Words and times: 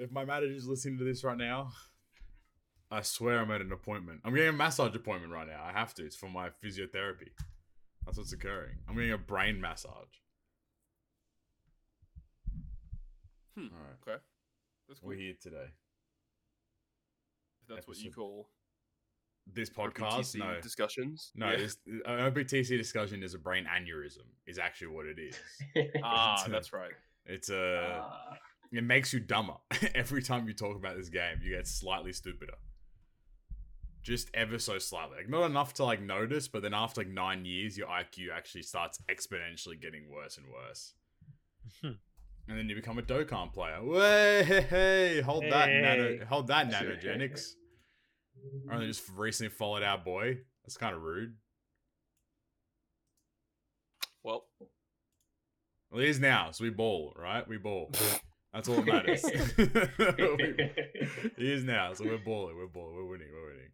if 0.00 0.10
my 0.10 0.24
manager's 0.24 0.66
listening 0.66 0.98
to 0.98 1.04
this 1.04 1.22
right 1.24 1.36
now, 1.38 1.70
I 2.90 3.02
swear 3.02 3.38
I'm 3.40 3.50
at 3.52 3.60
an 3.60 3.70
appointment. 3.72 4.20
I'm 4.24 4.34
getting 4.34 4.48
a 4.48 4.52
massage 4.52 4.94
appointment 4.96 5.32
right 5.32 5.46
now. 5.46 5.62
I 5.64 5.72
have 5.72 5.94
to. 5.94 6.04
It's 6.04 6.16
for 6.16 6.28
my 6.28 6.48
physiotherapy. 6.64 7.28
That's 8.04 8.18
what's 8.18 8.32
occurring. 8.32 8.76
I'm 8.88 8.94
getting 8.96 9.12
a 9.12 9.18
brain 9.18 9.60
massage. 9.60 9.92
Hmm. 13.56 13.66
All 13.72 13.80
right. 13.80 13.96
Okay. 14.08 14.18
That's 14.88 15.02
We're 15.02 15.14
cool. 15.14 15.20
here 15.22 15.34
today. 15.40 15.66
If 17.62 17.68
that's 17.68 17.86
what 17.86 17.98
you 17.98 18.10
call 18.10 18.48
This 19.46 19.70
podcast, 19.70 20.34
OPTC 20.34 20.38
no. 20.38 20.60
discussions. 20.60 21.30
No, 21.34 21.50
Yeah. 21.50 21.56
this 21.58 21.76
uh, 22.06 22.10
OPTC 22.10 22.76
discussion 22.76 23.22
is 23.22 23.34
a 23.34 23.38
brain 23.38 23.66
aneurysm. 23.66 24.26
Is 24.46 24.58
actually 24.58 24.88
what 24.88 25.06
it 25.06 25.18
is. 25.18 25.38
Ah, 26.02 26.44
that's 26.48 26.72
right. 26.72 26.92
It's 27.26 27.50
a. 27.50 28.00
Ah, 28.02 28.36
it 28.72 28.84
makes 28.84 29.12
you 29.12 29.20
dumber 29.20 29.54
every 29.94 30.22
time 30.22 30.46
you 30.46 30.54
talk 30.54 30.76
about 30.76 30.96
this 30.96 31.08
game. 31.08 31.40
You 31.42 31.56
get 31.56 31.66
slightly 31.66 32.12
stupider. 32.12 32.54
Just 34.02 34.30
ever 34.32 34.58
so 34.58 34.78
slightly. 34.78 35.18
Like 35.18 35.28
not 35.28 35.44
enough 35.44 35.74
to 35.74 35.84
like 35.84 36.00
notice, 36.00 36.48
but 36.48 36.62
then 36.62 36.72
after 36.72 37.00
like 37.02 37.08
nine 37.08 37.44
years, 37.44 37.76
your 37.76 37.88
IQ 37.88 38.28
actually 38.34 38.62
starts 38.62 38.98
exponentially 39.10 39.80
getting 39.80 40.08
worse 40.10 40.38
and 40.38 40.46
worse. 40.46 40.94
Hmm. 41.82 41.92
and 42.48 42.58
then 42.58 42.68
you 42.68 42.74
become 42.74 42.98
a 42.98 43.02
Dokkan 43.02 43.52
player. 43.52 43.84
Way, 43.84 44.42
hey, 44.44 44.60
hey, 44.62 45.20
hold 45.20 45.44
that 45.44 45.68
nano, 45.68 46.24
hold 46.24 46.46
that 46.46 46.70
nanogenics. 46.70 47.50
Or 48.70 48.78
they 48.78 48.86
just 48.86 49.02
recently 49.14 49.50
followed 49.50 49.82
our 49.82 49.98
boy. 49.98 50.38
That's 50.64 50.78
kind 50.78 50.96
of 50.96 51.02
rude. 51.02 51.34
Well, 54.22 54.46
Well, 55.90 56.00
it 56.00 56.08
is 56.08 56.18
now, 56.20 56.50
so 56.52 56.64
we 56.64 56.70
ball, 56.70 57.12
right? 57.16 57.46
We 57.46 57.58
ball. 57.58 57.92
That's 58.52 58.68
all 58.68 58.82
that 58.82 58.86
matters. 58.86 59.24
He 61.36 61.52
is 61.52 61.64
now, 61.64 61.92
so 61.94 62.04
we're 62.04 62.18
balling, 62.18 62.56
we're 62.56 62.66
balling, 62.66 62.96
we're 62.96 63.06
winning, 63.06 63.28
we're 63.32 63.48
winning. 63.50 63.70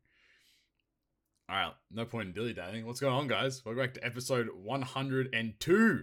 All 1.48 1.56
right, 1.56 1.72
no 1.90 2.04
point 2.04 2.28
in 2.28 2.32
dilly 2.34 2.52
dallying. 2.52 2.86
What's 2.86 3.00
going 3.00 3.14
on, 3.14 3.28
guys? 3.28 3.64
Welcome 3.64 3.82
back 3.84 3.94
to 3.94 4.04
episode 4.04 4.48
102. 4.62 6.00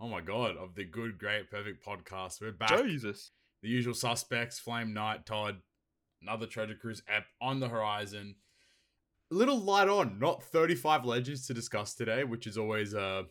Oh 0.00 0.08
my 0.08 0.20
god, 0.20 0.56
of 0.56 0.74
the 0.74 0.84
good, 0.84 1.18
great, 1.18 1.50
perfect 1.50 1.84
podcast. 1.84 2.40
We're 2.40 2.52
back. 2.52 2.84
Jesus. 2.84 3.30
The 3.62 3.68
usual 3.68 3.94
suspects: 3.94 4.58
Flame 4.58 4.92
Knight, 4.92 5.24
Todd, 5.24 5.58
another 6.20 6.46
Treasure 6.46 6.74
Cruise 6.74 7.02
app 7.08 7.24
on 7.40 7.60
the 7.60 7.68
horizon. 7.68 8.36
A 9.32 9.34
little 9.34 9.58
light 9.58 9.88
on, 9.88 10.18
not 10.20 10.42
35 10.42 11.04
legends 11.04 11.46
to 11.46 11.54
discuss 11.54 11.94
today, 11.94 12.24
which 12.24 12.46
is 12.46 12.58
always 12.58 12.94
a 12.94 13.24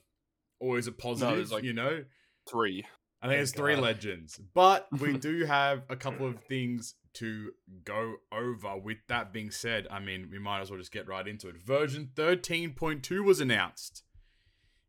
always 0.59 0.87
a 0.87 0.91
positive. 0.91 1.35
there's 1.35 1.51
like- 1.51 1.63
you 1.63 1.73
know, 1.73 2.03
Three. 2.49 2.85
I 3.21 3.27
think 3.27 3.39
oh, 3.39 3.41
it's 3.41 3.51
three 3.51 3.75
legends, 3.75 4.39
but 4.53 4.87
we 4.99 5.17
do 5.17 5.45
have 5.45 5.83
a 5.89 5.95
couple 5.95 6.27
of 6.27 6.43
things 6.43 6.95
to 7.15 7.51
go 7.83 8.15
over. 8.31 8.77
With 8.77 8.97
that 9.07 9.33
being 9.33 9.51
said, 9.51 9.87
I 9.89 9.99
mean, 9.99 10.29
we 10.31 10.37
might 10.37 10.61
as 10.61 10.69
well 10.69 10.79
just 10.79 10.91
get 10.91 11.07
right 11.07 11.27
into 11.27 11.47
it. 11.47 11.57
Version 11.57 12.09
13.2 12.15 13.23
was 13.23 13.39
announced 13.39 14.03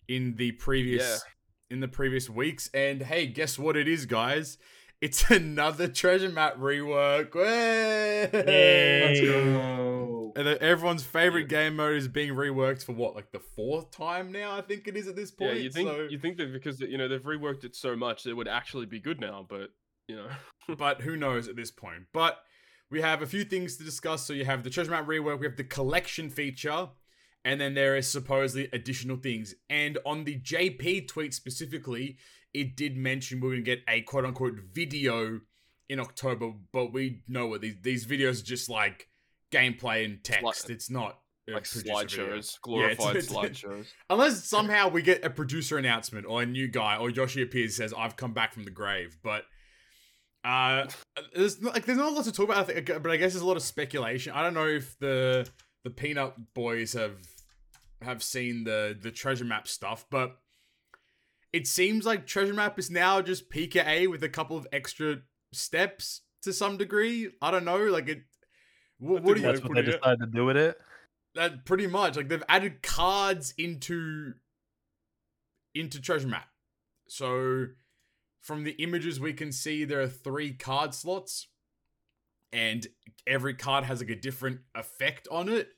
in 0.09 0.37
the 0.37 0.53
previous 0.53 1.25
in 1.69 1.81
the 1.81 1.89
previous 1.89 2.31
weeks, 2.31 2.71
and 2.73 3.03
hey, 3.03 3.27
guess 3.27 3.59
what 3.59 3.77
it 3.77 3.89
is, 3.89 4.07
guys? 4.07 4.59
It's 5.01 5.31
another 5.31 5.89
treasure 5.89 6.31
map 6.31 6.57
rework. 6.57 7.35
Way! 7.35 8.29
Let's 8.33 9.21
go. 9.21 9.95
And 10.37 10.47
everyone's 10.47 11.03
favorite 11.03 11.48
game 11.48 11.77
mode 11.77 11.97
is 11.97 12.09
being 12.09 12.34
reworked 12.34 12.84
for 12.84 12.92
what, 12.92 13.15
like 13.15 13.33
the 13.33 13.41
fourth 13.41 13.91
time 13.91 14.31
now? 14.31 14.55
I 14.55 14.61
think 14.61 14.87
it 14.87 14.95
is 14.95 15.09
at 15.09 15.17
this 15.17 15.31
point. 15.31 15.55
Yeah, 15.55 15.62
you 15.62 15.70
think 15.70 15.89
so- 15.89 16.09
you 16.11 16.19
think 16.19 16.37
that 16.37 16.53
because 16.53 16.79
you 16.81 16.98
know 16.98 17.09
they've 17.09 17.23
reworked 17.23 17.65
it 17.65 17.75
so 17.75 17.97
much, 17.97 18.27
it 18.27 18.34
would 18.34 18.47
actually 18.47 18.84
be 18.84 19.01
good 19.01 19.19
now, 19.19 19.47
but 19.48 19.70
you 20.09 20.17
know. 20.17 20.29
but 20.77 21.01
who 21.01 21.17
knows 21.17 21.48
at 21.48 21.57
this 21.57 21.70
point. 21.70 22.03
But 22.12 22.39
we 22.91 23.01
have 23.01 23.23
a 23.23 23.27
few 23.27 23.45
things 23.45 23.79
to 23.79 23.84
discuss. 23.84 24.27
So 24.27 24.34
you 24.34 24.45
have 24.45 24.62
the 24.62 24.70
treasure 24.70 24.91
map 24.91 25.07
rework, 25.07 25.41
we 25.41 25.47
have 25.47 25.57
the 25.57 25.64
collection 25.64 26.29
feature, 26.29 26.91
and 27.45 27.59
then 27.59 27.73
there 27.73 27.97
is 27.97 28.07
supposedly 28.07 28.69
additional 28.75 29.17
things. 29.17 29.55
And 29.70 29.98
on 30.05 30.24
the 30.24 30.39
JP 30.39 31.08
tweet 31.08 31.33
specifically, 31.33 32.18
it 32.53 32.77
did 32.77 32.97
mention 32.97 33.41
we're 33.41 33.53
gonna 33.53 33.63
get 33.63 33.83
a 33.89 34.03
quote 34.03 34.27
unquote 34.27 34.58
video 34.73 35.41
in 35.89 35.98
October, 35.98 36.53
but 36.73 36.92
we 36.92 37.23
know 37.27 37.47
what 37.47 37.63
these 37.63 37.77
these 37.80 38.07
videos 38.07 38.42
are 38.42 38.45
just 38.45 38.68
like 38.68 39.08
gameplay 39.52 40.05
and 40.05 40.23
text. 40.24 40.70
it's 40.70 40.90
not 40.90 41.18
like 41.48 41.62
slideshows, 41.64 42.17
Yeah, 42.17 42.24
it's- 42.34 42.58
glorified 42.61 43.17
it's- 43.17 43.29
slideshows. 43.33 43.86
Unless 44.11 44.45
somehow 44.45 44.89
we 44.89 45.02
get 45.02 45.24
a 45.24 45.30
producer 45.30 45.79
announcement 45.79 46.27
or 46.27 46.42
a 46.42 46.46
new 46.46 46.67
guy 46.68 46.96
or 46.96 47.08
Yoshi 47.11 47.42
appears 47.42 47.79
and 47.79 47.90
says 47.90 47.95
I've 47.96 48.17
come 48.17 48.33
back 48.33 48.52
from 48.52 48.64
the 48.64 48.70
grave, 48.70 49.17
but 49.23 49.45
uh, 50.45 50.86
there's 51.35 51.61
not, 51.61 51.74
like 51.74 51.85
there's 51.86 51.98
not 51.98 52.12
a 52.12 52.14
lot 52.14 52.24
to 52.24 52.33
talk 52.33 52.46
about. 52.48 52.58
I 52.58 52.73
think, 52.74 52.86
but 53.02 53.11
I 53.11 53.17
guess 53.17 53.33
there's 53.33 53.42
a 53.42 53.46
lot 53.46 53.56
of 53.56 53.62
speculation. 53.64 54.33
I 54.33 54.42
don't 54.42 54.55
know 54.55 54.67
if 54.68 54.96
the 54.98 55.48
the 55.83 55.90
Peanut 55.90 56.35
Boys 56.55 56.92
have 56.92 57.18
have 58.02 58.23
seen 58.23 58.62
the 58.64 58.96
the 59.01 59.11
treasure 59.11 59.45
map 59.45 59.67
stuff, 59.67 60.05
but 60.11 60.36
it 61.52 61.67
seems 61.67 62.06
like 62.06 62.27
treasure 62.27 62.55
map 62.55 62.79
is 62.79 62.90
now 62.90 63.20
just 63.23 63.51
PKA 63.51 64.08
with 64.08 64.23
a 64.23 64.29
couple 64.29 64.56
of 64.56 64.67
extra 64.73 65.17
steps 65.52 66.23
to 66.42 66.52
some 66.52 66.77
degree. 66.77 67.30
I 67.42 67.51
don't 67.51 67.64
know, 67.64 67.79
like 67.86 68.08
it. 68.08 68.23
What, 68.98 69.23
what 69.23 69.34
do 69.34 69.40
you 69.40 69.46
That's 69.46 69.62
what 69.62 69.74
they 69.74 69.83
decided 69.83 70.20
to 70.20 70.27
do 70.27 70.45
with 70.45 70.57
it. 70.57 70.79
that 71.34 71.64
pretty 71.64 71.86
much 71.86 72.17
like 72.17 72.29
they've 72.29 72.42
added 72.48 72.83
cards 72.83 73.52
into 73.58 74.34
into 75.74 76.01
treasure 76.01 76.29
map. 76.29 76.48
So 77.08 77.67
from 78.40 78.64
the 78.64 78.73
images 78.73 79.20
we 79.20 79.33
can 79.33 79.52
see 79.52 79.85
there 79.85 80.01
are 80.01 80.08
three 80.08 80.52
card 80.52 80.95
slots 80.95 81.48
and 82.52 82.86
every 83.27 83.55
card 83.55 83.85
has 83.85 84.01
like 84.01 84.11
a 84.11 84.17
different 84.17 84.61
effect 84.74 85.29
on 85.30 85.48
it. 85.48 85.68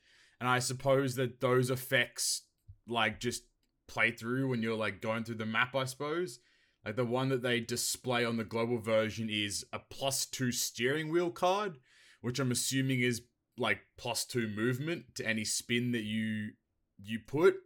And 0.40 0.48
i 0.48 0.60
suppose 0.60 1.16
that 1.16 1.40
those 1.40 1.70
effects 1.70 2.42
like 2.86 3.18
just 3.18 3.42
play 3.88 4.12
through 4.12 4.48
when 4.48 4.62
you're 4.62 4.76
like 4.76 5.00
going 5.00 5.24
through 5.24 5.36
the 5.36 5.46
map 5.46 5.74
i 5.74 5.84
suppose. 5.84 6.38
Like 6.84 6.94
the 6.94 7.04
one 7.04 7.28
that 7.30 7.42
they 7.42 7.58
display 7.58 8.24
on 8.24 8.36
the 8.36 8.44
global 8.44 8.78
version 8.78 9.28
is 9.28 9.64
a 9.72 9.80
plus 9.80 10.24
two 10.24 10.52
steering 10.52 11.10
wheel 11.10 11.30
card 11.30 11.78
which 12.20 12.38
i'm 12.38 12.50
assuming 12.50 13.00
is 13.00 13.22
like 13.58 13.80
plus 13.96 14.24
two 14.24 14.48
movement 14.48 15.14
to 15.16 15.26
any 15.26 15.44
spin 15.44 15.92
that 15.92 16.04
you 16.04 16.50
you 17.02 17.18
put. 17.18 17.56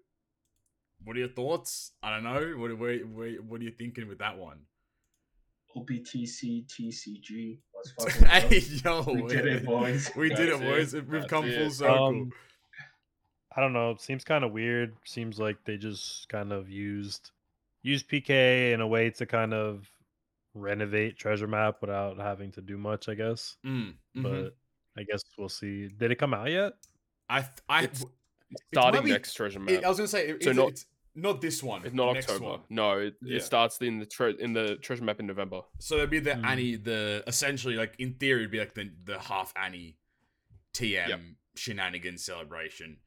What 1.04 1.16
are 1.16 1.20
your 1.20 1.28
thoughts? 1.28 1.92
I 2.02 2.10
don't 2.10 2.24
know. 2.24 2.54
What 2.58 2.78
what 2.78 3.06
what, 3.06 3.44
what 3.44 3.60
are 3.60 3.64
you 3.64 3.72
thinking 3.72 4.08
with 4.08 4.18
that 4.18 4.38
one? 4.38 4.60
OPTC 5.76 6.66
TCG. 6.66 7.58
Let's 7.74 7.92
fucking 8.20 8.26
hey 8.26 8.58
yo, 8.84 9.02
We 9.02 9.22
did 9.26 9.46
it, 9.46 9.64
boys. 9.66 10.10
We 10.14 10.28
did 10.28 10.50
it, 10.50 10.60
boys. 10.60 10.94
it. 10.94 11.08
We've 11.08 11.22
That's 11.22 11.30
come 11.30 11.50
full 11.50 11.70
circle. 11.70 12.06
Um, 12.06 12.32
I 13.56 13.60
don't 13.60 13.72
know. 13.72 13.90
It 13.90 14.00
seems 14.00 14.24
kind 14.24 14.44
of 14.44 14.52
weird. 14.52 14.94
Seems 15.04 15.38
like 15.38 15.56
they 15.64 15.76
just 15.76 16.28
kind 16.28 16.52
of 16.52 16.70
used 16.70 17.30
used 17.82 18.08
PK 18.08 18.72
in 18.72 18.80
a 18.80 18.86
way 18.86 19.10
to 19.10 19.26
kind 19.26 19.52
of 19.52 19.90
renovate 20.54 21.16
treasure 21.16 21.46
map 21.46 21.76
without 21.80 22.18
having 22.18 22.52
to 22.52 22.60
do 22.60 22.76
much. 22.78 23.08
I 23.08 23.14
guess, 23.14 23.56
Mm, 23.64 23.94
mhm. 24.16 24.22
but 24.22 24.56
I 24.98 25.04
guess 25.04 25.22
we'll 25.38 25.48
see. 25.48 25.88
Did 25.88 26.10
it 26.10 26.16
come 26.16 26.34
out 26.34 26.50
yet? 26.50 26.74
I 27.28 27.40
th- 27.40 27.50
I 27.68 27.84
It's 27.84 28.00
w- 28.00 28.16
Starting 28.72 29.00
might 29.00 29.04
be- 29.06 29.10
next 29.12 29.32
treasure 29.34 29.60
map. 29.60 29.70
it- 29.70 29.84
I 29.84 29.88
was 29.88 29.96
gonna 29.96 30.08
say 30.08 30.28
it, 30.28 30.42
So 30.42 30.50
it's, 30.50 30.56
not- 30.58 30.68
it's 30.68 30.86
not 31.14 31.40
this 31.40 31.62
one. 31.62 31.86
it's 31.86 31.94
not 31.94 32.12
next 32.12 32.28
October. 32.28 32.44
one. 32.50 32.60
No, 32.68 32.98
it, 32.98 33.16
Yeah. 33.22 33.36
it 33.36 33.42
starts 33.44 33.80
in 33.80 33.98
the 33.98 34.04
tre- 34.06 34.36
in 34.38 34.52
the 34.52 34.76
treasure 34.76 35.04
map 35.04 35.20
in 35.20 35.26
November. 35.26 35.62
So 35.78 35.96
it'd 35.96 36.10
be 36.10 36.18
the 36.20 36.34
Hmm. 36.36 36.44
Annie, 36.44 36.76
the 36.76 37.24
essentially 37.26 37.76
like 37.76 37.94
in 37.98 38.14
theory, 38.14 38.40
it'd 38.40 38.50
be 38.50 38.58
like 38.58 38.74
the 38.74 38.92
the 39.04 39.18
half 39.18 39.52
Annie 39.56 39.96
TM 40.74 41.08
Yep. 41.08 41.20
shenanigans 41.56 42.24
celebration. 42.24 42.98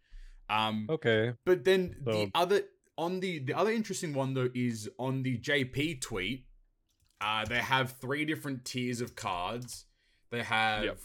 Um, 0.49 0.87
Okay. 0.89 1.33
But 1.45 1.63
then 1.63 1.97
the 2.01 2.31
other 2.33 2.63
on 2.97 3.19
the 3.19 3.39
the 3.39 3.53
other 3.53 3.71
interesting 3.71 4.13
one 4.13 4.33
though 4.33 4.49
is 4.55 4.89
on 4.97 5.21
the 5.23 5.37
JP 5.37 5.95
tweet. 6.01 6.47
Uh, 7.25 7.43
they 7.43 7.57
have 7.57 7.93
three 7.93 8.23
different 8.23 8.63
tiers 8.65 9.01
of 9.01 9.15
cards. 9.15 9.85
They 10.29 10.43
have 10.43 10.83
Yep. 10.83 10.99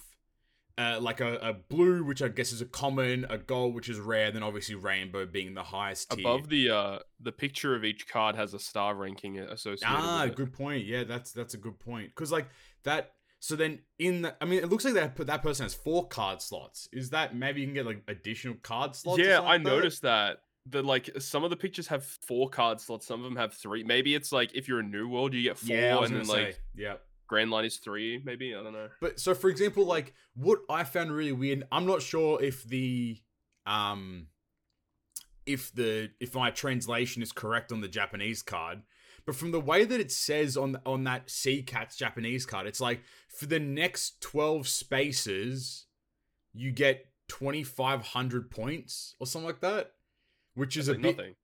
uh, 0.76 0.98
like 1.00 1.20
a, 1.20 1.36
a 1.36 1.54
blue, 1.54 2.04
which 2.04 2.20
I 2.20 2.28
guess 2.28 2.52
is 2.52 2.60
a 2.60 2.66
common, 2.66 3.24
a 3.30 3.38
gold, 3.38 3.74
which 3.74 3.88
is 3.88 3.98
rare, 3.98 4.30
then 4.30 4.42
obviously 4.42 4.74
rainbow 4.74 5.24
being 5.24 5.54
the 5.54 5.62
highest 5.62 6.10
tier. 6.10 6.20
Above 6.20 6.50
the 6.50 6.68
uh 6.68 6.98
the 7.20 7.32
picture 7.32 7.74
of 7.74 7.84
each 7.84 8.06
card 8.06 8.36
has 8.36 8.52
a 8.52 8.58
star 8.58 8.94
ranking 8.94 9.38
associated 9.38 9.96
ah, 9.96 10.22
with 10.24 10.32
it. 10.32 10.36
good 10.36 10.52
point. 10.52 10.84
Yeah, 10.84 11.04
that's 11.04 11.32
that's 11.32 11.54
a 11.54 11.58
good 11.58 11.78
point. 11.78 12.08
Because 12.14 12.30
like 12.30 12.48
that. 12.84 13.14
So 13.42 13.56
then 13.56 13.78
in 13.98 14.20
the, 14.20 14.36
I 14.42 14.44
mean, 14.44 14.62
it 14.62 14.68
looks 14.68 14.84
like 14.84 14.92
that 14.92 15.16
that 15.26 15.42
person 15.42 15.64
has 15.64 15.72
four 15.72 16.06
card 16.06 16.42
slots. 16.42 16.86
Is 16.92 17.08
that 17.10 17.34
maybe 17.34 17.62
you 17.62 17.66
can 17.66 17.72
get 17.72 17.86
like 17.86 18.02
additional 18.06 18.56
card 18.62 18.94
slots? 18.94 19.22
Yeah, 19.22 19.40
I 19.40 19.56
noticed 19.56 20.02
that. 20.02 20.42
The 20.66 20.82
like 20.82 21.10
some 21.18 21.42
of 21.44 21.50
the 21.50 21.56
pictures 21.56 21.86
have 21.88 22.04
four 22.04 22.48
card 22.48 22.80
slots, 22.80 23.06
some 23.06 23.20
of 23.20 23.24
them 23.24 23.36
have 23.36 23.54
three. 23.54 23.82
Maybe 23.82 24.14
it's 24.14 24.30
like 24.32 24.54
if 24.54 24.68
you're 24.68 24.80
a 24.80 24.84
new 24.84 25.08
world, 25.08 25.32
you 25.34 25.42
get 25.42 25.58
four, 25.58 25.74
Yeah, 25.74 26.02
and 26.04 26.14
then 26.14 26.24
say. 26.24 26.44
like 26.46 26.60
yeah. 26.74 26.94
Grand 27.26 27.50
Line 27.50 27.64
is 27.64 27.76
three. 27.78 28.20
Maybe 28.24 28.54
I 28.54 28.62
don't 28.62 28.72
know. 28.72 28.88
But 29.00 29.20
so 29.20 29.34
for 29.34 29.48
example, 29.48 29.84
like 29.86 30.12
what 30.34 30.58
I 30.68 30.84
found 30.84 31.12
really 31.12 31.32
weird, 31.32 31.64
I'm 31.72 31.86
not 31.86 32.02
sure 32.02 32.42
if 32.42 32.64
the 32.64 33.20
um 33.66 34.26
if 35.46 35.72
the 35.74 36.10
if 36.20 36.34
my 36.34 36.50
translation 36.50 37.22
is 37.22 37.32
correct 37.32 37.72
on 37.72 37.80
the 37.80 37.88
Japanese 37.88 38.42
card, 38.42 38.82
but 39.24 39.32
But 39.32 39.36
from 39.36 39.52
the 39.52 39.60
way 39.60 39.84
that 39.84 40.00
it 40.00 40.12
says 40.12 40.56
on 40.56 40.78
on 40.84 41.04
that 41.04 41.30
Sea 41.30 41.62
Cats 41.62 41.96
Japanese 41.96 42.44
card, 42.46 42.66
it's 42.66 42.80
like 42.80 43.00
for 43.28 43.46
the 43.46 43.60
next 43.60 44.20
12 44.20 44.68
spaces, 44.68 45.86
you 46.52 46.72
get 46.72 47.06
2500 47.28 48.50
points 48.50 49.14
or 49.20 49.26
something 49.26 49.46
like 49.46 49.60
that, 49.60 49.92
which 50.60 50.76
is 50.76 50.88
a 50.88 50.94
bit 50.94 51.16
nothing. 51.16 51.34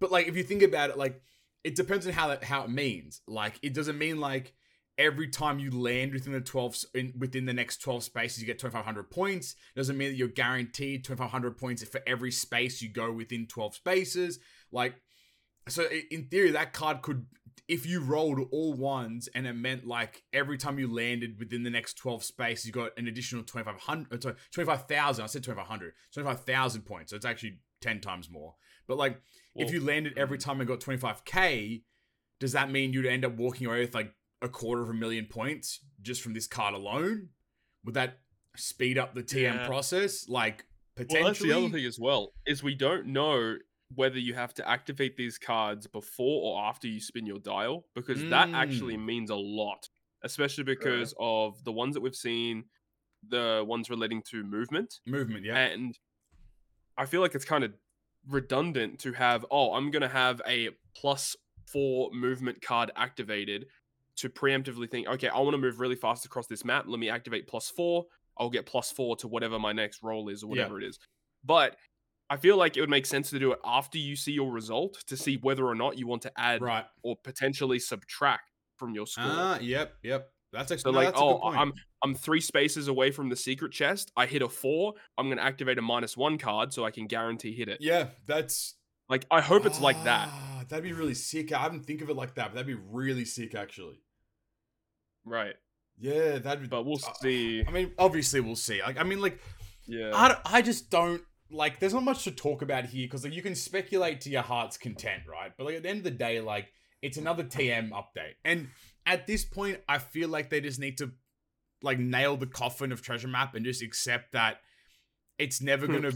but 0.00 0.10
like 0.10 0.26
if 0.28 0.36
you 0.36 0.42
think 0.42 0.62
about 0.62 0.90
it, 0.90 0.96
like 0.96 1.20
it 1.64 1.74
depends 1.74 2.06
on 2.06 2.12
how 2.12 2.28
that 2.28 2.44
how 2.44 2.62
it 2.64 2.70
means. 2.70 3.20
Like 3.26 3.58
it 3.62 3.74
doesn't 3.74 3.98
mean 3.98 4.20
like 4.20 4.54
every 4.98 5.28
time 5.28 5.58
you 5.58 5.70
land 5.70 6.12
within 6.12 6.32
the 6.32 6.40
12 6.40 6.72
s- 6.72 6.86
in, 6.94 7.12
within 7.18 7.44
the 7.44 7.52
next 7.52 7.82
12 7.82 8.02
spaces 8.02 8.40
you 8.40 8.46
get 8.46 8.58
2500 8.58 9.10
points. 9.10 9.56
It 9.74 9.78
doesn't 9.78 9.98
mean 9.98 10.10
that 10.10 10.16
you're 10.16 10.28
guaranteed 10.28 11.04
2500 11.04 11.58
points 11.58 11.82
for 11.84 12.00
every 12.06 12.30
space 12.30 12.80
you 12.80 12.88
go 12.88 13.12
within 13.12 13.46
12 13.46 13.74
spaces. 13.74 14.38
Like 14.72 14.94
so 15.68 15.84
in 16.10 16.26
theory 16.26 16.52
that 16.52 16.72
card 16.72 17.02
could 17.02 17.26
if 17.68 17.84
you 17.84 18.00
rolled 18.00 18.38
all 18.52 18.74
ones 18.74 19.28
and 19.34 19.46
it 19.46 19.54
meant 19.54 19.86
like 19.86 20.22
every 20.32 20.56
time 20.56 20.78
you 20.78 20.86
landed 20.86 21.36
within 21.38 21.64
the 21.64 21.70
next 21.70 21.94
12 21.94 22.22
spaces 22.22 22.64
you 22.64 22.72
got 22.72 22.96
an 22.96 23.08
additional 23.08 23.42
2500 23.42 24.12
uh, 24.12 24.20
sorry, 24.20 24.36
25000 24.52 25.24
I 25.24 25.26
said 25.26 25.42
2500 25.42 25.92
25000 26.12 26.82
points. 26.82 27.10
So 27.10 27.16
it's 27.16 27.26
actually 27.26 27.58
10 27.86 28.00
times 28.00 28.30
more. 28.30 28.54
But 28.86 28.98
like 28.98 29.20
if 29.54 29.66
Well, 29.66 29.74
you 29.74 29.84
landed 29.84 30.16
every 30.16 30.38
mm. 30.38 30.44
time 30.44 30.60
and 30.60 30.68
got 30.68 30.80
25k, 30.80 31.82
does 32.40 32.52
that 32.52 32.70
mean 32.70 32.92
you'd 32.92 33.06
end 33.06 33.24
up 33.24 33.36
walking 33.36 33.66
away 33.66 33.80
with 33.80 33.94
like 33.94 34.12
a 34.42 34.48
quarter 34.48 34.82
of 34.82 34.90
a 34.90 34.94
million 34.94 35.26
points 35.26 35.80
just 36.02 36.22
from 36.22 36.34
this 36.34 36.46
card 36.46 36.74
alone? 36.74 37.30
Would 37.84 37.94
that 37.94 38.18
speed 38.56 38.98
up 38.98 39.14
the 39.14 39.22
TM 39.22 39.54
Yeah. 39.54 39.66
process? 39.66 40.28
Like 40.28 40.66
potentially. 40.96 41.20
Well, 41.22 41.30
that's 41.30 41.42
the 41.42 41.52
other 41.52 41.68
thing 41.68 41.84
as 41.84 41.98
well 41.98 42.32
is 42.46 42.62
we 42.62 42.74
don't 42.74 43.06
know 43.06 43.56
whether 43.94 44.18
you 44.18 44.34
have 44.34 44.52
to 44.54 44.68
activate 44.68 45.16
these 45.16 45.38
cards 45.38 45.86
before 45.86 46.42
or 46.42 46.64
after 46.64 46.88
you 46.88 47.00
spin 47.00 47.24
your 47.24 47.38
dial 47.38 47.86
because 47.94 48.22
that 48.30 48.50
actually 48.50 48.96
means 48.96 49.30
a 49.30 49.36
lot, 49.36 49.88
especially 50.24 50.64
because 50.64 51.14
of 51.20 51.62
the 51.64 51.70
ones 51.70 51.94
that 51.94 52.00
we've 52.00 52.16
seen, 52.16 52.64
the 53.28 53.64
ones 53.66 53.88
relating 53.88 54.22
to 54.22 54.42
movement, 54.42 54.98
Movement, 55.06 55.44
yeah. 55.44 55.56
and 55.56 55.96
I 56.96 57.06
feel 57.06 57.20
like 57.20 57.34
it's 57.34 57.44
kind 57.44 57.64
of 57.64 57.72
redundant 58.28 58.98
to 59.00 59.12
have. 59.12 59.44
Oh, 59.50 59.74
I'm 59.74 59.90
gonna 59.90 60.08
have 60.08 60.40
a 60.46 60.70
plus 60.94 61.36
four 61.72 62.10
movement 62.12 62.62
card 62.62 62.90
activated 62.96 63.66
to 64.16 64.28
preemptively 64.30 64.90
think, 64.90 65.06
okay, 65.08 65.28
I 65.28 65.38
want 65.40 65.52
to 65.52 65.58
move 65.58 65.78
really 65.78 65.96
fast 65.96 66.24
across 66.24 66.46
this 66.46 66.64
map. 66.64 66.84
Let 66.86 66.98
me 66.98 67.10
activate 67.10 67.46
plus 67.46 67.68
four. 67.68 68.06
I'll 68.38 68.50
get 68.50 68.66
plus 68.66 68.90
four 68.90 69.16
to 69.16 69.28
whatever 69.28 69.58
my 69.58 69.72
next 69.72 70.02
roll 70.02 70.28
is 70.28 70.42
or 70.42 70.46
Yeah. 70.46 70.62
whatever 70.62 70.80
it 70.80 70.84
is. 70.84 70.98
But 71.44 71.76
I 72.30 72.36
feel 72.36 72.56
like 72.56 72.76
it 72.76 72.80
would 72.80 72.90
make 72.90 73.06
sense 73.06 73.30
to 73.30 73.38
do 73.38 73.52
it 73.52 73.58
after 73.64 73.98
you 73.98 74.16
see 74.16 74.32
your 74.32 74.50
result 74.50 75.02
to 75.06 75.16
see 75.16 75.36
whether 75.36 75.66
or 75.66 75.74
not 75.74 75.98
you 75.98 76.06
want 76.06 76.22
to 76.22 76.32
add 76.36 76.60
right. 76.62 76.84
or 77.02 77.16
potentially 77.22 77.78
subtract 77.78 78.50
from 78.76 78.94
your 78.94 79.06
score. 79.06 79.24
Ah, 79.26 79.58
yep, 79.60 79.94
yep. 80.02 80.30
That's 80.56 80.72
actually 80.72 80.82
So 80.82 80.90
no, 80.90 80.98
like, 80.98 81.08
that's 81.08 81.20
a 81.20 81.24
good 81.24 81.40
oh. 81.42 81.48
I'm 81.48 81.72
I'm 82.02 82.14
three 82.14 82.40
spaces 82.40 82.88
away 82.88 83.10
from 83.10 83.28
the 83.28 83.36
secret 83.36 83.72
chest. 83.72 84.12
I 84.16 84.26
hit 84.26 84.42
a 84.42 84.48
four. 84.48 84.94
I'm 85.18 85.28
gonna 85.28 85.42
activate 85.42 85.78
a 85.78 85.82
minus 85.82 86.16
one 86.16 86.38
card 86.38 86.72
so 86.72 86.84
I 86.84 86.90
can 86.90 87.06
guarantee 87.06 87.54
hit 87.54 87.68
it. 87.68 87.78
yeah, 87.80 88.08
that's 88.26 88.74
Like 89.08 89.26
I 89.30 89.40
hope 89.40 89.66
it's 89.66 89.80
like 89.80 90.02
that. 90.04 90.28
Ah, 90.30 90.64
That'd 90.68 90.84
be 90.84 90.92
really 90.92 91.14
sick. 91.14 91.52
I 91.52 91.58
haven't 91.58 91.86
think 91.86 92.02
of 92.02 92.10
it 92.10 92.16
like 92.16 92.34
that, 92.34 92.48
but 92.48 92.54
that'd 92.54 92.66
be 92.66 92.82
really 92.90 93.24
sick 93.24 93.54
actually. 93.54 94.00
Right. 95.24 95.54
Yeah, 95.98 96.38
that'd 96.38 96.60
be 96.60 96.68
But 96.68 96.84
we'll 96.84 97.00
uh, 97.06 97.12
see. 97.20 97.64
I 97.66 97.70
mean, 97.70 97.92
obviously 97.98 98.40
we'll 98.40 98.56
see. 98.56 98.82
Like 98.82 98.98
I 98.98 99.04
mean 99.04 99.20
like 99.20 99.40
Yeah. 99.86 100.10
I, 100.14 100.36
I 100.44 100.62
just 100.62 100.90
don't 100.90 101.22
like 101.50 101.78
there's 101.78 101.94
not 101.94 102.02
much 102.02 102.24
to 102.24 102.30
talk 102.30 102.62
about 102.62 102.86
here 102.86 103.06
because 103.06 103.24
like 103.24 103.32
you 103.32 103.42
can 103.42 103.54
speculate 103.54 104.20
to 104.22 104.30
your 104.30 104.42
heart's 104.42 104.76
content 104.76 105.22
right 105.30 105.52
but 105.56 105.64
like 105.64 105.76
at 105.76 105.82
the 105.82 105.88
end 105.88 105.98
of 105.98 106.04
the 106.04 106.10
day 106.10 106.40
like 106.40 106.72
it's 107.02 107.18
another 107.18 107.44
tm 107.44 107.90
update 107.90 108.34
and 108.44 108.68
at 109.06 109.26
this 109.26 109.44
point 109.44 109.78
i 109.88 109.98
feel 109.98 110.28
like 110.28 110.50
they 110.50 110.60
just 110.60 110.80
need 110.80 110.98
to 110.98 111.10
like 111.82 111.98
nail 111.98 112.36
the 112.36 112.46
coffin 112.46 112.92
of 112.92 113.00
treasure 113.02 113.28
map 113.28 113.54
and 113.54 113.64
just 113.64 113.82
accept 113.82 114.32
that 114.32 114.58
it's 115.38 115.60
never 115.62 115.86
gonna 115.86 116.12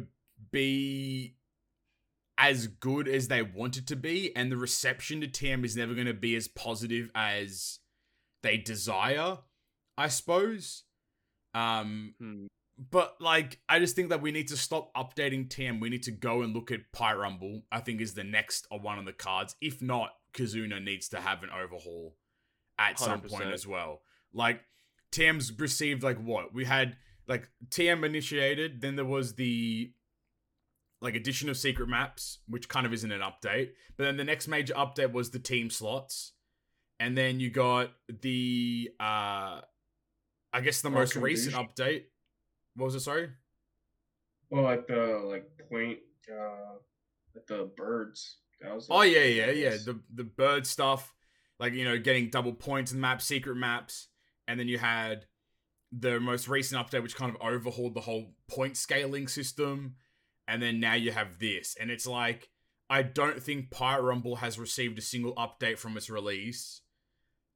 be 0.50 1.36
as 2.38 2.66
good 2.66 3.06
as 3.06 3.28
they 3.28 3.42
want 3.42 3.76
it 3.76 3.86
to 3.86 3.96
be 3.96 4.34
and 4.34 4.50
the 4.50 4.56
reception 4.56 5.20
to 5.20 5.28
tm 5.28 5.64
is 5.64 5.76
never 5.76 5.94
gonna 5.94 6.14
be 6.14 6.34
as 6.34 6.48
positive 6.48 7.10
as 7.14 7.78
they 8.42 8.56
desire 8.56 9.38
i 9.96 10.08
suppose 10.08 10.84
um 11.54 12.14
Hmm. 12.18 12.46
but 12.90 13.16
like, 13.20 13.58
I 13.68 13.78
just 13.78 13.94
think 13.96 14.08
that 14.08 14.22
we 14.22 14.30
need 14.32 14.48
to 14.48 14.56
stop 14.56 14.94
updating 14.94 15.48
TM. 15.48 15.80
We 15.80 15.90
need 15.90 16.04
to 16.04 16.12
go 16.12 16.42
and 16.42 16.54
look 16.54 16.70
at 16.70 16.92
Py 16.92 17.12
Rumble. 17.14 17.62
I 17.70 17.80
think 17.80 18.00
is 18.00 18.14
the 18.14 18.24
next 18.24 18.66
uh, 18.72 18.78
one 18.78 18.98
on 18.98 19.04
the 19.04 19.12
cards. 19.12 19.54
If 19.60 19.82
not, 19.82 20.10
Kizuna 20.32 20.82
needs 20.82 21.08
to 21.10 21.20
have 21.20 21.42
an 21.42 21.50
overhaul 21.50 22.14
at 22.80 22.98
some 22.98 23.20
point 23.20 23.52
as 23.52 23.66
well. 23.66 24.00
Like 24.32 24.60
TM's 25.12 25.56
received 25.58 26.02
like 26.02 26.18
what 26.18 26.54
we 26.54 26.64
had 26.64 26.96
like 27.28 27.48
TM 27.68 28.04
initiated. 28.04 28.80
Then 28.80 28.96
there 28.96 29.04
was 29.04 29.34
the 29.34 29.92
like 31.00 31.14
addition 31.14 31.48
of 31.48 31.56
secret 31.56 31.88
maps, 31.88 32.38
which 32.48 32.68
kind 32.68 32.86
of 32.86 32.92
isn't 32.92 33.12
an 33.12 33.20
update. 33.20 33.70
But 33.96 34.04
then 34.04 34.16
the 34.16 34.24
next 34.24 34.48
major 34.48 34.74
update 34.74 35.12
was 35.12 35.30
the 35.30 35.38
team 35.38 35.70
slots, 35.70 36.32
and 36.98 37.16
then 37.16 37.38
you 37.38 37.50
got 37.50 37.90
the 38.08 38.90
uh, 38.98 39.60
I 40.52 40.60
guess 40.62 40.80
the 40.80 40.90
most 40.90 41.16
recent 41.16 41.54
douche. 41.54 41.64
update. 41.64 42.02
What 42.76 42.86
was 42.86 42.94
it? 42.94 43.00
Sorry. 43.00 43.30
Well, 44.50 44.64
like 44.64 44.86
the 44.86 45.22
like 45.24 45.48
point, 45.70 45.98
uh, 46.30 46.78
like 47.34 47.46
the 47.46 47.70
birds. 47.76 48.38
That 48.60 48.74
was. 48.74 48.86
Oh 48.90 49.02
yeah, 49.02 49.24
yeah, 49.24 49.50
yeah. 49.50 49.70
The 49.70 50.00
the 50.14 50.24
bird 50.24 50.66
stuff, 50.66 51.14
like 51.60 51.74
you 51.74 51.84
know, 51.84 51.98
getting 51.98 52.30
double 52.30 52.54
points 52.54 52.90
in 52.90 52.96
the 52.96 53.02
map, 53.02 53.20
secret 53.20 53.54
maps, 53.54 54.08
and 54.48 54.58
then 54.58 54.66
you 54.66 54.78
had 54.78 55.26
the 55.92 56.18
most 56.18 56.48
recent 56.48 56.84
update, 56.84 57.02
which 57.02 57.14
kind 57.14 57.32
of 57.32 57.40
overhauled 57.40 57.94
the 57.94 58.00
whole 58.00 58.32
point 58.48 58.76
scaling 58.76 59.28
system, 59.28 59.96
and 60.48 60.62
then 60.62 60.80
now 60.80 60.94
you 60.94 61.12
have 61.12 61.38
this, 61.38 61.76
and 61.78 61.90
it's 61.90 62.06
like 62.06 62.48
I 62.88 63.02
don't 63.02 63.40
think 63.40 63.70
Pirate 63.70 64.02
Rumble 64.02 64.36
has 64.36 64.58
received 64.58 64.98
a 64.98 65.02
single 65.02 65.34
update 65.34 65.78
from 65.78 65.96
its 65.98 66.08
release, 66.08 66.80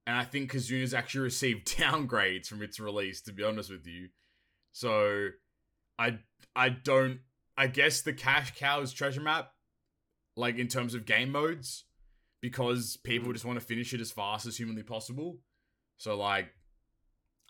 and 0.07 0.17
I 0.17 0.25
think 0.25 0.53
Kizuna's 0.53 0.95
actually 0.95 1.23
received 1.25 1.67
downgrades 1.67 2.47
from 2.47 2.63
its 2.63 2.79
release. 2.79 3.23
To 3.23 3.33
be 3.33 3.43
honest 3.43 3.71
with 3.71 3.87
you, 3.87 4.11
so 4.73 5.31
I 5.99 6.19
I 6.55 6.69
don't. 6.69 7.21
I 7.57 7.69
guess 7.69 8.03
the 8.03 8.13
cash 8.13 8.53
cow 8.57 8.83
is 8.83 8.93
treasure 8.93 9.21
map 9.21 9.53
like 10.37 10.59
in 10.59 10.67
terms 10.67 10.93
of 10.95 11.07
game 11.07 11.31
modes 11.31 11.85
because 12.45 12.99
people 12.99 13.33
just 13.33 13.47
want 13.47 13.59
to 13.59 13.65
finish 13.65 13.95
it 13.95 14.03
as 14.03 14.13
fast 14.13 14.45
as 14.45 14.55
humanly 14.55 14.83
possible. 14.83 15.39
So 15.97 16.15
like 16.15 16.49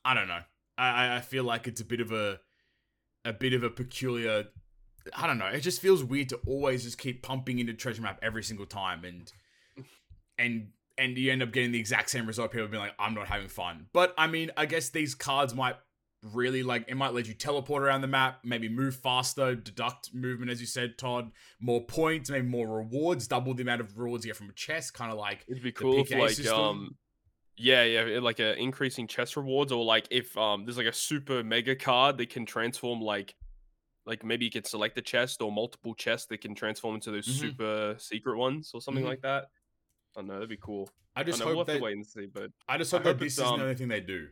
I 0.05 0.15
don't 0.15 0.29
know. 0.29 0.39
I 0.79 1.17
I- 1.17 1.21
feel 1.21 1.43
like 1.43 1.67
it's 1.67 1.81
a 1.81 1.85
bit 1.85 2.01
of 2.01 2.13
a 2.13 2.39
a 3.25 3.33
bit 3.33 3.55
of 3.55 3.65
a 3.65 3.71
peculiar 3.71 4.45
I 5.13 5.27
don't 5.27 5.39
know. 5.39 5.47
It 5.47 5.63
just 5.63 5.81
feels 5.81 6.05
weird 6.05 6.29
to 6.29 6.37
always 6.47 6.85
just 6.85 6.97
keep 6.97 7.25
pumping 7.25 7.59
into 7.59 7.75
treasure 7.75 8.03
map 8.03 8.21
every 8.23 8.45
single 8.45 8.67
time 8.67 9.05
and 9.05 9.33
and 10.39 10.69
and 10.97 11.19
you 11.19 11.33
end 11.33 11.43
up 11.43 11.51
getting 11.51 11.73
the 11.73 11.81
exact 11.81 12.09
same 12.09 12.25
result. 12.25 12.53
People 12.53 12.69
being 12.69 12.81
like, 12.81 12.95
I'm 13.01 13.15
not 13.15 13.27
having 13.27 13.49
fun. 13.49 13.87
But 13.93 14.15
I 14.17 14.29
mean, 14.29 14.53
I 14.57 14.67
guess 14.67 14.91
these 14.91 15.17
cards 15.17 15.57
might 15.57 15.75
really 16.33 16.63
like 16.63 16.85
it 16.89 16.95
might 16.97 17.13
let 17.13 17.27
you 17.29 17.35
teleport 17.35 17.83
around 17.83 18.01
the 18.01 18.07
map, 18.07 18.41
maybe 18.45 18.69
move 18.69 18.97
faster, 18.97 19.55
deduct 19.55 20.15
movement, 20.15 20.51
as 20.51 20.61
you 20.61 20.67
said, 20.67 20.97
Todd, 20.99 21.31
more 21.61 21.85
points, 21.85 22.31
maybe 22.31 22.47
more 22.47 22.67
rewards, 22.67 23.27
double 23.29 23.55
the 23.55 23.63
amount 23.63 23.81
of 23.81 23.97
rewards 23.99 24.25
you 24.25 24.31
get 24.31 24.37
from 24.37 24.49
a 24.51 24.55
chest, 24.55 24.95
kind 24.95 25.13
of 25.13 25.19
like 25.19 25.45
It'd 25.49 25.63
be 25.63 25.73
cool 25.73 26.01
if 26.01 26.11
like 26.11 26.31
system. 26.31 26.55
um 26.59 26.97
yeah, 27.57 27.85
yeah, 27.85 28.19
like 28.21 28.41
a 28.41 28.57
increasing 28.61 29.07
chest 29.07 29.37
rewards 29.37 29.71
or 29.71 29.85
like 29.85 30.09
if 30.11 30.37
um 30.37 30.65
there's 30.65 30.77
like 30.79 30.87
a 30.87 30.93
super 30.93 31.45
mega 31.45 31.77
card 31.77 32.19
that 32.19 32.31
can 32.31 32.47
transform 32.47 33.01
like 33.01 33.35
like 34.07 34.25
maybe 34.25 34.45
you 34.45 34.51
could 34.51 34.67
select 34.67 34.99
a 34.99 35.03
chest 35.03 35.41
or 35.41 35.53
multiple 35.53 35.95
chests 35.95 36.27
that 36.29 36.41
can 36.41 36.55
transform 36.55 36.97
into 36.97 37.11
those 37.11 37.27
Mhm. 37.27 37.41
super 37.41 37.95
secret 37.99 38.37
ones 38.37 38.71
or 38.75 38.81
something 38.81 39.05
Mhm. 39.05 39.09
like 39.09 39.23
that. 39.23 39.45
I 40.17 40.21
don't 40.21 40.27
know, 40.29 40.35
that'd 40.35 40.49
be 40.49 40.57
cool. 40.57 40.91
I 41.17 41.23
just 41.23 41.41
I 41.41 41.45
know, 41.45 41.51
we'll 41.51 41.59
hope 41.59 41.69
have 41.69 41.75
that 41.75 41.79
to 41.79 41.85
wait 41.85 41.97
and 41.97 42.07
see, 42.07 42.27
but 42.27 42.51
I 42.69 42.77
just 42.77 42.93
I 42.93 42.97
hope 42.99 43.05
that 43.05 43.19
this 43.21 43.35
isn't 43.35 43.47
um, 43.47 43.59
the 43.59 43.63
only 43.65 43.77
thing 43.77 43.89
they 43.89 44.01
do. 44.01 44.29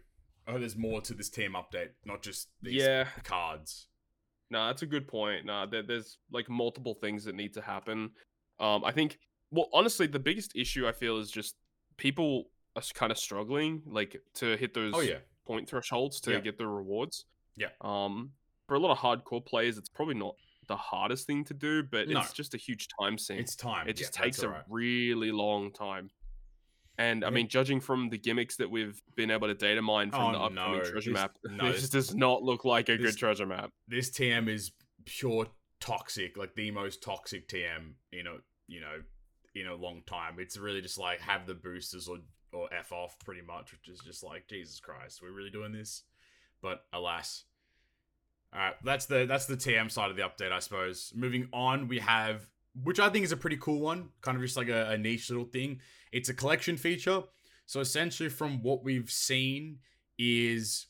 Hope 0.49 0.61
there's 0.61 0.77
more 0.77 1.01
to 1.03 1.15
this 1.15 1.29
team 1.31 1.55
update, 1.55 1.91
not 2.05 2.23
just 2.23 2.49
these 2.63 2.75
yeah, 2.75 3.07
cards. 3.25 3.89
No, 4.51 4.67
that's 4.67 4.83
a 4.83 4.87
good 4.87 5.07
point. 5.09 5.47
Nah, 5.47 5.67
there, 5.67 5.83
there's 5.83 6.19
like 6.31 6.49
multiple 6.51 6.95
things 6.95 7.25
that 7.25 7.35
need 7.35 7.55
to 7.55 7.61
happen. 7.63 8.11
Um, 8.61 8.85
I 8.85 8.93
think. 8.93 9.19
Well, 9.51 9.69
honestly, 9.73 10.07
the 10.07 10.19
biggest 10.19 10.53
issue 10.57 10.87
I 10.89 10.93
feel 10.93 11.19
is 11.19 11.31
just 11.31 11.57
people 11.99 12.45
are 12.75 12.83
kind 12.95 13.13
of 13.13 13.19
struggling, 13.19 13.83
like 13.87 14.17
to 14.35 14.57
hit 14.57 14.73
those 14.75 14.95
Oh 14.97 15.01
yeah, 15.01 15.19
point 15.47 15.69
thresholds 15.69 16.21
to 16.23 16.33
Yeah. 16.33 16.41
get 16.41 16.59
the 16.59 16.67
rewards. 16.67 17.27
Yeah. 17.57 17.69
Um, 17.83 18.33
for 18.67 18.75
a 18.77 18.79
lot 18.79 18.93
of 18.93 18.99
hardcore 18.99 19.45
players, 19.45 19.77
it's 19.77 19.91
probably 19.91 20.15
not 20.15 20.35
the 20.69 20.77
hardest 20.77 21.27
thing 21.27 21.45
to 21.45 21.55
do, 21.55 21.83
but 21.83 22.09
No. 22.09 22.21
it's 22.21 22.33
just 22.33 22.55
a 22.55 22.57
huge 22.57 22.89
time 22.99 23.19
sink. 23.19 23.41
it's 23.41 23.57
time. 23.57 23.89
it 23.89 23.95
just 23.97 24.17
Yeah, 24.17 24.25
takes 24.25 24.43
a 24.43 24.65
really 24.69 25.31
long 25.33 25.71
time. 25.73 26.11
And 26.99 27.25
I 27.25 27.31
mean, 27.31 27.49
judging 27.49 27.81
from 27.81 28.11
the 28.11 28.19
gimmicks 28.19 28.57
that 28.57 28.71
we've 28.71 29.01
been 29.17 29.31
able 29.31 29.49
to 29.49 29.55
data 29.55 29.81
mine 29.83 30.11
from 30.11 30.21
Oh, 30.21 30.33
the 30.33 30.39
upcoming 30.39 30.79
no, 30.79 30.85
treasure 30.85 31.11
this- 31.11 31.21
map, 31.21 31.37
no, 31.45 31.73
this 31.73 31.81
this- 31.83 31.91
does 31.91 32.15
not 32.15 32.43
look 32.43 32.65
like 32.65 32.89
a 32.89 32.97
this- 32.97 33.13
good 33.13 33.19
treasure 33.19 33.47
map. 33.47 33.71
this 33.89 34.11
TM 34.11 34.49
is 34.49 34.73
pure 35.07 35.47
toxic, 35.81 36.37
like 36.37 36.55
the 36.55 36.71
most 36.71 37.03
toxic 37.03 37.49
TM. 37.49 37.95
You 38.11 38.23
know, 38.25 38.39
you 38.69 38.81
know, 38.81 39.01
in 39.55 39.67
a 39.67 39.75
long 39.75 40.03
time. 40.07 40.37
It's 40.39 40.57
really 40.59 40.81
just 40.83 40.99
like 40.99 41.21
have 41.21 41.47
the 41.47 41.55
boosters 41.55 42.09
or 42.09 42.19
or 42.53 42.69
f 42.73 42.93
off 42.93 43.19
pretty 43.25 43.41
much, 43.43 43.73
which 43.73 43.89
is 43.89 43.99
just 44.01 44.23
like 44.23 44.47
Jesus 44.47 44.79
Christ, 44.79 45.21
we're 45.23 45.33
really 45.33 45.51
doing 45.51 45.73
this. 45.73 46.03
But 46.61 46.85
alas. 46.93 47.45
All 48.55 48.61
right, 48.61 48.75
that's 48.85 49.07
the 49.07 49.25
that's 49.25 49.47
the 49.47 49.57
TM 49.57 49.91
side 49.91 50.11
of 50.11 50.17
the 50.17 50.23
update, 50.23 50.53
I 50.53 50.59
suppose. 50.59 51.13
Moving 51.17 51.49
on, 51.55 51.89
we 51.89 52.01
have 52.01 52.47
which 52.75 53.01
I 53.01 53.09
think 53.09 53.25
is 53.25 53.33
a 53.33 53.37
pretty 53.37 53.59
cool 53.59 53.81
one, 53.81 54.11
kind 54.21 54.37
of 54.37 54.43
just 54.43 54.57
like 54.57 54.69
a, 54.69 54.91
a 54.91 54.99
niche 54.99 55.31
little 55.31 55.45
thing. 55.45 55.81
It's 56.11 56.29
a 56.29 56.35
collection 56.35 56.77
feature. 56.77 57.23
So 57.67 57.81
essentially, 57.81 58.29
from 58.29 58.63
what 58.63 58.85
we've 58.85 59.11
seen, 59.11 59.79
is 60.19 60.87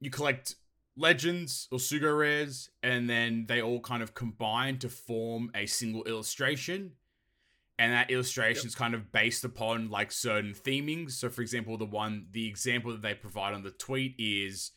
you 0.00 0.10
collect 0.10 0.54
legends 0.96 1.68
or 1.70 1.78
sugo 1.78 2.16
rares, 2.18 2.70
and 2.82 3.08
then 3.08 3.46
they 3.48 3.62
all 3.62 3.80
kind 3.80 4.02
of 4.02 4.14
combine 4.14 4.78
to 4.78 4.88
form 4.88 5.50
a 5.54 5.66
single 5.66 6.04
illustration. 6.04 6.92
And 7.78 7.94
that 7.94 8.10
illustration 8.10 8.66
is 8.66 8.74
kind 8.74 8.92
of 8.92 9.10
based 9.10 9.42
upon 9.42 9.88
like 9.88 10.12
certain 10.12 10.52
themings. 10.52 11.12
So, 11.12 11.30
for 11.30 11.40
example, 11.40 11.78
the 11.78 11.86
one, 11.86 12.26
the 12.30 12.46
example 12.46 12.92
that 12.92 13.00
they 13.00 13.14
provide 13.14 13.54
on 13.54 13.62
the 13.62 13.70
tweet 13.70 14.16
is 14.18 14.72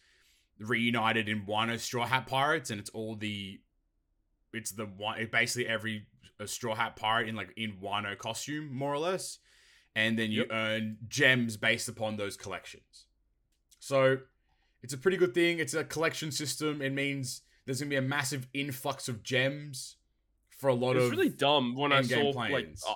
reunited 0.58 1.28
in 1.28 1.46
Wano 1.46 1.78
Straw 1.78 2.06
Hat 2.06 2.28
Pirates, 2.28 2.70
and 2.70 2.80
it's 2.80 2.90
all 2.92 3.16
the, 3.16 3.60
it's 4.54 4.72
the 4.72 4.86
one, 4.86 5.20
it 5.20 5.32
basically 5.32 5.68
every 5.68 6.08
a 6.40 6.48
Straw 6.48 6.76
Hat 6.76 6.96
Pirate 6.96 7.30
in 7.30 7.36
like 7.36 7.54
in 7.58 7.78
Wano 7.82 8.18
costume, 8.18 8.74
more 8.74 8.94
or 8.94 9.00
less. 9.00 9.40
And 9.96 10.18
then 10.18 10.32
you 10.32 10.42
Yep. 10.42 10.48
earn 10.52 10.98
gems 11.08 11.56
based 11.58 11.88
upon 11.88 12.18
those 12.18 12.36
collections. 12.36 13.06
So 13.80 14.20
it's 14.82 14.94
a 14.94 14.98
pretty 14.98 15.18
good 15.18 15.34
thing. 15.34 15.60
It's 15.60 15.74
a 15.74 15.84
collection 15.84 16.32
system. 16.32 16.82
It 16.82 16.94
means 16.94 17.42
there's 17.66 17.80
gonna 17.80 17.90
be 17.90 17.96
a 17.96 18.02
massive 18.02 18.48
influx 18.54 19.08
of 19.08 19.24
gems 19.24 19.98
for 20.50 20.70
a 20.70 20.74
lot 20.74 20.96
of. 20.96 21.04
It's 21.04 21.06
of 21.06 21.12
really 21.12 21.30
dumb 21.30 21.76
when 21.76 21.92
I 21.92 22.02
saw 22.02 22.30
like 22.30 22.70
uh, 22.88 22.94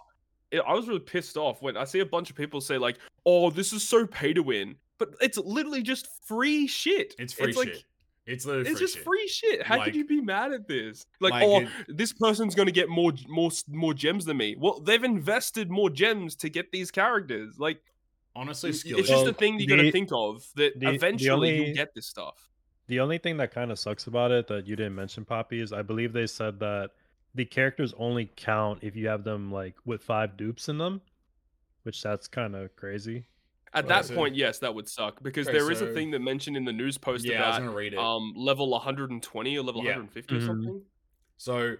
I 0.65 0.73
was 0.73 0.87
really 0.87 0.99
pissed 0.99 1.37
off 1.37 1.61
when 1.61 1.77
I 1.77 1.83
see 1.83 1.99
a 1.99 2.05
bunch 2.05 2.29
of 2.29 2.35
people 2.35 2.61
say 2.61 2.77
like, 2.77 2.97
"Oh, 3.25 3.49
this 3.49 3.73
is 3.73 3.87
so 3.87 4.07
pay 4.07 4.33
to 4.33 4.41
win," 4.41 4.77
but 4.97 5.13
it's 5.21 5.37
literally 5.37 5.81
just 5.83 6.07
free 6.25 6.67
shit. 6.67 7.15
It's 7.19 7.33
free 7.33 7.53
like, 7.53 7.67
shit. 7.67 7.83
It's 8.27 8.45
literally 8.45 8.69
It's 8.69 8.79
free 8.79 8.85
just 8.85 8.95
shit. 8.95 9.03
free 9.05 9.27
shit. 9.27 9.63
How 9.63 9.77
Like- 9.77 9.85
could 9.85 9.95
you 9.95 10.05
be 10.05 10.21
mad 10.21 10.51
at 10.51 10.67
this? 10.67 11.05
Like, 11.19 11.31
like 11.31 11.43
oh, 11.47 11.59
it- 11.61 11.97
this 11.97 12.11
person's 12.13 12.53
gonna 12.55 12.71
get 12.71 12.89
more, 12.89 13.13
more, 13.27 13.49
more 13.69 13.93
gems 13.93 14.25
than 14.25 14.37
me. 14.37 14.55
Well, 14.59 14.79
they've 14.81 15.03
invested 15.03 15.71
more 15.71 15.89
gems 15.89 16.35
to 16.37 16.49
get 16.49 16.71
these 16.71 16.91
characters. 16.91 17.57
Like, 17.57 17.81
Honestly, 18.35 18.69
it's 18.69 18.81
skill 18.81 18.97
just 18.99 19.09
Well, 19.09 19.27
a 19.29 19.33
thing 19.33 19.59
you 19.59 19.67
gotta 19.67 19.91
think 19.91 20.09
of 20.11 20.45
that 20.55 20.79
the- 20.79 20.85
the 20.87 20.93
eventually 20.93 21.31
only- 21.31 21.65
you'll 21.67 21.75
get 21.75 21.95
this 21.95 22.05
stuff. 22.05 22.49
The 22.87 22.99
only 22.99 23.17
thing 23.17 23.37
that 23.37 23.51
kind 23.51 23.71
of 23.71 23.79
sucks 23.79 24.05
about 24.07 24.31
it 24.31 24.47
that 24.47 24.67
you 24.67 24.75
didn't 24.75 24.93
mention, 24.95 25.25
Papi, 25.25 25.59
is 25.61 25.73
I 25.73 25.81
believe 25.81 26.13
they 26.13 26.27
said 26.27 26.59
that 26.59 26.91
the 27.33 27.45
characters 27.45 27.93
only 27.97 28.29
count 28.35 28.79
if 28.83 28.95
you 28.95 29.07
have 29.07 29.23
them 29.23 29.51
like 29.51 29.75
with 29.85 30.03
five 30.03 30.37
dupes 30.37 30.69
in 30.69 30.77
them, 30.77 31.01
which 31.83 32.01
that's 32.03 32.27
kind 32.27 32.55
of 32.55 32.75
crazy. 32.75 33.25
At 33.77 33.87
Right, 33.87 34.03
that 34.07 34.15
point, 34.15 34.35
yes, 34.35 34.57
that 34.59 34.73
would 34.73 34.89
suck 34.89 35.21
because 35.21 35.47
Okay, 35.47 35.55
there 35.55 35.69
is 35.71 35.77
so- 35.79 35.85
a 35.85 35.93
thing 35.93 36.09
that 36.11 36.19
mentioned 36.19 36.57
in 36.57 36.65
the 36.65 36.73
news 36.73 36.97
post 36.97 37.23
yeah, 37.25 37.43
I 37.43 37.47
was 37.49 37.57
about 37.57 37.65
gonna 37.67 37.77
read 37.77 37.93
it. 37.93 37.99
um 37.99 38.33
level 38.35 38.71
120 38.73 39.55
or 39.55 39.61
level 39.63 39.83
Yeah. 39.83 39.91
150 39.91 40.35
or 40.35 40.39
Mhm. 40.39 40.45
something. 40.47 40.85
So, 41.37 41.77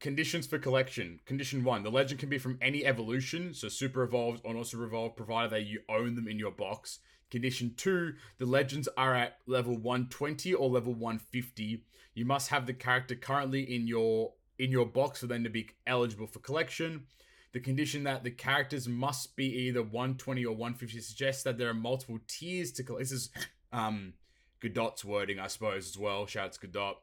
conditions 0.00 0.46
for 0.46 0.58
collection. 0.58 1.20
Condition 1.26 1.62
one: 1.62 1.82
the 1.82 1.90
legend 1.90 2.18
can 2.18 2.30
be 2.30 2.38
from 2.38 2.56
any 2.62 2.86
evolution, 2.86 3.52
so 3.52 3.68
super 3.68 4.02
evolved 4.04 4.40
or 4.42 4.54
not 4.54 4.66
super 4.68 4.84
evolved, 4.84 5.16
provided 5.18 5.50
that 5.50 5.66
you 5.66 5.82
own 5.90 6.14
them 6.14 6.26
in 6.28 6.38
your 6.38 6.50
box. 6.50 7.00
Condition 7.30 7.74
two: 7.76 8.14
the 8.38 8.46
legends 8.46 8.88
are 8.96 9.14
at 9.14 9.40
level 9.46 9.76
120 9.76 10.54
or 10.54 10.70
level 10.70 10.94
150. 10.94 11.84
You 12.14 12.24
must 12.24 12.48
have 12.48 12.66
the 12.66 12.72
character 12.72 13.14
currently 13.16 13.62
in 13.62 13.86
your 13.86 14.32
in 14.56 14.70
your 14.70 14.86
box 14.86 15.20
for 15.20 15.26
them 15.26 15.44
to 15.44 15.50
be 15.50 15.68
eligible 15.86 16.26
for 16.28 16.38
collection. 16.38 17.06
The 17.54 17.60
condition 17.60 18.02
that 18.04 18.24
the 18.24 18.32
characters 18.32 18.86
must 18.88 19.36
be 19.36 19.46
either 19.46 19.82
120 19.82 20.44
or 20.44 20.50
150 20.52 21.00
suggests 21.00 21.44
that 21.44 21.56
there 21.56 21.70
are 21.70 21.74
multiple 21.74 22.18
tiers 22.28 22.72
to 22.72 22.82
collect. 22.82 23.04
This 23.04 23.12
is 23.12 23.30
um 23.72 24.12
Godot's 24.60 25.04
wording, 25.04 25.38
I 25.38 25.46
suppose, 25.46 25.88
as 25.88 25.96
well. 25.96 26.26
Shouts 26.26 26.58
Godot 26.58 26.98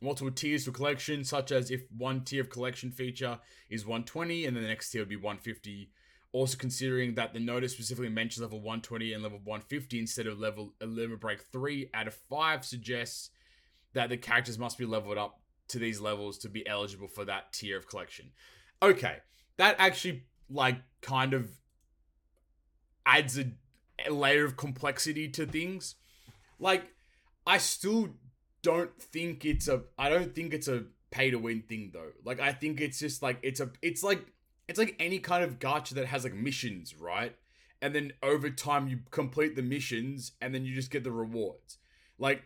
multiple 0.00 0.30
tiers 0.30 0.64
for 0.64 0.70
collection, 0.70 1.24
such 1.24 1.52
as 1.52 1.70
if 1.70 1.82
one 1.96 2.22
tier 2.22 2.42
of 2.42 2.50
collection 2.50 2.90
feature 2.90 3.38
is 3.70 3.86
120 3.86 4.46
and 4.46 4.56
then 4.56 4.62
the 4.62 4.68
next 4.68 4.90
tier 4.90 5.02
would 5.02 5.08
be 5.08 5.16
150. 5.16 5.90
Also 6.32 6.56
considering 6.56 7.14
that 7.14 7.32
the 7.32 7.40
notice 7.40 7.72
specifically 7.72 8.10
mentions 8.10 8.42
level 8.42 8.58
120 8.58 9.12
and 9.12 9.22
level 9.22 9.38
150 9.38 9.98
instead 9.98 10.26
of 10.26 10.38
level 10.38 10.74
a 10.80 10.86
limit 10.86 11.20
break 11.20 11.40
3 11.40 11.90
out 11.94 12.06
of 12.06 12.14
5 12.14 12.64
suggests 12.64 13.30
that 13.94 14.10
the 14.10 14.16
characters 14.16 14.58
must 14.58 14.76
be 14.76 14.84
leveled 14.84 15.18
up 15.18 15.40
to 15.68 15.78
these 15.78 16.00
levels 16.00 16.38
to 16.38 16.48
be 16.48 16.66
eligible 16.68 17.08
for 17.08 17.24
that 17.24 17.52
tier 17.52 17.78
of 17.78 17.88
collection. 17.88 18.30
Okay, 18.82 19.16
that 19.58 19.76
actually 19.78 20.24
like 20.50 20.76
kind 21.00 21.34
of 21.34 21.50
adds 23.04 23.38
a, 23.38 23.46
a 24.06 24.12
layer 24.12 24.44
of 24.44 24.56
complexity 24.56 25.28
to 25.28 25.46
things. 25.46 25.94
Like 26.58 26.92
I 27.46 27.58
still 27.58 28.10
don't 28.62 29.00
think 29.00 29.44
it's 29.44 29.68
a 29.68 29.82
I 29.98 30.08
don't 30.08 30.34
think 30.34 30.52
it's 30.52 30.68
a 30.68 30.84
pay 31.10 31.30
to 31.30 31.38
win 31.38 31.62
thing 31.62 31.90
though. 31.92 32.10
Like 32.24 32.40
I 32.40 32.52
think 32.52 32.80
it's 32.80 32.98
just 32.98 33.22
like 33.22 33.38
it's 33.42 33.60
a 33.60 33.70
it's 33.82 34.02
like 34.02 34.26
it's 34.68 34.78
like 34.78 34.96
any 34.98 35.18
kind 35.18 35.44
of 35.44 35.58
gacha 35.58 35.90
that 35.90 36.06
has 36.06 36.24
like 36.24 36.34
missions, 36.34 36.94
right? 36.98 37.34
And 37.80 37.94
then 37.94 38.12
over 38.22 38.50
time 38.50 38.88
you 38.88 39.00
complete 39.10 39.54
the 39.54 39.62
missions 39.62 40.32
and 40.40 40.54
then 40.54 40.64
you 40.64 40.74
just 40.74 40.90
get 40.90 41.04
the 41.04 41.12
rewards. 41.12 41.78
Like 42.18 42.42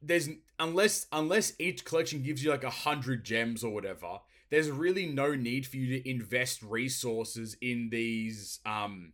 there's 0.00 0.28
unless 0.58 1.06
unless 1.12 1.52
each 1.58 1.84
collection 1.84 2.22
gives 2.22 2.42
you 2.42 2.50
like 2.50 2.64
a 2.64 2.70
hundred 2.70 3.24
gems 3.24 3.62
or 3.62 3.72
whatever, 3.72 4.20
there's 4.50 4.70
really 4.70 5.06
no 5.06 5.34
need 5.34 5.66
for 5.66 5.76
you 5.76 5.98
to 5.98 6.08
invest 6.08 6.62
resources 6.62 7.56
in 7.60 7.88
these 7.90 8.60
um 8.64 9.12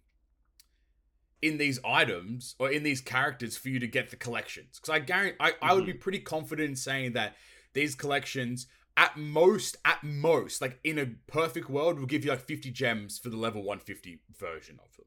in 1.43 1.59
these 1.59 1.81
items 1.85 2.55
or 2.59 2.71
in 2.71 2.85
these 2.85 3.01
characters 3.01 3.57
for 3.57 3.69
you 3.69 3.81
to 3.81 3.87
get 3.89 4.11
the 4.11 4.17
collections. 4.17 4.79
Because 4.79 4.95
I 4.95 4.99
guarantee, 5.01 5.37
I, 5.41 5.53
I 5.61 5.75
would 5.75 5.85
be 5.85 5.93
pretty 5.93 6.21
confident 6.21 6.71
in 6.71 6.77
saying 6.77 7.15
that 7.15 7.35
these 7.75 7.97
collections, 7.97 8.69
at 8.97 9.17
most, 9.17 9.77
at 9.85 10.05
most, 10.05 10.63
like 10.63 10.79
in 10.85 11.01
a 11.01 11.07
perfect 11.27 11.69
world, 11.69 11.99
will 11.99 12.07
give 12.07 12.25
you 12.25 12.31
like 12.31 12.41
50 12.41 12.71
gems 12.71 13.19
for 13.19 13.29
the 13.29 13.37
level 13.37 13.63
150 13.63 14.21
version 14.39 14.79
of 14.85 14.97
them. 14.97 15.07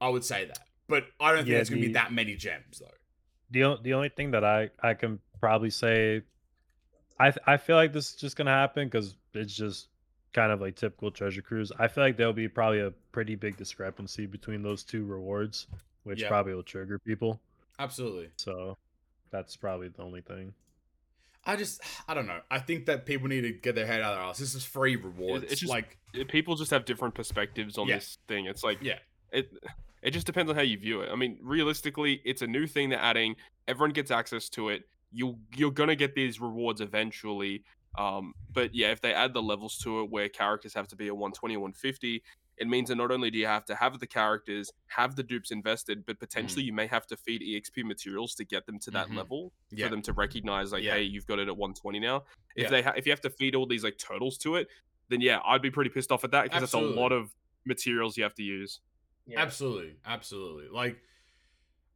I 0.00 0.08
would 0.08 0.24
say 0.24 0.46
that. 0.46 0.58
But 0.88 1.04
I 1.20 1.28
don't 1.28 1.38
think 1.38 1.48
Yeah, 1.48 1.54
there's 1.58 1.70
going 1.70 1.80
to 1.80 1.86
be 1.86 1.92
that 1.94 2.12
many 2.12 2.34
gems, 2.34 2.80
though. 2.80 2.86
The 3.50 3.78
the 3.82 3.94
only 3.94 4.08
thing 4.08 4.32
that 4.32 4.44
I 4.44 4.70
I 4.82 4.94
can 4.94 5.20
probably 5.38 5.70
say, 5.70 6.22
I 7.20 7.32
I 7.46 7.56
feel 7.58 7.76
like 7.76 7.92
this 7.92 8.10
is 8.10 8.16
just 8.16 8.34
gonna 8.34 8.50
happen 8.50 8.88
because 8.88 9.14
it's 9.34 9.54
just 9.54 9.88
kind 10.32 10.50
of 10.52 10.60
like 10.60 10.76
typical 10.76 11.10
treasure 11.10 11.42
cruise. 11.42 11.70
I 11.78 11.88
feel 11.88 12.04
like 12.04 12.16
there'll 12.16 12.32
be 12.32 12.48
probably 12.48 12.80
a 12.80 12.90
pretty 13.12 13.34
big 13.34 13.56
discrepancy 13.56 14.26
between 14.26 14.62
those 14.62 14.82
two 14.82 15.04
rewards, 15.04 15.66
which 16.04 16.22
Yeah. 16.22 16.28
probably 16.28 16.54
will 16.54 16.62
trigger 16.62 16.98
people. 16.98 17.40
Absolutely. 17.78 18.30
So 18.36 18.76
that's 19.30 19.56
probably 19.56 19.88
the 19.88 20.02
only 20.02 20.20
thing. 20.22 20.54
I 21.44 21.56
just, 21.56 21.82
I 22.08 22.14
don't 22.14 22.26
know. 22.26 22.40
I 22.50 22.58
think 22.60 22.86
that 22.86 23.04
people 23.06 23.28
need 23.28 23.42
to 23.42 23.52
get 23.52 23.74
their 23.74 23.86
head 23.86 24.00
out 24.00 24.12
of 24.12 24.18
their 24.18 24.26
ass. 24.28 24.38
This 24.38 24.54
is 24.54 24.64
free 24.64 24.96
rewards. 24.96 25.44
it's 25.44 25.60
just- 25.60 25.70
like, 25.70 25.98
People 26.28 26.54
just 26.56 26.70
have 26.70 26.84
different 26.84 27.14
perspectives 27.14 27.78
on 27.78 27.88
Yeah. 27.88 27.94
this 27.96 28.18
thing. 28.28 28.44
It's 28.46 28.62
like 28.62 28.78
yeah, 28.82 28.98
it 29.32 29.50
it 30.02 30.10
just 30.10 30.26
depends 30.26 30.50
on 30.50 30.56
how 30.56 30.60
you 30.62 30.76
view 30.76 31.00
it. 31.00 31.10
I 31.10 31.14
mean, 31.14 31.38
realistically, 31.40 32.20
it's 32.24 32.42
a 32.42 32.46
new 32.46 32.66
thing 32.66 32.90
they're 32.90 32.98
adding. 32.98 33.34
Everyone 33.66 33.92
gets 33.94 34.10
access 34.10 34.50
to 34.50 34.68
it. 34.68 34.86
You 35.10 35.38
you're 35.56 35.70
gonna 35.70 35.96
get 35.96 36.14
these 36.14 36.38
rewards 36.38 36.82
eventually. 36.82 37.64
Um, 37.96 38.34
but 38.50 38.74
yeah, 38.74 38.90
if 38.92 39.00
they 39.00 39.12
add 39.14 39.34
the 39.34 39.42
levels 39.42 39.76
to 39.78 40.00
it 40.02 40.10
where 40.10 40.28
characters 40.28 40.74
have 40.74 40.88
to 40.88 40.96
be 40.96 41.08
a 41.08 41.14
120 41.14 41.56
150, 41.56 42.22
it 42.58 42.68
means 42.68 42.88
that 42.90 42.96
not 42.96 43.10
only 43.10 43.30
do 43.30 43.38
you 43.38 43.46
have 43.46 43.64
to 43.66 43.74
have 43.74 43.98
the 43.98 44.06
characters, 44.06 44.70
have 44.88 45.16
the 45.16 45.22
dupes 45.22 45.50
invested, 45.50 46.04
but 46.06 46.18
potentially 46.18 46.62
you 46.64 46.72
may 46.72 46.86
have 46.86 47.06
to 47.08 47.16
feed 47.16 47.40
EXP 47.42 47.84
materials 47.84 48.34
to 48.36 48.44
get 48.44 48.66
them 48.66 48.78
to 48.80 48.90
that 48.92 49.08
Mhm. 49.08 49.16
level 49.16 49.52
yeah. 49.70 49.86
for 49.86 49.90
them 49.90 50.02
to 50.02 50.12
recognize 50.12 50.70
like, 50.72 50.82
Yeah. 50.82 50.94
hey, 50.94 51.02
you've 51.02 51.26
got 51.26 51.38
it 51.38 51.48
at 51.48 51.56
120 51.56 51.98
now. 51.98 52.24
If 52.56 52.64
Yeah. 52.64 52.70
they 52.70 52.82
ha- 52.82 52.94
if 52.96 53.06
you 53.06 53.12
have 53.12 53.22
to 53.22 53.30
feed 53.30 53.54
all 53.54 53.66
these 53.66 53.82
like 53.84 53.98
turtles 53.98 54.38
to 54.38 54.56
it, 54.56 54.68
then 55.08 55.20
yeah, 55.20 55.40
I'd 55.44 55.62
be 55.62 55.70
pretty 55.70 55.90
pissed 55.90 56.12
off 56.12 56.24
at 56.24 56.30
that 56.32 56.44
because 56.44 56.62
it's 56.62 56.74
a 56.74 56.78
lot 56.78 57.10
of 57.12 57.34
materials 57.64 58.16
you 58.16 58.22
have 58.22 58.34
to 58.34 58.42
use. 58.42 58.80
Yeah. 59.26 59.40
Absolutely, 59.40 59.96
absolutely. 60.04 60.68
Like, 60.68 61.02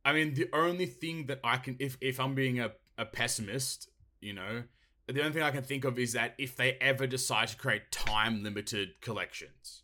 I 0.05 0.13
mean, 0.13 0.35
the 0.35 0.49
only 0.53 0.87
thing 0.87 1.27
that 1.27 1.41
I 1.45 1.57
can, 1.59 1.77
if 1.81 1.97
if 2.01 2.19
I'm 2.21 2.35
being 2.35 2.61
a, 2.61 2.73
a 2.97 3.05
pessimist, 3.05 3.89
you 4.21 4.33
know, 4.33 4.65
the 5.09 5.21
only 5.21 5.33
thing 5.33 5.43
I 5.43 5.51
can 5.51 5.63
think 5.63 5.85
of 5.85 5.99
is 5.99 6.13
that 6.15 6.35
if 6.39 6.57
they 6.57 6.73
ever 6.81 7.07
decide 7.07 7.49
to 7.49 7.57
create 7.57 7.91
time 7.93 8.43
limited 8.43 9.01
collections, 9.01 9.83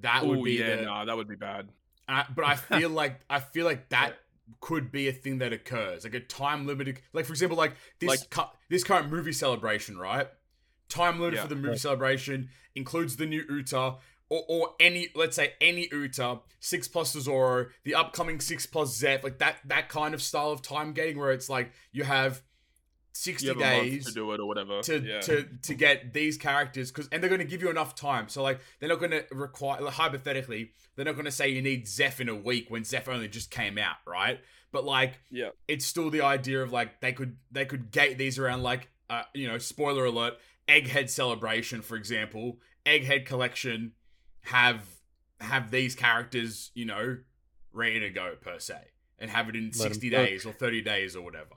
that 0.00 0.26
would 0.26 0.38
Ooh, 0.40 0.44
be 0.44 0.52
yeah, 0.52 0.76
the. 0.76 0.82
no, 0.82 1.06
that 1.06 1.16
would 1.16 1.28
be 1.28 1.36
bad. 1.36 1.68
I- 2.08 2.26
but 2.34 2.44
I 2.44 2.56
feel 2.78 2.90
like 2.90 3.20
I 3.28 3.40
feel 3.40 3.64
like 3.66 3.88
that 3.90 4.14
could 4.60 4.90
be 4.90 5.06
a 5.08 5.12
thing 5.12 5.38
that 5.38 5.52
occurs, 5.52 6.04
like 6.04 6.14
a 6.14 6.20
time 6.20 6.66
limited. 6.66 7.00
Like 7.12 7.24
for 7.26 7.32
example, 7.32 7.56
like 7.56 7.74
this 8.00 8.08
Like- 8.08 8.30
cu- 8.30 8.56
this 8.68 8.82
current 8.84 9.10
movie 9.10 9.32
celebration, 9.32 9.96
right? 9.98 10.28
Time 10.88 11.20
limit 11.20 11.34
Yeah. 11.36 11.42
for 11.42 11.48
the 11.48 11.54
movie 11.56 11.68
Right. 11.68 11.78
celebration 11.80 12.50
includes 12.74 13.16
the 13.16 13.26
new 13.26 13.44
Uta. 13.48 13.96
Or, 14.32 14.44
or 14.48 14.74
any 14.78 15.08
let's 15.16 15.34
say 15.34 15.54
any 15.60 15.88
Uta 15.90 16.38
six 16.60 16.86
plus 16.86 17.12
Zoro 17.12 17.66
the 17.82 17.96
upcoming 17.96 18.40
six 18.40 18.64
plus 18.64 18.96
Zeph 18.96 19.24
like 19.24 19.38
that 19.38 19.56
that 19.64 19.88
kind 19.88 20.14
of 20.14 20.22
style 20.22 20.50
of 20.52 20.62
time 20.62 20.92
gating 20.92 21.18
where 21.18 21.32
it's 21.32 21.48
like 21.50 21.72
you 21.90 22.04
have 22.04 22.40
60 23.12 23.44
You 23.46 23.52
have 23.52 23.56
a 23.58 23.60
month 23.76 23.90
days 23.90 24.06
to 24.06 24.12
do 24.12 24.32
it 24.32 24.40
or 24.40 24.46
whatever. 24.46 24.80
to 24.82 24.98
yeah. 25.00 25.20
to 25.20 25.44
to 25.62 25.74
get 25.74 26.12
these 26.14 26.36
characters 26.38 26.90
because 26.90 27.08
and 27.12 27.22
they're 27.22 27.28
going 27.30 27.40
to 27.40 27.46
give 27.46 27.60
you 27.62 27.70
enough 27.70 27.94
time. 27.94 28.28
So 28.28 28.42
like 28.42 28.60
they're 28.78 28.88
not 28.88 28.98
going 29.00 29.10
to 29.12 29.24
require 29.32 29.80
like, 29.80 29.94
hypothetically 29.94 30.72
they're 30.96 31.04
not 31.04 31.14
going 31.14 31.24
to 31.24 31.30
say 31.32 31.48
you 31.48 31.62
need 31.62 31.88
Zeph 31.88 32.20
in 32.20 32.28
a 32.28 32.34
week 32.34 32.66
when 32.70 32.84
Zeph 32.84 33.08
only 33.08 33.28
just 33.28 33.50
came 33.50 33.78
out, 33.78 33.96
right? 34.06 34.40
But 34.72 34.84
like 34.84 35.20
Yeah. 35.30 35.50
it's 35.68 35.84
still 35.84 36.10
the 36.10 36.22
idea 36.22 36.62
of 36.62 36.72
like 36.72 37.00
they 37.00 37.12
could 37.12 37.36
they 37.50 37.64
could 37.64 37.90
gate 37.90 38.18
these 38.18 38.38
around 38.38 38.62
like 38.62 38.88
uh 39.08 39.22
you 39.34 39.48
know 39.48 39.58
spoiler 39.58 40.04
alert 40.04 40.34
Egghead 40.68 41.10
celebration 41.10 41.82
for 41.82 41.96
example 41.96 42.58
Egghead 42.86 43.26
collection 43.26 43.92
have 44.42 44.82
have 45.40 45.70
these 45.70 45.94
characters 45.94 46.70
you 46.74 46.84
know 46.84 47.18
ready 47.72 47.98
to 48.00 48.10
go 48.10 48.34
per 48.40 48.58
se 48.58 48.76
and 49.18 49.30
have 49.30 49.48
it 49.48 49.56
in 49.56 49.64
Let 49.64 49.86
'em 49.86 49.92
sixty 49.92 50.10
cook. 50.10 50.18
days 50.26 50.46
or 50.46 50.52
thirty 50.52 50.80
days 50.80 51.16
or 51.16 51.22
whatever. 51.22 51.56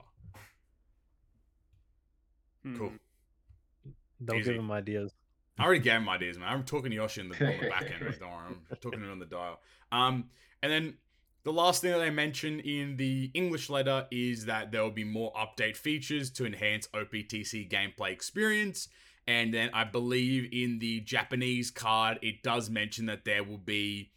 Cool. 2.63 2.89
Hmm. 2.89 3.91
Don't 4.24 4.39
Easy. 4.39 4.51
give 4.51 4.60
him 4.60 4.72
ideas. 4.72 5.13
I 5.60 5.65
already 5.65 5.82
gave 5.82 5.93
him 5.93 6.10
ideas, 6.10 6.39
man. 6.39 6.48
I'm 6.50 6.63
talking 6.63 6.89
to 6.91 6.96
Yoshi 6.96 7.22
in 7.22 7.29
the, 7.29 7.46
on 7.46 7.60
the 7.62 7.70
back 7.70 7.84
end, 7.84 8.03
mate. 8.03 8.20
Don't 8.20 8.32
worry. 8.32 8.55
I'm 8.72 8.77
talking 8.82 9.00
to 9.00 9.05
him 9.05 9.12
on 9.12 9.20
the 9.20 9.25
dial. 9.25 9.60
Um, 9.91 10.29
and 10.63 10.72
then 10.72 10.98
the 11.43 11.51
last 11.53 11.82
thing 11.82 11.91
that 11.91 12.00
they 12.00 12.10
mention 12.10 12.60
in 12.62 12.98
the 12.98 13.29
English 13.34 13.70
letter 13.70 14.08
is 14.12 14.46
that 14.46 14.72
there 14.72 14.82
will 14.82 14.91
be 14.91 15.03
more 15.03 15.32
update 15.34 15.77
features 15.77 16.32
to 16.32 16.46
enhance 16.46 16.88
OPTC 16.93 17.70
gameplay 17.70 18.12
experience. 18.12 18.88
And 19.27 19.53
then 19.53 19.70
I 19.74 19.84
believe 19.84 20.50
in 20.51 20.79
the 20.79 21.01
Japanese 21.01 21.70
card, 21.70 22.20
it 22.22 22.43
does 22.43 22.70
mention 22.70 23.05
that 23.05 23.25
there 23.25 23.43
will 23.43 23.58
be 23.58 24.12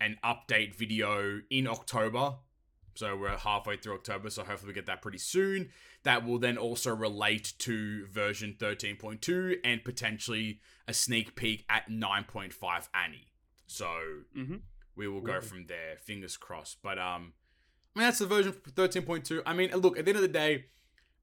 an 0.00 0.18
update 0.24 0.74
video 0.74 1.40
in 1.50 1.66
October. 1.66 2.34
So 2.94 3.16
we're 3.16 3.36
halfway 3.36 3.76
through 3.76 3.94
October, 3.94 4.30
so 4.30 4.42
hopefully 4.44 4.70
we 4.70 4.74
get 4.74 4.86
that 4.86 5.00
pretty 5.02 5.18
soon. 5.18 5.70
That 6.02 6.24
will 6.24 6.38
then 6.38 6.58
also 6.58 6.94
relate 6.94 7.52
to 7.60 8.06
version 8.06 8.56
13.2 8.58 9.58
and 9.64 9.84
potentially 9.84 10.60
a 10.88 10.92
sneak 10.94 11.34
peek 11.36 11.64
at 11.68 11.88
9.5 11.88 12.88
Annie. 12.94 13.32
So 13.66 14.22
Mhm. 14.36 14.62
we 14.96 15.06
will 15.08 15.20
go 15.20 15.40
from 15.40 15.66
there. 15.66 15.96
Fingers 15.98 16.36
crossed. 16.36 16.82
But 16.82 16.98
um, 16.98 17.34
I 17.94 17.98
mean 18.00 18.06
that's 18.06 18.18
the 18.18 18.26
version 18.26 18.52
13.2. 18.52 19.42
I 19.46 19.52
mean, 19.52 19.70
look 19.72 19.98
at 19.98 20.04
the 20.04 20.10
end 20.10 20.16
of 20.16 20.22
the 20.22 20.28
day, 20.28 20.66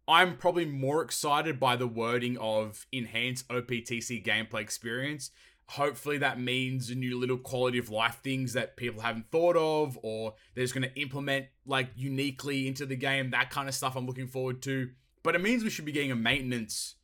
I'm 0.08 0.38
probably 0.38 0.66
more 0.66 1.04
excited 1.04 1.60
by 1.60 1.76
the 1.76 1.88
wording 1.88 2.38
of 2.38 2.88
enhanced 2.94 3.46
OPTC 3.50 4.24
gameplay 4.24 4.62
experience. 4.62 5.32
Hopefully 5.72 6.18
that 6.20 6.40
means 6.40 6.90
a 6.90 6.96
new 6.96 7.20
little 7.20 7.38
quality 7.38 7.78
of 7.78 7.90
life 7.90 8.20
things 8.24 8.54
that 8.54 8.78
people 8.78 9.02
haven't 9.02 9.30
thought 9.32 9.58
of, 9.58 10.00
or 10.02 10.34
they're 10.56 10.64
just 10.64 10.74
going 10.74 10.90
to 10.90 11.00
implement 11.00 11.48
like 11.66 11.90
uniquely 11.96 12.68
into 12.68 12.86
the 12.86 12.96
game. 12.96 13.32
That 13.32 13.50
kind 13.50 13.68
of 13.68 13.76
stuff 13.76 13.96
I'm 13.98 14.06
looking 14.06 14.28
forward 14.28 14.62
to. 14.64 14.92
But 15.24 15.36
it 15.36 15.42
means 15.42 15.64
we 15.64 15.70
should 15.70 15.84
be 15.84 15.92
getting 15.92 16.12
a 16.12 16.16
maintenance 16.16 16.96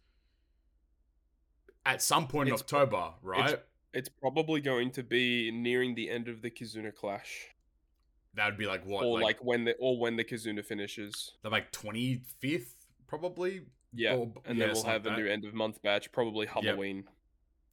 at 1.85 2.01
some 2.01 2.27
point 2.27 2.47
in 2.47 2.53
It's- 2.53 2.61
October, 2.61 3.13
right? 3.21 3.59
It's 3.93 4.09
probably 4.09 4.59
going 4.61 4.89
to 4.91 5.03
be 5.03 5.51
nearing 5.51 5.93
the 5.93 6.09
end 6.09 6.27
of 6.27 6.41
the 6.41 6.49
Kizuna 6.49 6.95
Clash, 6.95 7.49
that 8.33 8.45
would 8.47 8.57
be 8.57 8.65
like 8.65 8.83
what, 8.85 9.03
or 9.05 9.13
like, 9.15 9.23
like, 9.23 9.43
when 9.43 9.65
the 9.65 9.75
or 9.77 9.99
when 9.99 10.15
the 10.15 10.23
Kizuna 10.23 10.65
finishes. 10.65 11.33
the 11.43 11.49
like 11.49 11.71
25th 11.71 12.73
probably. 13.07 13.61
Yeah, 13.95 14.15
Or- 14.15 14.33
and 14.45 14.57
yeah, 14.57 14.65
then 14.67 14.73
we'll 14.73 14.85
have 14.85 15.05
a 15.05 15.15
new 15.15 15.27
end 15.27 15.45
of 15.45 15.53
month 15.53 15.79
batch, 15.83 16.11
probably 16.11 16.47
Halloween. 16.47 17.03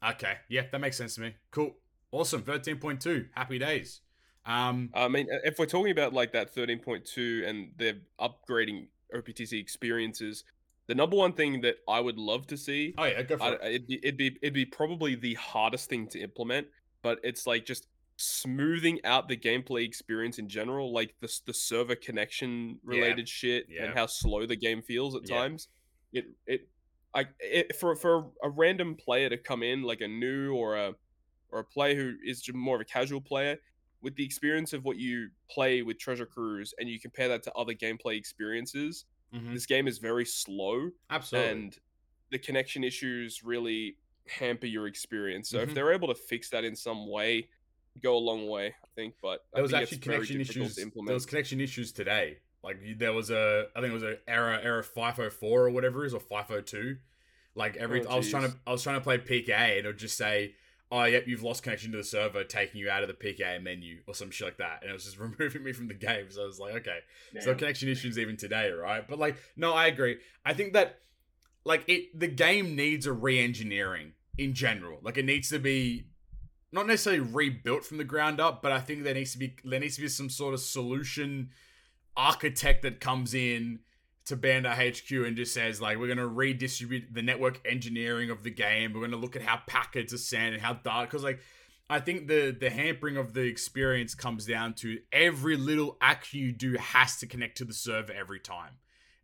Okay, 0.06 0.34
yeah, 0.48 0.62
that 0.72 0.80
makes 0.80 0.96
sense 0.96 1.14
to 1.16 1.20
me. 1.20 1.34
Cool, 1.50 1.76
awesome. 2.12 2.42
13.2, 2.42 3.28
happy 3.34 3.58
days. 3.58 4.00
Um, 4.46 4.90
I 4.94 5.08
mean, 5.08 5.26
if 5.44 5.58
we're 5.58 5.66
talking 5.66 5.92
about 5.92 6.12
like 6.14 6.32
that 6.32 6.54
13.2 6.54 7.46
and 7.46 7.72
they're 7.76 7.98
upgrading 8.18 8.88
OPTC 9.14 9.60
experiences, 9.60 10.44
the 10.86 10.94
number 10.94 11.16
one 11.16 11.34
thing 11.34 11.60
that 11.60 11.76
I 11.86 12.00
would 12.00 12.16
love 12.16 12.46
to 12.48 12.56
see, 12.56 12.94
oh 12.96 13.04
yeah, 13.04 13.22
go 13.22 13.36
for 13.36 13.42
I, 13.44 13.52
it. 13.52 13.60
it'd 13.62 13.86
be 13.86 14.00
it'd 14.02 14.16
be 14.16 14.36
it'd 14.42 14.54
be 14.54 14.64
probably 14.64 15.14
the 15.14 15.34
hardest 15.34 15.88
thing 15.90 16.08
to 16.08 16.18
implement, 16.20 16.66
but 17.02 17.18
it's 17.22 17.46
like 17.46 17.66
just 17.66 17.86
smoothing 18.16 18.98
out 19.04 19.28
the 19.28 19.36
gameplay 19.36 19.84
experience 19.84 20.38
in 20.38 20.48
general, 20.48 20.92
like 20.92 21.14
the 21.20 21.32
the 21.46 21.54
server 21.54 21.94
connection 21.94 22.78
related 22.82 23.28
shit 23.28 23.66
Yeah. 23.68 23.84
and 23.84 23.94
how 23.94 24.06
slow 24.06 24.46
the 24.46 24.56
game 24.56 24.82
feels 24.82 25.14
at 25.14 25.28
Yeah. 25.28 25.36
times. 25.36 25.68
It 26.12 26.24
it 26.46 26.68
I 27.14 27.26
it, 27.40 27.76
for 27.76 27.96
for 27.96 28.32
a 28.42 28.50
random 28.50 28.96
player 28.96 29.28
to 29.28 29.38
come 29.38 29.62
in 29.62 29.82
like 29.82 30.00
a 30.00 30.08
new 30.08 30.54
or 30.54 30.76
a 30.76 30.94
or 31.50 31.60
a 31.60 31.64
player 31.64 31.94
who 31.96 32.14
is 32.24 32.44
more 32.54 32.76
of 32.76 32.80
a 32.80 32.84
casual 32.84 33.20
player 33.20 33.58
with 34.02 34.14
the 34.16 34.24
experience 34.24 34.72
of 34.72 34.84
what 34.84 34.96
you 34.98 35.30
play 35.50 35.82
with 35.82 35.98
Treasure 35.98 36.26
Cruise 36.26 36.72
and 36.78 36.88
you 36.88 37.00
compare 37.00 37.28
that 37.28 37.42
to 37.44 37.52
other 37.54 37.74
gameplay 37.74 38.16
experiences, 38.16 39.04
Mhm. 39.32 39.54
this 39.54 39.66
game 39.66 39.86
is 39.88 39.98
very 39.98 40.24
slow 40.24 40.90
Absolutely. 41.10 41.68
and 41.68 41.78
the 42.30 42.38
connection 42.38 42.84
issues 42.84 43.42
really 43.42 43.98
hamper 44.28 44.66
your 44.66 44.86
experience. 44.86 45.50
So 45.50 45.58
Mhm. 45.58 45.62
if 45.62 45.74
they're 45.74 45.92
able 45.92 46.08
to 46.08 46.14
fix 46.14 46.50
that 46.50 46.64
in 46.64 46.76
some 46.76 47.08
way, 47.10 47.50
go 48.02 48.16
a 48.16 48.18
long 48.18 48.48
way, 48.48 48.68
I 48.68 48.88
think. 48.94 49.16
But 49.20 49.40
there 49.54 49.62
was 49.62 49.74
actually 49.74 49.98
connection 49.98 50.40
issues. 50.40 50.88
There 51.06 51.14
was 51.14 51.26
connection 51.26 51.60
issues 51.60 51.92
today. 51.92 52.40
Like 52.62 52.78
there 52.98 53.12
was 53.12 53.30
a, 53.30 53.66
I 53.74 53.80
think 53.80 53.90
it 53.90 53.94
was 53.94 54.02
a 54.02 54.18
error 54.28 54.52
error 54.62 54.82
504 54.82 55.66
or 55.66 55.70
whatever 55.70 56.04
it 56.04 56.08
is 56.08 56.14
or 56.14 56.20
502. 56.20 56.96
Like 57.54 57.76
every, 57.76 58.04
Oh, 58.06 58.10
I 58.10 58.16
was 58.16 58.30
trying 58.30 58.50
to, 58.50 58.56
I 58.66 58.72
was 58.72 58.82
trying 58.82 58.96
to 58.96 59.00
play 59.00 59.18
PK 59.18 59.50
and 59.50 59.84
it 59.84 59.86
would 59.86 59.98
just 59.98 60.16
say, 60.16 60.54
"Oh, 60.92 61.04
yep, 61.04 61.26
you've 61.26 61.42
lost 61.42 61.62
connection 61.62 61.90
to 61.92 61.98
the 61.98 62.04
server, 62.04 62.44
taking 62.44 62.80
you 62.80 62.90
out 62.90 63.02
of 63.02 63.08
the 63.08 63.14
PK 63.14 63.62
menu 63.62 63.98
or 64.06 64.14
some 64.14 64.30
shit 64.30 64.46
like 64.46 64.58
that," 64.58 64.80
and 64.82 64.90
it 64.90 64.92
was 64.92 65.04
just 65.04 65.18
removing 65.18 65.64
me 65.64 65.72
from 65.72 65.88
the 65.88 65.94
game. 65.94 66.26
So 66.30 66.42
I 66.42 66.46
was 66.46 66.60
like, 66.60 66.74
okay, 66.76 66.98
so 67.40 67.54
connection 67.54 67.88
issues 67.88 68.18
even 68.18 68.36
today, 68.36 68.70
right? 68.70 69.06
But 69.08 69.18
like, 69.18 69.36
no, 69.56 69.72
I 69.72 69.86
agree. 69.86 70.18
I 70.44 70.52
think 70.54 70.74
that 70.74 70.98
like 71.64 71.84
it 71.88 72.18
the 72.18 72.28
game 72.28 72.76
needs 72.76 73.06
a 73.06 73.12
re-engineering 73.12 74.12
in 74.38 74.54
general. 74.54 74.98
Like 75.02 75.18
it 75.18 75.24
needs 75.24 75.48
to 75.48 75.58
be 75.58 76.04
not 76.72 76.86
necessarily 76.86 77.20
rebuilt 77.20 77.84
from 77.84 77.98
the 77.98 78.04
ground 78.04 78.40
up, 78.40 78.62
but 78.62 78.70
I 78.70 78.80
think 78.80 79.02
there 79.02 79.14
needs 79.14 79.32
to 79.32 79.38
be 79.38 79.56
there 79.64 79.80
needs 79.80 79.96
to 79.96 80.02
be 80.02 80.08
some 80.08 80.30
sort 80.30 80.54
of 80.54 80.60
solution 80.60 81.50
architect 82.16 82.82
that 82.82 83.00
comes 83.00 83.34
in 83.34 83.80
to 84.26 84.36
Bandai 84.36 84.96
HQ 84.96 85.26
and 85.26 85.36
just 85.36 85.52
says 85.52 85.80
like 85.80 85.98
we're 85.98 86.08
gonna 86.08 86.26
redistribute 86.26 87.12
the 87.12 87.22
network 87.22 87.60
engineering 87.64 88.30
of 88.30 88.42
the 88.42 88.50
game. 88.50 88.92
We're 88.92 89.00
gonna 89.00 89.16
look 89.16 89.36
at 89.36 89.42
how 89.42 89.60
packets 89.66 90.12
are 90.12 90.18
sent 90.18 90.54
and 90.54 90.62
how 90.62 90.74
dark 90.74 91.10
because 91.10 91.24
like 91.24 91.40
I 91.88 91.98
think 91.98 92.28
the 92.28 92.56
the 92.58 92.70
hampering 92.70 93.16
of 93.16 93.34
the 93.34 93.42
experience 93.42 94.14
comes 94.14 94.46
down 94.46 94.74
to 94.74 94.98
every 95.12 95.56
little 95.56 95.96
action 96.00 96.40
you 96.40 96.52
do 96.52 96.76
has 96.78 97.16
to 97.18 97.26
connect 97.26 97.58
to 97.58 97.64
the 97.64 97.74
server 97.74 98.12
every 98.12 98.38
time. 98.38 98.74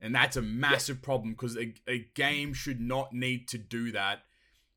And 0.01 0.15
that's 0.15 0.37
a 0.37 0.43
massive 0.43 1.01
problem 1.01 1.31
because 1.33 1.57
a, 1.57 1.73
a 1.89 2.07
game 2.15 2.53
should 2.53 2.81
not 2.81 3.13
need 3.13 3.49
to 3.49 3.59
do 3.59 3.93
that 3.93 4.23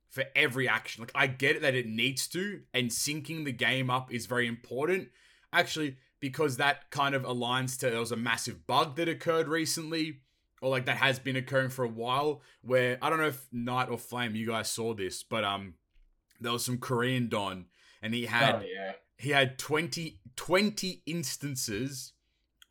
for 0.10 0.24
every 0.36 0.68
action. 0.68 1.02
Like 1.02 1.12
I 1.16 1.28
get 1.28 1.58
it 1.58 1.62
that 1.64 1.76
it 1.76 1.88
needs 1.88 2.28
to, 2.28 2.62
and 2.74 2.90
syncing 2.90 3.46
the 3.46 3.52
game 3.52 3.90
up 3.90 4.14
is 4.14 4.28
very 4.28 4.48
important. 4.48 5.10
Actually, 5.52 5.98
because 6.20 6.58
that 6.58 6.90
kind 6.92 7.16
of 7.16 7.24
aligns 7.24 7.78
to 7.80 7.90
there 7.90 8.00
was 8.00 8.12
a 8.12 8.18
massive 8.18 8.68
bug 8.68 8.96
that 8.98 9.08
occurred 9.08 9.48
recently, 9.48 10.22
or 10.62 10.70
like 10.70 10.86
that 10.86 10.98
has 10.98 11.20
been 11.20 11.36
occurring 11.36 11.70
for 11.70 11.86
a 11.86 11.90
while. 11.90 12.42
Where 12.62 12.98
I 13.02 13.10
don't 13.10 13.20
know 13.20 13.28
if 13.28 13.48
Night 13.52 13.90
or 13.90 13.98
Flame, 13.98 14.36
you 14.36 14.48
guys 14.48 14.70
saw 14.72 14.94
this, 14.94 15.24
but 15.24 15.44
um, 15.44 15.76
there 16.40 16.52
was 16.52 16.66
some 16.66 16.78
Korean 16.78 17.30
Don, 17.30 17.66
and 18.02 18.14
he 18.14 18.26
had 18.26 18.56
oh 18.56 18.62
yeah. 18.62 18.94
he 19.18 19.30
had 19.30 19.58
20, 19.58 20.20
20 20.36 21.04
instances 21.06 22.14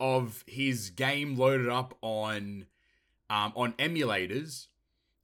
of 0.01 0.45
his 0.47 0.91
game 0.91 1.37
loaded 1.37 1.69
up 1.69 1.97
on 2.03 2.67
um, 3.31 3.53
on 3.57 3.73
emulators 3.75 4.67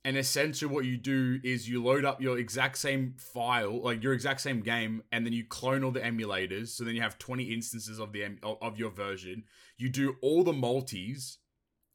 and 0.05 0.19
essentially 0.19 0.73
what 0.73 0.85
you 0.85 0.99
do 0.99 1.41
is 1.43 1.67
you 1.67 1.83
load 1.83 2.05
up 2.05 2.21
your 2.21 2.39
exact 2.39 2.77
same 2.77 3.15
file 3.17 3.83
like 3.83 4.03
your 4.03 4.13
exact 4.13 4.43
same 4.43 4.61
game 4.61 5.03
and 5.11 5.25
then 5.25 5.33
you 5.33 5.45
clone 5.45 5.83
all 5.83 5.91
the 5.91 6.01
emulators. 6.01 6.69
So 6.69 6.85
then 6.85 6.95
you 6.95 7.01
have 7.01 7.19
20 7.19 7.45
instances 7.45 7.99
of 7.99 8.13
the 8.13 8.37
of 8.43 8.79
your 8.79 8.91
version. 8.91 9.45
You 9.79 9.89
do 9.89 10.17
all 10.21 10.45
the 10.45 10.53
multis 10.53 11.39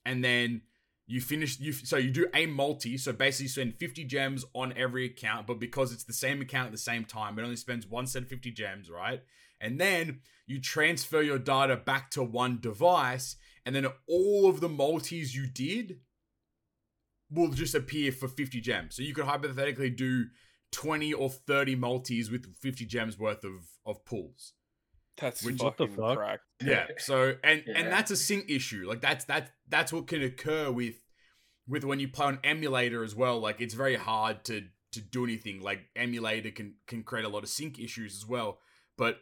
and 0.06 0.24
then 0.24 0.62
you 1.06 1.22
finish 1.22 1.60
you 1.60 1.72
so 1.72 1.98
you 1.98 2.10
do 2.10 2.28
a 2.34 2.48
multi. 2.48 2.98
So 2.98 3.14
basically 3.14 3.46
you 3.46 3.50
spend 3.50 3.76
50 3.76 4.04
gems 4.06 4.44
on 4.56 4.74
every 4.76 5.06
account 5.06 5.46
but 5.46 5.60
because 5.60 5.94
it's 5.94 6.06
the 6.06 6.14
same 6.14 6.42
account 6.42 6.66
at 6.66 6.72
the 6.72 6.80
same 6.80 7.06
time 7.06 7.38
it 7.38 7.44
only 7.44 7.56
spends 7.56 7.86
one 7.86 8.08
set 8.08 8.24
of 8.24 8.28
50 8.30 8.50
gems 8.52 8.90
right? 8.90 9.22
And 9.62 9.80
then 9.80 10.22
you 10.48 10.60
transfer 10.60 11.22
your 11.22 11.38
data 11.38 11.76
back 11.76 12.10
to 12.12 12.24
one 12.24 12.60
device 12.60 13.36
and 13.68 13.76
then 13.76 13.86
all 14.08 14.50
of 14.50 14.62
the 14.62 14.70
multis 14.70 15.36
you 15.36 15.46
did 15.46 16.00
will 17.32 17.50
just 17.50 17.76
appear 17.76 18.12
for 18.12 18.28
50 18.28 18.60
gems 18.62 18.96
so 18.96 19.02
you 19.04 19.14
could 19.14 19.26
hypothetically 19.26 19.90
do 19.90 20.26
20 20.72 21.14
or 21.14 21.30
30 21.30 21.76
multis 21.76 22.30
with 22.30 22.46
50 22.56 22.86
gems 22.86 23.18
worth 23.18 23.44
of 23.44 23.68
of 23.86 24.04
pulls 24.06 24.54
That's 25.18 25.44
Which- 25.44 25.62
what 25.62 25.78
the 25.78 25.88
fucking 25.88 25.96
fuck? 25.98 26.18
cracked. 26.18 26.44
yeah. 26.64 26.88
So 27.00 27.36
and 27.44 27.64
and 27.68 27.88
that's 27.92 28.12
a 28.12 28.16
sync 28.16 28.50
issue. 28.50 28.86
Like 28.88 29.02
that's 29.02 29.26
that's 29.26 29.52
that's 29.68 29.92
what 29.94 30.08
can 30.08 30.22
occur 30.24 30.72
with 30.72 30.96
with 31.68 31.84
when 31.84 32.00
you 32.00 32.08
play 32.08 32.26
on 32.28 32.40
emulator 32.44 33.04
as 33.04 33.16
well. 33.16 33.40
Like 33.40 33.60
it's 33.62 33.74
very 33.74 33.96
hard 33.96 34.44
to 34.46 34.64
to 34.94 35.02
do 35.02 35.24
anything. 35.24 35.62
Like 35.62 35.82
emulator 35.96 36.52
can 36.52 36.76
can 36.88 37.04
create 37.04 37.26
a 37.26 37.30
lot 37.30 37.44
of 37.44 37.50
sync 37.50 37.80
issues 37.80 38.16
as 38.16 38.26
well. 38.28 38.60
But 38.98 39.18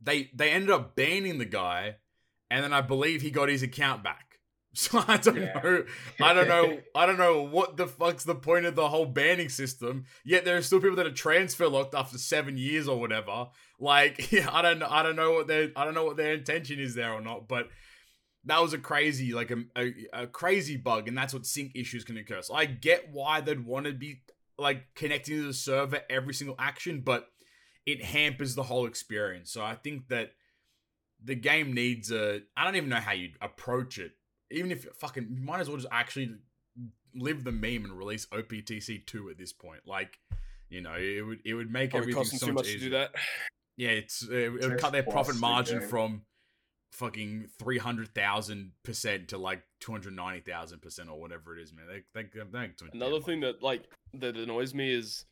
they 0.00 0.30
they 0.34 0.50
ended 0.50 0.70
up 0.70 0.94
banning 0.96 1.38
the 1.38 1.44
guy, 1.46 1.96
and 2.50 2.62
then 2.64 2.72
I 2.72 2.80
believe 2.80 3.22
he 3.22 3.30
got 3.30 3.48
his 3.48 3.62
account 3.62 4.02
back. 4.04 4.31
So 4.74 5.04
I 5.06 5.18
don't 5.18 5.36
Yeah. 5.36 5.60
know. 5.62 5.84
I 6.22 6.32
don't 6.32 6.48
know. 6.48 6.78
I 6.94 7.04
don't 7.04 7.18
know 7.18 7.42
what 7.42 7.76
the 7.76 7.86
fuck's 7.86 8.24
the 8.24 8.34
point 8.34 8.64
of 8.64 8.74
the 8.74 8.88
whole 8.88 9.04
banning 9.04 9.50
system. 9.50 10.06
Yet 10.24 10.46
there 10.46 10.56
are 10.56 10.62
still 10.62 10.80
people 10.80 10.96
that 10.96 11.06
are 11.06 11.12
transfer 11.12 11.68
locked 11.68 11.94
after 11.94 12.16
seven 12.16 12.56
years 12.56 12.88
or 12.88 12.98
whatever. 12.98 13.48
Like, 13.78 14.32
yeah, 14.32 14.48
I 14.50 14.62
don't 14.62 14.78
know. 14.78 14.88
I 14.88 15.02
don't 15.02 15.16
know 15.16 15.32
what 15.32 15.46
their 15.46 15.70
I 15.76 15.84
don't 15.84 15.92
know 15.92 16.04
what 16.06 16.16
their 16.16 16.32
intention 16.32 16.80
is 16.80 16.94
there 16.94 17.12
or 17.12 17.20
not. 17.20 17.48
But 17.48 17.68
that 18.44 18.62
was 18.62 18.72
a 18.72 18.78
crazy, 18.78 19.34
like 19.34 19.50
a, 19.50 19.58
a, 19.76 19.92
a 20.22 20.26
crazy 20.26 20.76
bug, 20.78 21.06
and 21.06 21.16
that's 21.18 21.34
what 21.34 21.44
sync 21.46 21.72
issues 21.74 22.02
can 22.02 22.16
occur. 22.16 22.40
So 22.40 22.54
I 22.54 22.64
get 22.64 23.10
why 23.12 23.42
they'd 23.42 23.64
want 23.66 23.84
to 23.86 23.92
be 23.92 24.22
like 24.58 24.94
connecting 24.94 25.36
to 25.36 25.46
the 25.48 25.52
server 25.54 26.00
every 26.08 26.32
single 26.32 26.56
action, 26.58 27.02
but 27.04 27.28
it 27.84 28.02
hampers 28.02 28.54
the 28.54 28.62
whole 28.62 28.86
experience. 28.86 29.50
So 29.52 29.62
I 29.62 29.74
think 29.74 30.08
that 30.08 30.32
the 31.22 31.34
game 31.34 31.74
needs 31.74 32.10
a. 32.10 32.40
I 32.56 32.64
don't 32.64 32.76
even 32.76 32.88
know 32.88 32.96
how 32.96 33.12
you 33.12 33.32
approach 33.42 33.98
it. 33.98 34.12
Even 34.52 34.70
if 34.70 34.86
fucking, 34.98 35.28
you 35.30 35.42
might 35.42 35.60
as 35.60 35.68
well 35.68 35.76
just 35.76 35.88
actually 35.90 36.36
live 37.14 37.44
the 37.44 37.52
meme 37.52 37.84
and 37.84 37.98
release 37.98 38.26
OPTC 38.26 39.06
two 39.06 39.28
at 39.30 39.38
this 39.38 39.52
point. 39.52 39.80
Like, 39.86 40.18
you 40.68 40.80
know, 40.80 40.94
it 40.94 41.24
would 41.26 41.40
it 41.44 41.54
would 41.54 41.70
make 41.70 41.90
Probably 41.90 42.12
everything 42.12 42.38
so 42.38 42.46
too 42.46 42.52
much 42.52 42.64
much 42.64 42.66
to 42.66 42.76
easier. 42.76 42.90
do 42.90 42.96
that. 42.96 43.10
Yeah, 43.76 43.90
it's 43.90 44.22
it, 44.22 44.30
it 44.32 44.50
would 44.50 44.78
cut 44.78 44.92
their 44.92 45.02
profit 45.02 45.36
margin 45.36 45.80
game. 45.80 45.88
from 45.88 46.22
fucking 46.92 47.48
three 47.58 47.78
hundred 47.78 48.14
thousand 48.14 48.72
percent 48.82 49.28
to 49.28 49.38
like 49.38 49.62
two 49.80 49.92
hundred 49.92 50.14
ninety 50.14 50.40
thousand 50.40 50.82
percent 50.82 51.08
or 51.08 51.18
whatever 51.18 51.56
it 51.56 51.62
is, 51.62 51.72
man. 51.72 51.86
They 51.88 52.22
they 52.22 52.28
they 52.52 52.58
ain't 52.64 52.82
Another 52.92 53.12
damn 53.12 53.22
thing 53.22 53.40
that 53.40 53.62
like 53.62 53.84
that 54.14 54.36
annoys 54.36 54.74
me 54.74 54.92
is, 54.92 55.24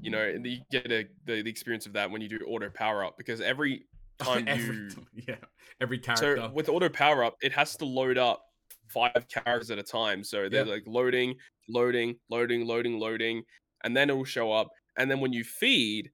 you 0.00 0.10
know, 0.10 0.24
you 0.24 0.60
get 0.70 0.86
a, 0.86 1.06
the 1.26 1.42
the 1.42 1.50
experience 1.50 1.86
of 1.86 1.94
that 1.94 2.10
when 2.10 2.22
you 2.22 2.28
do 2.28 2.38
auto 2.46 2.70
power 2.70 3.04
up 3.04 3.18
because 3.18 3.40
every 3.40 3.86
time 4.18 4.44
every, 4.46 4.76
you 4.76 4.90
yeah 5.28 5.34
every 5.80 5.98
character. 5.98 6.36
so 6.36 6.50
with 6.52 6.68
auto 6.68 6.88
power 6.88 7.24
up, 7.24 7.36
it 7.42 7.52
has 7.52 7.76
to 7.76 7.84
load 7.84 8.18
up 8.18 8.44
five 8.92 9.26
characters 9.28 9.70
at 9.70 9.78
a 9.78 9.82
time. 9.82 10.24
So 10.24 10.48
they're 10.48 10.64
Yep. 10.64 10.66
like 10.66 10.84
loading, 10.86 11.36
loading, 11.68 12.16
loading, 12.30 12.66
loading, 12.66 12.98
loading, 12.98 13.44
and 13.84 13.96
then 13.96 14.10
it 14.10 14.16
will 14.16 14.24
show 14.24 14.52
up. 14.52 14.70
And 14.98 15.10
then 15.10 15.20
when 15.20 15.32
you 15.32 15.44
feed, 15.44 16.10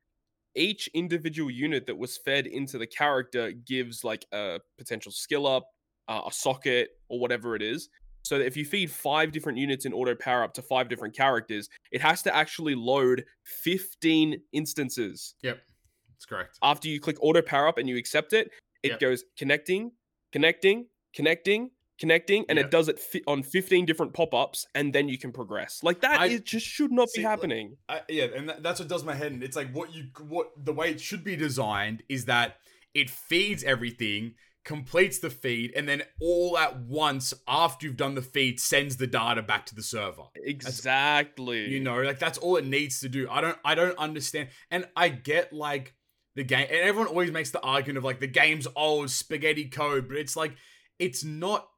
each 0.55 0.89
individual 0.95 1.51
unit 1.51 1.87
that 1.87 1.97
was 1.99 2.17
fed 2.19 2.47
into 2.47 2.79
the 2.79 2.87
character 2.87 3.53
gives 3.53 4.03
like 4.05 4.27
a 4.33 4.61
potential 4.77 5.13
skill 5.13 5.47
up, 5.47 5.69
uh, 6.09 6.23
a 6.27 6.33
socket, 6.33 6.91
or 7.09 7.21
whatever 7.21 7.55
it 7.55 7.63
is. 7.63 7.89
So 8.25 8.39
that 8.39 8.47
if 8.47 8.57
you 8.57 8.65
feed 8.65 8.91
five 8.91 9.33
different 9.33 9.59
units 9.59 9.87
in 9.87 9.93
auto 9.93 10.15
power 10.15 10.43
up 10.43 10.53
to 10.55 10.63
five 10.63 10.89
different 10.89 11.17
characters, 11.17 11.69
it 11.93 12.01
has 12.01 12.23
to 12.23 12.35
actually 12.35 12.75
load 12.75 13.25
15 13.45 14.43
instances 14.53 15.35
yep, 15.43 15.63
that's 16.09 16.27
correct. 16.27 16.59
after 16.63 16.89
you 16.89 17.01
click 17.01 17.17
auto 17.21 17.43
power 17.43 17.69
up 17.69 17.79
and 17.79 17.89
you 17.89 17.97
accept 17.97 18.33
it, 18.33 18.51
it 18.83 18.91
Yep. 18.91 19.01
goes 19.01 19.25
connecting, 19.37 19.93
connecting, 20.33 20.89
connecting, 21.15 21.71
connecting, 21.99 22.45
and 22.49 22.59
it 22.59 22.71
does 22.71 22.89
it 22.89 22.99
fi- 22.99 23.23
on 23.27 23.43
15 23.43 23.85
different 23.87 24.13
pop 24.13 24.33
ups, 24.35 24.67
and 24.75 24.93
then 24.93 25.09
you 25.09 25.19
can 25.19 25.33
progress. 25.33 25.81
Like 25.83 26.01
that, 26.03 26.21
I- 26.21 26.27
it 26.27 26.45
just 26.45 26.67
should 26.67 26.93
not 26.93 27.09
See, 27.11 27.21
be 27.21 27.25
like- 27.25 27.31
happening. 27.31 27.77
I, 27.89 28.03
yeah, 28.09 28.27
and 28.37 28.49
that, 28.49 28.63
that's 28.63 28.81
what 28.81 28.89
does 28.89 29.05
my 29.05 29.15
head. 29.15 29.33
in. 29.33 29.43
It's 29.43 29.57
like 29.57 29.73
what 29.73 29.93
you 29.95 30.05
what 30.29 30.51
the 30.57 30.73
way 30.73 30.91
it 30.91 31.01
should 31.01 31.25
be 31.25 31.37
designed 31.37 32.03
is 32.09 32.25
that 32.27 32.57
it 32.95 33.11
feeds 33.11 33.63
everything, 33.65 34.35
completes 34.65 35.19
the 35.19 35.31
feed, 35.31 35.73
and 35.77 35.89
then 35.89 36.03
all 36.21 36.57
at 36.59 36.79
once 36.81 37.35
after 37.47 37.87
you've 37.87 37.97
done 37.97 38.15
the 38.15 38.23
feed, 38.23 38.59
sends 38.61 38.97
the 38.97 39.07
data 39.07 39.43
back 39.43 39.67
to 39.67 39.75
the 39.75 39.83
server. 39.83 40.25
Exactly. 40.35 41.69
You 41.69 41.81
know, 41.81 42.01
like 42.03 42.19
that's 42.19 42.39
all 42.39 42.57
it 42.57 42.67
needs 42.67 43.01
to 43.01 43.09
do. 43.09 43.29
I 43.31 43.41
don't 43.41 43.59
I 43.65 43.75
don't 43.75 43.97
understand. 43.99 44.49
And 44.71 44.87
I 44.97 45.09
get 45.09 45.53
like 45.53 45.95
the 46.37 46.45
game 46.45 46.67
and 46.71 46.81
everyone 46.81 47.09
always 47.09 47.31
makes 47.33 47.51
the 47.51 47.61
argument 47.61 47.99
of 47.99 48.05
like 48.05 48.21
the 48.21 48.27
game's 48.27 48.67
old 48.77 49.11
spaghetti 49.11 49.67
code, 49.69 50.09
but 50.09 50.17
it's 50.17 50.37
like 50.37 50.55
it's 50.99 51.25
not 51.25 51.69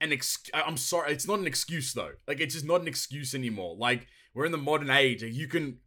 an 0.00 0.12
ex 0.12 0.38
I'm 0.52 0.76
sorry, 0.76 1.12
it's 1.12 1.26
not 1.26 1.38
an 1.38 1.46
excuse 1.46 1.92
though. 1.92 2.12
Like 2.26 2.40
it's 2.40 2.54
just 2.54 2.66
not 2.66 2.80
an 2.80 2.88
excuse 2.88 3.34
anymore. 3.34 3.76
Like 3.78 4.06
we're 4.34 4.44
in 4.46 4.52
the 4.52 4.58
modern 4.58 4.90
age. 4.90 5.22
You 5.22 5.48
can 5.48 5.78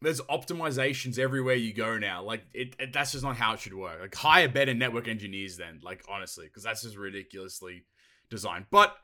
there's 0.00 0.20
optimizations 0.22 1.18
everywhere 1.18 1.54
you 1.56 1.72
go 1.74 1.98
now. 1.98 2.22
Like 2.22 2.44
it, 2.54 2.76
it 2.78 2.92
that's 2.92 3.12
just 3.12 3.24
not 3.24 3.36
how 3.36 3.54
it 3.54 3.60
should 3.60 3.74
work. 3.74 4.00
Like 4.00 4.14
hire 4.14 4.48
better 4.48 4.74
network 4.74 5.08
engineers 5.08 5.56
then, 5.56 5.80
like 5.82 6.04
honestly, 6.08 6.46
because 6.46 6.62
that's 6.62 6.82
just 6.82 6.96
ridiculously 6.96 7.84
designed. 8.30 8.66
But 8.70 8.94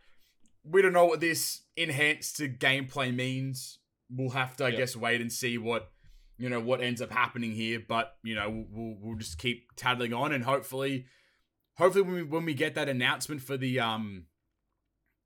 we 0.64 0.82
don't 0.82 0.92
know 0.92 1.06
what 1.06 1.20
this 1.20 1.62
enhanced 1.76 2.36
to 2.36 2.48
gameplay 2.48 3.14
means. 3.14 3.78
We'll 4.10 4.30
have 4.30 4.56
to, 4.56 4.64
I 4.64 4.68
Yep. 4.68 4.78
guess, 4.78 4.96
wait 4.96 5.20
and 5.20 5.32
see 5.32 5.58
what 5.58 5.90
you 6.38 6.48
know 6.48 6.60
what 6.60 6.80
ends 6.80 7.00
up 7.02 7.10
happening 7.10 7.52
here. 7.52 7.80
But 7.86 8.12
you 8.22 8.34
know, 8.34 8.64
we'll 8.70 8.96
we'll 9.00 9.18
just 9.18 9.38
keep 9.38 9.70
tattling 9.76 10.12
on, 10.12 10.32
and 10.32 10.44
hopefully, 10.44 11.06
hopefully 11.76 12.02
when 12.02 12.14
we 12.14 12.22
when 12.22 12.44
we 12.44 12.54
get 12.54 12.74
that 12.74 12.88
announcement 12.88 13.42
for 13.42 13.56
the 13.56 13.80
um 13.80 14.26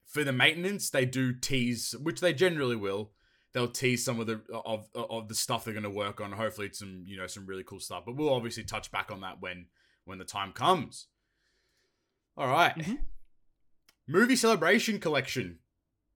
for 0.06 0.24
the 0.24 0.32
maintenance, 0.32 0.88
they 0.90 1.04
do 1.04 1.32
tease, 1.34 1.94
which 2.02 2.20
they 2.20 2.32
generally 2.32 2.76
will. 2.76 3.12
They'll 3.52 3.68
tease 3.68 4.04
some 4.04 4.20
of 4.20 4.26
the 4.26 4.40
of 4.52 4.88
of 4.94 5.28
the 5.28 5.34
stuff 5.34 5.64
they're 5.64 5.74
going 5.74 5.84
to 5.84 5.90
work 5.90 6.20
on. 6.20 6.32
Hopefully, 6.32 6.68
it's 6.68 6.78
some 6.78 7.04
you 7.06 7.16
know 7.16 7.26
some 7.26 7.46
really 7.46 7.64
cool 7.64 7.80
stuff. 7.80 8.04
But 8.06 8.16
we'll 8.16 8.32
obviously 8.32 8.64
touch 8.64 8.90
back 8.90 9.10
on 9.10 9.20
that 9.22 9.40
when 9.40 9.66
when 10.04 10.18
the 10.18 10.24
time 10.24 10.52
comes. 10.52 11.06
All 12.36 12.48
right. 12.48 12.74
Mhm. 12.76 12.98
movie 14.06 14.36
celebration 14.36 15.00
collection, 15.00 15.58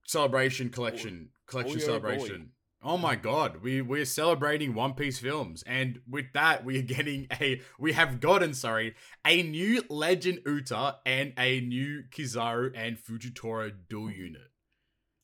celebration 0.07 0.69
collection, 0.69 1.29
collection 1.47 1.79
Boy, 1.79 1.85
oh 1.85 1.99
boy. 1.99 2.45
Celebration. 2.83 2.89
Oh 2.93 2.97
my 2.97 3.15
god, 3.15 3.61
we 3.63 3.81
we're 3.81 4.05
celebrating 4.05 4.73
One 4.73 4.93
Piece 4.93 5.19
films, 5.19 5.63
and 5.65 5.99
with 6.09 6.25
that, 6.33 6.63
we 6.65 6.79
are 6.79 6.83
getting 6.83 7.27
a 7.39 7.61
we 7.79 7.93
have 7.93 8.19
gotten 8.19 8.53
sorry 8.53 8.95
a 9.25 9.43
new 9.43 9.83
Legend 9.89 10.39
Uta 10.45 10.97
and 11.05 11.33
a 11.37 11.61
new 11.61 12.03
Kizaru 12.11 12.71
and 12.75 12.97
Fujitora 12.97 13.71
dual 13.89 14.11
unit. 14.11 14.49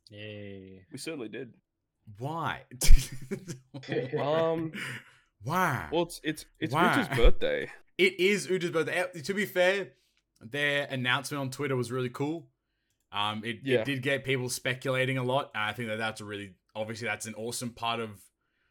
Yay. 0.09 0.85
we 0.91 0.97
certainly 0.97 1.27
did. 1.29 1.53
Why? 2.17 2.61
Um, 4.19 4.71
Why? 5.43 5.87
Well, 5.91 6.03
it's 6.03 6.19
it's 6.23 6.45
it's 6.59 6.73
Why? 6.73 6.89
Uta's 6.97 7.15
birthday. 7.17 7.71
It 7.97 8.19
is 8.19 8.49
Uta's 8.49 8.71
birthday. 8.71 9.01
Uh, 9.01 9.21
To 9.23 9.33
be 9.33 9.45
fair, 9.45 9.89
their 10.41 10.85
announcement 10.85 11.41
on 11.41 11.49
Twitter 11.49 11.75
was 11.75 11.91
really 11.91 12.09
cool. 12.09 12.47
Um, 13.11 13.43
it, 13.45 13.59
Yeah. 13.63 13.79
it 13.79 13.85
did 13.85 14.01
get 14.01 14.23
people 14.23 14.49
speculating 14.49 15.17
a 15.17 15.23
lot. 15.23 15.51
I 15.55 15.73
think 15.73 15.89
that 15.89 15.97
that's 15.97 16.21
a 16.21 16.25
really 16.25 16.53
obviously 16.75 17.07
that's 17.07 17.25
an 17.25 17.35
awesome 17.35 17.71
part 17.71 17.99
of 17.99 18.11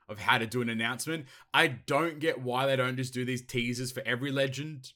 of 0.09 0.19
how 0.19 0.39
to 0.39 0.47
do 0.47 0.63
an 0.63 0.71
announcement. 0.71 1.27
I 1.53 1.67
don't 1.67 2.19
get 2.19 2.41
why 2.41 2.67
they 2.67 2.77
don't 2.77 2.97
just 2.97 3.13
do 3.13 3.25
these 3.25 3.45
teasers 3.45 3.93
for 3.93 4.03
every 4.07 4.33
legend. 4.33 4.93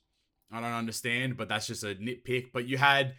I 0.51 0.61
don't 0.61 0.73
understand, 0.73 1.37
but 1.37 1.49
that's 1.49 1.67
just 1.67 1.85
a 1.85 1.95
nitpick. 1.95 2.47
But 2.53 2.67
you 2.67 2.79
had 2.79 3.15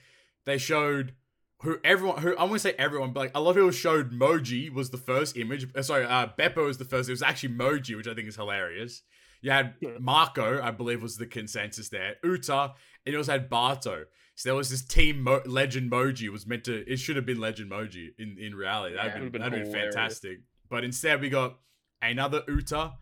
they 0.46 0.58
showed 0.58 1.14
who 1.62 1.78
everyone 1.84 2.22
who 2.22 2.36
I 2.36 2.44
want 2.44 2.54
to 2.54 2.60
say 2.60 2.76
everyone, 2.78 3.14
but 3.14 3.20
like 3.22 3.32
a 3.36 3.42
lot 3.42 3.52
of 3.52 3.56
people 3.56 3.72
showed 3.72 4.12
Moji 4.12 4.72
was 4.72 4.90
the 4.90 4.98
first 4.98 5.38
image. 5.38 5.68
Uh, 5.76 5.82
sorry, 5.82 6.06
uh, 6.06 6.28
Beppo 6.38 6.66
was 6.66 6.78
the 6.78 6.86
first. 6.86 7.10
It 7.10 7.14
was 7.14 7.22
actually 7.22 7.54
Moji, 7.56 7.96
which 7.96 8.08
I 8.08 8.14
think 8.14 8.28
is 8.28 8.36
hilarious. 8.36 9.02
You 9.42 9.52
had 9.52 9.76
Marco, 10.00 10.62
I 10.62 10.72
believe, 10.72 11.02
was 11.02 11.18
the 11.18 11.26
consensus 11.26 11.90
there. 11.90 12.16
Uta, 12.24 12.74
and 13.06 13.14
you 13.14 13.18
also 13.18 13.34
had 13.34 13.50
Barto. 13.50 14.06
So 14.36 14.50
there 14.50 14.56
was 14.56 14.70
this 14.70 14.84
team 14.84 15.22
Mo- 15.22 15.42
Legend 15.46 15.92
Moji 15.92 16.30
was 16.30 16.48
meant 16.48 16.64
to. 16.66 16.84
It 16.92 16.98
should 16.98 17.16
have 17.16 17.26
been 17.26 17.40
Legend 17.40 17.70
Moji 17.72 18.10
in 18.18 18.38
in 18.40 18.56
reality. 18.56 18.96
That'd 18.96 19.14
Yeah. 19.14 19.20
been, 19.20 19.30
been 19.32 19.42
that'd 19.42 19.64
been 19.64 19.72
fantastic. 19.74 20.40
But 20.70 20.84
instead, 20.84 21.22
we 21.22 21.30
got 21.30 21.60
another 22.02 22.44
Uta. 22.48 22.94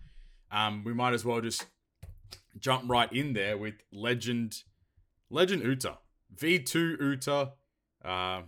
Um, 0.52 0.84
we 0.84 0.94
might 0.94 1.14
as 1.14 1.24
well 1.24 1.40
just 1.40 1.66
jump 2.60 2.90
right 2.90 3.12
in 3.14 3.32
there 3.34 3.58
with 3.58 3.76
Legend, 3.94 4.64
Legend 5.30 5.64
Uta, 5.64 6.00
V2 6.36 7.00
Uta. 7.00 7.54
Uh, 8.04 8.42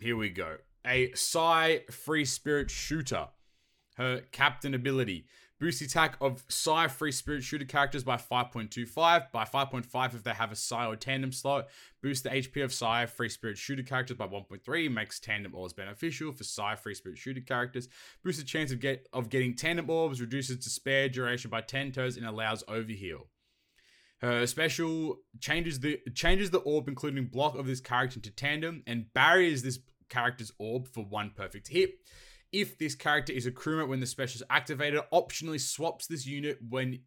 here 0.00 0.16
we 0.16 0.30
go. 0.30 0.56
A 0.84 1.12
Psy 1.12 1.78
Free 1.90 2.24
Spirit 2.24 2.70
Shooter. 2.70 3.28
Her 3.96 4.22
captain 4.32 4.74
ability. 4.74 5.26
Boost 5.60 5.80
the 5.80 5.84
attack 5.84 6.16
of 6.22 6.42
Psy 6.48 6.88
Free 6.88 7.12
Spirit 7.12 7.44
Shooter 7.44 7.66
characters 7.66 8.02
by 8.02 8.16
5.25. 8.16 9.30
By 9.30 9.44
5.5 9.44 10.14
if 10.14 10.22
they 10.22 10.30
have 10.30 10.50
a 10.50 10.56
Psy 10.56 10.86
or 10.86 10.96
Tandem 10.96 11.32
slot. 11.32 11.68
Boost 12.02 12.24
the 12.24 12.30
HP 12.30 12.64
of 12.64 12.72
Psy 12.72 13.04
Free 13.04 13.28
Spirit 13.28 13.58
Shooter 13.58 13.82
characters 13.82 14.16
by 14.16 14.26
1.3. 14.26 14.90
Makes 14.90 15.20
Tandem 15.20 15.54
Orbs 15.54 15.74
beneficial 15.74 16.32
for 16.32 16.44
Psy 16.44 16.76
Free 16.76 16.94
Spirit 16.94 17.18
Shooter 17.18 17.42
characters. 17.42 17.90
Boost 18.24 18.38
the 18.38 18.44
chance 18.44 18.72
of 18.72 18.80
get 18.80 19.06
of 19.12 19.28
getting 19.28 19.54
Tandem 19.54 19.90
Orbs. 19.90 20.22
Reduces 20.22 20.56
despair 20.56 21.10
duration 21.10 21.50
by 21.50 21.60
10 21.60 21.92
turns 21.92 22.16
and 22.16 22.24
allows 22.24 22.64
overheal. 22.64 23.26
Her 24.22 24.46
special 24.46 25.18
changes 25.40 25.80
the 25.80 26.00
changes 26.14 26.50
the 26.50 26.58
orb, 26.58 26.88
including 26.88 27.26
block 27.26 27.56
of 27.56 27.66
this 27.66 27.80
character 27.80 28.16
into 28.16 28.30
tandem, 28.30 28.82
and 28.86 29.12
barriers 29.12 29.62
this 29.62 29.78
character's 30.08 30.52
orb 30.58 30.88
for 30.88 31.04
one 31.04 31.32
perfect 31.34 31.68
hit. 31.68 31.98
If 32.52 32.78
this 32.78 32.94
character 32.94 33.32
is 33.32 33.46
a 33.46 33.50
crewmate 33.50 33.88
when 33.88 34.00
the 34.00 34.06
special 34.06 34.38
is 34.38 34.42
activated, 34.50 35.00
optionally 35.12 35.60
swaps 35.60 36.06
this 36.06 36.26
unit 36.26 36.58
when 36.68 37.00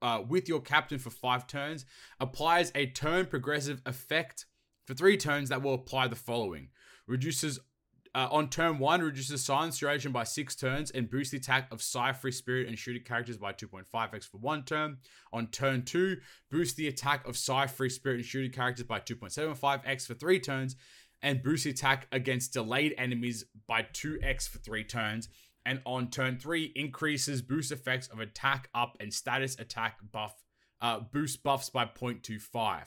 uh, 0.00 0.22
with 0.26 0.48
your 0.48 0.60
captain 0.60 0.98
for 0.98 1.10
five 1.10 1.46
turns. 1.46 1.84
Applies 2.20 2.72
a 2.74 2.86
turn 2.86 3.26
progressive 3.26 3.82
effect 3.84 4.46
for 4.86 4.94
three 4.94 5.16
turns 5.16 5.50
that 5.50 5.62
will 5.62 5.74
apply 5.74 6.08
the 6.08 6.16
following: 6.16 6.68
reduces 7.06 7.60
uh, 8.16 8.28
on 8.30 8.48
turn 8.48 8.78
one, 8.78 9.02
reduces 9.02 9.44
silence 9.44 9.78
duration 9.78 10.10
by 10.10 10.24
six 10.24 10.56
turns 10.56 10.90
and 10.90 11.10
boosts 11.10 11.32
the 11.32 11.36
attack 11.36 11.70
of 11.70 11.82
Psy 11.82 12.12
Free 12.12 12.32
Spirit 12.32 12.66
and 12.66 12.78
shooting 12.78 13.02
characters 13.02 13.36
by 13.36 13.52
2.5x 13.52 14.24
for 14.24 14.38
one 14.38 14.62
turn. 14.62 14.96
On 15.34 15.46
turn 15.48 15.82
two, 15.82 16.16
boosts 16.50 16.74
the 16.76 16.88
attack 16.88 17.28
of 17.28 17.36
Psy 17.36 17.66
Free 17.66 17.90
Spirit 17.90 18.16
and 18.16 18.24
shooting 18.24 18.50
characters 18.50 18.86
by 18.86 19.00
2.75x 19.00 20.06
for 20.06 20.14
three 20.14 20.40
turns. 20.40 20.76
And 21.22 21.42
boost 21.42 21.66
attack 21.66 22.06
against 22.12 22.52
delayed 22.52 22.94
enemies 22.98 23.44
by 23.66 23.82
2x 23.82 24.48
for 24.48 24.58
3 24.58 24.84
turns. 24.84 25.28
And 25.64 25.80
on 25.84 26.10
turn 26.10 26.38
3, 26.38 26.72
increases 26.76 27.42
boost 27.42 27.72
effects 27.72 28.06
of 28.08 28.20
attack 28.20 28.68
up 28.74 28.96
and 29.00 29.12
status 29.12 29.58
attack 29.58 29.98
buff 30.12 30.34
uh, 30.80 31.00
boost 31.12 31.42
buffs 31.42 31.70
by 31.70 31.84
0.25. 31.84 32.84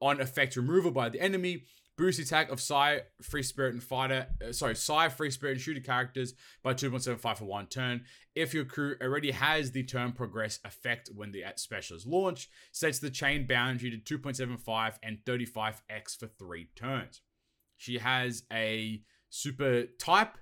On 0.00 0.20
effect 0.20 0.56
removal 0.56 0.90
by 0.90 1.08
the 1.08 1.20
enemy, 1.20 1.64
boost 1.96 2.18
attack 2.18 2.50
of 2.50 2.60
Psy, 2.60 2.98
Free 3.22 3.42
Spirit, 3.42 3.74
and 3.74 3.82
Fighter, 3.82 4.26
uh, 4.46 4.52
sorry, 4.52 4.74
Psy, 4.74 5.08
Free 5.08 5.30
Spirit, 5.30 5.52
and 5.52 5.60
Shooter 5.60 5.80
characters 5.80 6.34
by 6.62 6.74
2.75 6.74 7.38
for 7.38 7.44
one 7.44 7.66
turn. 7.66 8.04
If 8.34 8.52
your 8.52 8.64
crew 8.64 8.96
already 9.02 9.30
has 9.30 9.70
the 9.70 9.84
turn 9.84 10.12
progress 10.12 10.58
effect 10.64 11.10
when 11.14 11.32
the 11.32 11.44
special 11.56 11.96
is 11.96 12.06
launched, 12.06 12.50
sets 12.72 12.98
the 12.98 13.10
chain 13.10 13.46
boundary 13.46 13.90
to 13.90 14.18
2.75 14.18 14.94
and 15.02 15.18
35x 15.24 16.18
for 16.18 16.26
three 16.26 16.68
turns. 16.74 17.20
She 17.76 17.98
has 17.98 18.44
a 18.52 19.02
super 19.30 19.84
type, 19.98 20.36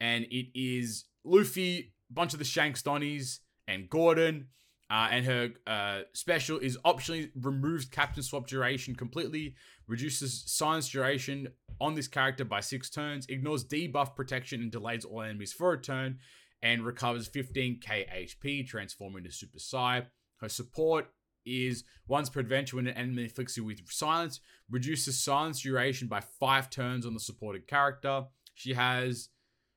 and 0.00 0.24
it 0.30 0.46
is 0.54 1.04
Luffy, 1.24 1.94
bunch 2.10 2.32
of 2.32 2.38
the 2.38 2.44
Shanks 2.44 2.82
Donnies, 2.82 3.40
and 3.66 3.88
Gordon. 3.88 4.48
Uh, 4.90 5.08
and 5.10 5.26
her 5.26 5.50
uh, 5.66 6.00
special 6.14 6.58
is 6.58 6.78
optionally 6.78 7.30
removes 7.38 7.84
captain 7.84 8.22
swap 8.22 8.46
duration 8.46 8.94
completely, 8.94 9.54
reduces 9.86 10.44
silence 10.46 10.88
duration 10.88 11.48
on 11.78 11.94
this 11.94 12.08
character 12.08 12.44
by 12.44 12.60
six 12.60 12.88
turns, 12.88 13.26
ignores 13.26 13.64
debuff 13.64 14.16
protection 14.16 14.62
and 14.62 14.72
delays 14.72 15.04
all 15.04 15.20
enemies 15.20 15.52
for 15.52 15.74
a 15.74 15.80
turn, 15.80 16.18
and 16.62 16.86
recovers 16.86 17.28
15k 17.28 17.82
HP, 17.84 18.66
transforming 18.66 19.24
to 19.24 19.30
Super 19.30 19.58
Psy. 19.58 20.00
Her 20.40 20.48
support 20.48 21.08
is 21.48 21.84
once 22.06 22.28
per 22.28 22.40
adventure 22.40 22.76
when 22.76 22.86
an 22.86 22.94
enemy 22.94 23.26
afflicts 23.26 23.56
you 23.56 23.64
with 23.64 23.80
silence, 23.90 24.40
reduces 24.70 25.18
silence 25.18 25.60
duration 25.62 26.08
by 26.08 26.20
five 26.20 26.70
turns 26.70 27.04
on 27.04 27.14
the 27.14 27.20
supported 27.20 27.66
character. 27.66 28.24
She 28.54 28.74
has 28.74 29.28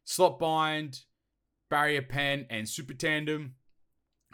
slot 0.04 0.40
bind, 0.40 1.02
barrier 1.70 2.02
pen, 2.02 2.46
and 2.50 2.68
super 2.68 2.94
tandem 2.94 3.56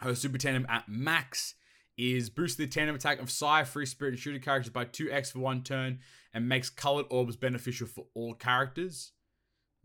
her 0.00 0.14
super 0.14 0.38
tandem 0.38 0.66
at 0.68 0.88
max 0.88 1.54
is 1.96 2.30
boost 2.30 2.58
the 2.58 2.66
tandem 2.66 2.94
attack 2.94 3.20
of 3.20 3.30
Psy, 3.30 3.64
Free 3.64 3.86
Spirit, 3.86 4.12
and 4.14 4.18
Shooter 4.18 4.38
characters 4.38 4.72
by 4.72 4.84
2x 4.84 5.32
for 5.32 5.40
one 5.40 5.62
turn 5.62 5.98
and 6.32 6.48
makes 6.48 6.70
colored 6.70 7.06
orbs 7.10 7.36
beneficial 7.36 7.88
for 7.88 8.06
all 8.14 8.34
characters. 8.34 9.12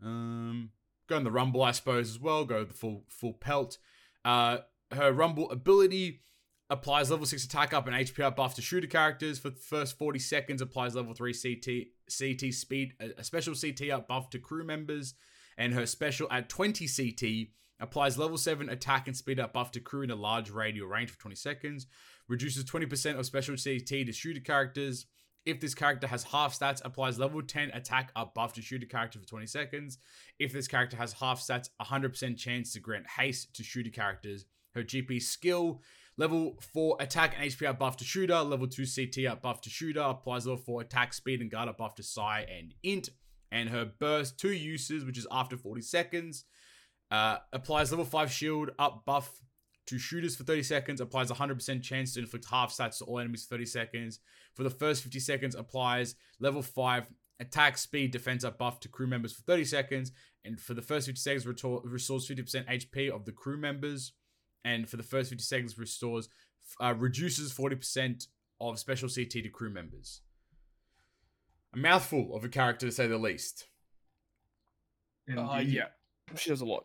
Um, 0.02 0.70
go 1.08 1.16
in 1.16 1.24
the 1.24 1.32
Rumble, 1.32 1.62
I 1.62 1.72
suppose, 1.72 2.10
as 2.10 2.20
well. 2.20 2.44
Go 2.44 2.64
the 2.64 2.72
full 2.72 3.04
full 3.08 3.32
pelt. 3.32 3.78
Uh, 4.24 4.58
her 4.92 5.12
Rumble 5.12 5.50
ability 5.50 6.20
applies 6.70 7.10
level 7.10 7.26
6 7.26 7.44
attack 7.44 7.74
up 7.74 7.86
and 7.86 7.94
HP 7.94 8.20
up 8.22 8.36
buff 8.36 8.54
to 8.54 8.62
shooter 8.62 8.86
characters. 8.86 9.38
For 9.38 9.50
the 9.50 9.56
first 9.56 9.98
40 9.98 10.18
seconds, 10.18 10.62
applies 10.62 10.94
level 10.94 11.14
3 11.14 11.32
CT, 11.32 11.86
CT 12.18 12.52
speed, 12.54 12.94
a 13.00 13.24
special 13.24 13.54
CT 13.54 13.90
up 13.90 14.08
buff 14.08 14.30
to 14.30 14.38
crew 14.38 14.64
members. 14.64 15.14
And 15.56 15.72
her 15.74 15.86
special 15.86 16.26
at 16.32 16.48
20 16.48 16.88
CT 16.88 17.48
Applies 17.80 18.16
level 18.16 18.38
7 18.38 18.68
attack 18.68 19.08
and 19.08 19.16
speed 19.16 19.40
up 19.40 19.52
buff 19.52 19.72
to 19.72 19.80
crew 19.80 20.02
in 20.02 20.10
a 20.10 20.16
large 20.16 20.50
radial 20.50 20.86
range 20.86 21.10
for 21.10 21.18
20 21.18 21.34
seconds. 21.34 21.86
Reduces 22.28 22.64
20% 22.64 23.18
of 23.18 23.26
special 23.26 23.56
CT 23.56 24.06
to 24.06 24.12
shooter 24.12 24.40
characters. 24.40 25.06
If 25.44 25.60
this 25.60 25.74
character 25.74 26.06
has 26.06 26.24
half 26.24 26.58
stats, 26.58 26.80
applies 26.84 27.18
level 27.18 27.42
10 27.42 27.70
attack 27.74 28.12
up 28.16 28.34
buff 28.34 28.54
to 28.54 28.62
shooter 28.62 28.86
character 28.86 29.18
for 29.18 29.26
20 29.26 29.46
seconds. 29.46 29.98
If 30.38 30.52
this 30.52 30.68
character 30.68 30.96
has 30.96 31.14
half 31.14 31.40
stats, 31.40 31.68
100% 31.82 32.38
chance 32.38 32.72
to 32.72 32.80
grant 32.80 33.06
haste 33.06 33.54
to 33.56 33.62
shooter 33.64 33.90
characters. 33.90 34.46
Her 34.74 34.82
GP 34.82 35.20
skill, 35.20 35.82
level 36.16 36.56
4 36.72 36.96
attack 37.00 37.34
and 37.38 37.50
HP 37.50 37.78
buff 37.78 37.96
to 37.98 38.04
shooter, 38.04 38.40
level 38.40 38.66
2 38.66 38.84
CT 38.86 39.26
up 39.26 39.42
buff 39.42 39.60
to 39.62 39.70
shooter, 39.70 40.00
applies 40.00 40.46
level 40.46 40.62
4 40.62 40.82
attack 40.82 41.12
speed 41.12 41.40
and 41.40 41.50
guard 41.50 41.68
up 41.68 41.78
buff 41.78 41.94
to 41.96 42.02
Psy 42.02 42.40
and 42.42 42.74
Int. 42.82 43.10
And 43.50 43.68
her 43.68 43.84
burst, 43.84 44.38
two 44.38 44.52
uses, 44.52 45.04
which 45.04 45.18
is 45.18 45.26
after 45.30 45.56
40 45.56 45.80
seconds. 45.82 46.44
Uh, 47.10 47.38
applies 47.52 47.92
level 47.92 48.04
5 48.04 48.32
shield 48.32 48.70
up 48.78 49.04
buff 49.04 49.40
to 49.86 49.98
shooters 49.98 50.34
for 50.34 50.44
30 50.44 50.62
seconds. 50.62 51.00
Applies 51.00 51.30
100% 51.30 51.82
chance 51.82 52.14
to 52.14 52.20
inflict 52.20 52.46
half 52.50 52.72
stats 52.72 52.98
to 52.98 53.04
all 53.04 53.20
enemies 53.20 53.44
for 53.44 53.54
30 53.54 53.66
seconds. 53.66 54.20
For 54.54 54.62
the 54.62 54.70
first 54.70 55.02
50 55.02 55.20
seconds, 55.20 55.54
applies 55.54 56.16
level 56.40 56.62
5 56.62 57.06
attack 57.40 57.76
speed 57.78 58.10
defense 58.10 58.44
up 58.44 58.58
buff 58.58 58.80
to 58.80 58.88
crew 58.88 59.06
members 59.06 59.32
for 59.32 59.42
30 59.42 59.64
seconds. 59.64 60.12
And 60.44 60.60
for 60.60 60.74
the 60.74 60.82
first 60.82 61.06
50 61.06 61.20
seconds, 61.20 61.46
restores 61.46 62.28
50% 62.28 62.66
HP 62.66 63.10
of 63.10 63.24
the 63.24 63.32
crew 63.32 63.56
members. 63.56 64.12
And 64.64 64.88
for 64.88 64.96
the 64.96 65.02
first 65.02 65.30
50 65.30 65.42
seconds, 65.42 65.78
restores 65.78 66.28
uh, 66.80 66.94
reduces 66.96 67.52
40% 67.52 68.26
of 68.60 68.78
special 68.78 69.08
CT 69.08 69.30
to 69.30 69.48
crew 69.48 69.70
members. 69.70 70.22
A 71.74 71.78
mouthful 71.78 72.34
of 72.34 72.44
a 72.44 72.48
character 72.48 72.86
to 72.86 72.92
say 72.92 73.06
the 73.06 73.18
least. 73.18 73.66
Uh, 75.36 75.62
yeah, 75.64 75.86
she 76.36 76.50
does 76.50 76.60
a 76.60 76.64
lot. 76.64 76.84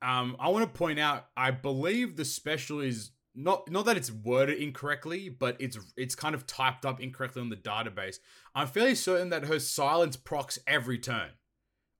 Um, 0.00 0.36
I 0.38 0.48
want 0.48 0.72
to 0.72 0.78
point 0.78 0.98
out, 0.98 1.26
I 1.36 1.50
believe 1.50 2.16
the 2.16 2.24
special 2.24 2.80
is 2.80 3.10
not 3.34 3.70
not 3.70 3.84
that 3.86 3.96
it's 3.96 4.10
worded 4.10 4.58
incorrectly, 4.58 5.28
but 5.28 5.56
it's 5.60 5.78
it's 5.96 6.14
kind 6.14 6.34
of 6.34 6.46
typed 6.46 6.84
up 6.84 7.00
incorrectly 7.00 7.42
on 7.42 7.50
the 7.50 7.56
database. 7.56 8.16
I'm 8.54 8.66
fairly 8.66 8.94
certain 8.94 9.30
that 9.30 9.44
her 9.44 9.58
silence 9.58 10.16
procs 10.16 10.58
every 10.66 10.98
turn 10.98 11.30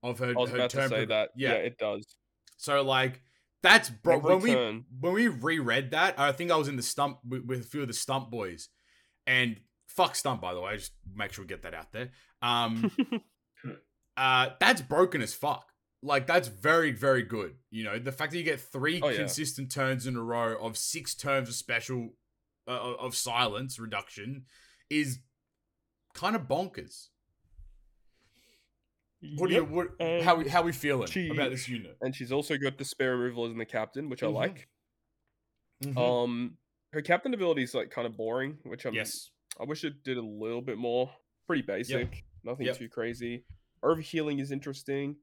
of 0.03 0.19
her. 0.19 0.31
I 0.31 0.33
was 0.33 0.51
her 0.51 0.57
about 0.57 0.71
turn 0.71 0.83
to 0.85 0.89
say 0.89 1.07
pro- 1.07 1.17
that. 1.17 1.31
Yeah. 1.37 1.53
it 1.53 1.79
does. 1.79 2.17
So 2.57 2.83
like 2.83 3.21
that's 3.63 3.91
bro. 3.91 4.17
Every 4.17 4.55
when 4.55 4.75
we 4.75 4.85
when 5.01 5.13
we 5.15 5.29
reread 5.29 5.91
that, 5.93 6.19
I 6.19 6.33
think 6.33 6.51
I 6.51 6.57
was 6.57 6.69
in 6.69 6.77
the 6.77 6.83
stump 6.83 7.19
with, 7.29 7.45
with 7.45 7.61
a 7.61 7.65
few 7.65 7.83
of 7.83 7.89
the 7.89 7.95
stump 7.95 8.31
boys, 8.31 8.69
and 9.27 9.59
fuck 9.89 10.15
stump 10.17 10.41
by 10.41 10.55
the 10.55 10.61
way. 10.61 10.77
Just 10.77 10.93
make 11.15 11.33
sure 11.33 11.45
we 11.45 11.49
get 11.49 11.63
that 11.63 11.75
out 11.75 11.93
there. 11.93 12.11
Um, 12.43 12.91
uh, 14.17 14.51
that's 14.61 14.81
broken 14.83 15.23
as 15.23 15.35
fuck. 15.35 15.65
Like 16.03 16.27
that's 16.29 16.47
very 16.49 16.93
very 16.93 17.23
good. 17.23 17.55
You 17.71 17.85
know 17.85 17.99
the 17.99 18.13
fact 18.13 18.31
that 18.33 18.39
you 18.39 18.45
get 18.45 18.61
three 18.61 19.01
Oh, 19.03 19.09
yeah. 19.09 19.17
consistent 19.17 19.73
turns 19.73 20.07
in 20.07 20.17
a 20.17 20.23
row 20.23 20.57
of 20.57 20.77
six 20.79 21.15
turns 21.15 21.49
of 21.49 21.55
special 21.57 22.11
uh, 22.69 22.95
of 23.01 23.17
silence 23.17 23.79
reduction 23.81 24.45
is 24.89 25.19
kind 26.15 26.37
of 26.37 26.43
bonkers. 26.43 27.09
What 29.37 29.49
do 29.49 29.55
you 29.57 29.65
what 29.65 29.89
how 30.23 30.37
we 30.37 30.49
how 30.49 30.63
we 30.63 30.73
feeling 30.73 31.09
she- 31.09 31.29
about 31.29 31.51
this 31.51 31.69
unit? 31.69 31.97
and 32.01 32.15
she's 32.15 32.31
also 32.31 32.57
got 32.57 32.79
the 32.79 32.85
spare 32.85 33.17
removal 33.17 33.47
as 33.47 33.53
in 33.53 33.59
the 33.59 33.65
captain, 33.67 34.09
which 34.09 34.21
Mhm. 34.21 34.29
I 34.29 34.31
like. 34.31 34.69
Mhm. 35.83 35.97
Um, 35.97 36.59
her 36.93 37.03
captain 37.03 37.35
ability 37.35 37.63
is 37.63 37.75
like 37.75 37.91
kind 37.91 38.07
of 38.07 38.17
boring, 38.17 38.59
which 38.65 38.85
I'm. 38.85 38.95
yes. 38.95 39.31
I 39.61 39.65
wish 39.65 39.83
it 39.85 40.05
did 40.05 40.17
a 40.19 40.23
little 40.23 40.63
bit 40.63 40.79
more. 40.79 41.11
Pretty 41.47 41.63
basic, 41.63 42.25
nothing 42.45 42.67
Yep. 42.67 42.77
too 42.79 42.89
crazy. 42.89 43.45
Overhealing 43.83 44.41
is 44.41 44.53
interesting. 44.53 45.17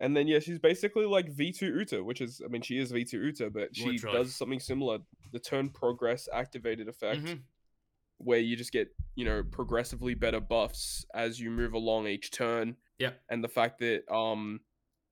And 0.00 0.16
then 0.16 0.26
yeah, 0.26 0.38
she's 0.38 0.58
basically 0.58 1.04
like 1.06 1.30
V2 1.30 1.66
Uta, 1.66 2.02
which 2.02 2.20
is 2.20 2.40
I 2.44 2.48
mean 2.48 2.62
she 2.62 2.78
is 2.78 2.90
V2 2.90 3.12
Uta, 3.22 3.50
but 3.50 3.76
she 3.76 3.86
Literally. 3.92 4.18
does 4.18 4.34
something 4.34 4.58
similar. 4.60 4.98
The 5.32 5.38
turn 5.38 5.68
progress 5.70 6.28
activated 6.32 6.88
effect 6.88 7.20
Mhm. 7.22 7.42
where 8.18 8.38
you 8.40 8.56
just 8.56 8.72
get, 8.72 8.88
you 9.14 9.24
know, 9.24 9.44
progressively 9.44 10.14
better 10.14 10.40
buffs 10.40 11.04
as 11.14 11.38
you 11.38 11.50
move 11.50 11.74
along 11.74 12.06
each 12.08 12.30
turn. 12.30 12.76
Yep. 13.00 13.20
And 13.30 13.42
the 13.42 13.48
fact 13.48 13.80
that 13.80 14.08
um 14.12 14.60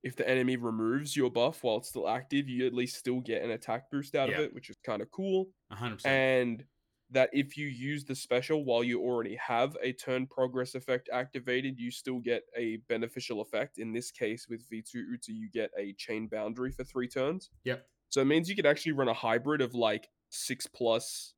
if 0.05 0.15
the 0.15 0.29
enemy 0.29 0.57
removes 0.57 1.17
your 1.17 1.29
buff 1.31 1.65
while 1.65 1.79
it's 1.79 1.89
still 1.89 2.09
active, 2.09 2.49
you 2.49 2.65
at 2.69 2.73
least 2.73 2.97
still 2.97 3.21
get 3.21 3.43
an 3.43 3.51
attack 3.51 3.91
boost 3.91 4.15
out 4.15 4.29
Yeah. 4.29 4.37
of 4.37 4.41
it, 4.45 4.55
which 4.55 4.71
is 4.71 4.77
kind 4.85 5.03
of 5.03 5.11
cool 5.11 5.49
A 5.73 5.75
hundred 5.75 5.97
percent. 5.97 6.15
and 6.15 6.65
that 7.11 7.31
if 7.33 7.57
you 7.57 7.67
use 7.67 8.05
the 8.05 8.15
special 8.15 8.65
while 8.65 8.85
you 8.85 9.01
already 9.01 9.35
have 9.37 9.77
a 9.83 9.93
turn 9.95 10.27
progress 10.27 10.75
effect 10.75 11.09
activated, 11.13 11.79
you 11.81 11.91
still 11.91 12.21
get 12.21 12.43
a 12.55 12.77
beneficial 12.89 13.41
effect. 13.41 13.79
In 13.79 13.93
this 13.95 14.11
case, 14.11 14.47
with 14.49 14.69
V2 14.71 14.95
Uta, 14.95 15.33
you 15.33 15.49
get 15.51 15.71
a 15.77 15.95
chain 15.95 16.29
boundary 16.29 16.71
for 16.71 16.85
three 16.85 17.09
turns. 17.09 17.49
Yep. 17.65 17.85
So 18.11 18.21
it 18.21 18.27
means 18.27 18.49
you 18.51 18.55
could 18.57 18.67
actually 18.67 18.93
run 18.93 19.09
a 19.09 19.15
hybrid 19.15 19.63
of 19.63 19.75
like 19.75 20.09
six 20.29 20.67
plus 20.67 21.33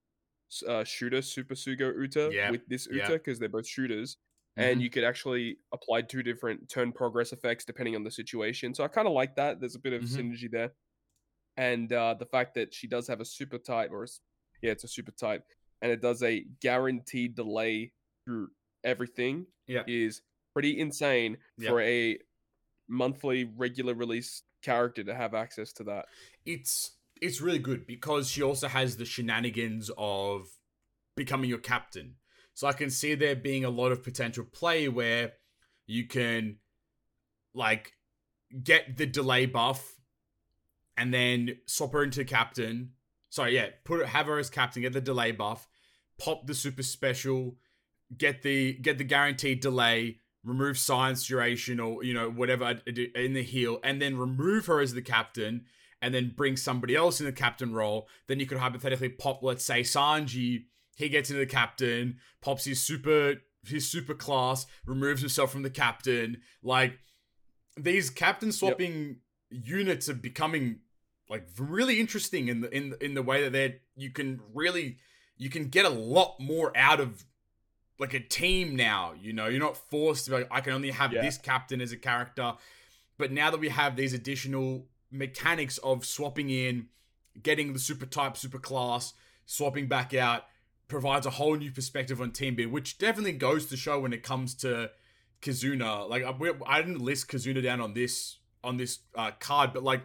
uh, 0.67 0.83
shooter 0.83 1.23
Super 1.23 1.55
Sugo 1.55 1.95
Uta 1.97 2.31
Yep, 2.33 2.51
with 2.51 2.67
this. 2.67 2.89
Uta 2.91 3.13
because 3.13 3.39
they're 3.39 3.49
both 3.49 3.67
shooters. 3.69 4.17
And 4.57 4.81
Mhm. 4.81 4.83
you 4.85 4.91
could 4.91 5.05
actually 5.05 5.59
apply 5.73 6.03
two 6.03 6.23
different 6.23 6.69
turn 6.69 6.93
progress 6.93 7.33
effects 7.33 7.65
depending 7.65 7.95
on 7.97 8.03
the 8.05 8.11
situation. 8.11 8.75
So 8.75 8.85
I 8.85 8.89
kind 8.89 9.07
of 9.07 9.15
like 9.15 9.37
that. 9.37 9.61
There's 9.61 9.77
a 9.77 9.79
bit 9.81 9.93
of 9.93 10.03
Mhm. 10.03 10.17
synergy 10.33 10.51
there. 10.51 10.75
And 11.57 11.93
uh, 11.93 12.15
the 12.15 12.27
fact 12.27 12.55
that 12.55 12.73
she 12.75 12.87
does 12.87 13.07
have 13.09 13.21
a 13.21 13.25
super 13.25 13.59
type, 13.59 13.91
or 13.91 14.05
a 14.05 14.09
yeah, 14.63 14.73
it's 14.73 14.85
a 14.85 14.89
super 14.89 15.13
type, 15.13 15.45
and 15.83 15.91
it 15.93 16.01
does 16.01 16.23
a 16.23 16.41
guaranteed 16.61 17.35
delay 17.35 17.93
through 18.25 18.51
everything 18.85 19.47
Yeah. 19.67 19.85
is 19.87 20.23
pretty 20.53 20.79
insane 20.79 21.39
for 21.67 21.81
a 21.81 22.19
monthly 22.89 23.45
regular 23.45 23.95
release 23.95 24.43
character 24.63 25.05
to 25.05 25.15
have 25.15 25.33
access 25.35 25.73
to 25.75 25.85
that. 25.85 26.07
it's 26.45 26.97
it's 27.21 27.41
really 27.41 27.59
good 27.59 27.87
because 27.87 28.29
she 28.31 28.43
also 28.43 28.67
has 28.67 28.97
the 28.97 29.05
shenanigans 29.05 29.91
of 29.99 30.59
becoming 31.17 31.51
your 31.51 31.59
captain. 31.59 32.17
So 32.61 32.67
I 32.67 32.75
can 32.75 32.91
see 32.91 33.15
there 33.15 33.35
being 33.35 33.65
a 33.65 33.71
lot 33.71 33.91
of 33.91 34.03
potential 34.03 34.45
play 34.45 34.87
where 34.87 35.33
you 35.87 36.07
can 36.07 36.59
like 37.55 37.95
get 38.63 38.99
the 38.99 39.07
delay 39.07 39.47
buff 39.47 39.95
and 40.95 41.15
then 41.15 41.57
swap 41.65 41.95
her 41.95 42.05
into 42.05 42.23
captain. 42.23 42.91
Sorry, 43.31 43.55
yeah, 43.55 43.69
put 43.85 44.05
have 44.05 44.27
her 44.27 44.39
as 44.39 44.51
captain, 44.51 44.83
get 44.83 44.93
the 44.93 45.01
delay 45.01 45.33
buff, 45.33 45.71
pop 46.19 46.47
the 46.47 46.53
super 46.53 46.83
special, 46.83 47.57
get 48.19 48.43
the 48.43 48.75
get 48.75 48.99
the 48.99 49.05
guaranteed 49.05 49.61
delay, 49.61 50.19
remove 50.45 50.77
silence 50.77 51.27
duration 51.27 51.81
or 51.81 52.05
you 52.05 52.13
know 52.13 52.29
whatever 52.29 52.79
in 52.87 53.33
the 53.33 53.43
heal, 53.43 53.79
and 53.83 54.03
then 54.03 54.19
remove 54.19 54.67
her 54.67 54.81
as 54.81 54.93
the 54.93 55.01
captain, 55.01 55.65
and 56.03 56.13
then 56.13 56.35
bring 56.37 56.59
somebody 56.59 56.95
else 56.95 57.21
in 57.21 57.27
the 57.27 57.33
captain 57.33 57.73
role, 57.73 58.07
then 58.27 58.39
you 58.39 58.45
could 58.45 58.59
hypothetically 58.59 59.09
pop, 59.09 59.43
let's 59.43 59.65
say 59.65 59.81
Sanji. 59.81 60.65
He 61.01 61.09
gets 61.09 61.31
into 61.31 61.41
the 61.41 61.47
captain, 61.47 62.19
pops 62.43 62.65
his 62.67 62.81
super 62.81 63.37
his 63.67 63.91
super 63.91 64.15
class, 64.15 64.67
removes 64.87 65.21
himself 65.21 65.51
from 65.51 65.63
the 65.63 65.71
captain. 65.71 66.43
Like 66.63 66.99
these 67.77 68.11
captain 68.11 68.53
swapping 68.53 69.17
units 69.51 70.09
are 70.09 70.15
becoming 70.15 70.81
like 71.29 71.47
really 71.59 72.01
interesting 72.01 72.49
in 72.49 72.61
the 72.61 72.71
in 72.77 72.95
in 73.01 73.15
the 73.15 73.23
way 73.23 73.43
that 73.45 73.53
they're 73.53 73.77
you 73.97 74.11
can 74.11 74.41
really 74.55 74.99
you 75.39 75.49
can 75.49 75.69
get 75.69 75.87
a 75.87 75.91
lot 75.91 76.37
more 76.39 76.71
out 76.77 77.01
of 77.01 77.25
like 77.99 78.13
a 78.13 78.21
team 78.21 78.77
now. 78.77 79.15
You 79.19 79.33
know, 79.33 79.47
you're 79.47 79.59
not 79.61 79.77
forced 79.79 80.27
to 80.27 80.31
be 80.33 80.37
like 80.39 80.49
I 80.51 80.61
can 80.61 80.75
only 80.75 80.91
have 80.91 81.13
Yeah. 81.15 81.23
this 81.23 81.39
captain 81.39 81.81
as 81.81 81.93
a 81.93 81.97
character. 81.97 82.55
But 83.17 83.33
now 83.33 83.51
that 83.51 83.61
we 83.61 83.71
have 83.71 83.97
these 83.97 84.13
additional 84.13 84.87
mechanics 85.11 85.79
of 85.79 86.05
swapping 86.05 86.51
in, 86.51 86.89
getting 87.43 87.73
the 87.73 87.79
super 87.79 88.07
type, 88.07 88.37
super 88.37 88.59
class, 88.59 89.13
swapping 89.47 89.87
back 89.89 90.15
out, 90.15 90.45
provides 90.91 91.25
a 91.25 91.31
whole 91.31 91.57
new 91.57 91.71
perspective 91.71 92.21
on 92.21 92.33
team 92.33 92.55
B, 92.55 92.67
which 92.67 92.99
definitely 92.99 93.33
goes 93.33 93.67
to 93.67 93.77
show 93.77 94.01
when 94.01 94.13
it 94.13 94.23
comes 94.23 94.55
to 94.57 94.91
Kizuna. 95.41 96.09
Like 96.09 96.23
I, 96.25 96.35
I 96.67 96.83
didn't 96.83 97.01
list 97.01 97.29
Kizuna 97.29 97.63
down 97.63 97.81
on 97.81 97.95
this 97.95 98.39
on 98.63 98.77
this 98.77 98.99
uh, 99.15 99.31
card, 99.41 99.73
but 99.73 99.83
like 99.83 100.03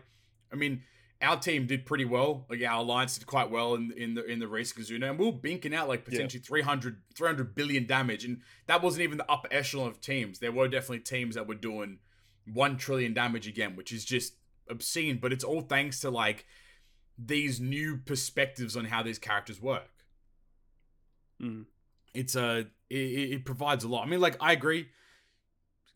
I 0.54 0.56
mean, 0.56 0.84
our 1.22 1.38
team 1.38 1.66
did 1.68 1.86
pretty 1.86 2.06
well. 2.06 2.46
Like 2.50 2.62
our 2.64 2.80
alliance 2.80 3.18
did 3.18 3.28
quite 3.28 3.50
well 3.50 3.74
in 3.76 3.92
in 3.98 4.14
the 4.14 4.24
in 4.26 4.40
the 4.40 4.48
race 4.48 4.72
Kizuna, 4.72 5.10
and 5.10 5.20
we 5.20 5.28
are 5.28 5.32
binking 5.34 5.74
out 5.74 5.90
like 5.90 6.02
Yeah. 6.06 6.12
potentially 6.12 6.42
300, 6.42 7.02
300 7.16 7.56
billion 7.56 7.86
damage, 7.86 8.24
and 8.24 8.42
that 8.68 8.82
wasn't 8.82 9.04
even 9.04 9.18
the 9.18 9.30
upper 9.30 9.50
echelon 9.52 9.88
of 9.88 10.00
teams. 10.00 10.40
There 10.40 10.52
were 10.52 10.68
definitely 10.68 11.00
teams 11.00 11.36
that 11.36 11.48
were 11.48 11.56
doing 11.56 12.00
one 12.52 12.78
trillion 12.78 13.14
damage 13.14 13.48
again, 13.48 13.76
which 13.76 13.92
is 13.92 14.06
just 14.06 14.36
obscene. 14.70 15.18
But 15.18 15.34
it's 15.34 15.44
all 15.44 15.62
thanks 15.62 16.00
to 16.02 16.10
like 16.10 16.46
these 17.18 17.60
new 17.60 17.98
perspectives 17.98 18.76
on 18.78 18.86
how 18.86 19.02
these 19.04 19.20
characters 19.20 19.62
work. 19.62 19.90
Mm. 21.42 21.66
It's 22.14 22.36
a 22.36 22.60
it, 22.90 22.96
it 22.98 23.32
it 23.34 23.46
provides 23.46 23.84
a 23.84 23.88
lot. 23.88 24.06
I 24.06 24.10
mean, 24.10 24.22
like 24.22 24.38
I 24.42 24.54
agree. 24.54 24.88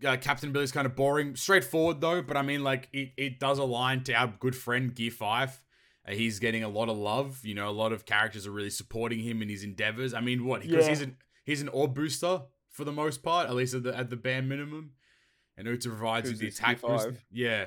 Uh, 0.06 0.16
Captain 0.16 0.52
Billy's 0.54 0.72
kind 0.72 0.86
of 0.86 0.96
boring, 0.96 1.36
straightforward 1.36 2.00
though. 2.02 2.22
But 2.22 2.38
I 2.38 2.42
mean, 2.42 2.64
like 2.64 2.90
it, 2.94 3.12
it 3.18 3.40
does 3.40 3.58
align 3.58 4.04
to 4.06 4.14
our 4.14 4.28
good 4.40 4.56
friend 4.56 4.94
Gear 4.96 5.12
Five. 5.12 5.62
Uh, 6.08 6.12
he's 6.14 6.40
getting 6.40 6.64
a 6.64 6.70
lot 6.70 6.90
of 6.90 6.98
love. 6.98 7.42
You 7.44 7.56
know, 7.56 7.70
a 7.70 7.72
lot 7.72 7.92
of 7.92 8.06
characters 8.06 8.48
are 8.48 8.52
really 8.52 8.70
supporting 8.70 9.20
him 9.20 9.42
in 9.42 9.50
his 9.50 9.64
endeavors. 9.64 10.14
I 10.14 10.22
mean, 10.22 10.46
what? 10.46 10.62
Because 10.62 10.86
Yeah. 10.86 10.90
he's 10.90 11.02
an 11.02 11.18
he's 11.44 11.62
an 11.62 11.68
orb 11.70 11.94
booster 11.96 12.42
for 12.70 12.84
the 12.86 12.92
most 12.94 13.24
part, 13.24 13.48
at 13.50 13.56
least 13.56 13.74
at 13.74 13.84
the 13.84 13.96
at 13.98 14.10
the 14.10 14.16
bare 14.18 14.42
minimum. 14.42 14.92
And 15.58 15.68
Uta 15.68 15.90
provides 15.90 16.30
Who's 16.30 16.40
the 16.40 16.46
this, 16.46 16.58
attack 16.60 16.80
Gear 16.82 16.90
boost. 16.90 17.06
five? 17.06 17.26
Yeah. 17.32 17.66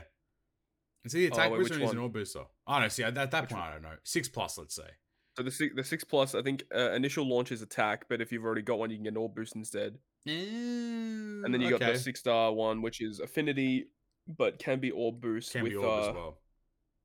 Is 1.05 1.13
he 1.13 1.27
the 1.27 1.33
Oh, 1.33 1.35
attack 1.35 1.51
wait, 1.51 1.59
booster 1.59 1.75
which 1.75 1.81
or 1.81 1.85
he's 1.85 1.91
an 1.93 1.97
one? 1.99 2.03
orb 2.05 2.13
booster? 2.15 2.43
I 2.67 2.75
don't 2.77 2.83
know. 2.83 2.89
See, 2.89 3.03
at 3.03 3.15
that, 3.17 3.31
that 3.33 3.49
point, 3.51 3.53
one? 3.61 3.69
I 3.69 3.73
don't 3.73 3.83
know. 3.83 3.97
Six 4.05 4.29
plus, 4.29 4.57
let's 4.57 4.75
say. 4.75 4.89
So 5.37 5.42
the 5.42 5.51
six, 5.51 5.75
the 5.75 5.85
six 5.85 6.05
plus, 6.05 6.35
I 6.35 6.42
think 6.42 6.64
uh, 6.75 6.92
initial 6.92 7.27
launch 7.27 7.53
is 7.53 7.62
attack, 7.62 8.05
but 8.09 8.21
if 8.21 8.33
you've 8.33 8.45
already 8.45 8.62
got 8.62 8.79
one, 8.79 8.90
you 8.90 8.97
can 8.97 9.05
get 9.05 9.12
an 9.12 9.16
orb 9.16 9.35
boost 9.35 9.57
instead. 9.57 9.99
And 10.27 11.45
And 11.45 11.55
then 11.55 11.61
you 11.61 11.71
got 11.71 11.81
the 11.81 11.99
six 11.99 12.21
star 12.21 12.53
one, 12.53 12.83
which 12.83 13.01
is 13.01 13.18
affinity, 13.18 13.88
but 14.29 14.59
can 14.59 14.79
be 14.79 14.90
orb 14.90 15.21
boost 15.21 15.53
Can 15.53 15.62
with 15.62 15.73
be 15.73 15.77
orb 15.77 15.88
uh, 15.88 16.09
as 16.09 16.14
well. 16.14 16.38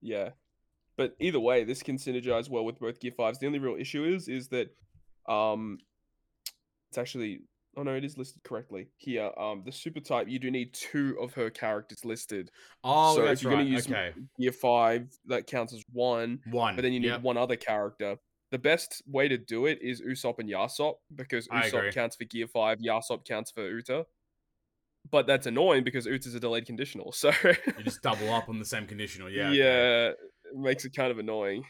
Yeah. 0.01 0.29
But 0.97 1.15
either 1.19 1.39
way, 1.39 1.63
this 1.63 1.83
can 1.83 1.97
synergize 1.97 2.49
well 2.49 2.65
with 2.65 2.79
both 2.79 2.99
Gear 2.99 3.11
5s. 3.17 3.39
The 3.39 3.47
only 3.47 3.59
real 3.59 3.75
issue 3.79 4.03
is 4.03 4.27
is 4.27 4.49
that 4.49 4.75
um 5.27 5.77
it's 6.89 6.97
actually 6.97 7.41
oh 7.77 7.83
no, 7.83 7.93
it 7.95 8.03
is 8.03 8.17
listed 8.17 8.43
correctly. 8.43 8.87
Here, 8.97 9.31
um 9.37 9.61
the 9.65 9.71
super 9.71 9.99
type, 9.99 10.27
you 10.27 10.39
do 10.39 10.51
need 10.51 10.73
two 10.73 11.15
of 11.21 11.33
her 11.33 11.49
characters 11.49 12.03
listed. 12.03 12.51
Oh, 12.83 13.15
so 13.15 13.21
that's 13.25 13.39
if 13.39 13.43
you're 13.43 13.53
right. 13.53 13.59
gonna 13.59 13.69
use 13.69 13.87
okay, 13.87 14.13
Gear 14.39 14.51
5, 14.51 15.07
that 15.27 15.47
counts 15.47 15.73
as 15.73 15.83
one, 15.93 16.39
one. 16.49 16.75
but 16.75 16.81
then 16.81 16.91
you 16.93 16.99
need 16.99 17.07
Yep. 17.09 17.21
one 17.21 17.37
other 17.37 17.55
character. 17.55 18.17
The 18.51 18.57
best 18.57 19.03
way 19.07 19.27
to 19.27 19.37
do 19.37 19.65
it 19.65 19.79
is 19.81 20.01
Usopp 20.01 20.39
and 20.39 20.49
Yasopp 20.49 20.95
because. 21.13 21.47
Usopp 21.49 21.93
counts 21.93 22.15
for 22.15 22.23
Gear 22.25 22.47
5, 22.47 22.79
Yasopp 22.79 23.25
counts 23.25 23.51
for 23.51 23.69
Uta. 23.69 24.05
But 25.09 25.27
that's 25.27 25.47
annoying 25.47 25.83
because 25.83 26.05
Uta's 26.05 26.33
a 26.35 26.39
delayed 26.39 26.65
conditional. 26.65 27.11
So 27.13 27.31
You 27.43 27.83
just 27.83 28.01
double 28.01 28.33
up 28.33 28.49
on 28.49 28.59
the 28.59 28.65
same 28.65 28.85
conditional. 28.87 29.29
Yeah. 29.29 29.51
yeah, 29.51 29.63
okay. 29.65 30.15
it 30.53 30.57
makes 30.57 30.85
it 30.85 30.93
kind 30.95 31.11
of 31.11 31.19
annoying. 31.19 31.63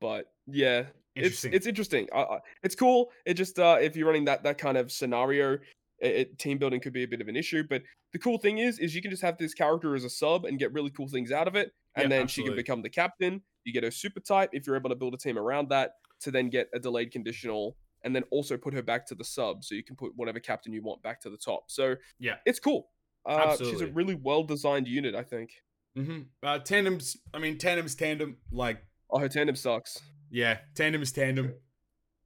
But 0.00 0.26
yeah, 0.46 0.84
Interesting. 1.16 1.52
it's 1.52 1.66
interesting. 1.66 2.08
Uh, 2.12 2.22
uh, 2.22 2.38
it's 2.62 2.74
cool. 2.74 3.10
It 3.24 3.34
just 3.34 3.58
uh, 3.58 3.78
if 3.80 3.96
you're 3.96 4.06
running 4.06 4.24
that 4.26 4.42
that 4.44 4.58
kind 4.58 4.76
of 4.76 4.90
scenario, 4.90 5.58
it, 6.00 6.38
team 6.38 6.58
building 6.58 6.80
could 6.80 6.92
be 6.92 7.04
a 7.04 7.08
bit 7.08 7.20
of 7.20 7.28
an 7.28 7.36
issue. 7.36 7.62
But 7.68 7.82
the 8.12 8.18
cool 8.18 8.38
thing 8.38 8.58
is, 8.58 8.78
is 8.78 8.94
you 8.94 9.02
can 9.02 9.10
just 9.10 9.22
have 9.22 9.38
this 9.38 9.54
character 9.54 9.94
as 9.94 10.04
a 10.04 10.10
sub 10.10 10.44
and 10.44 10.58
get 10.58 10.72
really 10.72 10.90
cool 10.90 11.08
things 11.08 11.30
out 11.32 11.46
of 11.48 11.54
it, 11.56 11.72
and 11.96 12.04
Yep, 12.04 12.10
then 12.10 12.26
she 12.26 12.42
can 12.42 12.56
become 12.56 12.82
the 12.82 12.90
captain. 12.90 13.42
You 13.64 13.72
get 13.72 13.84
a 13.84 13.90
super 13.90 14.20
type 14.20 14.50
if 14.52 14.66
you're 14.66 14.76
able 14.76 14.90
to 14.90 14.96
build 14.96 15.14
a 15.14 15.18
team 15.18 15.38
around 15.38 15.68
that 15.70 15.92
to 16.20 16.30
then 16.30 16.48
get 16.50 16.68
a 16.74 16.78
delayed 16.78 17.12
conditional. 17.12 17.76
And 18.06 18.14
then 18.14 18.24
also 18.30 18.58
put 18.58 18.74
her 18.74 18.82
back 18.82 19.06
to 19.06 19.14
the 19.14 19.24
sub, 19.24 19.64
so 19.64 19.74
you 19.74 19.82
can 19.82 19.96
put 19.96 20.12
whatever 20.14 20.38
captain 20.38 20.74
you 20.74 20.82
want 20.82 21.02
back 21.02 21.22
to 21.22 21.30
the 21.30 21.38
top. 21.38 21.70
So 21.70 21.94
Yeah. 22.18 22.34
it's 22.44 22.60
cool. 22.60 22.90
Uh, 23.24 23.56
she's 23.56 23.80
a 23.80 23.86
really 23.86 24.14
well 24.14 24.42
designed 24.42 24.86
unit, 24.86 25.14
I 25.14 25.22
think. 25.22 25.52
Mm-hmm. 25.96 26.18
Uh, 26.42 26.58
tandems. 26.58 27.16
I 27.32 27.38
mean, 27.38 27.56
tandems. 27.56 27.94
Tandem. 27.94 28.36
Like, 28.52 28.84
Oh, 29.08 29.18
her 29.20 29.28
tandem 29.30 29.56
sucks. 29.56 30.02
Yeah, 30.30 30.58
tandem 30.74 31.02
is 31.02 31.12
tandem. 31.12 31.54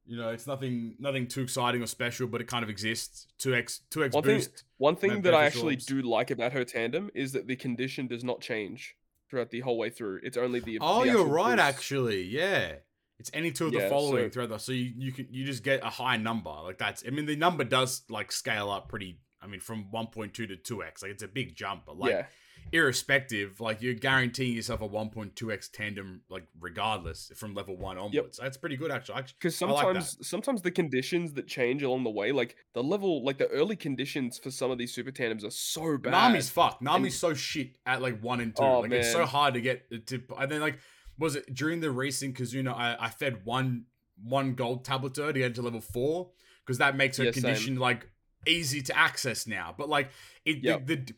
You 0.05 0.17
know, 0.17 0.29
it's 0.29 0.47
nothing, 0.47 0.95
nothing 0.97 1.27
too 1.27 1.41
exciting 1.41 1.83
or 1.83 1.87
special, 1.87 2.27
but 2.27 2.41
it 2.41 2.47
kind 2.47 2.63
of 2.63 2.69
exists. 2.69 3.27
Two 3.37 3.53
x, 3.53 3.81
two 3.91 4.03
x 4.03 4.13
One 4.15 4.23
thing- 4.23 4.37
boost. 4.37 4.63
One 4.77 4.95
thing 4.95 5.21
that 5.21 5.33
I 5.35 5.45
actually 5.45 5.75
orbs. 5.75 5.85
do 5.85 6.01
like 6.01 6.31
about 6.31 6.53
her 6.53 6.63
tandem 6.65 7.11
is 7.13 7.33
that 7.33 7.45
the 7.47 7.55
condition 7.55 8.07
does 8.07 8.23
not 8.23 8.41
change 8.41 8.95
throughout 9.29 9.51
the 9.51 9.59
whole 9.59 9.77
way 9.77 9.91
through. 9.91 10.21
It's 10.23 10.37
only 10.37 10.59
the. 10.61 10.79
Oh, 10.81 11.03
the 11.05 11.11
you're 11.11 11.25
right. 11.25 11.57
boost. 11.57 11.63
Actually, 11.67 12.23
yeah. 12.23 12.73
It's 13.19 13.29
any 13.33 13.51
two 13.51 13.67
of 13.67 13.73
the 13.73 13.79
Yeah, 13.79 13.89
following 13.89 14.25
so- 14.25 14.29
throughout 14.29 14.49
the. 14.49 14.57
So 14.57 14.71
you, 14.71 14.93
you 14.97 15.11
can 15.11 15.27
you 15.29 15.45
just 15.45 15.63
get 15.63 15.83
a 15.83 15.89
high 15.89 16.17
number. 16.17 16.49
Like 16.63 16.79
that's. 16.79 17.03
I 17.05 17.11
mean, 17.11 17.27
the 17.27 17.35
number 17.35 17.63
does 17.63 18.01
like 18.09 18.31
scale 18.31 18.71
up 18.71 18.89
pretty. 18.89 19.19
I 19.41 19.47
mean, 19.47 19.59
from 19.59 19.85
1.2 19.93 20.33
to 20.33 20.47
2x. 20.47 21.01
Like 21.03 21.11
it's 21.11 21.23
a 21.23 21.27
big 21.27 21.55
jump, 21.55 21.83
but 21.85 21.97
like 21.99 22.11
yeah, 22.11 22.25
irrespective, 22.71 23.59
like 23.61 23.81
you're 23.81 23.93
guaranteeing 23.93 24.53
yourself 24.55 24.81
a 24.81 24.87
1.2x 24.87 25.71
tandem, 25.71 26.21
like 26.29 26.45
regardless 26.59 27.31
from 27.35 27.53
level 27.53 27.77
one 27.77 27.97
onwards. 27.97 28.39
That's 28.41 28.57
pretty 28.57 28.77
good, 28.77 28.91
actually. 28.91 29.23
Because 29.39 29.61
I 29.61 29.65
like 29.67 29.83
sometimes 29.85 30.27
sometimes 30.27 30.61
the 30.61 30.71
conditions 30.71 31.33
that 31.33 31.47
change 31.47 31.83
along 31.83 32.03
the 32.03 32.09
way, 32.09 32.31
like 32.31 32.55
the 32.73 32.83
level, 32.83 33.23
like 33.23 33.37
the 33.37 33.47
early 33.47 33.75
conditions 33.75 34.37
for 34.37 34.51
some 34.51 34.71
of 34.71 34.77
these 34.77 34.93
super 34.93 35.11
tandems 35.11 35.43
are 35.43 35.51
so 35.51 35.97
bad. 35.97 36.11
Nami's 36.11 36.49
fucked. 36.49 36.81
Nami's 36.81 37.17
so 37.17 37.33
shit 37.33 37.77
at 37.85 38.01
like 38.01 38.21
one 38.21 38.39
and 38.39 38.55
two. 38.55 38.63
Oh, 38.63 38.79
like 38.81 38.91
it's 38.91 39.11
so 39.11 39.25
hard 39.25 39.53
to 39.55 39.61
get 39.61 39.85
it 39.91 40.07
to. 40.07 40.21
And 40.37 40.51
then 40.51 40.61
like, 40.61 40.79
was 41.17 41.35
it 41.35 41.53
during 41.53 41.79
the 41.81 41.91
racing 41.91 42.33
Kizuna? 42.33 42.73
I, 42.73 42.95
I 42.99 43.09
fed 43.09 43.45
one 43.45 43.85
one 44.21 44.53
gold 44.53 44.83
tablet 44.83 45.13
to 45.15 45.23
her 45.23 45.33
to 45.33 45.39
get 45.39 45.55
to 45.55 45.61
level 45.61 45.79
four 45.81 46.31
because 46.65 46.77
that 46.79 46.95
makes 46.97 47.17
her 47.17 47.23
Yeah, 47.25 47.31
same. 47.31 47.43
condition 47.43 47.75
like 47.77 48.09
easy 48.45 48.81
to 48.81 48.97
access 48.97 49.47
now. 49.47 49.73
But 49.77 49.89
like 49.89 50.09
it 50.45 50.63
Yep. 50.63 50.87
the, 50.87 50.95
the 50.95 51.13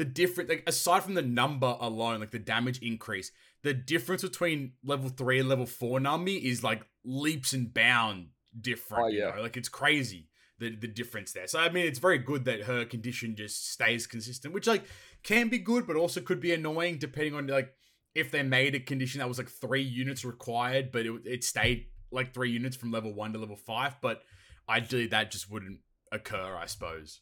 the 0.00 0.04
different 0.06 0.48
like 0.48 0.62
aside 0.66 1.02
from 1.02 1.12
the 1.12 1.20
number 1.20 1.76
alone, 1.78 2.20
like 2.20 2.30
the 2.30 2.38
damage 2.38 2.78
increase, 2.78 3.32
the 3.62 3.74
difference 3.74 4.22
between 4.22 4.72
level 4.82 5.10
three 5.10 5.38
and 5.38 5.46
level 5.46 5.66
four 5.66 6.00
Nami 6.00 6.36
is 6.36 6.64
like 6.64 6.80
leaps 7.04 7.52
and 7.52 7.74
bound 7.74 8.28
different. 8.58 9.04
Oh, 9.04 9.08
you 9.08 9.18
yeah. 9.18 9.34
know? 9.36 9.42
like 9.42 9.58
it's 9.58 9.68
crazy 9.68 10.30
the 10.58 10.74
the 10.74 10.88
difference 10.88 11.32
there. 11.32 11.46
So 11.46 11.58
I 11.58 11.68
mean, 11.68 11.84
it's 11.84 11.98
very 11.98 12.16
good 12.16 12.46
that 12.46 12.62
her 12.62 12.86
condition 12.86 13.36
just 13.36 13.70
stays 13.70 14.06
consistent, 14.06 14.54
which 14.54 14.66
like 14.66 14.84
can 15.22 15.50
be 15.50 15.58
good, 15.58 15.86
but 15.86 15.96
also 15.96 16.22
could 16.22 16.40
be 16.40 16.54
annoying 16.54 16.96
depending 16.96 17.34
on 17.34 17.46
like 17.46 17.74
if 18.14 18.30
they 18.30 18.42
made 18.42 18.74
a 18.74 18.80
condition 18.80 19.18
that 19.18 19.28
was 19.28 19.36
like 19.36 19.50
three 19.50 19.82
units 19.82 20.24
required, 20.24 20.92
but 20.92 21.04
it 21.04 21.12
it 21.26 21.44
stayed 21.44 21.88
like 22.10 22.32
three 22.32 22.50
units 22.50 22.74
from 22.74 22.90
level 22.90 23.12
one 23.12 23.34
to 23.34 23.38
level 23.38 23.56
five. 23.56 23.96
But 24.00 24.22
ideally, 24.66 25.08
that 25.08 25.30
just 25.30 25.50
wouldn't 25.50 25.80
occur, 26.10 26.56
I 26.56 26.64
suppose. 26.64 27.20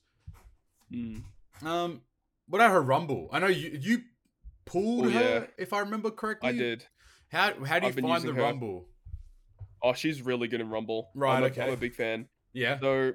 Mm. 0.92 1.24
Um, 1.64 2.02
what 2.48 2.60
about 2.60 2.72
her 2.72 2.82
rumble? 2.82 3.28
I 3.32 3.38
know 3.38 3.46
you 3.46 3.78
you 3.80 4.02
pulled 4.64 5.06
Oh, 5.06 5.10
her, 5.10 5.20
yeah. 5.20 5.46
if 5.58 5.72
I 5.72 5.80
remember 5.80 6.10
correctly. 6.10 6.48
I 6.48 6.52
did. 6.52 6.84
How 7.30 7.52
how 7.64 7.78
do 7.78 7.86
you 7.86 7.92
find 7.92 8.22
the 8.24 8.32
her. 8.32 8.42
rumble? 8.42 8.88
Oh, 9.82 9.92
she's 9.92 10.22
really 10.22 10.48
good 10.48 10.60
in 10.60 10.70
Rumble. 10.70 11.10
Right, 11.14 11.36
I'm 11.36 11.42
a, 11.44 11.46
okay. 11.46 11.62
I'm 11.62 11.72
a 11.72 11.76
big 11.76 11.94
fan. 11.94 12.26
Yeah. 12.52 12.80
So 12.80 13.12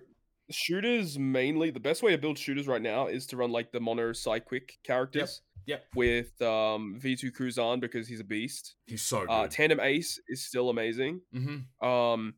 shooters 0.49 1.18
mainly 1.20 1.72
the 1.72 1.80
best 1.80 2.03
way 2.03 2.12
to 2.12 2.18
build 2.18 2.38
shooters 2.38 2.68
right 2.68 2.82
now 2.82 3.07
is 3.07 3.26
to 3.28 3.38
run 3.38 3.51
like 3.51 3.72
the 3.72 3.80
mono 3.80 4.12
Psyquick 4.12 4.70
characters. 4.84 5.41
Yep. 5.66 5.86
With 5.95 6.41
um 6.41 6.99
V2 7.01 7.32
Kuzan 7.38 7.80
because 7.80 8.07
he's 8.07 8.20
a 8.20 8.24
beast. 8.26 8.76
He's 8.86 9.01
so 9.01 9.22
good. 9.22 9.30
Uh 9.30 9.47
Tandem 9.47 9.80
Ace 9.80 10.20
is 10.28 10.45
still 10.45 10.70
amazing. 10.70 11.22
mm-hmm. 11.34 11.86
Um 11.88 12.34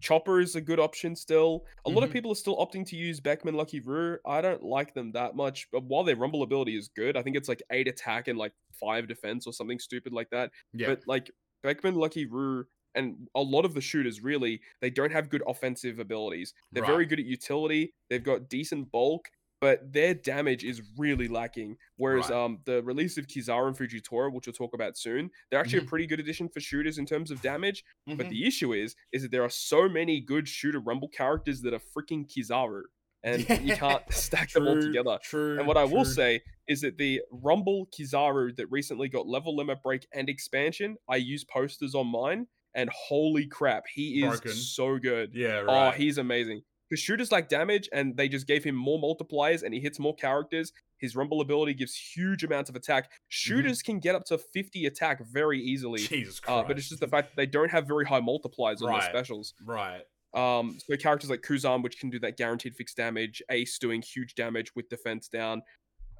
Chopper 0.00 0.40
is 0.40 0.54
a 0.54 0.60
good 0.60 0.78
option 0.78 1.16
still. 1.16 1.64
A 1.84 1.90
lot 1.90 2.04
of 2.04 2.10
Mhm. 2.10 2.12
people 2.12 2.32
are 2.32 2.36
still 2.36 2.56
opting 2.56 2.86
to 2.86 2.96
use 2.96 3.20
Beckman 3.20 3.54
Lucky 3.54 3.80
Roux. 3.80 4.18
I 4.24 4.40
don't 4.40 4.62
like 4.62 4.94
them 4.94 5.12
that 5.12 5.34
much, 5.34 5.68
but 5.72 5.82
while 5.84 6.04
their 6.04 6.16
rumble 6.16 6.42
ability 6.42 6.76
is 6.76 6.88
good, 6.88 7.16
I 7.16 7.22
think 7.22 7.36
it's 7.36 7.48
like 7.48 7.62
eight 7.72 7.88
attack 7.88 8.28
and 8.28 8.38
like 8.38 8.52
five 8.72 9.08
defense 9.08 9.46
or 9.46 9.52
something 9.52 9.78
stupid 9.78 10.12
like 10.12 10.30
that. 10.30 10.52
Yeah. 10.72 10.88
But 10.88 11.06
like 11.06 11.30
Beckman 11.62 11.96
Lucky 11.96 12.26
Roux 12.26 12.64
and 12.94 13.28
a 13.34 13.42
lot 13.42 13.64
of 13.64 13.74
the 13.74 13.80
shooters 13.80 14.22
really, 14.22 14.60
they 14.80 14.90
don't 14.90 15.12
have 15.12 15.28
good 15.28 15.42
offensive 15.46 15.98
abilities. 15.98 16.54
They're 16.72 16.86
very 16.86 17.04
good 17.06 17.18
at 17.20 17.26
utility. 17.26 17.92
They've 18.08 18.22
got 18.22 18.48
decent 18.48 18.90
bulk, 18.90 19.28
but 19.60 19.92
their 19.92 20.14
damage 20.14 20.64
is 20.64 20.82
really 20.96 21.28
lacking. 21.28 21.76
Whereas 21.96 22.30
Right. 22.30 22.38
um 22.44 22.60
the 22.64 22.82
release 22.82 23.18
of 23.18 23.26
Kizaru 23.26 23.68
and 23.68 23.76
Fujitora, 23.76 24.32
which 24.32 24.46
we'll 24.46 24.54
talk 24.54 24.74
about 24.74 24.96
soon, 24.96 25.30
they're 25.50 25.60
actually 25.60 25.80
Mhm. 25.80 25.86
a 25.86 25.88
pretty 25.88 26.06
good 26.06 26.20
addition 26.20 26.48
for 26.48 26.60
shooters 26.60 26.98
in 26.98 27.06
terms 27.06 27.30
of 27.30 27.40
damage. 27.42 27.84
But 28.06 28.18
Mhm. 28.26 28.30
the 28.30 28.46
issue 28.46 28.72
is, 28.72 28.94
is 29.12 29.22
that 29.22 29.30
there 29.30 29.42
are 29.42 29.50
so 29.50 29.88
many 29.88 30.20
good 30.20 30.48
shooter 30.48 30.80
rumble 30.80 31.08
characters 31.08 31.62
that 31.62 31.74
are 31.74 31.80
freaking 31.80 32.26
Kizaru, 32.28 32.82
and 33.22 33.40
you 33.68 33.76
can't 33.76 34.02
stack 34.12 34.52
them 34.52 34.66
all 34.68 34.80
together. 34.80 35.18
True. 35.22 35.58
And 35.58 35.66
what 35.66 35.76
I 35.76 35.84
will 35.84 36.04
say 36.04 36.40
is 36.68 36.82
that 36.82 36.98
the 36.98 37.22
Rumble 37.32 37.86
Kizaru 37.98 38.54
that 38.56 38.66
recently 38.70 39.08
got 39.08 39.26
level 39.26 39.56
limit 39.56 39.82
break 39.82 40.06
and 40.12 40.28
expansion, 40.28 40.96
I 41.08 41.16
use 41.16 41.42
posters 41.44 41.94
on 41.94 42.06
mine, 42.08 42.46
and 42.74 42.90
holy 42.90 43.46
crap, 43.46 43.84
he 43.92 44.22
is 44.22 44.40
Broken. 44.40 44.52
so 44.52 44.98
good. 44.98 45.34
Yeah, 45.34 45.64
Oh, 45.66 45.90
he's 45.90 46.18
amazing. 46.18 46.62
Because 46.88 47.02
shooters 47.02 47.30
like 47.30 47.48
damage, 47.48 47.88
and 47.92 48.16
they 48.16 48.28
just 48.28 48.46
gave 48.46 48.64
him 48.64 48.74
more 48.74 48.98
multipliers, 48.98 49.62
and 49.62 49.74
he 49.74 49.80
hits 49.80 49.98
more 49.98 50.14
characters. 50.14 50.72
His 50.98 51.14
rumble 51.14 51.40
ability 51.40 51.74
gives 51.74 51.94
huge 51.94 52.44
amounts 52.44 52.70
of 52.70 52.76
attack. 52.76 53.10
Shooters 53.28 53.82
can 53.82 54.00
get 54.00 54.14
up 54.14 54.24
to 54.26 54.38
50 54.38 54.86
attack 54.86 55.24
very 55.26 55.60
easily. 55.60 56.00
Jesus 56.00 56.40
Christ. 56.40 56.64
Uh, 56.64 56.66
but 56.66 56.78
it's 56.78 56.88
just 56.88 57.00
the 57.00 57.06
fact 57.08 57.28
that 57.30 57.36
they 57.36 57.46
don't 57.46 57.70
have 57.70 57.86
very 57.86 58.04
high 58.06 58.20
multipliers 58.20 58.82
on 58.82 58.88
Right. 58.88 59.02
their 59.02 59.10
specials. 59.10 59.54
Right. 59.64 60.02
Um, 60.34 60.78
so 60.86 60.96
characters 60.96 61.30
like 61.30 61.40
Kuzan, 61.42 61.82
which 61.82 61.98
can 62.00 62.10
do 62.10 62.18
that 62.20 62.36
guaranteed 62.36 62.74
fixed 62.74 62.96
damage, 62.96 63.42
Ace 63.50 63.78
doing 63.78 64.02
huge 64.02 64.34
damage 64.34 64.74
with 64.74 64.88
defense 64.88 65.28
down. 65.28 65.62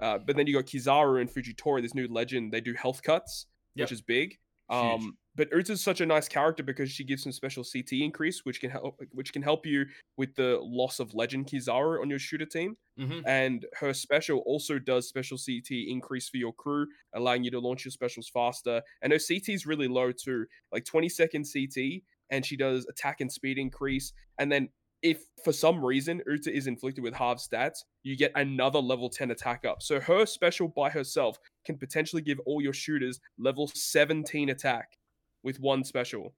Uh, 0.00 0.18
but 0.18 0.36
then 0.36 0.46
you 0.46 0.54
got 0.54 0.64
Kizaru 0.66 1.20
and 1.20 1.28
Fujitora, 1.28 1.82
this 1.82 1.94
new 1.94 2.06
legend. 2.08 2.52
They 2.52 2.60
do 2.60 2.72
health 2.74 3.02
cuts, 3.02 3.46
Yep. 3.74 3.84
which 3.86 3.92
is 3.92 4.00
big. 4.00 4.38
Huge. 4.70 5.08
Um, 5.08 5.18
but 5.34 5.48
Uta's 5.52 5.82
such 5.82 6.00
a 6.00 6.06
nice 6.06 6.28
character 6.28 6.62
because 6.62 6.90
she 6.90 7.04
gives 7.04 7.22
some 7.22 7.32
special 7.32 7.64
CT 7.64 8.02
increase, 8.02 8.44
which 8.44 8.60
can 8.60 8.70
help, 8.70 9.00
which 9.12 9.32
can 9.32 9.42
help 9.42 9.64
you 9.66 9.86
with 10.16 10.34
the 10.34 10.58
loss 10.60 10.98
of 11.00 11.14
legend 11.14 11.46
Kizaru 11.46 12.00
on 12.00 12.10
your 12.10 12.18
shooter 12.18 12.46
team. 12.46 12.76
Mhm. 12.98 13.26
And 13.26 13.66
her 13.74 13.94
special 13.94 14.38
also 14.40 14.78
does 14.78 15.08
special 15.08 15.38
CT 15.38 15.88
increase 15.90 16.28
for 16.28 16.38
your 16.38 16.52
crew, 16.52 16.86
allowing 17.14 17.44
you 17.44 17.50
to 17.52 17.60
launch 17.60 17.84
your 17.84 17.92
specials 17.92 18.28
faster. 18.28 18.82
And 19.02 19.12
her 19.12 19.18
CT 19.18 19.54
is 19.54 19.66
really 19.66 19.88
low 19.88 20.12
too, 20.12 20.46
like 20.72 20.84
20 20.84 21.08
second 21.08 21.44
CT, 21.44 22.04
and 22.30 22.44
she 22.44 22.56
does 22.56 22.86
attack 22.86 23.20
and 23.20 23.30
speed 23.32 23.58
increase. 23.58 24.12
And 24.38 24.50
then 24.50 24.70
if 25.02 25.22
for 25.44 25.52
some 25.52 25.84
reason 25.84 26.22
Uta 26.26 26.54
is 26.54 26.66
inflicted 26.66 27.04
with 27.04 27.14
half 27.14 27.38
stats, 27.38 27.84
you 28.02 28.16
get 28.16 28.32
another 28.34 28.80
level 28.80 29.08
10 29.08 29.30
attack 29.30 29.64
up. 29.64 29.82
So 29.82 30.00
her 30.00 30.26
special 30.26 30.68
by 30.68 30.90
herself 30.90 31.38
can 31.64 31.78
potentially 31.78 32.22
give 32.22 32.40
all 32.46 32.60
your 32.60 32.72
shooters 32.72 33.20
level 33.38 33.68
17 33.72 34.48
attack 34.48 34.98
with 35.42 35.60
one 35.60 35.84
special. 35.84 36.34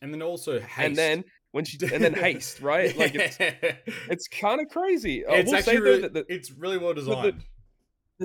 And 0.00 0.12
then 0.12 0.22
also 0.22 0.58
haste. 0.58 0.78
And 0.78 0.96
then 0.96 1.24
when 1.52 1.64
she 1.64 1.78
and 1.92 2.02
then 2.02 2.14
haste, 2.14 2.60
right? 2.62 2.96
Like 2.96 3.14
it's 3.14 3.36
it's 4.08 4.28
kind 4.28 4.60
of 4.60 4.68
crazy. 4.68 5.22
It's 5.26 5.50
will 5.50 5.58
actually 5.58 5.74
say 5.74 5.80
really, 5.80 6.00
that 6.00 6.14
the, 6.14 6.24
it's 6.28 6.50
really 6.50 6.78
well 6.78 6.94
designed. 6.94 7.38
the 7.38 7.44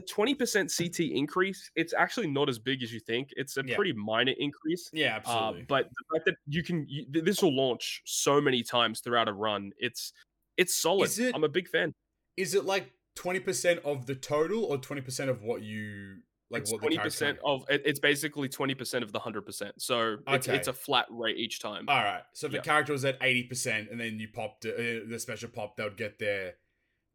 20% 0.02 0.70
CT 0.76 1.12
increase, 1.18 1.70
it's 1.76 1.94
actually 1.94 2.28
not 2.28 2.50
as 2.50 2.60
big 2.60 2.84
as 2.84 2.92
you 2.94 3.00
think. 3.00 3.30
It's 3.36 3.58
a 3.58 3.64
Yeah. 3.66 3.76
pretty 3.76 3.94
minor 3.94 4.34
increase. 4.38 4.90
yeah, 4.94 5.16
Uh, 5.16 5.18
absolutely. 5.18 5.64
but 5.68 5.90
the 5.90 6.04
fact 6.16 6.26
that 6.26 6.36
you 6.48 6.64
can, 6.64 6.86
you, 6.90 7.06
this 7.10 7.42
will 7.42 7.56
launch 7.56 8.02
so 8.06 8.40
many 8.42 8.64
times 8.64 9.00
throughout 9.02 9.28
a 9.28 9.34
run. 9.34 9.72
It's 9.78 10.14
it's 10.58 10.74
solid. 10.76 11.12
It- 11.20 11.36
I'm 11.36 11.44
a 11.44 11.50
big 11.50 11.68
fan. 11.68 11.94
is 12.36 12.56
it 12.56 12.66
like 12.66 12.92
twenty 13.16 13.40
percent 13.40 13.80
of 13.86 14.06
the 14.08 14.16
total 14.16 14.64
or 14.66 14.78
twenty 14.78 15.02
percent 15.02 15.30
of 15.30 15.44
what 15.44 15.62
you 15.62 16.18
like? 16.50 16.62
it's 16.64 16.72
what 16.72 16.82
20% 16.82 17.38
of 17.44 17.66
it's 17.70 18.00
basically 18.00 18.48
twenty 18.50 18.74
percent 18.74 19.04
of 19.04 19.12
the 19.12 19.20
hundred 19.20 19.42
percent. 19.46 19.82
So 19.82 20.18
it's 20.28 20.48
it's 20.48 20.68
a 20.68 20.74
flat 20.74 21.06
rate 21.10 21.38
each 21.38 21.60
time. 21.60 21.86
All 21.88 22.04
right. 22.04 22.24
So 22.34 22.48
if 22.48 22.54
Yeah. 22.54 22.60
the 22.60 22.64
character 22.66 22.92
was 22.94 23.06
at 23.06 23.18
eighty 23.22 23.44
percent, 23.44 23.90
and 23.92 24.00
then 24.00 24.20
you 24.20 24.28
popped 24.30 24.66
uh, 24.66 24.72
the 25.08 25.18
special 25.20 25.50
pop, 25.50 25.78
they 25.78 25.84
would 25.84 25.98
get 25.98 26.18
their 26.20 26.56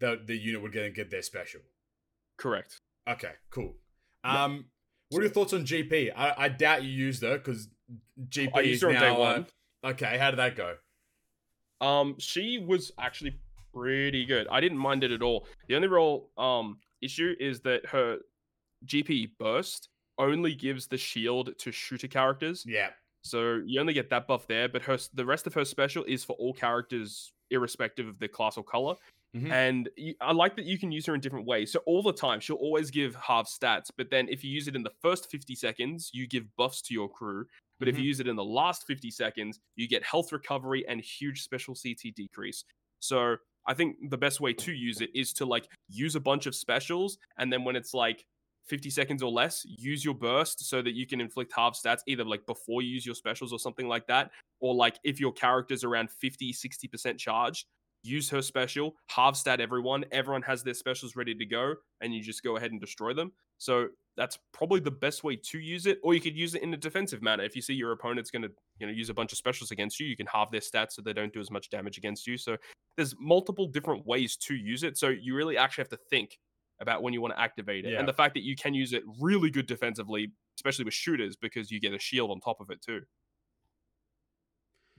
the 0.00 0.20
the 0.24 0.36
unit 0.36 0.60
would 0.62 0.72
get 0.72 0.94
get 0.94 1.10
their 1.10 1.22
special. 1.22 1.62
Correct. 2.36 2.80
Okay, 3.08 3.32
cool. 3.50 3.74
Um, 4.24 4.66
what 5.10 5.20
are 5.20 5.22
your 5.22 5.32
thoughts 5.32 5.52
on 5.52 5.64
GP? 5.64 6.12
I, 6.16 6.34
I 6.36 6.48
doubt 6.48 6.84
you 6.84 6.90
used 6.90 7.22
her 7.22 7.38
because 7.38 7.68
GP 8.28 8.50
I 8.54 8.60
is 8.60 8.68
used 8.68 8.82
her 8.82 8.88
on 8.88 8.94
now. 8.94 9.00
day 9.00 9.46
uh, 9.84 9.88
okay, 9.90 10.18
how 10.18 10.30
did 10.30 10.38
that 10.38 10.56
go? 10.56 10.76
Um, 11.80 12.14
she 12.18 12.58
was 12.58 12.92
actually 12.98 13.38
pretty 13.74 14.24
good. 14.24 14.46
I 14.50 14.60
didn't 14.60 14.78
mind 14.78 15.04
it 15.04 15.10
at 15.10 15.22
all. 15.22 15.46
The 15.68 15.76
only 15.76 15.88
real 15.88 16.28
um 16.38 16.78
issue 17.02 17.34
is 17.40 17.60
that 17.60 17.84
her 17.86 18.18
GP 18.86 19.32
burst 19.38 19.88
only 20.18 20.54
gives 20.54 20.86
the 20.86 20.98
shield 20.98 21.50
to 21.58 21.72
shooter 21.72 22.08
characters. 22.08 22.64
Yeah. 22.66 22.90
So 23.22 23.60
you 23.64 23.80
only 23.80 23.92
get 23.92 24.10
that 24.10 24.26
buff 24.26 24.46
there, 24.46 24.68
but 24.68 24.82
her 24.82 24.98
the 25.14 25.24
rest 25.24 25.46
of 25.46 25.54
her 25.54 25.64
special 25.64 26.04
is 26.04 26.24
for 26.24 26.34
all 26.34 26.52
characters, 26.52 27.32
irrespective 27.50 28.08
of 28.08 28.18
their 28.18 28.28
class 28.28 28.56
or 28.56 28.64
color. 28.64 28.94
Mhm. 29.34 29.54
And 29.54 29.88
you, 29.96 30.14
I 30.20 30.32
like 30.32 30.56
that 30.56 30.64
you 30.66 30.78
can 30.78 30.92
use 30.92 31.06
her 31.06 31.14
in 31.14 31.20
different 31.20 31.46
ways. 31.46 31.72
So 31.72 31.80
all 31.86 32.02
the 32.02 32.12
time, 32.12 32.40
she'll 32.40 32.56
always 32.56 32.90
give 32.90 33.14
half 33.16 33.48
stats, 33.48 33.90
but 33.96 34.10
then 34.10 34.28
if 34.28 34.44
you 34.44 34.50
use 34.50 34.68
it 34.68 34.76
in 34.76 34.82
the 34.82 34.92
first 35.02 35.30
50 35.30 35.54
seconds, 35.54 36.10
you 36.12 36.26
give 36.26 36.54
buffs 36.56 36.82
to 36.82 36.94
your 36.94 37.08
crew. 37.08 37.46
But 37.78 37.88
if 37.88 37.98
you 37.98 38.04
use 38.04 38.20
it 38.20 38.28
in 38.28 38.36
the 38.36 38.44
last 38.44 38.86
50 38.86 39.10
seconds, 39.10 39.58
you 39.76 39.88
get 39.88 40.04
health 40.04 40.32
recovery 40.32 40.86
and 40.86 41.00
huge 41.00 41.42
special 41.42 41.74
CT 41.74 42.10
decrease. 42.10 42.64
So 43.00 43.36
I 43.66 43.74
think 43.74 44.10
the 44.10 44.18
best 44.18 44.40
way 44.40 44.52
to 44.54 44.72
use 44.72 45.00
it 45.00 45.10
is 45.14 45.32
to 45.34 45.46
like 45.46 45.68
use 45.88 46.14
a 46.14 46.20
bunch 46.20 46.46
of 46.46 46.54
specials, 46.54 47.18
and 47.38 47.52
then 47.52 47.64
when 47.64 47.76
it's 47.76 47.94
like 47.94 48.24
50 48.64 48.90
seconds 48.90 49.22
or 49.22 49.30
less, 49.30 49.64
use 49.64 50.04
your 50.04 50.14
burst 50.14 50.64
so 50.64 50.82
that 50.82 50.94
you 50.94 51.06
can 51.06 51.20
inflict 51.20 51.52
half 51.54 51.74
stats 51.76 52.00
either 52.06 52.24
like 52.24 52.46
before 52.46 52.80
you 52.82 52.90
use 52.90 53.04
your 53.04 53.14
specials 53.16 53.52
or 53.52 53.58
something 53.58 53.88
like 53.88 54.06
that. 54.06 54.30
Or 54.60 54.74
like 54.74 54.98
if 55.04 55.18
your 55.20 55.32
character's 55.32 55.82
around 55.84 56.10
50, 56.10 56.52
60% 56.52 57.18
charged, 57.18 57.66
use 58.02 58.28
her 58.30 58.42
special, 58.42 58.94
half 59.08 59.36
stat 59.36 59.60
everyone. 59.60 60.04
Everyone 60.12 60.42
has 60.42 60.62
their 60.62 60.74
specials 60.74 61.16
ready 61.16 61.34
to 61.34 61.46
go, 61.46 61.74
and 62.00 62.14
you 62.14 62.22
just 62.22 62.42
go 62.42 62.56
ahead 62.56 62.72
and 62.72 62.80
destroy 62.80 63.14
them. 63.14 63.32
So 63.58 63.88
that's 64.16 64.38
probably 64.52 64.80
the 64.80 64.90
best 64.90 65.24
way 65.24 65.36
to 65.36 65.58
use 65.58 65.86
it. 65.86 65.98
Or 66.02 66.14
you 66.14 66.20
could 66.20 66.36
use 66.36 66.54
it 66.54 66.62
in 66.62 66.74
a 66.74 66.76
defensive 66.76 67.22
manner. 67.22 67.44
If 67.44 67.54
you 67.56 67.62
see 67.62 67.74
your 67.74 67.92
opponent's 67.92 68.30
going 68.30 68.42
to, 68.42 68.50
you 68.78 68.86
know, 68.86 68.92
use 68.92 69.08
a 69.08 69.14
bunch 69.14 69.32
of 69.32 69.38
specials 69.38 69.70
against 69.70 70.00
you, 70.00 70.06
you 70.06 70.16
can 70.16 70.26
halve 70.26 70.50
their 70.50 70.60
stats 70.60 70.92
so 70.92 71.02
they 71.02 71.12
don't 71.12 71.32
do 71.32 71.40
as 71.40 71.50
much 71.50 71.70
damage 71.70 71.96
against 71.96 72.26
you. 72.26 72.36
So 72.36 72.56
there's 72.96 73.14
multiple 73.18 73.66
different 73.66 74.04
ways 74.06 74.36
to 74.36 74.54
use 74.54 74.82
it. 74.82 74.98
So 74.98 75.08
you 75.08 75.34
really 75.34 75.56
actually 75.56 75.82
have 75.82 75.90
to 75.90 75.98
think 76.10 76.38
about 76.80 77.02
when 77.02 77.14
you 77.14 77.20
want 77.20 77.34
to 77.34 77.40
activate 77.40 77.84
it. 77.84 77.92
Yeah. 77.92 78.00
And 78.00 78.08
the 78.08 78.12
fact 78.12 78.34
that 78.34 78.42
you 78.42 78.56
can 78.56 78.74
use 78.74 78.92
it 78.92 79.04
really 79.20 79.50
good 79.50 79.66
defensively, 79.66 80.32
especially 80.58 80.84
with 80.84 80.94
shooters, 80.94 81.36
because 81.36 81.70
you 81.70 81.80
get 81.80 81.94
a 81.94 81.98
shield 81.98 82.30
on 82.32 82.40
top 82.40 82.60
of 82.60 82.70
it 82.70 82.82
too. 82.82 83.00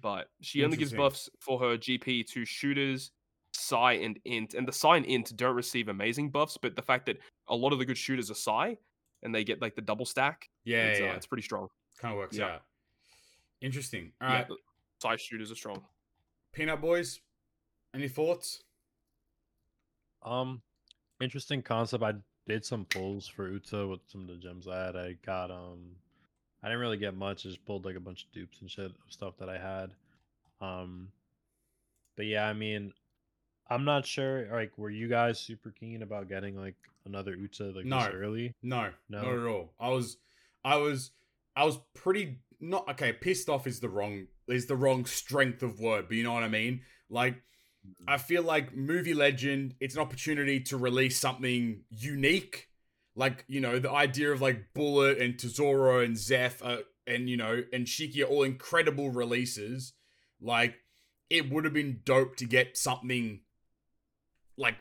But 0.04 0.28
she 0.42 0.64
only 0.66 0.78
gives 0.78 0.92
buffs 0.94 1.30
for 1.40 1.58
her 1.60 1.78
GP 1.78 2.28
to 2.28 2.44
shooters, 2.46 3.12
Psy, 3.54 3.94
and 3.94 4.20
Int. 4.26 4.54
And 4.54 4.68
the 4.68 4.72
Psy 4.74 4.98
and 4.98 5.06
Int 5.06 5.36
don't 5.36 5.56
receive 5.56 5.88
amazing 5.88 6.30
buffs, 6.30 6.58
but 6.62 6.76
the 6.76 6.82
fact 6.82 7.06
that 7.08 7.18
a 7.48 7.56
lot 7.56 7.72
of 7.72 7.80
the 7.80 7.86
good 7.86 7.98
shooters 7.98 8.30
are 8.30 8.36
Psy 8.36 8.76
and 9.24 9.34
they 9.34 9.46
get 9.46 9.62
like 9.62 9.76
the 9.76 9.82
double 9.82 10.06
stack, 10.06 10.50
Yeah, 10.66 10.88
it's, 10.88 11.00
yeah, 11.00 11.12
uh, 11.12 11.16
it's 11.16 11.26
pretty 11.26 11.44
strong. 11.44 11.70
kind 11.98 12.12
of 12.14 12.18
works 12.18 12.38
yeah. 12.38 12.56
out. 12.56 12.64
Interesting. 13.62 14.12
All 14.22 14.28
right. 14.28 14.46
yeah, 14.50 14.56
Psy 15.02 15.16
shooters 15.16 15.52
are 15.52 15.56
strong. 15.56 15.82
Peanut 16.52 16.82
Boys, 16.82 17.22
any 17.96 18.10
thoughts? 18.10 18.62
Um, 20.22 20.62
interesting 21.22 21.62
concept. 21.62 22.04
I 22.04 22.14
did 22.46 22.66
some 22.66 22.86
pulls 22.86 23.26
for 23.26 23.50
Uta 23.50 23.88
with 23.88 24.02
some 24.08 24.22
of 24.22 24.28
the 24.28 24.36
gems 24.36 24.68
I 24.68 24.86
had. 24.86 24.96
I 24.98 25.16
got 25.26 25.50
um, 25.50 25.96
I 26.64 26.68
didn't 26.68 26.80
really 26.80 26.98
get 26.98 27.16
much. 27.16 27.46
I 27.46 27.50
just 27.50 27.66
pulled 27.66 27.84
like 27.86 27.96
a 27.96 28.00
bunch 28.00 28.24
of 28.24 28.32
dupes 28.32 28.62
and 28.62 28.72
shit 28.72 28.86
of 28.86 28.94
stuff 29.10 29.34
that 29.40 29.50
I 29.50 29.58
had. 29.58 29.92
Um, 30.62 31.10
but 32.16 32.26
yeah, 32.26 32.48
I 32.48 32.54
mean, 32.54 32.94
I'm 33.70 33.84
not 33.86 34.06
sure. 34.06 34.48
Like, 34.52 34.78
were 34.78 34.90
you 34.90 35.08
guys 35.10 35.40
super 35.40 35.72
keen 35.72 36.02
about 36.04 36.30
getting 36.30 36.56
like 36.58 36.76
another 37.06 37.36
Uta 37.36 37.66
like 37.76 37.86
No. 37.86 38.00
this 38.00 38.14
early? 38.14 38.54
No, 38.64 38.92
No. 39.10 39.22
not 39.24 39.34
at 39.34 39.48
all. 39.48 39.74
I 39.80 39.90
was, 39.90 40.18
I 40.64 40.78
was, 40.78 41.12
I 41.56 41.66
was 41.66 41.80
pretty 41.94 42.40
not 42.62 42.88
okay. 42.92 43.12
Pissed 43.12 43.50
off 43.50 43.68
is 43.68 43.82
the 43.82 43.90
wrong 43.90 44.28
is 44.48 44.68
the 44.68 44.76
wrong 44.76 45.06
strength 45.06 45.64
of 45.64 45.80
word, 45.82 46.06
but 46.08 46.16
you 46.16 46.24
know 46.24 46.34
what 46.34 46.44
I 46.44 46.48
mean. 46.48 46.82
Like, 47.10 47.36
I 48.08 48.18
feel 48.18 48.44
like 48.44 48.74
movie 48.74 49.14
legend. 49.14 49.76
It's 49.82 49.96
an 49.96 50.02
opportunity 50.02 50.62
to 50.62 50.78
release 50.78 51.20
something 51.20 51.82
unique. 51.90 52.70
Like 53.16 53.46
you 53.48 53.62
know 53.62 53.80
the 53.80 53.92
idea 53.92 54.32
of 54.32 54.42
like 54.42 54.74
Bullet 54.74 55.20
and 55.20 55.38
Tesoro 55.38 56.00
and 56.00 56.18
Zeph 56.18 56.64
uh, 56.64 56.78
and 57.06 57.30
you 57.30 57.38
know 57.38 57.64
and 57.72 57.86
Shiki 57.86 58.24
are 58.24 58.28
all 58.28 58.44
incredible 58.44 59.12
releases. 59.12 59.94
Like 60.42 60.76
it 61.30 61.52
would 61.52 61.64
have 61.64 61.74
been 61.74 62.02
dope 62.04 62.36
to 62.38 62.46
get 62.46 62.78
something 62.78 63.42
like 64.58 64.76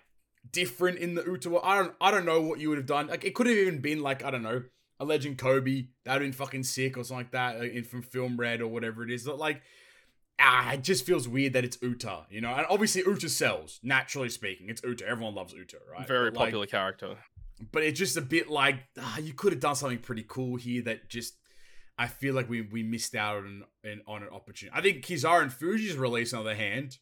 different 0.50 0.98
in 0.98 1.14
the 1.14 1.24
Uta. 1.24 1.58
I 1.62 1.78
don't 1.78 1.94
I 2.00 2.10
don't 2.10 2.24
know 2.24 2.40
what 2.40 2.58
you 2.58 2.70
would 2.70 2.78
have 2.78 2.86
done. 2.86 3.08
Like 3.08 3.24
it 3.24 3.34
could 3.34 3.46
have 3.46 3.56
even 3.56 3.80
been 3.80 4.02
like 4.02 4.24
I 4.24 4.30
don't 4.30 4.42
know 4.42 4.62
a 4.98 5.04
Legend 5.04 5.36
Koby 5.36 5.88
that 6.04 6.14
would 6.14 6.22
have 6.22 6.30
been 6.30 6.32
fucking 6.32 6.64
sick 6.64 6.96
or 6.96 7.04
something 7.04 7.24
like 7.24 7.32
that 7.32 7.56
uh, 7.56 7.64
in 7.64 7.84
from 7.84 8.02
Film 8.02 8.36
Red 8.38 8.60
or 8.60 8.68
whatever 8.68 9.02
it 9.02 9.10
is. 9.10 9.24
But 9.24 9.38
like 9.38 9.62
ah, 10.42 10.72
it 10.72 10.82
just 10.82 11.06
feels 11.06 11.28
weird 11.28 11.52
that 11.54 11.64
it's 11.64 11.78
Uta, 11.80 12.26
you 12.30 12.40
know. 12.40 12.52
And 12.52 12.66
obviously 12.68 13.02
Uta 13.06 13.28
sells 13.28 13.78
naturally 13.82 14.28
speaking. 14.28 14.68
It's 14.68 14.82
Uta. 14.82 15.06
Everyone 15.06 15.34
loves 15.34 15.52
Uta, 15.52 15.78
right? 15.90 16.06
Very 16.06 16.30
But, 16.30 16.38
like, 16.38 16.46
popular 16.46 16.66
character. 16.66 17.16
But 17.70 17.82
it's 17.84 17.98
just 17.98 18.16
a 18.16 18.22
bit 18.22 18.48
like 18.50 18.76
ah, 18.98 19.18
you 19.18 19.34
could 19.34 19.52
have 19.52 19.60
done 19.60 19.76
something 19.76 19.98
pretty 19.98 20.24
cool 20.26 20.56
here 20.56 20.82
that 20.82 21.08
just 21.08 21.34
I 21.98 22.06
feel 22.08 22.34
like 22.34 22.48
we 22.48 22.62
we 22.62 22.82
missed 22.82 23.14
out 23.14 23.36
on 23.38 23.64
an 23.84 24.02
on 24.06 24.22
an 24.22 24.30
opportunity. 24.30 24.76
I 24.76 24.80
think 24.82 25.04
Kizaru 25.04 25.42
and 25.42 25.52
Fuji's 25.52 25.96
release, 25.96 26.32
on 26.32 26.44
the 26.44 26.50
other 26.50 26.56
hand, 26.58 26.98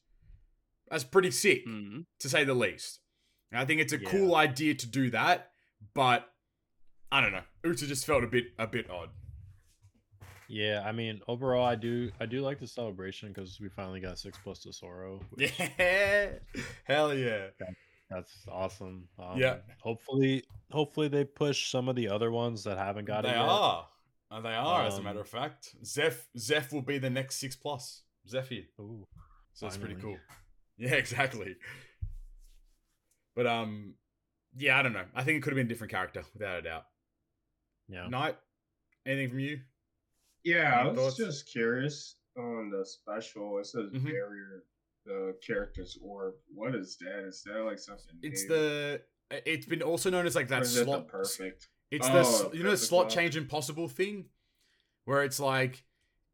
that's 0.90 1.04
pretty 1.04 1.30
sick 1.30 1.66
Mhm. 1.66 2.04
to 2.18 2.28
say 2.28 2.44
the 2.44 2.54
least. 2.54 3.00
And 3.52 3.60
I 3.60 3.64
think 3.64 3.80
it's 3.80 3.92
a 3.92 4.00
Yeah. 4.00 4.10
cool 4.10 4.34
idea 4.34 4.74
to 4.74 4.86
do 4.86 5.10
that, 5.10 5.52
but 5.94 6.30
I 7.12 7.20
don't 7.20 7.32
know. 7.32 7.42
Uta 7.64 7.86
just 7.86 8.04
felt 8.04 8.22
a 8.24 8.26
bit 8.26 8.46
a 8.58 8.66
bit 8.66 8.90
odd. 8.90 9.10
Yeah, 10.48 10.82
I 10.84 10.90
mean, 10.90 11.20
overall, 11.28 11.64
I 11.64 11.76
do 11.76 12.10
I 12.20 12.26
do 12.26 12.40
like 12.40 12.58
the 12.58 12.66
celebration 12.66 13.28
because 13.28 13.60
we 13.60 13.68
finally 13.68 14.00
got 14.00 14.18
six 14.18 14.36
plus 14.42 14.60
Tesoro. 14.64 15.20
which- 15.30 15.52
Yeah, 15.78 16.30
hell 16.84 17.14
yeah. 17.16 17.50
That's 18.10 18.44
awesome. 18.50 19.08
Um, 19.18 19.38
Yeah. 19.38 19.58
Hopefully, 19.80 20.42
hopefully 20.70 21.08
they 21.08 21.24
push 21.24 21.70
some 21.70 21.88
of 21.88 21.94
the 21.96 22.08
other 22.08 22.30
ones 22.32 22.64
that 22.64 22.76
haven't 22.76 23.04
got 23.04 23.22
they 23.22 23.28
it 23.30 23.32
yet. 23.36 23.40
are. 23.48 23.86
Uh, 24.32 24.40
they 24.40 24.54
are, 24.54 24.84
as 24.86 24.94
a 24.94 24.98
Um, 24.98 25.04
matter 25.04 25.20
of 25.20 25.28
fact. 25.28 25.74
Zeph 25.84 26.28
Zeph 26.38 26.72
will 26.72 26.82
be 26.82 26.98
the 26.98 27.10
next 27.10 27.36
six 27.36 27.56
plus. 27.56 28.02
Zephyr. 28.28 28.62
Ooh, 28.80 29.06
So 29.52 29.66
it's 29.66 29.76
pretty 29.76 29.96
cool. 29.96 30.18
Yeah, 30.76 30.94
exactly. 30.94 31.56
But 33.36 33.46
um, 33.46 33.94
yeah, 34.56 34.78
I 34.78 34.82
don't 34.82 34.92
know. 34.94 35.04
I 35.14 35.22
think 35.24 35.36
it 35.38 35.42
could 35.42 35.52
have 35.52 35.56
been 35.56 35.66
a 35.66 35.68
different 35.68 35.90
character, 35.92 36.24
without 36.32 36.58
a 36.58 36.62
doubt. 36.62 36.84
yeah. 37.88 38.08
Knight, 38.08 38.36
anything 39.06 39.28
from 39.28 39.40
you? 39.40 39.60
Yeah, 40.42 40.80
I 40.80 40.86
was 40.88 40.96
thoughts? 40.98 41.16
just 41.16 41.52
curious 41.52 42.16
on 42.38 42.70
the 42.70 42.84
special. 42.86 43.58
It 43.58 43.66
says 43.66 43.90
Mhm. 43.90 44.04
barrier 44.04 44.64
the 45.04 45.36
character's 45.46 45.98
orb. 46.02 46.34
What 46.54 46.74
is 46.74 46.96
that? 47.00 47.26
Is 47.26 47.42
that 47.46 47.60
like 47.60 47.78
something? 47.78 48.16
It's 48.22 48.42
new? 48.42 48.48
the. 48.48 49.00
Uh, 49.32 49.36
it's 49.46 49.66
been 49.66 49.82
also 49.82 50.10
known 50.10 50.26
as 50.26 50.34
like 50.34 50.48
that 50.48 50.62
is 50.62 50.76
it 50.76 50.80
the 50.80 50.84
slot. 50.86 51.08
perfect. 51.08 51.68
It's 51.90 52.06
Oh, 52.08 52.50
the 52.50 52.56
you 52.56 52.62
know 52.62 52.70
the 52.70 52.76
slot 52.76 53.10
change 53.10 53.36
impossible 53.36 53.88
thing, 53.88 54.26
where 55.04 55.22
it's 55.24 55.40
like 55.40 55.84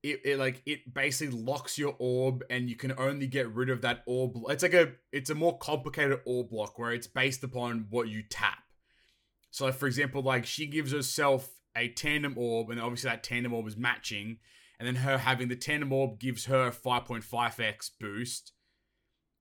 it, 0.02 0.20
it 0.24 0.38
like 0.38 0.62
it 0.66 0.92
basically 0.92 1.36
locks 1.36 1.78
your 1.78 1.96
orb 1.98 2.44
and 2.50 2.68
you 2.68 2.76
can 2.76 2.92
only 2.98 3.26
get 3.26 3.52
rid 3.52 3.70
of 3.70 3.82
that 3.82 4.02
orb. 4.06 4.36
It's 4.48 4.62
like 4.62 4.74
a 4.74 4.92
it's 5.12 5.30
a 5.30 5.34
more 5.34 5.58
complicated 5.58 6.20
orb 6.26 6.50
block 6.50 6.78
where 6.78 6.92
it's 6.92 7.06
based 7.06 7.42
upon 7.42 7.86
what 7.90 8.08
you 8.08 8.22
tap. 8.22 8.58
So 9.50 9.64
like, 9.64 9.74
for 9.74 9.86
example, 9.86 10.22
like 10.22 10.44
she 10.46 10.66
gives 10.66 10.92
herself 10.92 11.48
a 11.74 11.88
tandem 11.88 12.34
orb, 12.36 12.70
and 12.70 12.80
obviously 12.80 13.10
that 13.10 13.22
tandem 13.22 13.52
orb 13.52 13.66
is 13.66 13.76
matching, 13.76 14.38
and 14.78 14.86
then 14.86 14.96
her 14.96 15.18
having 15.18 15.48
the 15.48 15.56
tandem 15.56 15.92
orb 15.92 16.18
gives 16.20 16.46
her 16.46 16.70
5.5x 16.70 17.90
boost. 17.98 18.52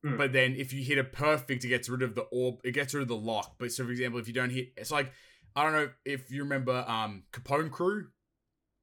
Hmm. 0.05 0.17
But 0.17 0.33
then 0.33 0.55
if 0.55 0.71
you 0.73 0.83
hit 0.83 0.97
a 0.97 1.03
perfect, 1.03 1.65
it 1.65 1.69
gets 1.69 1.89
rid 1.89 2.01
of 2.03 2.13
the 2.15 2.23
orb. 2.31 2.55
It 2.63 2.71
gets 2.71 2.93
rid 2.93 3.01
of 3.01 3.07
the 3.07 3.15
lock. 3.15 3.55
But 3.57 3.71
so 3.71 3.85
for 3.85 3.91
example, 3.91 4.19
if 4.19 4.27
you 4.27 4.33
don't 4.33 4.51
hit, 4.51 4.69
it's 4.77 4.91
like 4.91 5.11
I 5.55 5.63
don't 5.63 5.73
know 5.73 5.89
if 6.05 6.31
you 6.31 6.43
remember 6.43 6.85
um 6.87 7.23
Capone 7.31 7.71
Crew. 7.71 8.07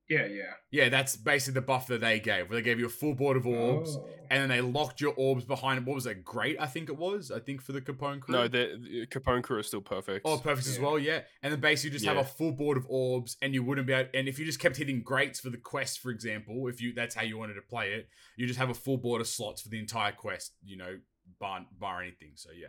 Yeah, 0.08 0.26
yeah. 0.26 0.42
Yeah, 0.70 0.88
that's 0.90 1.16
basically 1.16 1.54
the 1.54 1.62
buff 1.66 1.86
that 1.86 2.00
they 2.02 2.20
gave, 2.20 2.50
where 2.50 2.58
they 2.58 2.62
gave 2.62 2.78
you 2.78 2.84
a 2.86 2.90
full 2.90 3.14
board 3.14 3.36
of 3.36 3.46
orbs, 3.46 3.96
Oh. 3.96 4.06
and 4.30 4.42
then 4.42 4.48
they 4.50 4.60
locked 4.60 5.00
your 5.00 5.14
orbs 5.16 5.44
behind. 5.44 5.86
What 5.86 5.94
was 5.94 6.04
that? 6.04 6.22
Great, 6.22 6.56
I 6.60 6.66
think 6.66 6.90
it 6.90 6.98
was. 6.98 7.30
I 7.30 7.38
think 7.38 7.62
for 7.62 7.72
the 7.72 7.80
Capone 7.80 8.20
Crew. 8.20 8.34
No, 8.34 8.48
the, 8.48 8.78
the 8.82 9.06
Capone 9.06 9.42
crew 9.42 9.60
is 9.60 9.68
still 9.68 9.80
perfect. 9.80 10.26
Oh, 10.26 10.36
perfect 10.36 10.66
as 10.66 10.78
well, 10.78 10.98
yeah. 10.98 11.20
And 11.42 11.52
then 11.52 11.60
basically 11.60 11.90
you 11.90 11.98
just 11.98 12.04
have 12.04 12.18
a 12.18 12.24
full 12.24 12.52
board 12.52 12.76
of 12.76 12.84
orbs, 12.90 13.36
and 13.40 13.54
you 13.54 13.62
wouldn't 13.62 13.86
be 13.86 13.94
able. 13.94 14.10
And 14.12 14.28
if 14.28 14.38
you 14.38 14.44
just 14.44 14.58
kept 14.58 14.76
hitting 14.76 15.02
greats 15.02 15.40
for 15.40 15.48
the 15.48 15.56
quest, 15.56 16.00
for 16.00 16.10
example, 16.10 16.66
if 16.68 16.82
you 16.82 16.92
that's 16.92 17.14
how 17.14 17.22
you 17.22 17.38
wanted 17.38 17.54
to 17.54 17.62
play 17.62 17.92
it, 17.92 18.08
you 18.36 18.46
just 18.46 18.58
have 18.58 18.68
a 18.70 18.74
full 18.74 18.98
board 18.98 19.22
of 19.22 19.28
slots 19.28 19.62
for 19.62 19.70
the 19.70 19.78
entire 19.78 20.12
quest. 20.12 20.52
You 20.62 20.76
know, 20.76 20.98
bar 21.38 21.66
bar 21.78 22.02
anything. 22.02 22.32
So 22.34 22.50
yeah, 22.50 22.68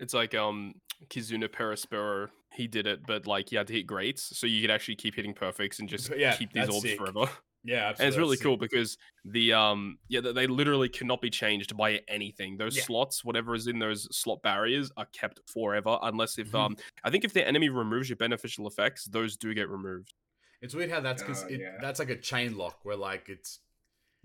It's 0.00 0.14
like 0.14 0.34
um 0.34 0.74
Kizuna 1.08 1.48
Perospero, 1.48 2.28
he 2.52 2.66
did 2.66 2.86
it, 2.86 3.00
but 3.06 3.26
like 3.26 3.52
you 3.52 3.58
had 3.58 3.66
to 3.68 3.72
hit 3.72 3.86
greats, 3.86 4.36
so 4.38 4.46
you 4.46 4.60
could 4.60 4.70
actually 4.70 4.96
keep 4.96 5.14
hitting 5.14 5.34
perfects 5.34 5.78
and 5.80 5.88
just 5.88 6.10
Yeah, 6.16 6.34
keep 6.36 6.52
these 6.52 6.68
orbs 6.68 6.82
sick. 6.82 6.98
forever. 6.98 7.30
yeah, 7.64 7.90
and 7.98 8.08
it's 8.08 8.16
really 8.16 8.36
cool 8.36 8.56
because 8.56 8.96
the 9.24 9.52
um 9.52 9.98
yeah 10.08 10.20
they- 10.20 10.32
they 10.32 10.46
literally 10.46 10.88
cannot 10.88 11.20
be 11.20 11.30
changed 11.30 11.76
by 11.76 12.00
anything. 12.08 12.56
Those 12.56 12.76
Yeah. 12.76 12.84
slots, 12.84 13.24
whatever 13.24 13.54
is 13.54 13.66
in 13.66 13.78
those 13.78 14.08
slot 14.16 14.42
barriers, 14.42 14.90
are 14.96 15.06
kept 15.06 15.40
forever 15.50 15.98
unless 16.02 16.38
if 16.38 16.48
Mhm. 16.52 16.58
um 16.66 16.76
I 17.04 17.10
think 17.10 17.24
if 17.24 17.32
the 17.32 17.46
enemy 17.46 17.68
removes 17.68 18.08
your 18.08 18.16
beneficial 18.16 18.66
effects, 18.66 19.04
those 19.06 19.36
do 19.36 19.52
get 19.54 19.68
removed. 19.68 20.14
It's 20.60 20.74
weird 20.74 20.90
how 20.90 21.00
that's 21.00 21.22
because 21.22 21.44
Oh, 21.44 21.48
it, 21.48 21.60
yeah. 21.60 21.78
that's 21.80 21.98
like 22.00 22.10
a 22.10 22.16
chain 22.16 22.56
lock 22.56 22.84
where 22.84 22.96
like 22.96 23.28
it's 23.28 23.60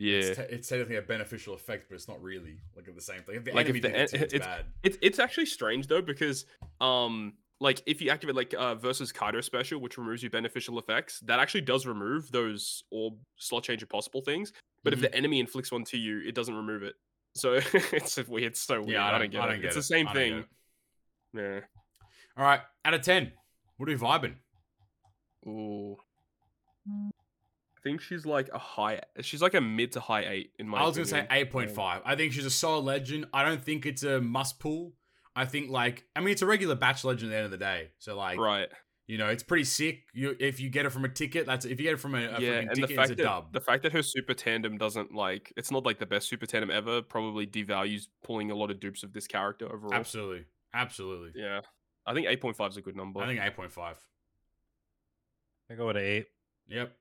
Yeah. 0.03 0.17
it's, 0.19 0.37
te- 0.37 0.43
it's 0.55 0.67
technically 0.67 0.95
a 0.97 1.01
beneficial 1.01 1.53
effect, 1.53 1.85
but 1.89 1.95
it's 1.95 2.07
not 2.07 2.21
really 2.21 2.57
like 2.75 2.93
the 2.93 3.01
same 3.01 3.21
thing. 3.21 3.35
If 3.37 3.43
the 3.45 3.53
Like, 3.53 3.69
if 3.69 3.81
the 3.81 3.87
it, 3.89 3.95
en- 3.95 4.01
it's, 4.01 4.13
it's- 4.13 4.39
bad. 4.45 4.65
It's 4.83 4.97
it's 5.01 5.19
actually 5.19 5.45
strange 5.45 5.87
though 5.87 6.01
because 6.01 6.45
um 6.81 7.33
like 7.59 7.81
if 7.85 8.01
you 8.01 8.09
activate 8.09 8.35
like 8.35 8.53
uh 8.57 8.75
versus 8.75 9.11
Kaido 9.13 9.39
special, 9.41 9.79
which 9.79 9.97
removes 9.97 10.21
your 10.21 10.29
beneficial 10.31 10.77
effects, 10.79 11.19
that 11.21 11.39
actually 11.39 11.61
does 11.61 11.85
remove 11.87 12.31
those 12.31 12.83
orb 12.91 13.13
slot 13.37 13.63
change 13.63 13.81
impossible 13.81 14.21
things. 14.21 14.51
But 14.83 14.91
Mhm. 14.91 14.95
if 14.97 15.01
the 15.01 15.15
enemy 15.15 15.39
inflicts 15.39 15.71
one 15.71 15.85
to 15.85 15.97
you, 15.97 16.21
it 16.27 16.35
doesn't 16.35 16.55
remove 16.55 16.83
it. 16.83 16.95
So 17.35 17.53
it's 17.93 18.17
weird, 18.27 18.51
it's 18.51 18.59
so 18.59 18.79
weird. 18.79 18.89
Yeah, 18.89 19.05
I, 19.05 19.17
don't, 19.17 19.31
get 19.31 19.41
I 19.41 19.45
it. 19.45 19.49
don't 19.51 19.61
get 19.61 19.65
it's 19.67 19.75
it. 19.75 19.79
the 19.79 19.83
same 19.83 20.07
I 20.09 20.13
don't 20.13 20.21
thing. 20.21 20.45
Yeah. 21.35 21.59
All 22.35 22.43
right, 22.45 22.61
out 22.83 22.93
of 22.93 23.01
ten, 23.01 23.31
what 23.77 23.87
are 23.87 23.91
we 23.93 23.97
vibing? 23.97 24.35
Ooh. 25.47 25.97
I 27.83 27.89
think 27.89 28.01
she's 28.01 28.25
like 28.25 28.49
a 28.53 28.57
high. 28.57 29.01
She's 29.21 29.41
like 29.41 29.53
a 29.55 29.61
mid 29.61 29.91
to 29.93 29.99
high 29.99 30.25
eight 30.25 30.51
in 30.57 30.69
my. 30.69 30.77
I 30.79 30.83
was 30.85 30.95
gonna 30.95 31.05
say 31.05 31.27
eight 31.29 31.51
point 31.51 31.69
five. 31.71 32.01
I 32.05 32.15
think 32.15 32.31
she's 32.31 32.45
a 32.45 32.49
solid 32.51 32.85
legend. 32.85 33.25
I 33.33 33.43
don't 33.43 33.61
think 33.61 33.85
it's 33.85 34.03
a 34.03 34.21
must 34.21 34.59
pull. 34.59 34.93
I 35.35 35.45
think 35.45 35.69
like 35.69 36.05
I 36.15 36.19
mean 36.21 36.29
it's 36.29 36.41
a 36.41 36.45
regular 36.45 36.75
batch 36.75 37.03
legend 37.03 37.31
at 37.31 37.35
the 37.35 37.37
end 37.37 37.45
of 37.45 37.51
the 37.51 37.57
day. 37.57 37.89
So 37.99 38.15
like 38.15 38.39
Right. 38.39 38.69
you 39.07 39.17
know 39.17 39.27
it's 39.27 39.43
pretty 39.43 39.65
sick. 39.65 40.03
You 40.13 40.35
if 40.39 40.59
you 40.61 40.69
get 40.69 40.85
it 40.85 40.91
from 40.91 41.03
a 41.03 41.09
ticket, 41.09 41.45
that's 41.45 41.65
if 41.65 41.71
you 41.71 41.85
get 41.87 41.93
it 41.95 41.99
from 41.99 42.15
a, 42.15 42.19
a 42.19 42.21
yeah, 42.21 42.37
freaking 42.37 42.59
and 42.59 42.69
the 42.69 42.75
ticket, 42.75 42.89
it's 42.91 42.95
fact 42.95 43.09
a 43.11 43.15
that 43.15 43.23
dub. 43.23 43.51
the 43.53 43.59
fact 43.59 43.83
that 43.83 43.91
her 43.91 44.01
super 44.03 44.33
tandem 44.33 44.77
doesn't 44.77 45.13
like 45.13 45.51
it's 45.57 45.69
not 45.71 45.85
like 45.85 45.99
the 45.99 46.05
best 46.05 46.29
super 46.29 46.45
tandem 46.45 46.71
ever. 46.71 47.01
Probably 47.01 47.45
devalues 47.45 48.03
pulling 48.23 48.49
a 48.49 48.55
lot 48.55 48.71
of 48.71 48.79
dupes 48.79 49.03
of 49.03 49.11
this 49.11 49.27
character 49.27 49.65
overall. 49.65 49.93
Absolutely, 49.93 50.45
absolutely. 50.73 51.31
Yeah. 51.41 51.61
I 52.05 52.13
think 52.13 52.27
eight 52.27 52.39
point 52.39 52.55
five 52.55 52.71
is 52.71 52.77
a 52.77 52.81
good 52.81 52.95
number. 52.95 53.19
I 53.19 53.25
think 53.27 53.41
eight 53.41 53.55
point 53.57 53.71
five. 53.73 53.97
I 55.69 55.75
go 55.75 55.87
with 55.87 55.97
eight. 55.97 56.27
Yep, 56.67 56.93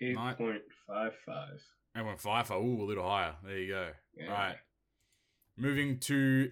Eight 0.00 0.14
Not- 0.14 0.38
point 0.38 0.62
five 0.86 1.12
five. 1.24 1.60
eight 1.96 2.02
point 2.02 2.20
five. 2.20 2.50
Ooh, 2.50 2.82
a 2.82 2.84
little 2.84 3.08
higher. 3.08 3.34
There 3.44 3.58
you 3.58 3.68
go. 3.72 3.88
Yeah. 4.16 4.26
All 4.26 4.32
right. 4.32 4.56
Moving 5.56 5.98
to 6.00 6.50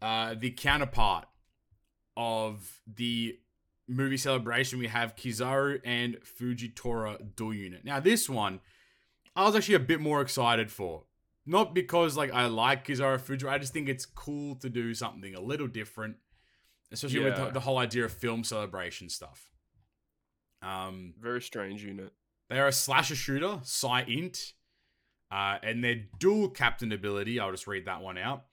uh, 0.00 0.34
the 0.38 0.50
counterpart 0.50 1.26
of 2.16 2.80
the 2.86 3.38
movie 3.88 4.16
celebration, 4.16 4.78
we 4.78 4.86
have 4.86 5.16
Kizaru 5.16 5.80
and 5.84 6.16
Fujitora 6.40 7.36
dual 7.36 7.52
unit. 7.54 7.84
Now, 7.84 8.00
this 8.00 8.28
one, 8.28 8.60
I 9.36 9.44
was 9.44 9.54
actually 9.54 9.74
a 9.74 9.80
bit 9.80 10.00
more 10.00 10.20
excited 10.22 10.70
for. 10.70 11.04
Not 11.44 11.74
because 11.74 12.16
like 12.16 12.32
I 12.32 12.46
like 12.46 12.86
Kizaru 12.86 13.20
Fujitora, 13.20 13.50
I 13.50 13.58
just 13.58 13.72
think 13.72 13.88
it's 13.88 14.06
cool 14.06 14.54
to 14.56 14.70
do 14.70 14.94
something 14.94 15.34
a 15.34 15.40
little 15.40 15.66
different, 15.66 16.16
especially 16.92 17.24
with 17.24 17.36
the, 17.36 17.50
the 17.50 17.60
whole 17.60 17.78
idea 17.78 18.04
of 18.04 18.12
film 18.12 18.44
celebration 18.44 19.08
stuff. 19.08 19.50
Um, 20.62 21.14
Very 21.20 21.42
strange 21.42 21.82
unit. 21.82 22.12
They 22.52 22.60
are 22.60 22.68
a 22.68 22.72
slasher 22.72 23.14
shooter, 23.14 23.60
Psy 23.62 24.02
Int, 24.02 24.52
uh, 25.30 25.58
and 25.62 25.82
their 25.82 25.96
dual 26.18 26.50
captain 26.50 26.92
ability. 26.92 27.40
I'll 27.40 27.50
just 27.50 27.66
read 27.66 27.86
that 27.86 28.02
one 28.02 28.18
out. 28.18 28.44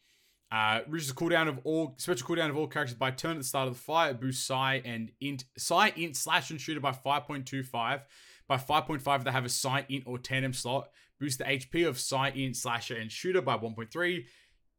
Uh, 0.52 0.80
reduces 0.88 1.10
the 1.10 1.16
cooldown 1.16 1.48
of 1.48 1.60
all 1.64 1.94
special 1.98 2.28
cooldown 2.28 2.50
of 2.50 2.58
all 2.58 2.66
characters 2.66 2.98
by 2.98 3.12
turn 3.12 3.32
at 3.34 3.38
the 3.38 3.44
start 3.44 3.68
of 3.68 3.76
the 3.76 3.80
fight. 3.80 4.12
It 4.12 4.22
boosts 4.22 4.48
Psy 4.48 4.82
and 4.84 5.12
Int 5.22 5.44
Psy 5.58 5.92
Int 5.96 6.16
slash 6.16 6.50
and 6.50 6.60
shooter 6.60 6.80
by 6.80 6.92
five 6.92 7.26
point 7.26 7.46
two 7.46 7.62
five. 7.62 8.04
By 8.48 8.58
five 8.58 8.86
point 8.86 9.02
five, 9.02 9.24
they 9.24 9.32
have 9.32 9.46
a 9.46 9.50
Psy 9.50 9.84
Int 9.90 10.06
or 10.08 10.18
tandem 10.18 10.54
slot. 10.54 10.90
Boost 11.20 11.38
the 11.38 11.44
HP 11.44 11.88
of 11.88 12.00
Psy 12.00 12.30
Int 12.30 12.56
slasher 12.56 12.96
and 12.96 13.12
shooter 13.12 13.42
by 13.42 13.58
one 13.58 13.76
point 13.76 13.92
three. 13.92 14.26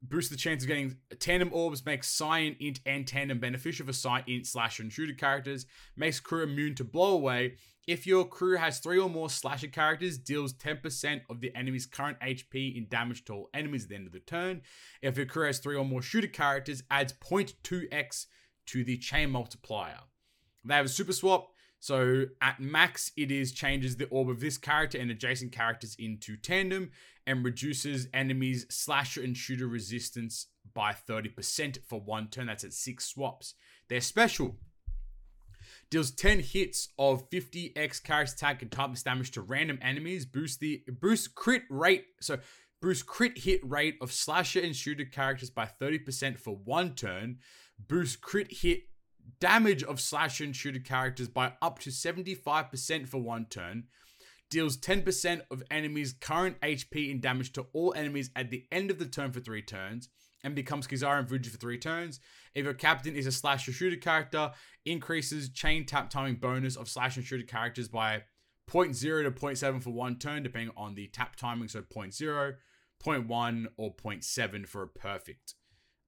Boost 0.03 0.31
the 0.31 0.37
chance 0.37 0.63
of 0.63 0.69
getting 0.69 0.97
tandem 1.21 1.51
orbs. 1.53 1.85
Makes 1.87 2.09
Psy 2.09 2.39
and 2.39 2.57
Int 2.59 2.81
and 2.87 3.07
tandem 3.07 3.39
beneficial 3.39 3.87
for 3.87 3.93
Psy 3.93 4.23
Int 4.27 4.47
slasher 4.47 4.83
and 4.83 4.93
shooter 4.93 5.13
characters. 5.13 5.67
Makes 5.97 6.19
crew 6.19 6.43
immune 6.43 6.75
to 6.77 6.85
blow 6.85 7.13
away. 7.13 7.57
If 7.91 8.07
your 8.07 8.25
crew 8.25 8.57
has 8.57 8.79
three 8.79 9.01
or 9.01 9.11
more 9.11 9.29
slasher 9.29 9.67
characters, 9.67 10.17
deals 10.17 10.53
10% 10.53 11.23
of 11.29 11.41
the 11.41 11.53
enemy's 11.57 11.87
current 11.87 12.21
HP 12.21 12.77
in 12.77 12.87
damage 12.89 13.25
to 13.25 13.33
all 13.33 13.51
enemies 13.53 13.83
at 13.83 13.89
the 13.89 13.97
end 13.97 14.07
of 14.07 14.13
the 14.13 14.21
turn. 14.21 14.63
If 15.03 15.17
your 15.17 15.27
crew 15.27 15.47
has 15.47 15.59
three 15.59 15.75
or 15.75 15.85
more 15.85 16.01
shooter 16.01 16.29
characters, 16.29 16.85
adds 16.89 17.13
0.2x 17.15 18.27
to 18.67 18.85
the 18.85 18.97
chain 18.97 19.33
multiplier. 19.33 19.99
They 20.65 20.75
have 20.75 20.87
a 20.87 20.89
super 20.89 21.13
swap, 21.13 21.49
so 21.81 22.27
at 22.41 22.61
max, 22.61 23.11
it 23.17 23.33
is 23.33 23.51
changes 23.51 23.97
the 23.97 24.07
orb 24.07 24.31
of 24.31 24.39
this 24.39 24.57
character 24.57 24.97
and 24.97 25.11
adjacent 25.11 25.51
characters 25.51 25.97
into 25.99 26.37
tandem 26.37 26.93
and 27.27 27.45
reduces 27.45 28.07
enemies' 28.15 28.67
slasher 28.71 29.21
and 29.21 29.37
shooter 29.37 29.67
resistance 29.67 30.47
by 30.75 30.93
30% 30.93 31.79
for 31.89 32.01
one 32.01 32.29
turn. 32.29 32.47
That's 32.47 32.63
at 32.63 32.73
six 32.73 33.07
swaps. 33.07 33.55
They're 33.89 34.01
special 34.01 34.59
deals 35.91 36.13
10 36.13 36.41
hits 36.41 36.89
of 36.99 37.29
50x 37.31 38.03
character 38.03 38.35
attack 38.35 38.63
and 38.63 38.71
toughness 38.71 39.03
damage 39.03 39.33
to 39.33 39.43
random 39.43 39.79
enemies. 39.83 40.25
Boost 40.25 40.61
the 40.61 40.83
boost 41.01 41.35
crit 41.35 41.63
rate 41.69 42.05
so 42.21 42.39
boost 42.81 43.07
crit 43.07 43.39
hit 43.39 43.61
rate 43.69 43.97
of 44.01 44.13
slasher 44.13 44.61
and 44.61 44.75
shooter 44.75 45.05
characters 45.05 45.51
by 45.51 45.69
30% 45.81 46.39
for 46.39 46.57
one 46.57 46.95
turn. 46.95 47.39
Boost 47.79 48.21
crit 48.21 48.53
hit 48.53 48.83
damage 49.41 49.83
of 49.83 50.01
slasher 50.01 50.45
and 50.45 50.55
shooter 50.55 50.81
characters 50.81 51.29
by 51.29 51.53
up 51.61 51.79
to 51.81 51.91
75% 51.91 53.09
for 53.09 53.19
one 53.19 53.47
turn. 53.47 53.85
Deals 54.49 54.77
10% 54.77 55.43
of 55.51 55.63
enemies 55.71 56.13
current 56.13 56.61
hp 56.61 57.11
in 57.11 57.21
damage 57.21 57.53
to 57.53 57.67
all 57.73 57.95
enemies 57.95 58.31
at 58.35 58.51
the 58.51 58.67
end 58.73 58.91
of 58.91 58.99
the 58.99 59.07
turn 59.07 59.31
for 59.31 59.39
three 59.39 59.63
turns 59.63 60.09
and 60.43 60.55
becomes 60.55 60.87
Kizaru 60.87 61.19
and 61.19 61.29
Fuji 61.29 61.51
for 61.51 61.59
three 61.59 61.79
turns. 61.79 62.21
If 62.55 62.65
your 62.65 62.75
captain 62.75 63.15
is 63.15 63.27
a 63.27 63.33
slash 63.33 63.69
or 63.69 63.73
shooter 63.73 63.97
character, 63.97 64.53
increases 64.85 65.51
chain 65.51 65.85
tap 65.85 66.11
timing 66.11 66.37
bonus 66.37 66.77
of 66.77 66.89
slash 66.89 67.17
and 67.17 67.25
shooter 67.25 67.47
characters 67.47 67.89
by 67.89 68.23
0.0 68.71 68.99
to 69.25 69.31
0.7 69.31 69.83
for 69.83 69.91
one 69.91 70.17
turn, 70.17 70.43
depending 70.43 70.73
on 70.77 70.95
the 70.95 71.09
tap 71.09 71.37
timing. 71.37 71.69
So 71.69 71.83
0.0, 71.83 72.55
0.1, 73.05 73.67
or 73.77 73.95
0.7 73.95 74.67
for 74.67 74.83
a 74.83 74.89
perfect. 74.89 75.55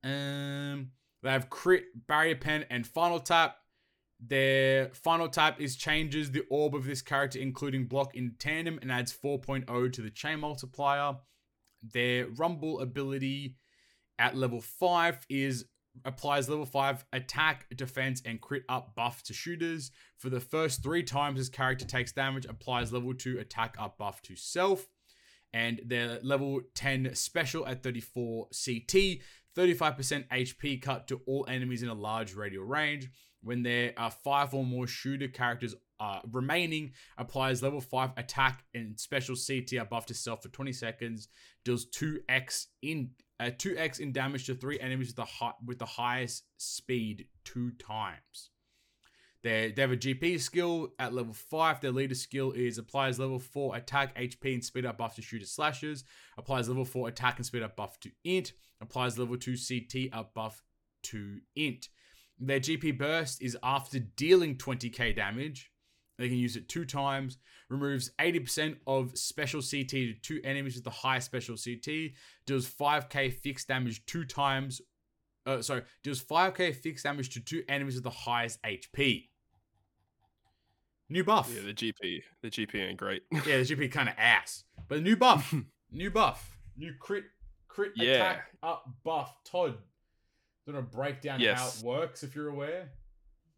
Um, 0.05 0.93
they 1.22 1.30
have 1.30 1.51
crit, 1.51 1.85
barrier 2.07 2.37
pen, 2.37 2.64
and 2.70 2.87
final 2.87 3.20
tap. 3.20 3.57
Their 4.24 4.91
final 4.95 5.28
tap 5.28 5.61
is 5.61 5.74
changes 5.74 6.30
the 6.30 6.45
orb 6.49 6.76
of 6.76 6.85
this 6.85 7.03
character, 7.03 7.41
including 7.41 7.87
block 7.87 8.14
in 8.14 8.37
tandem, 8.39 8.78
and 8.80 8.93
adds 8.93 9.12
4.0 9.12 9.93
to 9.93 10.01
the 10.01 10.11
chain 10.11 10.41
multiplier. 10.41 11.16
Their 11.83 12.28
rumble 12.28 12.80
ability 12.80 13.57
at 14.23 14.37
level 14.37 14.61
5 14.61 15.27
is 15.29 15.66
applies 16.05 16.49
level 16.49 16.64
5 16.64 17.05
attack, 17.12 17.66
defense, 17.77 18.23
and 18.25 18.41
crit 18.41 18.62
up 18.68 18.95
buff 18.95 19.23
to 19.25 19.35
shooters. 19.35 19.91
For 20.16 20.31
the 20.31 20.41
first 20.41 20.83
three 20.83 21.03
times 21.03 21.39
his 21.39 21.49
character 21.49 21.85
takes 21.85 22.12
damage, 22.12 22.47
applies 22.47 22.93
level 22.93 23.12
2 23.12 23.41
attack 23.41 23.77
up 23.79 23.99
buff 23.99 24.23
to 24.23 24.37
self. 24.37 24.87
And 25.53 25.83
their 25.85 26.18
level 26.23 26.61
10 26.77 27.14
special 27.14 27.66
at 27.66 27.83
34 27.83 28.47
CT, 28.47 29.18
35% 29.55 30.29
HP 30.29 30.81
cut 30.81 31.09
to 31.09 31.20
all 31.27 31.45
enemies 31.49 31.83
in 31.83 31.91
a 31.91 31.95
large 31.95 32.35
radial 32.35 32.64
range. 32.64 33.11
When 33.43 33.62
there 33.62 33.93
are 33.97 34.11
five 34.11 34.55
or 34.55 34.64
more 34.64 34.86
shooter 34.86 35.28
characters 35.28 35.74
uh, 35.99 36.20
remaining, 36.30 36.93
applies 37.18 37.62
level 37.62 37.80
5 37.80 38.11
attack 38.16 38.64
and 38.74 38.99
special 38.99 39.36
CT 39.36 39.88
buff 39.88 40.07
to 40.07 40.14
self 40.14 40.43
for 40.43 40.49
20 40.49 40.72
seconds, 40.72 41.28
deals 41.64 41.86
2x 41.86 42.66
in 42.82 43.11
uh, 43.40 43.47
2x 43.47 43.99
in 44.01 44.12
damage 44.12 44.47
to 44.47 44.55
three 44.55 44.78
enemies 44.78 45.09
with 45.09 45.16
the 45.16 45.53
with 45.66 45.78
the 45.78 45.86
highest 45.86 46.45
speed 46.57 47.26
two 47.45 47.72
times. 47.72 48.51
They, 49.43 49.72
they 49.74 49.82
have 49.82 49.90
a 49.90 49.97
GP 49.97 50.40
skill 50.40 50.93
at 50.99 51.12
level 51.12 51.34
5. 51.34 51.80
Their 51.80 51.90
leader 51.90 52.14
skill 52.14 52.53
is 52.53 52.78
applies 52.78 53.18
level 53.18 53.40
4 53.40 53.76
attack, 53.76 54.16
HP, 54.16 54.55
and 54.55 54.64
speed 54.64 54.86
up 54.86 54.99
buff 54.99 55.16
to 55.16 55.22
shooter 55.22 55.47
slashes. 55.47 56.05
Applies 56.38 56.68
level 56.68 56.84
4 56.84 57.09
attack 57.09 57.38
and 57.38 57.47
speed 57.47 57.62
up 57.62 57.76
buff 57.76 57.99
to 58.01 58.11
int. 58.24 58.53
Applies 58.80 59.18
level 59.18 59.36
2 59.36 59.57
CT 59.57 60.16
up 60.16 60.32
buff 60.34 60.62
to 61.05 61.38
int. 61.57 61.88
Their 62.45 62.59
GP 62.61 62.99
burst 62.99 63.40
is 63.40 63.57
after 63.62 64.01
dealing 64.01 64.57
20k 64.57 65.14
damage. 65.14 65.70
They 66.18 66.28
can 66.28 66.38
use 66.38 66.57
it 66.57 66.68
two 66.68 66.84
times. 66.84 67.38
Removes 67.68 68.11
80% 68.18 68.76
of 68.86 69.16
special 69.16 69.61
CT 69.61 69.88
to 69.90 70.14
two 70.14 70.40
enemies 70.45 70.74
with 70.74 70.84
the 70.84 70.90
highest 70.90 71.26
special 71.26 71.55
CT. 71.57 72.12
Deals 72.45 72.68
5k 72.68 73.32
fixed 73.32 73.68
damage 73.68 74.05
two 74.07 74.24
times. 74.24 74.80
Uh, 75.47 75.62
sorry, 75.62 75.82
deals 76.03 76.22
5k 76.22 76.74
fixed 76.74 77.05
damage 77.05 77.30
to 77.30 77.40
two 77.40 77.62
enemies 77.68 77.95
with 77.95 78.05
the 78.05 78.11
highest 78.11 78.61
HP. 78.62 79.28
New 81.09 81.24
buff. 81.24 81.51
Yeah, 81.55 81.62
the 81.62 81.74
GP, 81.74 82.22
the 82.43 82.51
GP 82.51 82.74
ain't 82.88 82.97
great. 82.99 83.22
Yeah, 83.32 83.59
the 83.59 83.64
GP 83.64 83.93
kind 83.93 84.09
of 84.09 84.14
ass. 84.18 84.64
But 84.88 85.03
new 85.03 85.16
buff. 85.16 85.55
new 85.93 86.11
buff. 86.11 86.59
New 86.76 86.95
crit 86.99 87.24
crit 87.68 87.93
Yeah. 87.97 88.14
attack 88.14 88.47
up 88.62 88.84
buff. 89.05 89.32
Toad. 89.45 89.78
Gonna 90.67 90.83
break 90.83 91.21
down 91.21 91.41
how 91.41 91.69
it 91.69 91.83
works 91.83 92.23
if 92.23 92.35
you're 92.35 92.49
aware. 92.49 92.91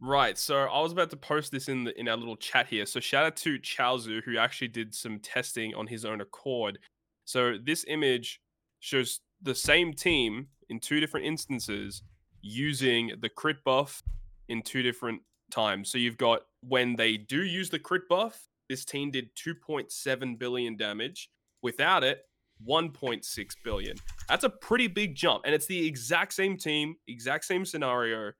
Right. 0.01 0.37
So 0.37 0.57
I 0.59 0.81
was 0.81 0.93
about 0.93 1.11
to 1.11 1.17
post 1.17 1.53
this 1.53 1.69
in 1.69 1.85
the 1.85 1.99
in 1.99 2.09
our 2.09 2.17
little 2.17 2.37
chat 2.37 2.67
here. 2.67 2.87
So 2.87 3.01
shout 3.01 3.25
out 3.25 3.37
to 3.37 3.59
Chaozu 3.59 4.23
who 4.23 4.39
actually 4.39 4.69
did 4.69 4.95
some 4.95 5.19
testing 5.19 5.75
on 5.75 5.87
his 5.87 6.05
own 6.05 6.21
accord. 6.21 6.79
So 7.25 7.57
this 7.63 7.85
image 7.89 8.41
shows 8.81 9.21
the 9.41 9.55
same 9.55 9.93
team 9.93 10.49
in 10.69 10.81
two 10.81 11.01
different 11.01 11.27
instances 11.27 12.03
using 12.43 13.13
the 13.21 13.29
crit 13.29 13.65
buff 13.65 14.03
in 14.49 14.63
two 14.63 14.83
different 14.83 15.23
times. 15.51 15.91
So 15.91 15.99
you've 15.99 16.19
got 16.19 16.43
when 16.61 16.97
they 16.97 17.17
do 17.17 17.43
use 17.43 17.71
the 17.71 17.79
crit 17.79 18.09
buff, 18.09 18.49
this 18.69 18.85
team 18.85 19.11
did 19.11 19.35
2.7 19.37 20.39
billion 20.39 20.77
damage. 20.77 21.31
Without 21.63 22.05
it, 22.05 22.27
1.6 22.67 23.57
billion. 23.65 23.97
That's 24.29 24.45
a 24.45 24.51
pretty 24.51 24.87
big 24.87 25.15
jump. 25.15 25.43
And 25.45 25.55
it's 25.55 25.67
the 25.67 25.87
exact 25.87 26.33
same 26.33 26.57
team, 26.57 26.97
exact 27.09 27.45
same 27.45 27.65
scenario, 27.65 28.33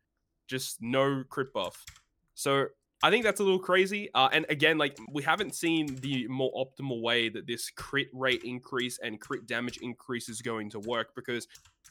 just 0.49 0.79
no 0.81 1.25
crit 1.29 1.53
buff. 1.53 1.85
So 2.35 2.67
I 3.03 3.11
think 3.11 3.25
that's 3.25 3.41
a 3.41 3.45
little 3.45 3.59
crazy. 3.59 4.09
Uh, 4.15 4.29
and 4.33 4.47
again, 4.49 4.79
like 4.79 4.97
we 5.13 5.23
haven't 5.23 5.55
seen 5.55 5.97
the 5.97 6.27
more 6.29 6.51
optimal 6.53 7.03
way 7.03 7.29
that 7.29 7.47
this 7.47 7.71
crit 7.71 8.09
rate 8.13 8.43
increase 8.45 8.99
and 9.03 9.21
crit 9.21 9.47
damage 9.47 9.79
increase 9.83 10.29
is 10.29 10.41
going 10.41 10.71
to 10.71 10.81
work 10.81 11.15
because, 11.15 11.47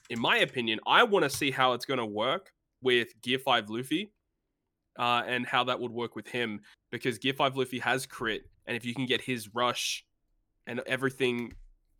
in 0.09 0.19
my 0.19 0.37
opinion, 0.37 0.79
I 0.87 1.03
want 1.03 1.23
to 1.23 1.29
see 1.29 1.51
how 1.51 1.73
it's 1.73 1.85
going 1.85 1.99
to 1.99 2.05
work 2.05 2.51
with 2.81 3.09
Gear 3.21 3.39
5 3.39 3.69
Luffy 3.69 4.11
uh, 4.97 5.23
and 5.27 5.45
how 5.45 5.63
that 5.65 5.79
would 5.79 5.91
work 5.91 6.15
with 6.15 6.27
him 6.27 6.61
because 6.91 7.17
Gear 7.17 7.33
5 7.33 7.57
Luffy 7.57 7.79
has 7.79 8.05
crit. 8.05 8.43
And 8.65 8.75
if 8.75 8.85
you 8.85 8.95
can 8.95 9.05
get 9.05 9.21
his 9.21 9.53
rush 9.53 10.05
and 10.67 10.81
everything 10.87 11.53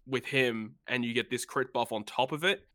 with 0.06 0.26
him 0.26 0.76
and 0.88 1.04
you 1.06 1.14
get 1.14 1.30
this 1.30 1.46
crit 1.46 1.72
buff 1.74 1.92
on 1.92 2.04
top 2.04 2.32
of 2.32 2.44
it, 2.44 2.68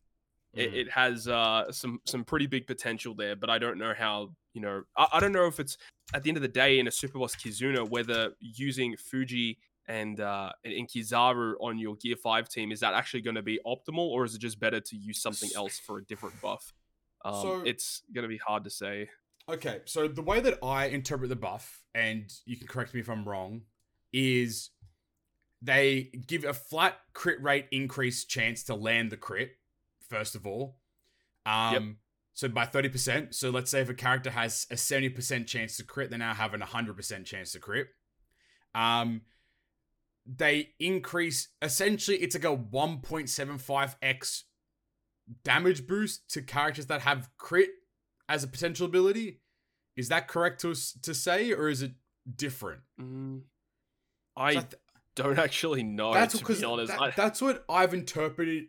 it, 0.54 0.72
Mm. 0.72 0.74
it 0.76 0.90
has 0.90 1.28
uh, 1.28 1.70
some 1.70 2.00
some 2.04 2.24
pretty 2.24 2.46
big 2.46 2.66
potential 2.66 3.14
there. 3.14 3.36
But 3.36 3.50
I 3.50 3.58
don't 3.58 3.78
know 3.78 3.92
how 3.96 4.34
you 4.54 4.62
know. 4.62 4.82
I, 4.96 5.06
I 5.14 5.20
don't 5.20 5.32
know 5.32 5.46
if 5.46 5.60
it's 5.60 5.76
at 6.14 6.22
the 6.22 6.30
end 6.30 6.36
of 6.38 6.42
the 6.42 6.48
day 6.48 6.78
in 6.78 6.88
a 6.88 6.90
super 6.90 7.18
boss 7.18 7.36
Kizuna 7.36 7.88
whether 7.88 8.32
using 8.40 8.96
Fuji 8.96 9.58
and 9.86 10.20
uh, 10.20 10.50
and 10.64 10.72
Inkizaru 10.72 11.54
on 11.60 11.78
your 11.78 11.96
Gear 11.96 12.16
Five 12.16 12.48
team 12.48 12.72
is 12.72 12.80
that 12.80 12.94
actually 12.94 13.20
going 13.20 13.36
to 13.36 13.42
be 13.42 13.60
optimal 13.66 13.98
or 14.08 14.24
is 14.24 14.34
it 14.34 14.40
just 14.40 14.58
better 14.58 14.80
to 14.80 14.96
use 14.96 15.20
something 15.20 15.50
else 15.54 15.78
for 15.78 15.98
a 15.98 16.04
different 16.04 16.40
buff? 16.40 16.72
Um, 17.24 17.34
So- 17.34 17.62
it's 17.66 18.02
going 18.14 18.22
to 18.22 18.28
be 18.28 18.38
hard 18.38 18.64
to 18.64 18.70
say. 18.70 19.10
Okay, 19.50 19.80
so 19.86 20.08
the 20.08 20.20
way 20.22 20.40
that 20.40 20.58
I 20.62 20.86
interpret 20.86 21.30
the 21.30 21.36
buff, 21.36 21.82
and 21.94 22.30
you 22.44 22.56
can 22.58 22.66
correct 22.66 22.92
me 22.92 23.00
if 23.00 23.08
I'm 23.08 23.26
wrong, 23.26 23.62
is 24.12 24.70
they 25.60 26.10
give 26.26 26.44
a 26.44 26.52
flat 26.54 26.98
crit 27.14 27.42
rate 27.42 27.66
increase 27.72 28.24
chance 28.24 28.62
to 28.64 28.74
land 28.74 29.10
the 29.10 29.16
crit, 29.16 29.50
first 30.08 30.34
of 30.34 30.46
all. 30.46 30.78
Um 31.46 31.98
so 32.34 32.48
by 32.48 32.66
30%. 32.66 33.34
So 33.34 33.50
let's 33.50 33.68
say 33.70 33.80
if 33.80 33.88
a 33.88 33.94
character 33.94 34.30
has 34.30 34.66
a 34.70 34.76
70% 34.76 35.48
chance 35.48 35.76
to 35.78 35.82
crit, 35.84 36.10
they 36.10 36.16
now 36.18 36.34
have 36.34 36.54
an 36.54 36.60
100% 36.60 37.24
chance 37.24 37.52
to 37.52 37.58
crit. 37.58 37.88
Um 38.74 39.22
they 40.26 40.70
increase 40.78 41.48
essentially 41.62 42.18
it's 42.18 42.34
like 42.36 42.44
a 42.44 42.56
1.75x 42.56 44.42
damage 45.42 45.86
boost 45.86 46.28
to 46.30 46.42
characters 46.42 46.86
that 46.86 47.00
have 47.02 47.30
crit 47.36 47.70
as 48.28 48.44
a 48.44 48.48
potential 48.48 48.86
ability. 48.86 49.40
Is 49.96 50.08
that 50.10 50.28
correct 50.28 50.60
to 50.60 50.74
to 51.02 51.14
say, 51.14 51.52
or 51.52 51.68
is 51.68 51.82
it 51.82 51.92
different? 52.36 52.82
Mm, 53.00 53.40
So 53.40 54.42
I 54.42 54.52
th- 54.52 54.74
don't 55.18 55.38
actually 55.38 55.82
know. 55.82 56.12
that's 56.14 56.32
to 56.34 56.38
because 56.40 56.58
be 56.60 56.64
honest, 56.64 56.96
that- 56.96 57.14
that's 57.16 57.40
what 57.42 57.64
I've 57.68 57.92
interpreted 57.94 58.64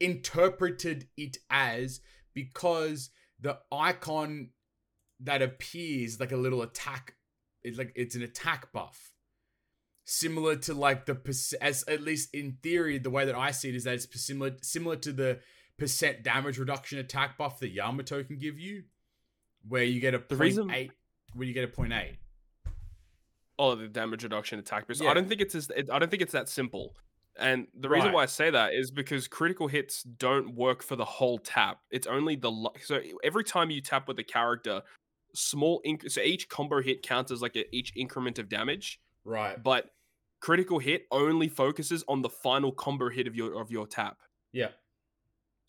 interpreted 0.00 1.08
it 1.16 1.36
as 1.50 2.00
because 2.34 3.10
the 3.40 3.58
icon 3.70 4.50
that 5.20 5.40
appears 5.42 6.18
like 6.18 6.32
a 6.32 6.36
little 6.36 6.62
attack 6.62 7.14
it's 7.62 7.78
like 7.78 7.92
it's 7.94 8.16
an 8.16 8.22
attack 8.22 8.72
buff 8.72 9.12
similar 10.04 10.56
to 10.56 10.74
like 10.74 11.06
the 11.06 11.56
as 11.60 11.84
at 11.86 12.02
least 12.02 12.34
in 12.34 12.58
theory 12.62 12.98
the 12.98 13.10
way 13.10 13.24
that 13.24 13.36
I 13.36 13.52
see 13.52 13.68
it 13.68 13.76
is 13.76 13.84
that 13.84 13.94
it's 13.94 14.08
similar 14.26 14.50
similar 14.60 14.96
to 14.96 15.12
the 15.12 15.38
percent 15.78 16.24
damage 16.24 16.58
reduction 16.58 16.98
attack 16.98 17.38
buff 17.38 17.60
that 17.60 17.70
Yamato 17.70 18.24
can 18.24 18.38
give 18.38 18.58
you 18.58 18.82
where 19.68 19.84
you 19.84 20.00
get 20.00 20.14
a 20.14 20.18
The 20.18 20.24
point 20.24 20.40
reason- 20.40 20.70
eight 20.72 20.90
where 21.34 21.46
you 21.46 21.54
get 21.54 21.64
a 21.64 21.68
point 21.68 21.92
eight 23.58 23.62
Oh, 23.62 23.74
the 23.74 23.88
damage 23.88 24.22
reduction 24.22 24.58
attack 24.58 24.86
boost. 24.86 25.00
Yeah. 25.02 25.10
I 25.10 25.14
don't 25.14 25.28
think 25.28 25.40
it's 25.40 25.54
as, 25.54 25.70
it, 25.70 25.90
I 25.90 25.98
don't 25.98 26.10
think 26.10 26.22
it's 26.22 26.32
that 26.32 26.48
simple. 26.48 26.94
And 27.38 27.66
the 27.74 27.88
reason 27.88 28.08
Right. 28.08 28.14
why 28.14 28.22
I 28.24 28.26
say 28.26 28.50
that 28.50 28.74
is 28.74 28.90
because 28.90 29.26
critical 29.28 29.66
hits 29.68 30.02
don't 30.02 30.54
work 30.54 30.82
for 30.82 30.96
the 30.96 31.04
whole 31.04 31.38
tap. 31.38 31.80
It's 31.90 32.06
only 32.06 32.36
the 32.36 32.52
so 32.82 33.00
every 33.24 33.44
time 33.44 33.70
you 33.70 33.80
tap 33.80 34.06
with 34.08 34.18
a 34.18 34.24
character, 34.24 34.82
small 35.34 35.80
inc- 35.86 36.10
so 36.10 36.20
each 36.20 36.48
combo 36.50 36.82
hit 36.82 37.02
counts 37.02 37.30
as 37.32 37.40
like 37.40 37.56
a, 37.56 37.64
each 37.74 37.92
increment 37.96 38.38
of 38.38 38.48
damage, 38.50 39.00
right 39.24 39.62
but 39.62 39.90
critical 40.40 40.78
hit 40.78 41.06
only 41.10 41.48
focuses 41.48 42.04
on 42.08 42.20
the 42.20 42.28
final 42.28 42.70
combo 42.72 43.08
hit 43.08 43.26
of 43.26 43.34
your 43.34 43.58
of 43.60 43.70
your 43.70 43.86
tap. 43.86 44.18
yeah 44.52 44.68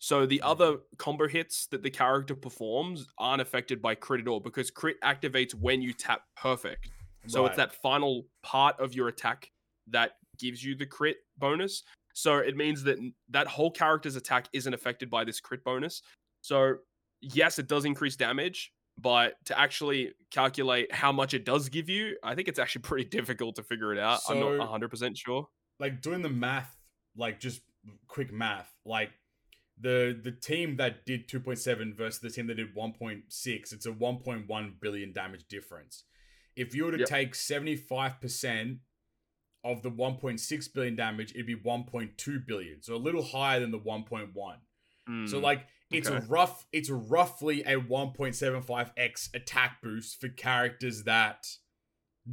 So 0.00 0.26
the 0.26 0.40
Mhm. 0.44 0.50
other 0.50 0.76
combo 0.98 1.28
hits 1.28 1.66
that 1.68 1.82
the 1.82 1.90
character 1.90 2.34
performs 2.34 3.06
aren't 3.16 3.40
affected 3.40 3.80
by 3.80 3.94
crit 3.94 4.20
at 4.20 4.28
all 4.28 4.40
because 4.40 4.70
crit 4.70 5.00
activates 5.00 5.54
when 5.54 5.80
you 5.80 5.94
tap 5.94 6.24
perfect. 6.36 6.90
So 7.26 7.46
it's 7.46 7.56
that 7.56 7.74
final 7.74 8.26
part 8.42 8.78
of 8.80 8.94
your 8.94 9.08
attack 9.08 9.50
that 9.88 10.12
gives 10.38 10.64
you 10.64 10.74
the 10.74 10.86
crit 10.86 11.16
bonus. 11.38 11.82
So 12.14 12.38
it 12.38 12.56
means 12.56 12.82
that 12.84 12.98
that 13.30 13.46
whole 13.46 13.70
character's 13.70 14.16
attack 14.16 14.48
isn't 14.52 14.72
affected 14.72 15.10
by 15.10 15.24
this 15.24 15.40
crit 15.40 15.64
bonus. 15.64 16.02
So 16.42 16.76
yes, 17.20 17.58
it 17.58 17.66
does 17.66 17.84
increase 17.84 18.16
damage, 18.16 18.72
but 19.00 19.34
to 19.46 19.58
actually 19.58 20.12
calculate 20.30 20.92
how 20.94 21.10
much 21.12 21.34
it 21.34 21.44
does 21.44 21.68
give 21.68 21.88
you, 21.88 22.16
I 22.22 22.34
think 22.34 22.48
it's 22.48 22.58
actually 22.58 22.82
pretty 22.90 23.08
difficult 23.08 23.56
to 23.56 23.62
figure 23.62 23.92
it 23.92 23.98
out. 23.98 24.20
I'm 24.28 24.40
not 24.40 24.80
100% 24.80 25.16
sure. 25.16 25.48
like 25.80 26.00
doing 26.00 26.22
the 26.22 26.28
math, 26.28 26.76
like 27.16 27.40
just 27.40 27.62
quick 28.06 28.32
math, 28.32 28.72
like 28.84 29.10
the 29.80 30.18
the 30.22 30.30
team 30.30 30.76
that 30.76 31.04
did 31.04 31.28
2.7 31.28 31.96
versus 31.96 32.20
the 32.20 32.30
team 32.30 32.46
that 32.46 32.56
did 32.56 32.74
1.6, 32.76 33.24
it's 33.72 33.86
a 33.86 33.90
1.1 33.90 34.80
billion 34.80 35.12
damage 35.12 35.44
difference. 35.48 36.04
If 36.56 36.74
you 36.74 36.84
were 36.84 36.92
to 36.92 36.98
Yep. 36.98 37.08
take 37.08 37.34
75% 37.34 38.80
of 39.64 39.82
the 39.82 39.90
1.6 39.90 40.68
billion 40.68 40.94
damage, 40.96 41.32
it'd 41.32 41.46
be 41.46 41.56
1.2 41.56 42.46
billion. 42.46 42.82
So 42.82 42.94
a 42.94 42.96
little 42.96 43.22
higher 43.22 43.60
than 43.60 43.70
the 43.70 43.78
1.1. 43.78 44.60
So 45.28 45.38
Mm, 45.38 45.42
like 45.42 45.66
it's 45.90 46.08
a 46.08 46.16
okay. 46.16 46.26
rough 46.28 46.66
it's 46.72 46.88
roughly 46.90 47.62
a 47.64 47.78
1.75x 47.78 49.34
attack 49.34 49.82
boost 49.82 50.20
for 50.20 50.28
characters 50.28 51.04
that 51.04 51.46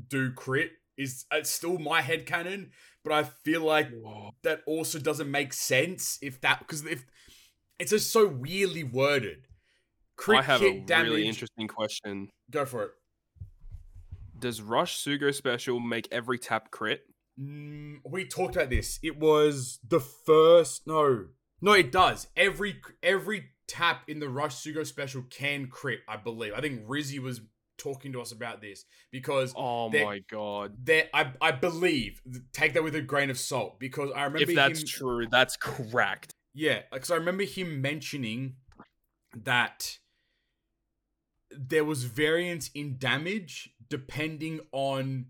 do 0.08 0.32
crit 0.32 0.72
is 0.98 1.26
it's 1.32 1.50
still 1.50 1.78
my 1.80 2.02
head 2.02 2.26
canon, 2.26 2.72
but 3.04 3.12
I 3.14 3.24
feel 3.24 3.62
like 3.62 3.90
Whoa. 3.92 4.32
that 4.44 4.62
also 4.66 5.00
doesn't 5.00 5.30
make 5.30 5.52
sense 5.54 6.18
if 6.22 6.40
that 6.42 6.60
because 6.60 6.86
if 6.86 7.06
it's 7.80 7.92
just 7.92 8.12
so 8.12 8.28
weirdly 8.28 8.84
worded. 8.84 9.48
Crit 10.16 10.40
I 10.40 10.44
have 10.44 10.62
hit 10.62 10.84
a 10.84 10.86
damage. 10.86 11.10
really 11.12 11.28
interesting 11.28 11.68
question. 11.68 12.30
Go 12.52 12.66
for 12.66 12.84
it. 12.84 12.92
Does 14.42 14.62
Rush 14.62 14.98
Sugo 14.98 15.34
special 15.34 15.80
make 15.80 16.08
every 16.12 16.40
tap 16.40 16.72
crit? 16.72 17.04
Mm, 17.40 18.00
we 18.04 18.26
talked 18.26 18.56
about 18.56 18.70
this. 18.72 19.00
It 19.04 19.18
was 19.18 19.80
the 19.88 20.00
first. 20.00 20.86
No, 20.88 21.28
no, 21.62 21.74
it 21.74 21.92
does. 21.92 22.28
Every 22.36 22.82
every 23.04 23.46
tap 23.68 24.04
in 24.10 24.20
the 24.20 24.28
Rush 24.28 24.56
Sugo 24.56 24.86
special 24.86 25.24
can 25.30 25.68
crit. 25.68 26.00
I 26.10 26.18
believe. 26.18 26.54
I 26.56 26.60
think 26.62 26.86
Rizzy 26.88 27.20
was 27.20 27.42
talking 27.78 28.14
to 28.14 28.22
us 28.22 28.32
about 28.32 28.62
this 28.62 28.86
because 29.12 29.54
Oh 29.56 29.90
my 29.90 30.22
god. 30.30 30.74
that 30.86 31.10
I 31.16 31.32
I 31.40 31.52
believe. 31.52 32.22
Take 32.52 32.74
that 32.74 32.84
with 32.84 32.96
a 32.96 33.02
grain 33.02 33.30
of 33.30 33.38
salt 33.40 33.80
because 33.80 34.10
I 34.16 34.24
remember 34.24 34.50
If 34.52 34.56
that's 34.56 34.82
him, 34.82 34.88
true, 34.88 35.28
that's 35.30 35.56
cracked. 35.56 36.34
Yeah, 36.54 36.80
because 36.92 37.12
I 37.12 37.16
remember 37.16 37.44
him 37.44 37.80
mentioning 37.82 38.56
that 39.44 40.00
there 41.52 41.86
was 41.86 42.04
variance 42.04 42.70
in 42.74 42.98
damage 42.98 43.70
depending 43.92 44.62
on 44.72 45.28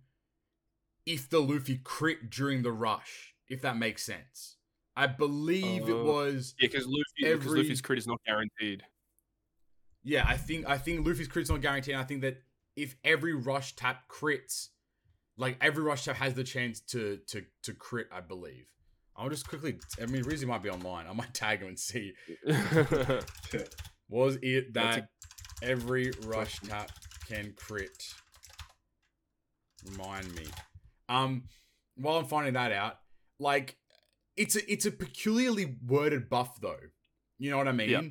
if 1.05 1.30
the 1.30 1.39
Luffy 1.41 1.80
crit 1.84 2.30
during 2.30 2.62
the 2.62 2.72
rush, 2.72 3.34
if 3.49 3.62
that 3.64 3.76
makes 3.76 4.03
sense. 4.03 4.55
I 4.95 5.07
believe 5.07 5.89
it 5.89 5.93
Oh. 5.93 6.03
was 6.05 6.53
Yeah, 6.59 6.68
because 6.68 6.86
Luffy, 6.86 7.03
because 7.18 7.45
Every- 7.47 7.64
Luffy's 7.64 7.82
crit 7.82 7.97
is 7.99 8.07
not 8.07 8.22
guaranteed. 8.26 8.84
yeah, 10.03 10.24
I 10.28 10.38
think 10.38 10.68
I 10.68 10.78
think 10.78 11.05
Luffy's 11.05 11.28
crit's 11.28 11.49
not 11.49 11.62
guaranteed. 11.62 11.95
and 11.95 12.01
I 12.03 12.05
think 12.05 12.22
that 12.22 12.43
if 12.76 12.95
every 13.03 13.34
rush 13.34 13.76
tap 13.76 14.07
crits, 14.07 14.70
like 15.38 15.57
every 15.59 15.84
rush 15.84 16.05
tap 16.05 16.18
has 16.18 16.36
the 16.36 16.43
chance 16.43 16.80
to 16.91 17.18
to 17.28 17.45
to 17.64 17.74
crit, 17.74 18.07
I 18.12 18.22
believe. 18.22 18.68
I'll 19.16 19.30
just 19.30 19.47
quickly 19.47 19.80
I 20.01 20.05
mean 20.05 20.24
Rizzy 20.24 20.45
might 20.45 20.62
be 20.64 20.70
online. 20.70 21.07
I 21.07 21.14
might 21.14 21.34
tag 21.34 21.59
him 21.62 21.68
and 21.70 21.80
see. 21.80 22.14
Was 24.09 24.38
it 24.41 24.74
that 24.74 25.07
every 25.62 26.12
rush 26.26 26.59
tap 26.59 26.91
can 27.28 27.53
crit? 27.53 28.14
Remind 29.90 30.34
me. 30.36 30.46
Um, 31.10 31.44
while 31.96 32.18
I'm 32.18 32.26
finding 32.26 32.54
that 32.54 32.72
out, 32.72 32.98
like 33.40 33.78
it's 34.38 34.56
a 34.56 34.72
it's 34.72 34.86
a 34.86 34.92
peculiarly 34.92 35.78
worded 35.86 36.30
buff 36.30 36.60
though. 36.62 36.78
You 37.38 37.52
know 37.52 37.58
what 37.58 37.68
I 37.68 37.74
mean? 37.74 37.90
Yeah. 37.90 38.02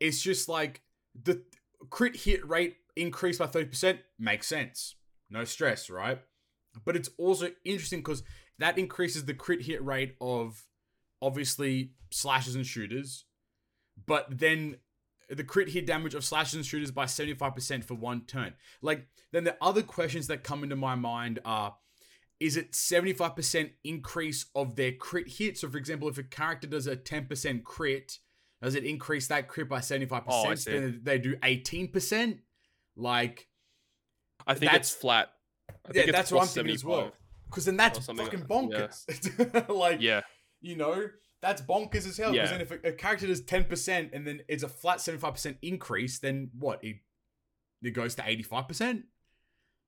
It's 0.00 0.20
just 0.20 0.48
like 0.48 0.82
the 1.20 1.42
crit 1.90 2.16
hit 2.16 2.46
rate 2.48 2.76
increased 2.96 3.38
by 3.38 3.46
30% 3.46 3.98
makes 4.18 4.46
sense. 4.46 4.94
No 5.30 5.44
stress, 5.44 5.90
right? 5.90 6.20
But 6.84 6.96
it's 6.96 7.10
also 7.18 7.50
interesting 7.64 8.00
because 8.00 8.22
that 8.58 8.78
increases 8.78 9.24
the 9.24 9.34
crit 9.34 9.62
hit 9.62 9.84
rate 9.84 10.14
of 10.20 10.64
obviously 11.20 11.92
slashes 12.10 12.54
and 12.54 12.66
shooters, 12.66 13.24
but 14.06 14.26
then 14.30 14.76
the 15.28 15.44
crit 15.44 15.70
hit 15.70 15.86
damage 15.86 16.14
of 16.14 16.24
slashers 16.24 16.54
and 16.54 16.64
shooters 16.66 16.90
by 16.90 17.04
75% 17.04 17.84
for 17.84 17.94
one 17.94 18.22
turn. 18.22 18.54
Like, 18.80 19.06
then 19.32 19.44
the 19.44 19.56
other 19.60 19.82
questions 19.82 20.28
that 20.28 20.44
come 20.44 20.62
into 20.62 20.76
my 20.76 20.94
mind 20.94 21.40
are 21.44 21.76
is 22.38 22.56
it 22.56 22.72
75% 22.72 23.70
increase 23.82 24.46
of 24.54 24.76
their 24.76 24.92
crit 24.92 25.28
hit? 25.28 25.56
So, 25.58 25.68
for 25.70 25.78
example, 25.78 26.08
if 26.08 26.18
a 26.18 26.22
character 26.22 26.66
does 26.66 26.86
a 26.86 26.94
10% 26.96 27.64
crit, 27.64 28.18
does 28.62 28.74
it 28.74 28.84
increase 28.84 29.28
that 29.28 29.48
crit 29.48 29.68
by 29.68 29.78
75%? 29.78 30.24
Oh, 30.28 30.54
then 30.70 31.00
they 31.02 31.18
do 31.18 31.36
18%? 31.36 32.38
Like, 32.96 33.48
I 34.46 34.54
think 34.54 34.70
That's- 34.70 34.90
it's 34.92 35.00
flat. 35.00 35.32
I 35.68 35.72
yeah, 35.88 35.92
think 35.92 36.08
it's 36.08 36.16
that's 36.16 36.32
what 36.32 36.42
I'm 36.42 36.48
thinking 36.48 36.74
as 36.74 36.84
well. 36.84 37.12
Because 37.48 37.64
then 37.64 37.76
that's 37.76 37.98
fucking 38.06 38.16
like- 38.18 38.32
yeah. 38.32 38.38
bonkers. 38.38 39.68
like, 39.74 40.00
Yeah, 40.00 40.20
you 40.60 40.76
know, 40.76 41.08
that's 41.42 41.62
bonkers 41.62 42.06
as 42.06 42.16
hell. 42.16 42.32
Because 42.32 42.50
Yeah. 42.50 42.58
then 42.58 42.60
if 42.66 42.70
a, 42.70 42.88
a 42.88 42.92
character 42.92 43.26
does 43.26 43.42
10% 43.42 44.10
and 44.12 44.26
then 44.26 44.40
it's 44.48 44.62
a 44.62 44.68
flat 44.68 44.98
75% 44.98 45.56
increase, 45.62 46.18
then 46.18 46.50
what? 46.58 46.82
It, 46.82 46.96
it 47.82 47.90
goes 47.92 48.14
to 48.16 48.22
85%? 48.22 49.04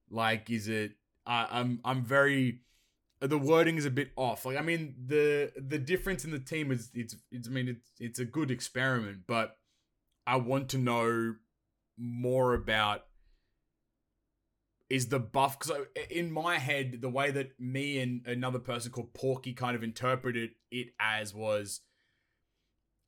Like, 0.09 0.49
is 0.49 0.67
it. 0.67 0.93
Uh, 1.27 1.45
I'm 1.49 1.79
I'm 1.85 2.03
very. 2.03 2.61
The 3.21 3.37
wording 3.37 3.77
is 3.77 3.85
a 3.85 3.91
bit 3.91 4.11
off. 4.15 4.45
Like, 4.45 4.57
I 4.57 4.61
mean, 4.61 4.95
the 5.05 5.51
the 5.57 5.77
difference 5.77 6.23
in 6.25 6.31
the 6.31 6.39
team 6.39 6.71
is 6.71 6.89
it's 6.95 7.15
it's. 7.31 7.47
I 7.47 7.51
mean, 7.51 7.67
it's 7.67 7.91
it's 7.99 8.19
a 8.19 8.25
good 8.25 8.49
experiment, 8.49 9.19
but 9.27 9.57
I 10.25 10.37
want 10.37 10.69
to 10.69 10.77
know 10.79 11.35
more 11.97 12.53
about 12.55 13.03
is 14.89 15.07
the 15.09 15.19
buff 15.19 15.59
because 15.59 15.85
in 16.09 16.31
my 16.31 16.57
head 16.57 16.97
the 17.01 17.09
way 17.09 17.29
that 17.31 17.59
me 17.59 17.99
and 17.99 18.25
another 18.25 18.59
person 18.59 18.91
called 18.91 19.13
Porky 19.13 19.53
kind 19.53 19.75
of 19.75 19.83
interpreted 19.83 20.51
it 20.71 20.87
as 20.99 21.33
was 21.33 21.81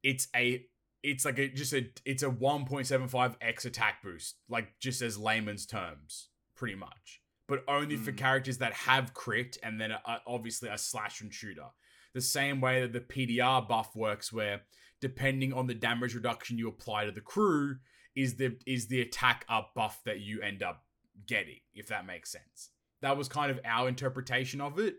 it's 0.04 0.28
a 0.36 0.64
it's 1.04 1.26
like 1.26 1.40
a 1.40 1.50
just 1.50 1.74
a 1.74 1.88
it's 2.06 2.24
a 2.24 2.30
1.75x 2.30 3.66
attack 3.66 4.04
boost 4.04 4.36
like 4.50 4.80
just 4.80 5.02
as 5.02 5.18
layman's 5.18 5.66
terms 5.66 6.30
pretty 6.56 6.76
much 6.76 7.22
but 7.48 7.64
only 7.68 7.98
for 7.98 8.12
Hmm. 8.12 8.18
characters 8.18 8.60
that 8.60 8.74
have 8.74 9.14
crit 9.14 9.58
and 9.64 9.82
then 9.82 9.92
a, 9.92 10.22
obviously 10.28 10.70
a 10.70 10.78
slash 10.78 11.22
and 11.22 11.34
shooter 11.34 11.68
the 12.14 12.22
same 12.22 12.62
way 12.62 12.82
that 12.82 12.94
the 12.94 13.00
PDR 13.00 13.68
buff 13.68 13.96
works 13.96 14.32
where 14.34 14.62
depending 15.00 15.54
on 15.54 15.66
the 15.68 15.74
damage 15.74 16.14
reduction 16.14 16.58
you 16.58 16.68
apply 16.68 17.06
to 17.06 17.12
the 17.12 17.22
crew 17.22 17.78
is 18.16 18.36
the 18.36 18.58
is 18.68 18.88
the 18.88 19.02
attack 19.02 19.46
up 19.50 19.74
buff 19.74 20.02
that 20.06 20.20
you 20.20 20.42
end 20.42 20.62
up 20.62 20.84
getting, 21.28 21.60
if 21.74 21.88
that 21.88 22.06
makes 22.06 22.32
sense. 22.32 22.72
That 23.02 23.18
was 23.18 23.28
kind 23.28 23.52
of 23.52 23.60
our 23.66 23.88
interpretation 23.88 24.62
of 24.62 24.80
it, 24.80 24.96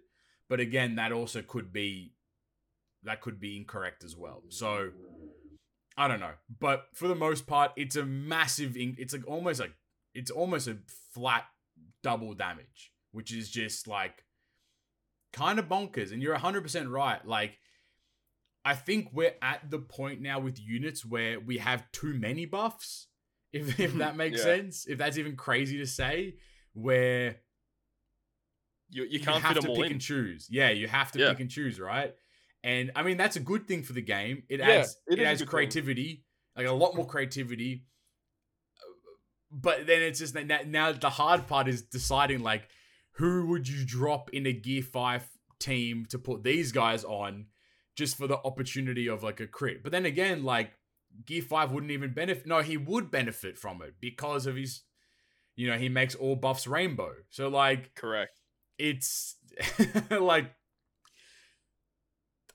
but 0.49 0.61
again, 0.61 0.97
that 0.97 1.13
also 1.13 1.43
could 1.43 1.73
be 1.73 2.15
that 3.05 3.21
could 3.21 3.41
be 3.41 3.57
incorrect 3.57 4.05
as 4.05 4.17
well. 4.17 4.43
So 4.49 4.91
I 5.97 6.09
don't 6.09 6.21
know, 6.21 6.35
but 6.61 6.87
for 6.95 7.09
the 7.09 7.15
most 7.15 7.47
part, 7.47 7.73
it's 7.77 7.97
a 7.97 8.05
massive. 8.05 8.77
In- 8.77 8.97
it's 8.99 9.13
like 9.13 9.27
almost 9.29 9.61
like 9.61 9.75
it's 10.15 10.31
almost 10.31 10.69
a 10.69 10.79
flat 11.15 11.45
double 12.03 12.35
damage, 12.35 12.93
which 13.13 13.33
is 13.33 13.51
just 13.51 13.87
like 13.87 14.25
kind 15.33 15.59
of 15.59 15.69
bonkers. 15.69 16.13
And 16.13 16.23
you're 16.23 16.37
100% 16.37 16.91
right. 16.91 17.25
Like, 17.27 17.59
I 18.65 18.75
think 18.75 19.09
we're 19.13 19.35
at 19.41 19.71
the 19.71 19.79
point 19.79 20.21
now 20.21 20.39
with 20.39 20.61
units 20.61 21.05
where 21.05 21.41
we 21.41 21.59
have 21.59 21.91
too 21.93 22.15
many 22.15 22.47
buffs, 22.47 23.09
if, 23.53 23.79
if 23.81 23.91
mm-hmm. 23.91 23.99
that 23.99 24.17
makes 24.17 24.39
Yeah. 24.39 24.45
sense. 24.45 24.87
If 24.87 24.99
that's 24.99 25.19
even 25.19 25.37
crazy 25.37 25.79
to 25.79 25.87
say, 25.87 26.37
where 26.75 27.37
you, 28.91 29.05
you 29.05 29.09
you 29.19 29.21
can't 29.21 29.43
have 29.43 29.55
fit 29.55 29.63
to 29.63 29.69
pick 29.69 29.87
in. 29.87 29.93
and 29.93 30.01
choose. 30.01 30.49
Yeah, 30.51 30.71
you 30.71 30.89
have 30.89 31.13
to 31.13 31.19
Yeah. 31.19 31.31
pick 31.31 31.41
and 31.41 31.51
choose, 31.51 31.79
right? 31.81 32.15
And 32.65 32.93
I 32.95 33.03
mean 33.03 33.17
that's 33.17 33.37
a 33.37 33.41
good 33.41 33.67
thing 33.67 33.83
for 33.83 33.93
the 33.93 34.03
game. 34.03 34.45
It 34.49 34.61
Yeah, 34.61 34.69
adds 34.71 34.97
it 35.09 35.19
it, 35.19 35.25
adds 35.25 35.41
good 35.41 35.47
thing. 35.47 35.51
creativity, 35.51 36.25
like 36.57 36.67
a 36.67 36.73
lot 36.73 36.95
more 36.95 37.07
creativity. 37.07 37.87
But 39.51 39.87
then 39.87 40.01
it's 40.03 40.19
just 40.19 40.35
that 40.35 40.47
now, 40.47 40.61
now 40.67 40.93
the 40.93 41.11
hard 41.11 41.47
part 41.47 41.69
is 41.69 41.83
deciding 41.83 42.43
like 42.43 42.69
who 43.17 43.47
would 43.49 43.69
you 43.69 43.85
drop 43.85 44.31
in 44.31 44.47
a 44.47 44.53
Gear 44.53 44.83
Five 44.83 45.29
team 45.59 46.07
to 46.07 46.19
put 46.19 46.43
these 46.43 46.73
guys 46.73 47.05
on, 47.05 47.47
just 47.95 48.17
for 48.17 48.27
the 48.27 48.39
opportunity 48.39 49.09
of 49.09 49.23
like 49.23 49.41
a 49.41 49.47
crit. 49.47 49.83
But 49.83 49.93
then 49.93 50.07
again, 50.07 50.43
like 50.45 50.73
Gear 51.25 51.43
Five 51.43 51.73
wouldn't 51.73 51.93
even 51.93 52.13
benefit. 52.13 52.47
No, 52.47 52.61
he 52.61 52.77
would 52.77 53.11
benefit 53.11 53.59
from 53.59 53.83
it 53.83 53.95
because 54.01 54.47
of 54.47 54.57
his, 54.57 54.83
you 55.57 55.69
know, 55.69 55.79
he 55.79 55.89
makes 55.89 56.15
all 56.15 56.37
buffs 56.37 56.67
rainbow. 56.67 57.13
So 57.31 57.49
like 57.49 57.95
Correct. 57.95 58.41
it's 58.79 59.37
like 60.11 60.53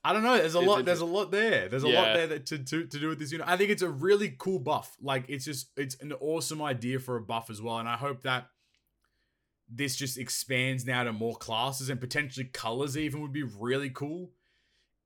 I 0.04 0.12
don't 0.12 0.22
know. 0.22 0.38
There's 0.38 0.54
a 0.54 0.60
lot. 0.60 0.84
There's 0.84 1.00
a 1.00 1.06
lot 1.06 1.30
there. 1.30 1.68
There's 1.68 1.82
a 1.82 1.88
lot 1.88 2.14
there 2.14 2.26
that 2.28 2.46
to, 2.46 2.58
to 2.58 2.86
to 2.86 2.98
do 2.98 3.08
with 3.08 3.18
this 3.18 3.32
unit. 3.32 3.46
I 3.48 3.56
think 3.56 3.70
it's 3.70 3.82
a 3.82 3.90
really 3.90 4.34
cool 4.38 4.58
buff. 4.58 4.96
Like 5.02 5.24
it's 5.28 5.44
just 5.44 5.70
it's 5.76 5.96
an 6.00 6.12
awesome 6.12 6.62
idea 6.62 6.98
for 6.98 7.16
a 7.16 7.20
buff 7.20 7.50
as 7.50 7.60
well. 7.60 7.78
And 7.78 7.88
I 7.88 7.96
hope 7.96 8.22
that 8.22 8.46
this 9.68 9.96
just 9.96 10.16
expands 10.16 10.86
now 10.86 11.04
to 11.04 11.12
more 11.12 11.36
classes 11.36 11.90
and 11.90 12.00
potentially 12.00 12.46
colors. 12.46 12.96
Even 12.96 13.20
would 13.20 13.32
be 13.32 13.42
really 13.42 13.90
cool 13.90 14.30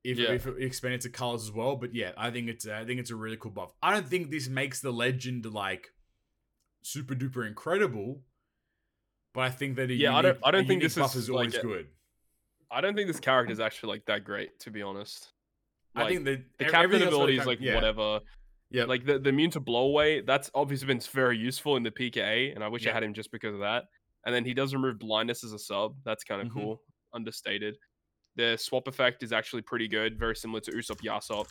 if 0.04 0.18
Yeah. 0.18 0.32
if 0.32 0.46
it 0.46 0.60
expanded 0.62 1.00
to 1.02 1.10
colors 1.10 1.42
as 1.44 1.52
well. 1.52 1.76
But 1.76 1.94
yeah, 1.94 2.12
I 2.16 2.30
think 2.30 2.48
it's 2.48 2.66
I 2.66 2.84
think 2.84 3.00
it's 3.00 3.10
a 3.10 3.16
really 3.16 3.36
cool 3.36 3.50
buff. 3.52 3.72
I 3.82 3.92
don't 3.92 4.08
think 4.08 4.30
this 4.30 4.48
makes 4.48 4.80
the 4.80 4.92
legend 4.92 5.46
like 5.46 5.92
super 6.82 7.14
duper 7.14 7.46
incredible. 7.46 8.22
But 9.34 9.42
I 9.42 9.50
think 9.50 9.76
that 9.76 9.90
a 9.90 9.94
Yeah, 9.94 10.14
I 10.14 10.22
don't- 10.22 10.38
I 10.44 10.50
don't 10.50 10.66
think 10.66 10.82
this 10.82 10.94
buff 10.96 11.14
is, 11.16 11.24
is 11.24 11.30
always 11.30 11.54
like, 11.54 11.62
good. 11.62 11.88
I 12.70 12.80
don't 12.80 12.94
think 12.94 13.06
this 13.06 13.20
character 13.20 13.52
is 13.52 13.60
actually 13.60 13.90
like 13.94 14.04
that 14.06 14.24
great, 14.24 14.58
to 14.60 14.70
be 14.70 14.82
honest. 14.82 15.32
I 15.94 16.08
think 16.08 16.24
the 16.24 16.44
the 16.58 16.64
captain 16.64 16.82
everything 16.84 17.06
else 17.08 17.14
about 17.14 17.22
ability 17.24 17.38
is 17.38 17.46
like 17.46 17.60
yeah. 17.60 17.74
whatever. 17.74 18.20
Yeah, 18.70 18.84
Like 18.84 19.04
the, 19.04 19.18
the 19.18 19.28
immune 19.28 19.50
to 19.50 19.60
blow 19.60 19.84
away, 19.84 20.22
that's 20.22 20.50
obviously 20.54 20.86
been 20.86 21.00
very 21.00 21.36
useful 21.36 21.76
in 21.76 21.82
the 21.82 21.90
PKA, 21.90 22.54
and 22.54 22.64
I 22.64 22.68
wish 22.68 22.84
Yeah. 22.84 22.92
I 22.92 22.94
had 22.94 23.02
him 23.02 23.12
just 23.12 23.30
because 23.30 23.52
of 23.52 23.60
that. 23.60 23.84
And 24.24 24.34
then 24.34 24.46
he 24.46 24.54
does 24.54 24.72
remove 24.72 24.98
blindness 24.98 25.44
as 25.44 25.52
a 25.52 25.58
sub. 25.58 25.94
That's 26.06 26.24
kind 26.24 26.40
of 26.40 26.48
Mhm. 26.48 26.54
cool. 26.54 26.82
Understated. 27.12 27.76
The 28.36 28.56
swap 28.56 28.88
effect 28.88 29.22
is 29.22 29.32
actually 29.32 29.62
pretty 29.62 29.88
good, 29.88 30.18
very 30.18 30.34
similar 30.36 30.60
to 30.60 30.70
Usopp 30.72 31.00
Yasopp. 31.02 31.48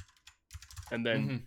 And 0.91 1.05
then 1.05 1.29
Mhm. 1.29 1.41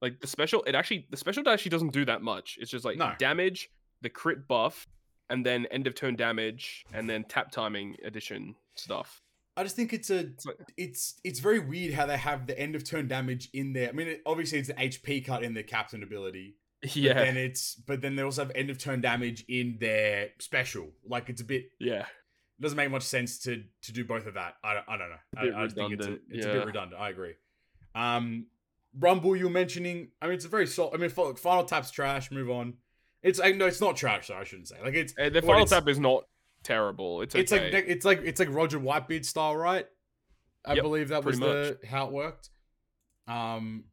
like 0.00 0.20
the 0.20 0.26
special, 0.26 0.62
it 0.64 0.74
actually 0.74 1.06
the 1.10 1.16
special 1.16 1.48
actually 1.48 1.70
doesn't 1.70 1.92
do 1.92 2.04
that 2.06 2.22
much. 2.22 2.58
It's 2.60 2.70
just 2.70 2.84
like 2.84 2.96
No. 2.98 3.14
damage, 3.18 3.70
the 4.00 4.10
crit 4.10 4.46
buff, 4.48 4.86
and 5.30 5.44
then 5.44 5.66
end 5.66 5.86
of 5.86 5.94
turn 5.94 6.16
damage, 6.16 6.84
and 6.92 7.08
then 7.08 7.24
tap 7.24 7.50
timing 7.52 7.96
addition 8.04 8.54
stuff. 8.76 9.22
I 9.56 9.64
just 9.64 9.74
think 9.76 9.92
it's 9.92 10.08
a 10.10 10.30
it's 10.76 11.20
it's 11.24 11.40
very 11.40 11.58
weird 11.58 11.94
how 11.94 12.06
they 12.06 12.16
have 12.16 12.46
the 12.46 12.58
end 12.58 12.74
of 12.76 12.84
turn 12.84 13.08
damage 13.08 13.48
in 13.52 13.72
there. 13.72 13.88
I 13.88 13.92
mean, 13.92 14.06
it, 14.08 14.22
obviously 14.24 14.58
it's 14.58 14.68
an 14.68 14.76
HP 14.78 15.20
cut 15.24 15.42
in 15.42 15.52
their 15.54 15.64
captain 15.64 16.02
ability. 16.02 16.54
But 16.80 16.94
Yeah, 16.94 17.14
then 17.14 17.36
it's 17.36 17.74
but 17.74 18.00
then 18.00 18.14
they 18.14 18.22
also 18.22 18.42
have 18.44 18.52
end 18.54 18.70
of 18.70 18.78
turn 18.78 19.00
damage 19.00 19.44
in 19.48 19.78
their 19.80 20.30
special. 20.38 20.92
Like 21.04 21.28
it's 21.28 21.40
a 21.40 21.44
bit 21.44 21.70
yeah. 21.80 22.06
It 22.58 22.62
doesn't 22.62 22.76
make 22.76 22.90
much 22.90 23.02
sense 23.04 23.38
to 23.40 23.62
to 23.82 23.92
do 23.92 24.04
both 24.04 24.26
of 24.26 24.34
that. 24.34 24.54
I 24.64 24.74
don't, 24.74 24.84
I 24.88 24.96
don't 24.96 25.10
know. 25.10 25.16
A 25.36 25.44
bit 25.44 25.54
I, 25.54 25.64
I 25.64 25.68
think 25.68 25.92
it's 25.92 26.06
a, 26.06 26.12
it's 26.30 26.46
a 26.46 26.48
bit 26.48 26.56
yeah. 26.56 26.64
redundant. 26.64 27.00
I 27.00 27.10
agree. 27.10 27.34
Um, 27.94 28.46
Rumble, 28.98 29.36
you 29.36 29.44
were 29.44 29.50
mentioning. 29.50 30.08
I 30.20 30.26
mean, 30.26 30.34
it's 30.34 30.44
a 30.44 30.48
very 30.48 30.66
solid. 30.66 30.94
I 30.94 30.98
mean, 30.98 31.10
fi- 31.10 31.34
final 31.34 31.64
tap's 31.64 31.90
trash. 31.90 32.30
Move 32.30 32.50
on. 32.50 32.74
It's 33.22 33.40
I 33.40 33.52
no, 33.52 33.66
it's 33.66 33.80
not 33.80 33.96
trash. 33.96 34.28
Though 34.28 34.36
I 34.36 34.44
shouldn't 34.44 34.68
say. 34.68 34.76
Like 34.82 34.94
it's 34.94 35.14
Uh, 35.18 35.28
The 35.28 35.42
final 35.42 35.66
tap 35.66 35.88
is 35.88 35.98
not 35.98 36.24
terrible. 36.62 37.22
It's 37.22 37.34
okay. 37.34 37.42
It's 37.42 37.52
like 37.52 37.72
it's 37.86 38.04
like 38.04 38.20
it's 38.24 38.40
like 38.40 38.48
Roger 38.50 38.78
Whitebeard 38.80 39.24
style, 39.24 39.56
right? 39.56 39.86
I 40.64 40.74
Yep, 40.74 40.82
believe 40.82 41.08
that 41.08 41.24
was 41.24 41.38
the 41.38 41.78
how 41.88 42.06
it 42.06 42.12
worked. 42.12 42.50
Um, 43.26 43.84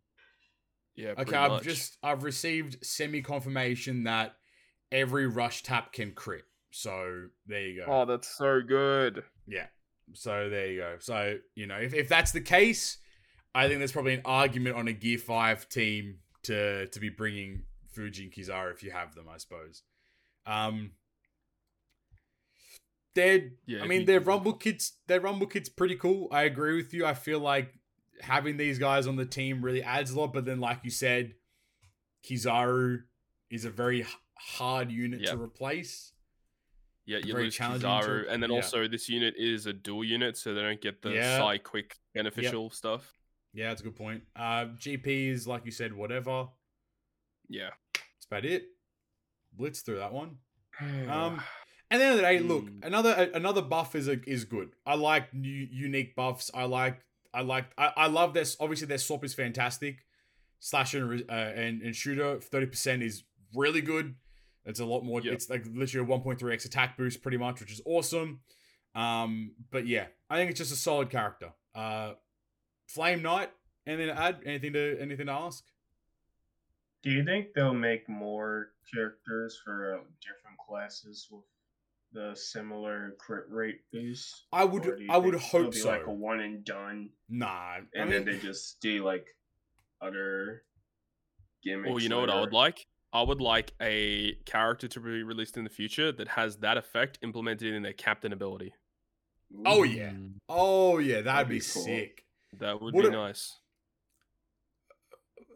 yeah. 0.96 1.14
okay, 1.18 1.36
I've 1.36 1.52
much. 1.52 1.64
just 1.64 1.98
I've 2.02 2.24
received 2.24 2.84
semi 2.86 3.22
confirmation 3.22 4.06
that 4.06 4.36
every 4.92 5.28
rush 5.28 5.64
tap 5.64 5.92
can 5.92 6.14
crit. 6.14 6.44
So 6.78 7.28
there 7.48 7.62
you 7.62 7.86
go. 7.86 7.92
Oh, 7.92 8.06
that's 8.06 8.28
so 8.28 8.60
good. 8.62 9.24
Yeah. 9.48 9.68
So 10.14 10.50
there 10.50 10.68
you 10.68 10.80
go. 10.82 10.96
So, 11.00 11.38
you 11.56 11.68
know, 11.68 11.78
if, 11.78 11.94
if 11.94 12.10
that's 12.10 12.34
the 12.34 12.42
case, 12.42 12.98
I 13.56 13.68
think 13.70 13.80
there's 13.80 13.94
probably 13.94 14.16
an 14.16 14.24
argument 14.26 14.76
on 14.76 14.90
a 14.90 14.92
Gear 14.92 15.18
5 15.18 15.70
team 15.70 16.18
to 16.44 16.86
to 16.88 17.00
be 17.00 17.08
bringing 17.08 17.64
Fuji 17.94 18.26
and 18.26 18.34
Kizaru 18.34 18.74
if 18.74 18.84
you 18.84 18.92
have 18.92 19.16
them, 19.16 19.28
I 19.34 19.38
suppose. 19.38 19.84
Um 20.46 20.92
they're 23.16 23.52
Yeah, 23.66 23.82
I 23.84 23.88
mean 23.88 24.04
their 24.06 24.20
Rumble 24.20 24.54
Kids 24.54 24.98
their 25.08 25.22
Rumble 25.22 25.48
Kids 25.48 25.70
pretty 25.70 25.96
cool. 25.96 26.28
I 26.30 26.44
agree 26.44 26.76
with 26.76 26.94
you. 26.94 27.06
I 27.06 27.14
feel 27.14 27.40
like 27.40 27.74
having 28.22 28.58
these 28.58 28.80
guys 28.80 29.08
on 29.08 29.16
the 29.16 29.26
team 29.26 29.62
really 29.64 29.82
adds 29.82 30.12
a 30.12 30.20
lot, 30.20 30.34
but 30.34 30.44
then 30.44 30.60
like 30.60 30.80
you 30.84 30.92
said, 30.92 31.36
Kizaru 32.30 33.04
is 33.50 33.64
a 33.64 33.70
very 33.70 34.02
h- 34.02 34.08
hard 34.38 34.92
unit 34.92 35.22
Yep. 35.22 35.30
to 35.32 35.42
replace. 35.42 36.12
Yeah, 37.06 37.20
you 37.24 37.34
very 37.34 37.46
lose 37.46 37.58
Kizaru, 37.58 38.26
and 38.30 38.42
then 38.42 38.50
yeah. 38.50 38.56
also 38.56 38.88
this 38.88 39.08
unit 39.10 39.36
is 39.38 39.68
a 39.68 39.74
dual 39.74 40.04
unit, 40.04 40.38
so 40.38 40.54
they 40.54 40.62
don't 40.62 40.82
get 40.82 41.02
the 41.02 41.12
Yeah. 41.12 41.38
Psy 41.38 41.58
quick 41.60 41.98
beneficial 42.14 42.70
stuff. 42.72 43.14
Yeah, 43.54 43.70
that's 43.70 43.82
a 43.82 43.84
good 43.86 43.96
point. 43.96 44.24
Uh, 44.36 44.66
GP 44.78 45.30
is 45.30 45.48
like 45.48 45.66
you 45.66 45.72
said, 45.72 45.94
whatever. 45.94 46.48
Yeah. 47.48 47.70
That's 47.94 48.26
about 48.26 48.46
it. 48.46 48.66
Blitz 49.54 49.82
through 49.82 49.98
that 50.00 50.14
one. 50.14 50.38
Um, 50.82 51.42
And 51.92 52.02
then 52.02 52.02
the 52.02 52.06
end 52.06 52.12
of 52.12 52.18
the 52.18 52.22
day, 52.24 52.40
look, 52.40 52.66
Mm. 52.66 52.86
another 52.86 53.32
another 53.36 53.62
buff 53.62 53.94
is 53.96 54.08
a, 54.08 54.20
is 54.28 54.44
good. 54.44 54.72
I 54.86 54.96
like 54.96 55.34
new 55.34 55.68
unique 55.72 56.16
buffs. 56.16 56.50
I 56.54 56.64
like 56.66 57.00
I 57.34 57.42
like 57.42 57.66
I, 57.78 57.92
I 57.96 58.08
love 58.08 58.34
this. 58.34 58.58
Obviously, 58.60 58.88
their 58.88 58.98
swap 58.98 59.24
is 59.24 59.36
fantastic. 59.36 60.00
Slasher 60.60 61.12
and 61.12 61.24
uh, 61.30 61.34
and, 61.34 61.82
and 61.84 61.96
shooter 61.96 62.40
thirty 62.42 62.66
percent 62.66 63.04
is 63.04 63.24
really 63.54 63.82
good. 63.82 64.16
It's 64.66 64.80
a 64.80 64.86
lot 64.86 65.04
more. 65.04 65.22
Yep. 65.22 65.34
It's 65.34 65.50
like 65.50 65.66
literally 65.72 66.06
a 66.06 66.10
one 66.10 66.22
point 66.22 66.40
three 66.40 66.54
x 66.54 66.66
attack 66.66 66.98
boost, 66.98 67.22
pretty 67.22 67.38
much, 67.38 67.60
which 67.60 67.72
is 67.72 67.82
awesome. 67.86 68.42
Um, 68.96 69.52
but 69.72 69.86
yeah, 69.88 70.08
I 70.30 70.38
think 70.38 70.52
it's 70.52 70.60
just 70.60 70.72
a 70.72 70.76
solid 70.76 71.10
character. 71.10 71.52
Uh, 71.74 72.14
Flame 72.88 73.22
Knight. 73.22 73.52
Anything 73.86 74.08
to 74.08 74.20
add? 74.20 74.40
Anything 74.46 74.74
to 74.74 74.98
anything 75.00 75.26
to 75.28 75.32
ask? 75.32 75.64
Do 77.04 77.12
you 77.12 77.24
think 77.24 77.54
they'll 77.54 77.74
make 77.74 78.10
more 78.10 78.72
characters 78.92 79.60
for 79.64 79.94
uh, 79.94 79.98
different 80.22 80.58
classes 80.68 81.28
with 81.30 81.44
the 82.14 82.36
similar 82.36 83.16
crit 83.20 83.44
rate 83.50 83.82
boost? 83.94 84.46
I 84.52 84.64
would 84.64 84.88
Or 84.88 84.96
do 84.96 85.04
you 85.04 85.10
I 85.12 85.18
would 85.18 85.36
hope 85.36 85.74
be 85.74 85.78
so. 85.78 85.90
Like 85.90 86.08
a 86.08 86.12
one 86.12 86.40
and 86.40 86.66
done, 86.66 87.10
nah, 87.30 87.46
I 87.46 87.82
and 87.94 88.10
mean, 88.10 88.26
then 88.26 88.26
they 88.26 88.40
just 88.40 88.80
do 88.82 89.06
like 89.06 89.28
other 90.02 90.64
gimmicks. 91.64 91.90
Well, 91.90 92.00
you 92.00 92.10
know 92.10 92.22
what 92.22 92.32
I 92.32 92.40
would 92.40 92.54
like? 92.54 92.88
I 93.16 93.22
would 93.22 93.40
like 93.40 93.72
a 93.82 94.34
character 94.46 94.90
to 94.90 95.00
be 95.00 95.24
released 95.24 95.56
in 95.56 95.64
the 95.64 95.70
future 95.70 96.12
that 96.12 96.28
has 96.30 96.58
that 96.58 96.76
effect 96.76 97.18
implemented 97.24 97.74
in 97.74 97.82
their 97.84 97.94
captain 97.94 98.34
ability. 98.34 98.74
Oh, 99.66 99.84
yeah. 99.84 100.12
Oh 100.50 100.98
yeah, 100.98 101.22
that'd, 101.22 101.26
That'd 101.28 101.48
be, 101.48 101.60
be 101.60 101.66
cool. 101.74 101.84
sick. 101.84 102.26
That 102.60 102.82
would 102.82 102.94
What 102.94 103.04
be 103.04 103.08
a- 103.08 103.12
nice. 103.12 103.54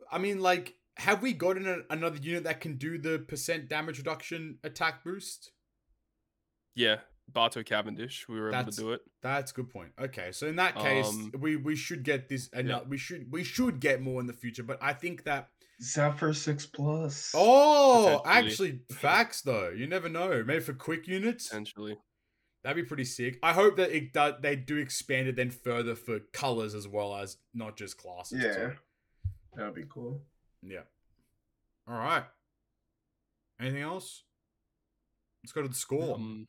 I 0.10 0.20
mean, 0.20 0.39
like, 0.39 0.76
have 0.97 1.22
we 1.22 1.34
gotten 1.34 1.68
a, 1.68 1.80
another 1.93 2.16
unit 2.18 2.45
that 2.45 2.62
can 2.62 2.78
do 2.78 2.97
the 2.97 3.20
percent 3.20 3.68
damage 3.68 3.97
reduction 3.97 4.60
attack 4.64 5.03
boost? 5.03 5.51
Yeah, 6.76 6.97
Barto 7.28 7.62
Cavendish, 7.62 8.28
we 8.30 8.39
were 8.39 8.47
able 8.47 8.57
That's- 8.57 8.76
to 8.78 8.82
do 8.82 8.91
it. 8.93 9.01
That's 9.22 9.51
a 9.51 9.53
good 9.53 9.70
point. 9.70 9.91
Okay, 9.99 10.32
so 10.32 10.47
in 10.47 10.55
that 10.55 10.78
case, 10.78 11.07
Um, 11.10 11.32
we 11.38 11.57
we 11.57 11.76
should 11.76 12.03
get 12.03 12.30
this. 12.30 12.49
And 12.53 12.70
yeah. 12.70 12.84
we 12.88 12.97
should 12.97 13.30
we 13.34 13.43
should 13.43 13.82
get 13.82 14.01
more 14.01 14.22
in 14.22 14.28
the 14.28 14.34
future. 14.34 14.64
But 14.64 14.78
I 14.82 14.93
think 14.93 15.26
that 15.26 15.49
Zephyr 15.82 16.34
six 16.34 16.66
plus. 16.66 17.32
oh, 17.36 18.22
actually, 18.26 18.80
facts 18.92 19.42
though. 19.42 19.70
You 19.70 19.88
never 19.88 20.10
know. 20.10 20.44
Maybe 20.46 20.60
for 20.62 20.74
quick 20.74 21.08
units, 21.08 21.48
Potentially. 21.48 21.98
that'd 22.64 22.76
be 22.82 22.88
pretty 22.88 23.06
sick. 23.06 23.40
I 23.42 23.54
hope 23.54 23.78
that 23.78 23.92
it 23.96 24.12
do, 24.14 24.34
they 24.42 24.56
do 24.56 24.78
expand 24.78 25.28
it 25.30 25.36
then 25.38 25.52
further 25.52 25.96
for 25.96 26.20
colors 26.34 26.76
as 26.76 26.88
well 26.88 27.16
as 27.16 27.38
not 27.54 27.78
just 27.78 27.98
classes. 27.98 28.42
yeah, 28.44 28.54
too. 28.54 28.72
that'd 29.56 29.74
be 29.76 29.86
cool. 29.90 30.22
Yeah. 30.62 30.82
All 31.88 31.98
right. 31.98 32.24
Anything 33.62 33.82
else? 33.82 34.24
Let's 35.44 35.54
go 35.54 35.62
to 35.62 35.68
the 35.70 35.74
score. 35.74 36.16
Um, 36.16 36.48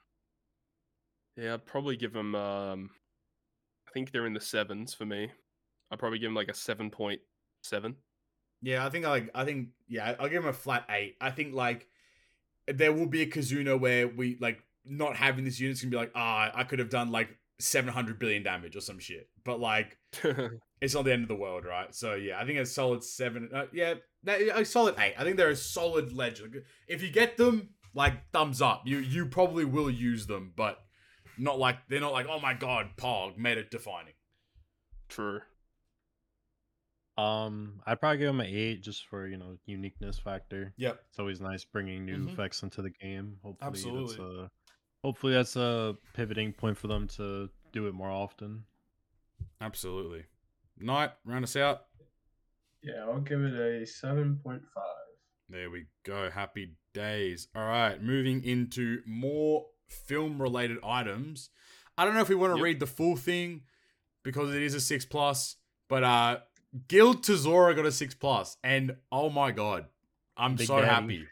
yeah, 1.37 1.55
I'd 1.55 1.66
probably 1.66 1.97
give 1.97 2.12
them. 2.12 2.35
Um, 2.35 2.91
I 3.89 3.93
think 3.93 4.11
they're 4.11 4.26
in 4.26 4.35
the 4.35 4.41
sevens 4.41 4.95
for 4.95 5.07
me. 5.07 5.31
I'd 5.91 5.99
probably 5.99 6.18
give 6.18 6.26
them 6.28 6.35
like 6.35 6.49
a 6.49 6.55
seven 6.55 6.91
point 6.91 7.20
seven. 7.62 7.97
Yeah, 8.62 8.84
I 8.84 8.90
think 8.90 9.04
I 9.04 9.08
like. 9.08 9.30
I 9.34 9.44
think 9.44 9.68
yeah, 9.88 10.14
I'll 10.18 10.28
give 10.28 10.42
him 10.42 10.48
a 10.48 10.54
flat 10.54 10.84
eight. 10.90 11.16
I 11.20 11.30
think 11.30 11.54
like 11.54 11.86
there 12.68 12.92
will 12.92 13.06
be 13.06 13.22
a 13.22 13.26
Kizuna 13.26 13.78
where 13.78 14.08
we 14.08 14.36
like 14.40 14.62
not 14.84 15.16
having 15.16 15.44
this 15.44 15.61
unit's 15.61 15.82
gonna 15.82 15.90
be 15.90 15.96
like 15.96 16.12
ah 16.14 16.50
I 16.54 16.64
could 16.64 16.78
have 16.78 16.90
done 16.90 17.11
like 17.11 17.28
seven 17.58 17.92
hundred 17.92 18.18
billion 18.18 18.42
damage 18.42 18.76
or 18.76 18.80
some 18.80 18.98
shit, 18.98 19.28
but 19.44 19.61
like 19.61 19.98
it's 20.80 20.94
not 20.94 21.04
the 21.04 21.12
end 21.12 21.22
of 21.22 21.28
the 21.28 21.36
world, 21.36 21.64
right? 21.64 21.94
So 21.94 22.14
yeah, 22.14 22.40
I 22.40 22.44
think 22.44 22.58
a 22.58 22.66
solid 22.66 23.04
seven. 23.04 23.50
Uh, 23.54 23.66
yeah, 23.72 23.94
a 24.26 24.64
solid 24.64 24.94
eight. 24.98 25.14
I 25.18 25.24
think 25.24 25.36
they're 25.36 25.50
a 25.50 25.56
solid 25.56 26.12
legend. 26.12 26.62
If 26.86 27.02
you 27.02 27.11
get 27.11 27.36
them, 27.36 27.70
like 27.94 28.30
thumbs 28.32 28.62
up. 28.62 28.82
You 28.84 28.98
you 28.98 29.26
probably 29.26 29.64
will 29.64 29.90
use 29.90 30.26
them, 30.26 30.52
but 30.56 30.78
not 31.38 31.58
like 31.58 31.76
they're 31.88 32.00
not 32.00 32.12
like 32.12 32.26
oh 32.28 32.40
my 32.40 32.54
god, 32.54 32.90
Pog 32.96 33.36
made 33.36 33.58
it 33.58 33.70
defining. 33.70 34.14
True. 35.08 35.40
Um, 37.20 37.80
I'd 37.86 38.00
probably 38.00 38.18
give 38.18 38.28
him 38.30 38.40
an 38.40 38.46
eight 38.46 38.82
just 38.82 39.06
for 39.06 39.26
you 39.26 39.36
know 39.36 39.58
uniqueness 39.66 40.18
factor. 40.18 40.72
Yep. 40.76 41.00
It's 41.08 41.18
always 41.18 41.40
nice 41.40 41.64
bringing 41.64 42.04
new 42.06 42.16
Mhm. 42.18 42.32
effects 42.32 42.62
into 42.62 42.82
the 42.82 42.90
game. 42.90 43.38
Hopefully, 43.42 43.70
that's 43.72 43.84
Absolutely. 43.84 44.42
a 44.44 44.50
hopefully 45.02 45.32
that's 45.34 45.56
a 45.56 45.96
pivoting 46.14 46.52
point 46.52 46.76
for 46.78 46.88
them 46.88 47.08
to 47.08 47.50
do 47.72 47.86
it 47.88 47.94
more 47.94 48.10
often. 48.10 48.64
Absolutely. 49.60 50.24
Night, 50.78 51.12
round 51.24 51.44
us 51.44 51.56
out. 51.56 51.86
Yeah, 52.82 53.04
I'll 53.04 53.20
give 53.20 53.42
it 53.42 53.54
a 53.54 53.86
seven 53.86 54.38
point 54.42 54.62
five. 54.74 54.84
There 55.48 55.68
we 55.70 55.86
go. 56.04 56.30
Happy 56.30 56.76
days. 56.94 57.48
All 57.54 57.64
right, 57.66 58.00
moving 58.02 58.42
into 58.44 59.02
more 59.04 59.66
film 59.88 60.40
related 60.40 60.78
items. 60.84 61.50
I 61.98 62.04
don't 62.04 62.14
know 62.14 62.20
if 62.20 62.28
we 62.28 62.34
want 62.36 62.52
to 62.52 62.56
Yep. 62.58 62.64
read 62.64 62.80
the 62.80 62.86
full 62.86 63.16
thing 63.16 63.64
because 64.22 64.54
it 64.54 64.62
is 64.62 64.74
a 64.74 64.80
6 64.80 65.04
plus, 65.06 65.56
but 65.88 66.04
uh 66.04 66.40
Gild 66.88 67.22
Tesoro 67.24 67.74
got 67.74 67.86
a 67.86 67.92
6 67.92 68.14
plus 68.14 68.56
and 68.62 68.96
oh 69.10 69.30
my 69.30 69.50
god. 69.50 69.86
I'm 70.36 70.54
Big 70.56 70.66
so 70.66 70.76
Daddy. 70.76 70.86
happy. 70.88 71.24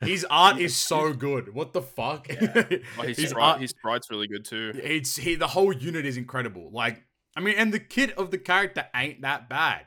His 0.00 0.26
art 0.28 0.58
is 0.58 0.76
so 0.76 1.12
good. 1.14 1.54
What 1.54 1.72
the 1.72 1.80
fuck? 1.82 2.28
Yeah. 2.28 2.64
Oh, 2.98 3.02
his, 3.02 3.16
His 3.16 3.30
sprite, 3.30 3.44
art- 3.44 3.60
his 3.60 3.70
sprite's 3.70 4.10
really 4.10 4.28
good 4.28 4.44
too. 4.44 4.72
it's 4.74 5.16
he 5.16 5.34
the 5.34 5.46
whole 5.48 5.72
unit 5.72 6.04
is 6.04 6.16
incredible. 6.16 6.70
Like 6.72 7.02
I 7.36 7.40
mean, 7.40 7.54
and 7.56 7.72
the 7.72 7.78
kit 7.80 8.12
of 8.18 8.30
the 8.30 8.38
character 8.38 8.86
ain't 8.94 9.22
that 9.22 9.48
bad. 9.48 9.86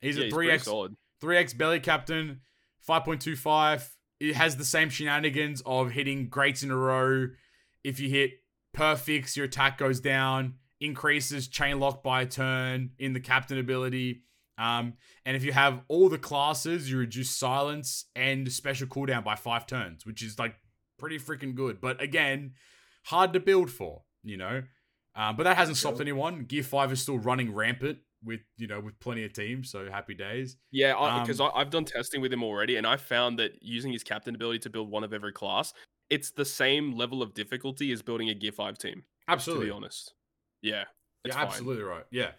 He's 0.00 0.18
yeah, 0.18 0.26
a 0.26 0.30
three 0.30 0.50
X 0.50 0.68
three 1.20 1.36
X 1.38 1.54
belly 1.54 1.80
captain, 1.80 2.40
five 2.80 3.04
point 3.04 3.22
two 3.22 3.34
five. 3.36 3.96
It 4.20 4.34
has 4.36 4.56
the 4.56 4.64
same 4.64 4.90
shenanigans 4.90 5.62
of 5.64 5.92
hitting 5.92 6.28
greats 6.28 6.62
in 6.62 6.70
a 6.70 6.76
row. 6.76 7.28
If 7.82 7.98
you 7.98 8.10
hit 8.10 8.32
perfects, 8.74 9.36
your 9.36 9.46
attack 9.46 9.78
goes 9.78 10.00
down. 10.00 10.54
Increases 10.80 11.48
chain 11.48 11.78
lock 11.78 12.02
by 12.02 12.22
a 12.22 12.26
turn 12.26 12.90
in 12.98 13.12
the 13.12 13.20
captain 13.20 13.58
ability. 13.58 14.22
Um, 14.58 14.94
and 15.24 15.36
if 15.36 15.44
you 15.44 15.52
have 15.52 15.82
all 15.88 16.08
the 16.08 16.18
classes, 16.18 16.90
you 16.90 16.98
reduce 16.98 17.30
silence 17.30 18.06
and 18.14 18.50
special 18.52 18.86
cooldown 18.86 19.24
by 19.24 19.34
five 19.34 19.66
turns, 19.66 20.04
which 20.04 20.22
is 20.22 20.38
like 20.38 20.54
pretty 20.98 21.18
freaking 21.18 21.54
good. 21.54 21.80
But 21.80 22.00
again, 22.02 22.52
hard 23.06 23.32
to 23.32 23.40
build 23.40 23.70
for, 23.70 24.02
you 24.22 24.36
know. 24.36 24.62
Um, 25.14 25.36
but 25.36 25.44
that 25.44 25.56
hasn't 25.56 25.76
stopped 25.76 26.00
anyone. 26.00 26.44
Gear 26.44 26.62
Five 26.62 26.92
is 26.92 27.02
still 27.02 27.18
running 27.18 27.52
rampant 27.52 27.98
with 28.22 28.40
you 28.58 28.66
know 28.66 28.80
with 28.80 28.98
plenty 29.00 29.24
of 29.24 29.32
teams, 29.32 29.70
so 29.70 29.90
happy 29.90 30.14
days. 30.14 30.56
Yeah, 30.70 30.92
because 31.20 31.40
Um, 31.40 31.50
I've 31.54 31.70
done 31.70 31.84
testing 31.84 32.20
with 32.20 32.32
him 32.32 32.44
already, 32.44 32.76
and 32.76 32.86
I 32.86 32.96
found 32.96 33.38
that 33.38 33.52
using 33.62 33.92
his 33.92 34.04
captain 34.04 34.34
ability 34.34 34.60
to 34.60 34.70
build 34.70 34.88
one 34.90 35.02
of 35.04 35.12
every 35.12 35.32
class, 35.32 35.72
it's 36.10 36.30
the 36.30 36.44
same 36.44 36.92
level 36.96 37.22
of 37.22 37.34
difficulty 37.34 37.90
as 37.92 38.02
building 38.02 38.28
a 38.28 38.34
Gear 38.34 38.52
Five 38.52 38.78
team. 38.78 39.04
Absolutely, 39.26 39.66
To 39.66 39.72
be 39.72 39.76
honest, 39.76 40.12
yeah, 40.62 40.82
it's 41.24 41.34
you're 41.34 41.34
fine. 41.34 41.46
absolutely 41.46 41.84
right. 41.84 42.04
Yeah, 42.10 42.30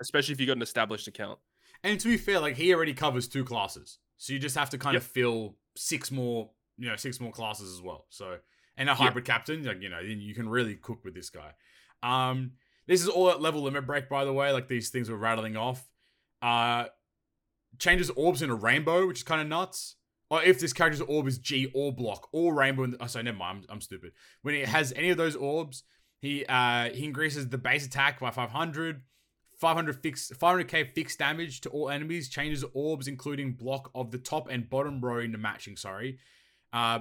Especially 0.00 0.32
if 0.34 0.40
you 0.40 0.46
got 0.46 0.56
an 0.56 0.62
established 0.62 1.06
account. 1.08 1.38
and 1.84 1.98
to 2.00 2.08
be 2.08 2.16
fair, 2.16 2.40
like 2.40 2.56
he 2.56 2.74
already 2.74 2.94
covers 2.94 3.28
two 3.28 3.44
classes, 3.44 3.98
so 4.16 4.32
you 4.32 4.38
just 4.38 4.56
have 4.56 4.70
to 4.70 4.78
kind 4.78 4.96
of 4.96 5.02
fill 5.02 5.56
six 5.76 6.10
more, 6.10 6.50
you 6.78 6.88
know, 6.88 6.96
six 6.96 7.20
more 7.20 7.32
classes 7.32 7.72
as 7.74 7.80
well. 7.82 8.06
So 8.10 8.38
and 8.76 8.88
a 8.88 8.92
Yep. 8.92 8.98
hybrid 8.98 9.24
captain, 9.24 9.64
like 9.64 9.80
you 9.82 9.88
know, 9.88 10.02
then 10.02 10.20
you 10.20 10.34
can 10.34 10.48
really 10.48 10.74
cook 10.76 11.04
with 11.04 11.14
this 11.14 11.30
guy. 11.30 11.52
Um, 12.02 12.52
this 12.86 13.00
is 13.02 13.08
all 13.08 13.30
at 13.30 13.40
level 13.40 13.62
limit 13.62 13.86
break, 13.86 14.08
by 14.08 14.24
the 14.24 14.32
way. 14.32 14.50
Like 14.52 14.66
these 14.68 14.90
things 14.90 15.08
were 15.10 15.16
rattling 15.16 15.56
off. 15.56 15.88
Uh, 16.40 16.86
changes 17.78 18.10
orbs 18.10 18.42
into 18.42 18.54
rainbow, 18.54 19.06
which 19.06 19.18
is 19.18 19.22
kind 19.24 19.40
of 19.40 19.46
nuts. 19.46 19.96
Or 20.30 20.42
if 20.42 20.58
this 20.58 20.72
character's 20.72 21.02
orb 21.02 21.26
is 21.28 21.38
G 21.38 21.70
or 21.74 21.92
block 21.92 22.28
or 22.32 22.54
rainbow. 22.54 22.84
In 22.84 22.92
the, 22.92 23.02
oh, 23.02 23.06
sorry, 23.06 23.24
never 23.24 23.36
mind. 23.36 23.66
I'm, 23.68 23.74
I'm 23.74 23.80
stupid. 23.82 24.12
When 24.40 24.54
it 24.54 24.66
has 24.68 24.92
any 24.96 25.10
of 25.10 25.16
those 25.18 25.36
orbs, 25.36 25.84
he 26.22 26.46
uh 26.46 26.88
he 26.94 27.04
increases 27.04 27.50
the 27.50 27.58
base 27.58 27.84
attack 27.84 28.20
by 28.20 28.30
500. 28.30 29.02
500 29.58 30.02
fixed 30.02 30.32
500k 30.40 30.92
fixed 30.92 31.20
damage 31.20 31.60
to 31.60 31.68
all 31.68 31.88
enemies 31.88 32.28
changes 32.28 32.64
orbs 32.74 33.06
including 33.06 33.52
block 33.52 33.92
of 33.94 34.10
the 34.10 34.18
top 34.18 34.48
and 34.50 34.68
bottom 34.68 35.00
row 35.00 35.20
into 35.20 35.38
matching 35.38 35.76
sorry 35.76 36.18
uh 36.72 36.98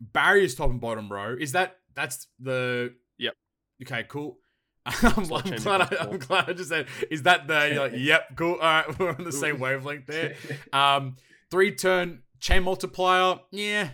barriers 0.00 0.54
top 0.54 0.70
and 0.70 0.80
bottom 0.80 1.12
row 1.12 1.36
is 1.38 1.52
that 1.52 1.76
that's 1.94 2.28
the 2.40 2.94
Yep. 3.18 3.34
okay 3.82 4.04
cool 4.08 4.38
I'm, 4.86 5.16
I'm 5.18 5.24
glad 5.24 5.82
I. 5.82 5.96
I'm 6.00 6.16
glad 6.16 6.48
I 6.48 6.54
just 6.54 6.70
said 6.70 6.86
is 7.10 7.24
that 7.24 7.46
the 7.46 7.68
you're 7.70 7.82
like 7.90 7.92
yep 7.94 8.34
cool 8.36 8.54
all 8.54 8.58
right 8.60 8.98
we're 8.98 9.10
on 9.10 9.24
the 9.24 9.32
same 9.32 9.58
wavelength 9.58 10.06
there 10.06 10.34
um, 10.72 11.16
three 11.50 11.74
turn 11.74 12.22
chain 12.40 12.62
multiplier, 12.62 13.40
yeah, 13.50 13.90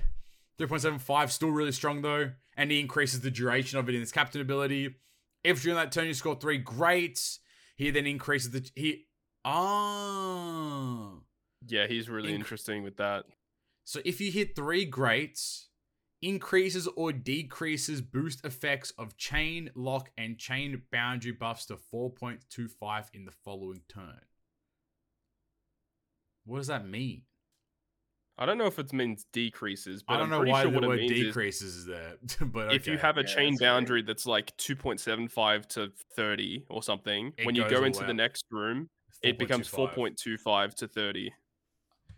3.75, 0.59 1.31
still 1.31 1.51
really 1.51 1.73
strong 1.73 2.03
though. 2.03 2.33
And 2.63 2.71
he 2.71 2.79
increases 2.79 3.23
the 3.23 3.31
duration 3.33 3.81
of 3.81 3.89
it 3.89 3.97
in 3.97 4.01
his 4.01 4.13
captain 4.13 4.41
ability. 4.41 4.95
If 5.43 5.63
during 5.63 5.75
that 5.75 5.91
turn 5.91 6.07
you 6.07 6.15
score 6.15 6.37
three, 6.37 6.59
great. 6.59 7.41
He 7.75 7.91
then 7.91 8.07
increases 8.07 8.53
the 8.53 8.71
he 8.77 9.07
ah. 9.45 11.15
Yeah, 11.67 11.89
he's 11.89 12.09
really 12.09 12.31
Inc- 12.31 12.37
interesting 12.37 12.85
with 12.85 12.99
that. 12.99 13.25
So 13.83 14.01
if 14.05 14.21
you 14.21 14.31
hit 14.31 14.55
three 14.55 14.85
greats, 14.85 15.71
increases 16.21 16.87
or 16.95 17.11
decreases 17.11 18.01
boost 18.01 18.45
effects 18.47 18.93
of 18.93 19.17
chain 19.17 19.71
lock 19.75 20.11
and 20.17 20.39
chain 20.39 20.83
boundary 20.93 21.33
buffs 21.33 21.67
to 21.67 21.77
4.25 21.93 23.07
in 23.13 23.25
the 23.25 23.33
following 23.45 23.81
turn. 23.89 24.21
What 26.45 26.59
does 26.59 26.69
that 26.69 26.87
mean? 26.87 27.23
I 28.43 28.47
don't 28.47 28.59
know 28.59 28.67
if 28.67 28.79
it 28.79 28.93
means 28.93 29.25
decreases, 29.33 30.03
but 30.03 30.15
I 30.15 30.17
don't 30.19 30.25
I'm 30.25 30.31
know 30.31 30.39
pretty 30.39 30.53
why 30.53 30.63
sure 30.63 30.71
the 30.73 30.79
it 30.83 30.87
word 30.89 30.99
means 31.01 31.13
is 31.13 31.19
decreases 31.27 31.77
is 31.77 31.87
there. 31.87 32.15
but 32.47 32.75
if 32.75 32.87
you 32.87 32.99
have 32.99 33.17
a 33.19 33.21
Yeah, 33.21 33.27
chain 33.27 33.53
that's 33.53 33.61
weird. 33.61 33.71
boundary 33.71 34.03
that's 34.03 34.27
like 34.27 34.57
2.75 34.57 35.67
to 35.69 35.93
30 36.17 36.67
or 36.69 36.83
something, 36.83 37.33
It 37.37 37.47
when 37.47 37.55
you 37.55 37.69
go 37.69 37.85
into 37.85 38.03
out. 38.03 38.07
the 38.09 38.15
next 38.15 38.45
room, 38.51 38.89
it 39.23 39.39
becomes 39.39 39.69
4.25. 39.69 40.43
4.25 40.45 40.75
to 40.75 40.89
30. 40.89 41.33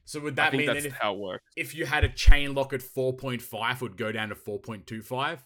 So 0.06 0.20
would 0.20 0.34
I 0.38 0.44
that 0.44 0.50
think 0.50 0.58
mean 0.60 0.66
that's 0.68 0.82
that 0.84 0.88
if, 0.88 0.94
how 0.94 1.14
it 1.14 1.18
works. 1.20 1.44
if 1.56 1.74
you 1.74 1.86
had 1.86 2.04
a 2.04 2.08
chain 2.10 2.54
lock 2.54 2.72
at 2.72 2.80
4.5 2.80 3.74
it 3.76 3.80
would 3.82 3.96
go 3.96 4.12
down 4.12 4.30
to 4.30 4.34
4.25? 4.34 5.38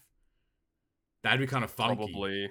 That'd 1.23 1.39
be 1.39 1.47
kind 1.47 1.63
of 1.63 1.71
funky. 1.71 1.95
Probably. 1.95 2.49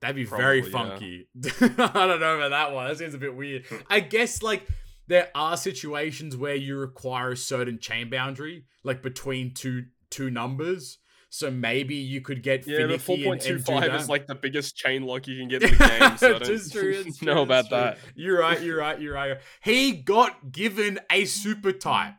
That'd 0.00 0.16
be 0.16 0.24
very 0.24 0.62
Probably, 0.62 1.26
funky. 1.26 1.28
I 1.78 2.06
don't 2.06 2.20
know 2.20 2.36
about 2.36 2.50
that 2.50 2.72
one. 2.72 2.88
That 2.88 2.98
seems 2.98 3.14
a 3.14 3.18
bit 3.18 3.34
weird. 3.36 3.64
I 3.90 4.00
guess 4.00 4.42
like 4.42 4.66
there 5.08 5.30
are 5.34 5.56
situations 5.56 6.36
where 6.36 6.54
you 6.54 6.76
require 6.76 7.32
a 7.32 7.36
certain 7.36 7.78
chain 7.78 8.10
boundary, 8.10 8.64
like 8.84 9.02
between 9.02 9.54
two 9.54 9.84
two 10.10 10.30
numbers. 10.30 10.98
So 11.30 11.50
maybe 11.50 11.94
you 11.94 12.20
could 12.20 12.42
get 12.42 12.66
Yeah, 12.66 12.86
but 12.86 13.00
finicky 13.00 13.24
and, 13.24 13.42
and 13.42 13.64
do 13.64 13.72
4.25 13.72 13.98
is 13.98 14.08
like 14.10 14.26
the 14.26 14.34
biggest 14.34 14.76
chain 14.76 15.04
lock 15.04 15.26
you 15.26 15.38
can 15.38 15.48
get 15.48 15.62
in 15.62 15.70
the 15.70 15.76
game. 15.78 16.18
So 16.18 16.26
I 16.26 16.38
don't 16.38 16.42
true, 16.42 17.02
it's 17.06 17.18
true, 17.18 17.26
know 17.26 17.40
about 17.40 17.70
that. 17.70 17.98
You're 18.14 18.38
right, 18.38 18.60
you're 18.60 18.78
right, 18.78 19.00
you're 19.00 19.14
right. 19.14 19.38
He 19.62 19.92
got 19.92 20.52
given 20.52 21.00
a 21.10 21.24
super 21.24 21.72
type, 21.72 22.12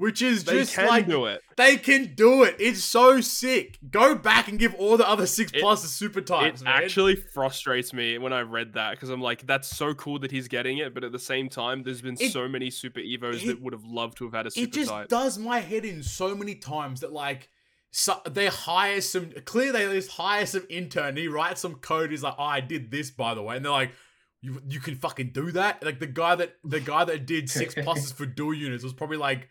which 0.00 0.22
is 0.22 0.44
They 0.44 0.60
just 0.60 0.74
can 0.74 0.88
like 0.88 1.06
do 1.06 1.26
it. 1.26 1.42
they 1.56 1.76
can 1.76 2.14
do 2.14 2.42
it. 2.42 2.56
It's 2.58 2.82
so 2.82 3.20
sick. 3.20 3.78
Go 3.90 4.14
back 4.14 4.48
and 4.48 4.58
give 4.58 4.74
all 4.74 4.96
the 4.96 5.08
other 5.08 5.26
six 5.26 5.52
It- 5.52 5.62
pluses 5.62 5.88
super 5.88 6.20
types, 6.20 6.62
It 6.62 6.64
man. 6.64 6.82
actually 6.82 7.16
frustrates 7.16 7.92
me 7.92 8.18
when 8.18 8.32
I 8.32 8.40
read 8.40 8.72
that 8.74 8.92
because 8.92 9.10
I'm 9.10 9.20
like, 9.20 9.46
that's 9.46 9.68
so 9.68 9.94
cool 9.94 10.18
that 10.20 10.30
he's 10.30 10.48
getting 10.48 10.78
it, 10.78 10.94
but 10.94 11.04
at 11.04 11.12
the 11.12 11.18
same 11.18 11.48
time, 11.48 11.82
there's 11.82 12.00
been 12.02 12.16
It- 12.18 12.32
so 12.32 12.48
many 12.48 12.70
super 12.70 13.00
evos 13.00 13.42
it- 13.42 13.46
that 13.46 13.60
would 13.62 13.72
have 13.74 13.84
loved 13.84 14.16
to 14.18 14.24
have 14.24 14.32
had 14.34 14.46
a 14.46 14.50
super 14.50 14.66
type. 14.66 14.72
it 14.74 14.76
just 14.78 14.90
type. 14.90 15.08
does 15.08 15.38
my 15.38 15.60
head 15.60 15.84
in 15.84 16.02
so 16.02 16.34
many 16.34 16.54
times 16.56 17.00
that 17.00 17.12
like 17.12 17.48
so 17.92 18.20
they 18.30 18.46
hire 18.46 19.00
some 19.00 19.32
clearly 19.44 19.84
they 19.84 19.94
just 19.96 20.12
hire 20.12 20.46
some 20.46 20.64
intern 20.70 21.16
he 21.16 21.26
writes 21.26 21.60
some 21.60 21.74
code 21.74 22.10
he's 22.12 22.22
like 22.22 22.36
oh, 22.38 22.44
i 22.44 22.60
did 22.60 22.88
this 22.92 23.10
by 23.10 23.34
the 23.34 23.42
way 23.42 23.56
and 23.56 23.64
they're 23.64 23.72
like 23.72 23.90
you, 24.42 24.62
you 24.68 24.78
can 24.78 24.94
fucking 24.94 25.32
do 25.32 25.50
that 25.50 25.84
like 25.84 25.98
the 25.98 26.06
guy 26.06 26.36
that 26.36 26.54
the 26.62 26.78
guy 26.78 27.04
that 27.04 27.26
did 27.26 27.50
six 27.50 27.74
pluses 27.84 28.14
for 28.14 28.26
dual 28.26 28.54
units 28.54 28.84
was 28.84 28.92
probably 28.92 29.16
like 29.16 29.50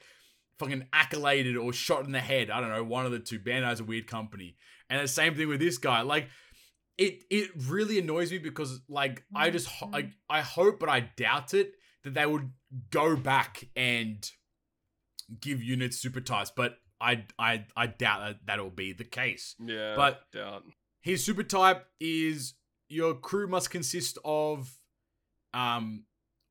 fucking 0.60 0.86
accoladed 0.94 1.56
or 1.58 1.72
shot 1.74 2.06
in 2.06 2.12
the 2.12 2.20
head 2.20 2.50
i 2.52 2.60
don't 2.62 2.70
know 2.70 2.84
one 2.84 3.06
of 3.06 3.12
the 3.12 3.20
two 3.20 3.40
bandai's 3.40 3.80
a 3.80 3.84
weird 3.84 4.06
company 4.08 4.56
and 4.90 5.02
the 5.02 5.08
same 5.08 5.34
thing 5.36 5.48
with 5.48 5.60
this 5.60 5.78
guy 5.78 6.02
like 6.02 6.28
it 6.98 7.24
it 7.32 7.50
really 7.68 7.98
annoys 7.98 8.30
me 8.32 8.38
because 8.38 8.82
like 8.90 9.24
i 9.34 9.50
just 9.50 9.68
ho- 9.68 9.90
like 9.92 10.10
i 10.30 10.42
hope 10.42 10.80
but 10.80 10.90
i 10.90 11.00
doubt 11.18 11.54
it 11.54 11.72
that 12.04 12.14
they 12.14 12.26
would 12.26 12.50
go 12.92 13.16
back 13.16 13.66
and 13.76 14.30
give 15.42 15.62
units 15.62 15.98
super 15.98 16.22
types, 16.22 16.52
but 16.56 16.78
I 17.00 17.26
I 17.38 17.66
I 17.76 17.88
doubt 17.88 18.22
that 18.22 18.36
that'll 18.46 18.70
be 18.70 18.94
the 18.94 19.04
case. 19.04 19.56
yeah, 19.60 19.96
but- 19.96 20.22
doubt. 20.34 20.64
His 21.02 21.24
super 21.24 21.44
type 21.44 21.86
is 22.00 22.56
your 22.88 23.14
crew 23.14 23.48
must 23.48 23.70
consist 23.70 24.18
of 24.26 24.78
um 25.54 26.06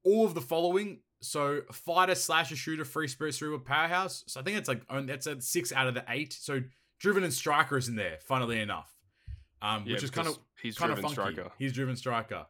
all 0.04 0.24
of 0.26 0.34
the 0.34 0.40
following. 0.40 1.00
So 1.20 1.62
fighter, 1.72 2.14
slash 2.14 2.52
a 2.52 2.56
shooter, 2.56 2.84
free 2.84 3.08
spirit, 3.08 3.34
cerebral, 3.34 3.60
powerhouse. 3.60 4.24
So 4.26 4.40
I 4.40 4.42
think 4.42 4.56
it's 4.56 4.68
like 4.68 4.82
only, 4.88 5.06
that's 5.06 5.26
a 5.26 5.40
six 5.40 5.72
out 5.72 5.88
of 5.88 5.94
the 5.94 6.04
eight. 6.08 6.32
So 6.32 6.60
driven 7.00 7.24
and 7.24 7.32
striker 7.32 7.76
is 7.76 7.88
in 7.88 7.96
there, 7.96 8.18
funnily 8.20 8.60
enough. 8.60 8.92
Um, 9.60 9.84
Yeah, 9.86 9.94
which 9.94 10.04
is 10.04 10.10
kind 10.10 10.28
of 10.28 10.38
he's 10.62 10.78
kind 10.78 10.92
of 10.92 10.98
funky. 11.00 11.12
striker. 11.14 11.50
He's 11.58 11.72
driven 11.72 11.96
striker. 11.96 12.46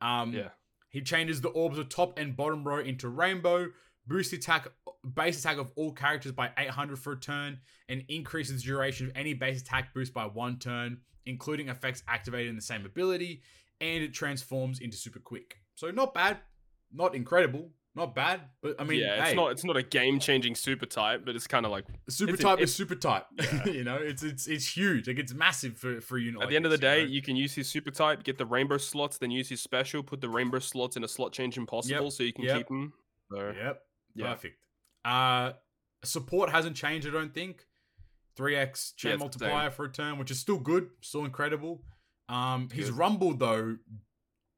Um, 0.00 0.32
Yeah. 0.32 0.48
He 0.90 1.02
changes 1.02 1.40
the 1.40 1.50
orbs 1.50 1.78
of 1.78 1.88
top 1.90 2.18
and 2.18 2.34
bottom 2.36 2.64
row 2.64 2.78
into 2.78 3.08
rainbow, 3.08 3.68
boosts 4.06 4.32
attack 4.32 4.68
base 5.14 5.38
attack 5.38 5.58
of 5.58 5.70
all 5.76 5.92
characters 5.92 6.32
by 6.32 6.50
800 6.56 6.98
for 6.98 7.12
a 7.12 7.20
turn, 7.20 7.58
and 7.88 8.04
increases 8.08 8.62
duration 8.62 9.06
of 9.06 9.12
any 9.14 9.34
base 9.34 9.60
attack 9.60 9.92
boost 9.94 10.14
by 10.14 10.24
one 10.24 10.58
turn, 10.58 10.98
including 11.26 11.68
effects 11.68 12.02
activated 12.08 12.48
in 12.48 12.56
the 12.56 12.62
same 12.62 12.84
ability, 12.86 13.42
and 13.80 14.02
it 14.02 14.14
transforms 14.14 14.80
into 14.80 14.96
super 14.96 15.20
quick. 15.20 15.58
So 15.74 15.90
not 15.90 16.14
bad, 16.14 16.38
not 16.92 17.14
incredible, 17.14 17.70
not 17.94 18.14
bad, 18.14 18.40
but 18.62 18.76
I 18.78 18.84
mean, 18.84 19.00
yeah, 19.00 19.20
it's 19.20 19.30
hey, 19.30 19.34
not 19.34 19.50
it's 19.52 19.64
not 19.64 19.76
a 19.76 19.82
game 19.82 20.20
changing 20.20 20.54
super 20.54 20.86
type, 20.86 21.22
but 21.24 21.34
it's 21.34 21.46
kind 21.46 21.66
of 21.66 21.72
like 21.72 21.84
super 22.08 22.36
type 22.36 22.60
is 22.60 22.74
super 22.74 22.94
type. 22.94 23.26
Yeah. 23.40 23.66
you 23.66 23.84
know, 23.84 23.96
it's 23.96 24.22
it's 24.22 24.46
it's 24.46 24.66
huge. 24.66 25.08
Like 25.08 25.18
it's 25.18 25.34
massive 25.34 25.76
for 25.76 26.00
for 26.00 26.16
you. 26.16 26.30
at 26.32 26.38
like 26.38 26.48
the 26.50 26.56
end 26.56 26.64
of 26.64 26.70
the 26.70 26.76
this, 26.76 26.84
you 26.84 26.96
day, 26.96 27.04
know? 27.04 27.10
you 27.10 27.22
can 27.22 27.36
use 27.36 27.54
his 27.54 27.68
super 27.68 27.90
type, 27.90 28.22
get 28.22 28.38
the 28.38 28.46
rainbow 28.46 28.78
slots, 28.78 29.18
then 29.18 29.30
use 29.30 29.48
his 29.48 29.60
special, 29.60 30.02
put 30.02 30.20
the 30.20 30.28
rainbow 30.28 30.58
slots 30.58 30.96
in 30.96 31.04
a 31.04 31.08
slot 31.08 31.32
change 31.32 31.56
impossible, 31.56 32.10
so 32.10 32.22
you 32.22 32.32
can 32.32 32.44
yep. 32.44 32.58
keep 32.58 32.68
them. 32.68 32.92
So 33.30 33.52
Yep. 33.56 33.82
Yeah. 34.14 34.34
Perfect. 34.34 34.58
Uh 35.04 35.52
support 36.04 36.50
hasn't 36.50 36.76
changed, 36.76 37.06
I 37.08 37.10
don't 37.10 37.34
think. 37.34 37.64
3x 38.38 38.94
chain 38.94 39.12
Yeah, 39.12 39.16
multiplier 39.16 39.70
for 39.70 39.86
a 39.86 39.92
turn, 39.92 40.18
which 40.18 40.30
is 40.30 40.38
still 40.38 40.58
good, 40.58 40.90
still 41.00 41.24
incredible. 41.24 41.82
Um 42.28 42.68
his 42.72 42.90
rumble 42.90 43.34
though 43.34 43.76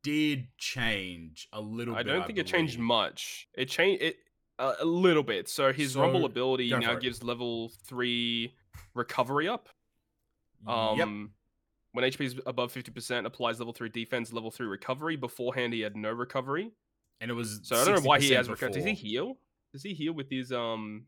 did 0.03 0.48
change 0.59 1.48
a 1.53 1.61
little 1.61 1.94
I 1.94 2.03
bit. 2.03 2.12
I 2.12 2.16
don't 2.16 2.26
think 2.26 2.38
it 2.38 2.46
changed 2.46 2.78
much. 2.78 3.48
It 3.55 3.68
changed 3.68 4.03
it 4.03 4.16
uh, 4.59 4.74
a 4.80 4.84
little 4.84 5.22
bit. 5.22 5.48
So 5.48 5.72
his 5.72 5.96
rumble 5.96 6.24
ability 6.24 6.70
now 6.70 6.92
it. 6.92 7.01
gives 7.01 7.22
level 7.22 7.70
three 7.84 8.55
recovery 8.94 9.48
up. 9.48 9.68
Um, 10.66 10.98
yep. 10.98 11.09
When 11.92 12.05
HP 12.05 12.20
is 12.20 12.40
above 12.46 12.70
fifty 12.70 12.92
percent, 12.92 13.26
applies 13.26 13.59
level 13.59 13.72
three 13.72 13.88
defense, 13.88 14.32
level 14.32 14.51
three 14.51 14.66
recovery. 14.66 15.16
Beforehand, 15.16 15.72
he 15.72 15.80
had 15.80 15.96
no 15.96 16.11
recovery. 16.12 16.70
And 17.20 17.30
it 17.30 17.34
was 17.34 17.61
So 17.64 17.76
I 17.76 17.84
don't 17.84 17.96
know 17.96 18.09
why 18.09 18.18
he 18.20 18.30
60% 18.30 18.36
has 18.36 18.48
recovery. 18.48 18.74
Does 18.74 18.84
he 18.84 18.94
heal? 18.94 19.38
Does 19.72 19.82
he 19.82 19.92
heal 19.92 20.12
with 20.12 20.30
his 20.30 20.53
um 20.53 21.07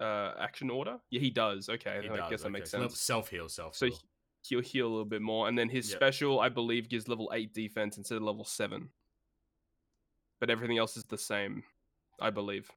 uh 0.00 0.32
action 0.38 0.70
order? 0.70 0.98
Yeah, 1.10 1.20
he 1.20 1.30
does. 1.30 1.68
Okay, 1.68 2.00
He 2.02 2.08
I 2.08 2.16
does, 2.16 2.30
guess 2.30 2.42
that 2.42 2.50
makes 2.50 2.70
sense. 2.70 2.98
Self 3.00 3.28
heal, 3.28 3.48
self 3.48 3.76
So 3.76 3.86
heal. 3.86 3.98
He'll 4.42 4.60
heal 4.60 4.86
a 4.86 4.90
little 4.90 5.04
bit 5.04 5.22
more, 5.22 5.48
and 5.48 5.58
then 5.58 5.68
his 5.68 5.90
Yep. 5.90 5.98
special, 5.98 6.40
I 6.40 6.48
believe, 6.48 6.88
gives 6.88 7.08
level 7.08 7.30
eight 7.34 7.52
defense 7.54 7.96
instead 7.98 8.16
of 8.16 8.22
level 8.22 8.44
seven. 8.44 8.90
But 10.40 10.50
everything 10.50 10.78
else 10.78 10.96
is 10.96 11.04
the 11.04 11.18
same, 11.18 11.64
I 12.18 12.30
believe. 12.30 12.70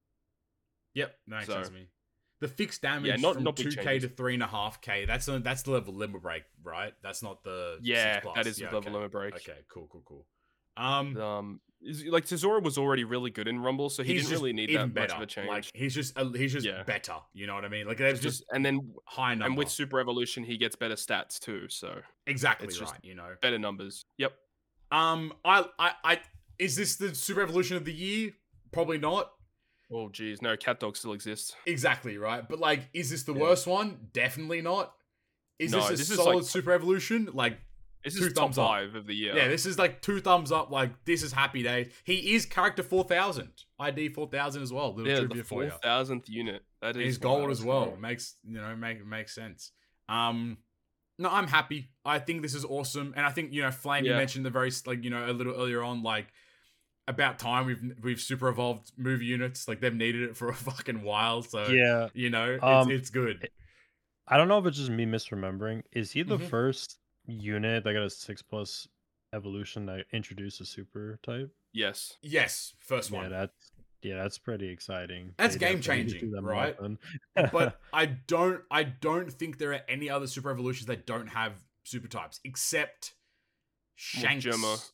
Yep, 0.95 1.19
that 1.27 1.35
makes 1.35 1.45
So- 1.47 1.53
sense 1.53 1.67
to 1.69 1.73
me. 1.73 1.87
The 2.39 2.47
fixed 2.49 2.81
damage 2.81 3.21
not- 3.21 3.35
from 3.35 3.43
not 3.45 3.55
2k 3.55 3.99
to 3.99 4.09
3.5k, 4.09 5.05
that's 5.05 5.25
the, 5.27 5.39
that's 5.39 5.63
the 5.63 5.71
level 5.71 5.93
limit 5.93 6.21
break, 6.21 6.43
right? 6.61 6.93
That's 7.01 7.23
not 7.23 7.41
the 7.43 7.79
Yeah, 7.81 8.19
that 8.35 8.45
is 8.47 8.59
yeah, 8.59 8.67
the 8.69 8.75
level 8.75 8.89
okay. 8.89 8.95
limit 8.97 9.11
break. 9.11 9.35
Okay, 9.35 9.63
cool, 9.69 9.87
cool, 9.87 10.01
cool. 10.05 10.27
Um, 10.75 11.15
Um, 11.15 11.61
like 12.07 12.25
Tesoro 12.25 12.61
was 12.61 12.77
already 12.77 13.03
really 13.03 13.29
good 13.31 13.47
in 13.47 13.59
Rumble, 13.59 13.89
so 13.89 14.03
he 14.03 14.13
he's 14.13 14.23
didn't 14.23 14.39
really 14.39 14.53
need 14.53 14.75
that 14.75 14.93
much 14.93 15.11
of 15.11 15.21
a 15.21 15.25
change. 15.25 15.49
Like 15.49 15.65
he's 15.73 15.93
just 15.93 16.17
a, 16.17 16.25
he's 16.37 16.53
just 16.53 16.65
Yeah. 16.65 16.83
better. 16.83 17.15
You 17.33 17.47
know 17.47 17.55
what 17.55 17.65
I 17.65 17.69
mean? 17.69 17.85
Like 17.87 17.97
there's 17.97 18.19
just, 18.19 18.39
just 18.39 18.51
and 18.53 18.65
then 18.65 18.93
high 19.05 19.33
number. 19.33 19.45
and 19.47 19.57
with 19.57 19.69
Super 19.69 19.99
Evolution, 19.99 20.43
he 20.43 20.57
gets 20.57 20.75
better 20.75 20.95
stats 20.95 21.39
too. 21.39 21.67
So 21.69 21.99
exactly 22.27 22.67
it's 22.67 22.79
right. 22.79 22.89
just- 22.89 23.05
you 23.05 23.15
know. 23.15 23.35
better 23.41 23.59
numbers. 23.59 24.05
Yep. 24.17 24.33
Um, 24.91 25.33
I, 25.43 25.65
I, 25.79 25.91
I, 26.03 26.19
is 26.59 26.75
this 26.75 26.97
the 26.97 27.15
Super 27.15 27.41
Evolution 27.41 27.77
of 27.77 27.83
the 27.85 27.93
year? 27.93 28.31
Probably 28.71 28.97
not. 28.99 29.31
Oh 29.91 30.09
geez, 30.09 30.41
no, 30.41 30.55
Cat 30.55 30.79
Dog 30.79 30.95
still 30.97 31.13
exists. 31.13 31.55
Exactly 31.65 32.17
right. 32.17 32.47
But 32.47 32.59
like, 32.59 32.89
is 32.93 33.09
this 33.09 33.23
the 33.23 33.33
Yeah. 33.33 33.41
worst 33.41 33.67
one? 33.67 34.07
Definitely 34.13 34.61
not. 34.61 34.93
Is 35.59 35.71
No, 35.71 35.79
this 35.81 35.87
a 35.89 35.91
this 35.93 36.09
is, 36.11 36.15
solid 36.17 36.35
like, 36.37 36.43
Super 36.45 36.71
Evolution? 36.71 37.29
Like, 37.33 37.59
This 38.03 38.15
Two 38.19 38.25
is 38.27 38.33
top 38.33 38.53
thumbs 38.53 38.57
up. 38.57 38.95
of 38.95 39.07
the 39.07 39.13
year. 39.15 39.35
yeah. 39.35 39.47
this 39.47 39.65
is 39.65 39.77
like 39.79 40.01
two 40.01 40.19
thumbs 40.19 40.51
up. 40.51 40.69
Like, 40.71 41.05
this 41.05 41.23
is 41.23 41.31
happy 41.31 41.63
day. 41.63 41.89
He 42.03 42.35
is 42.35 42.45
character 42.45 42.83
four 42.83 43.03
thousand, 43.05 43.51
ID 43.79 44.09
four 44.09 44.27
thousand 44.27 44.61
as 44.63 44.73
well. 44.73 44.93
Little 44.93 45.11
yeah, 45.11 45.19
trivia 45.19 45.37
the 45.37 45.43
for 45.47 45.63
you. 45.63 45.69
four 45.69 45.79
thousandth 45.79 46.27
unit. 46.29 46.63
That 46.81 46.97
is 46.97 47.03
he's 47.03 47.17
gold 47.17 47.49
as 47.49 47.63
well. 47.63 47.85
cool. 47.91 47.97
Makes 47.97 48.35
you 48.43 48.59
know 48.59 48.75
make 48.75 49.05
makes 49.05 49.33
sense. 49.33 49.71
Um, 50.09 50.57
no, 51.19 51.29
I'm 51.29 51.47
happy. 51.47 51.91
I 52.03 52.19
think 52.19 52.41
this 52.41 52.55
is 52.55 52.65
awesome, 52.65 53.13
and 53.15 53.25
I 53.25 53.29
think 53.29 53.53
you 53.53 53.61
know 53.61 53.71
Flame. 53.71 54.03
You 54.05 54.11
mentioned 54.11 54.45
the 54.45 54.49
very 54.49 54.71
like 54.85 55.03
you 55.03 55.09
know 55.09 55.25
a 55.29 55.31
little 55.31 55.53
earlier 55.55 55.81
on 55.81 56.03
like 56.03 56.27
about 57.07 57.37
time 57.39 57.65
we've 57.65 57.81
we've 58.01 58.19
super 58.19 58.49
evolved 58.49 58.91
movie 58.97 59.25
units. 59.25 59.67
Like 59.67 59.79
they've 59.79 59.93
needed 59.95 60.23
it 60.23 60.35
for 60.35 60.49
a 60.49 60.53
fucking 60.69 61.03
while. 61.03 61.41
So 61.41 61.67
Yeah, 61.67 62.09
you 62.13 62.29
know 62.29 62.51
it's, 62.53 62.63
Um, 62.63 62.91
it's 62.91 63.09
good. 63.09 63.47
I 64.27 64.37
don't 64.37 64.47
know 64.47 64.57
if 64.57 64.65
it's 64.65 64.77
just 64.77 64.89
me 64.89 65.05
misremembering. 65.05 65.83
Is 65.91 66.11
he 66.11 66.23
the 66.23 66.37
Mhm. 66.37 66.49
first 66.49 66.97
unit 67.25 67.83
that 67.83 67.93
got 67.93 68.03
a 68.03 68.09
six 68.09 68.41
plus 68.41 68.87
evolution 69.33 69.85
that 69.87 70.05
introduced 70.11 70.61
a 70.61 70.65
super 70.65 71.19
type? 71.23 71.51
Yes. 71.73 72.17
Yes, 72.21 72.73
first 72.79 73.11
one. 73.11 73.23
Yeah, 73.23 73.29
one. 73.29 73.39
that's 73.39 73.71
yeah, 74.01 74.15
that's 74.21 74.37
pretty 74.37 74.67
exciting. 74.69 75.33
That's 75.37 75.55
game-changing, 75.55 76.31
that 76.31 76.43
right? 76.43 76.75
but 77.51 77.79
I 77.93 78.05
don't 78.07 78.61
I 78.69 78.83
don't 78.83 79.31
think 79.31 79.57
there 79.57 79.71
are 79.73 79.81
any 79.87 80.09
other 80.09 80.27
super 80.27 80.51
evolutions 80.51 80.87
that 80.87 81.05
don't 81.05 81.27
have 81.27 81.53
super 81.83 82.07
types 82.07 82.39
except 82.43 83.13
Well, 84.15 84.23
Shanks. 84.23 84.45
Germa. 84.45 84.89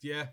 Yeah. 0.00 0.26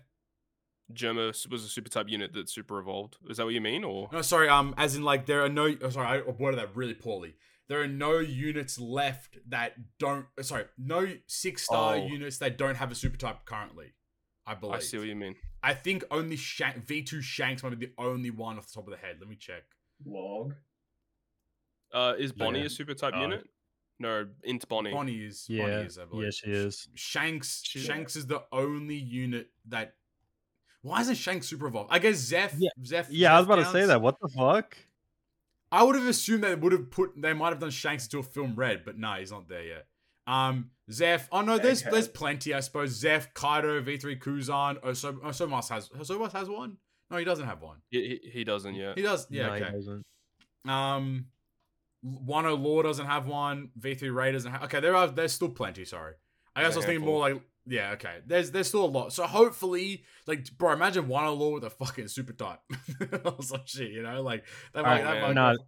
Germa 0.92 1.48
was 1.50 1.64
a 1.64 1.68
super 1.68 1.88
type 1.88 2.08
unit 2.08 2.32
that 2.32 2.48
super 2.48 2.78
evolved. 2.78 3.16
Is 3.28 3.36
that 3.36 3.44
what 3.44 3.54
you 3.54 3.60
mean? 3.60 3.84
Or 3.84 4.08
No, 4.12 4.22
sorry. 4.22 4.48
Um, 4.48 4.74
as 4.76 4.96
in 4.96 5.02
like 5.02 5.26
there 5.26 5.44
are 5.44 5.48
no. 5.48 5.76
Oh, 5.82 5.90
sorry, 5.90 6.22
I 6.26 6.30
worded 6.30 6.58
that 6.58 6.74
really 6.74 6.94
poorly. 6.94 7.36
There 7.70 7.80
are 7.80 7.86
no 7.86 8.18
units 8.18 8.80
left 8.80 9.38
that 9.48 9.74
don't. 10.00 10.26
Sorry, 10.42 10.64
no 10.76 11.06
six 11.28 11.62
star 11.62 11.94
Oh. 11.94 12.04
units 12.04 12.38
that 12.38 12.58
don't 12.58 12.74
have 12.74 12.90
a 12.90 12.96
super 12.96 13.16
type 13.16 13.44
currently. 13.44 13.92
I 14.44 14.56
believe. 14.56 14.74
I 14.74 14.78
see 14.80 14.98
what 14.98 15.06
you 15.06 15.14
mean. 15.14 15.36
I 15.62 15.74
think 15.74 16.02
only 16.10 16.34
Shank, 16.34 16.84
V2 16.84 17.22
Shanks 17.22 17.62
might 17.62 17.78
be 17.78 17.86
the 17.86 17.92
only 17.96 18.30
one 18.30 18.58
off 18.58 18.66
the 18.66 18.72
top 18.72 18.88
of 18.88 18.90
the 18.90 18.96
head. 18.96 19.18
Let 19.20 19.28
me 19.28 19.36
check. 19.36 19.62
Log. 20.04 20.56
Uh, 21.92 22.14
is 22.18 22.32
Bonnie 22.32 22.58
Yeah. 22.58 22.64
a 22.66 22.70
super 22.70 22.92
type 22.94 23.14
Uh, 23.14 23.20
unit? 23.20 23.48
No, 24.00 24.28
int 24.42 24.68
Bonnie. 24.68 24.90
Bonnie 24.90 25.24
is. 25.24 25.46
Bonnie 25.46 25.60
yeah, 25.60 25.80
is, 25.82 25.96
I 25.96 26.06
believe. 26.06 26.24
yeah, 26.24 26.30
she 26.32 26.50
is. 26.50 26.88
Shanks. 26.96 27.62
She- 27.64 27.78
Shanks 27.78 28.16
is 28.16 28.26
the 28.26 28.42
only 28.50 28.96
unit 28.96 29.52
that. 29.66 29.94
Why 30.82 31.02
isn't 31.02 31.14
Shanks 31.16 31.46
super 31.46 31.68
evolved? 31.68 31.90
I 31.92 32.00
guess 32.00 32.16
Zeph. 32.16 32.54
Yeah. 32.58 32.70
Zeph. 32.84 33.10
Yeah, 33.10 33.36
I 33.36 33.38
was 33.38 33.46
Zeph 33.46 33.52
about 33.58 33.64
to 33.64 33.70
say 33.78 33.86
that. 33.86 34.00
What 34.02 34.18
the 34.20 34.28
fuck? 34.28 34.76
I 35.72 35.82
would 35.84 35.94
have 35.94 36.06
assumed 36.06 36.42
they 36.42 36.54
would 36.54 36.72
have 36.72 36.90
put 36.90 37.12
they 37.20 37.32
might 37.32 37.50
have 37.50 37.60
done 37.60 37.70
Shanks 37.70 38.04
into 38.06 38.18
a 38.18 38.22
film 38.22 38.54
red, 38.56 38.84
but 38.84 38.98
no, 38.98 39.12
he's 39.14 39.30
not 39.30 39.48
there 39.48 39.64
yet. 39.64 39.86
Um, 40.26 40.70
Zeph. 40.90 41.28
Oh 41.30 41.40
no, 41.42 41.58
there's 41.58 41.82
Okay. 41.82 41.90
there's 41.90 42.08
plenty, 42.08 42.54
I 42.54 42.60
suppose. 42.60 42.90
Zeph, 42.90 43.32
Kaido, 43.34 43.80
V3 43.82 44.18
Kuzan. 44.20 44.80
Oso 44.82 45.20
Osomas 45.20 45.68
has 45.68 45.88
Osomas 45.90 46.32
has 46.32 46.48
one. 46.48 46.76
No, 47.10 47.16
he 47.16 47.24
doesn't 47.24 47.46
have 47.46 47.60
one. 47.62 47.78
He, 47.90 48.20
he, 48.22 48.30
he 48.30 48.44
doesn't 48.44 48.74
yet. 48.74 48.96
He 48.96 49.02
does. 49.02 49.26
Yeah. 49.30 49.46
No, 49.46 49.54
he 49.54 49.62
okay. 49.62 49.72
doesn't. 49.72 50.02
Um, 50.68 51.26
Wano 52.04 52.60
Law 52.60 52.82
doesn't 52.82 53.06
have 53.06 53.26
one. 53.26 53.70
V3 53.78 54.14
Ray 54.14 54.32
doesn't 54.32 54.50
have. 54.50 54.64
Okay, 54.64 54.80
there 54.80 54.96
are 54.96 55.08
there's 55.08 55.32
still 55.32 55.48
plenty. 55.48 55.84
Sorry, 55.84 56.14
I 56.54 56.62
guess 56.62 56.74
I 56.74 56.76
was 56.76 56.86
thinking 56.86 57.04
more 57.04 57.20
like 57.20 57.40
yeah. 57.70 57.92
Okay, 57.92 58.16
there's 58.26 58.50
there's 58.50 58.68
still 58.68 58.84
a 58.84 58.86
lot. 58.86 59.12
So 59.12 59.24
hopefully, 59.24 60.04
like 60.26 60.46
bro, 60.58 60.72
imagine 60.72 61.08
one 61.08 61.24
Wano 61.24 61.38
Law 61.38 61.54
with 61.54 61.64
a 61.64 61.70
fucking 61.70 62.08
super 62.08 62.32
type 62.32 62.60
or 63.24 63.42
some 63.42 63.62
shit. 63.64 63.90
You 63.90 64.02
know, 64.02 64.22
like 64.22 64.44
that 64.74 64.84
might 64.84 65.00
Oh, 65.00 65.04
that 65.04 65.22
might 65.22 65.32
Nah, 65.32 65.52
go- 65.54 65.64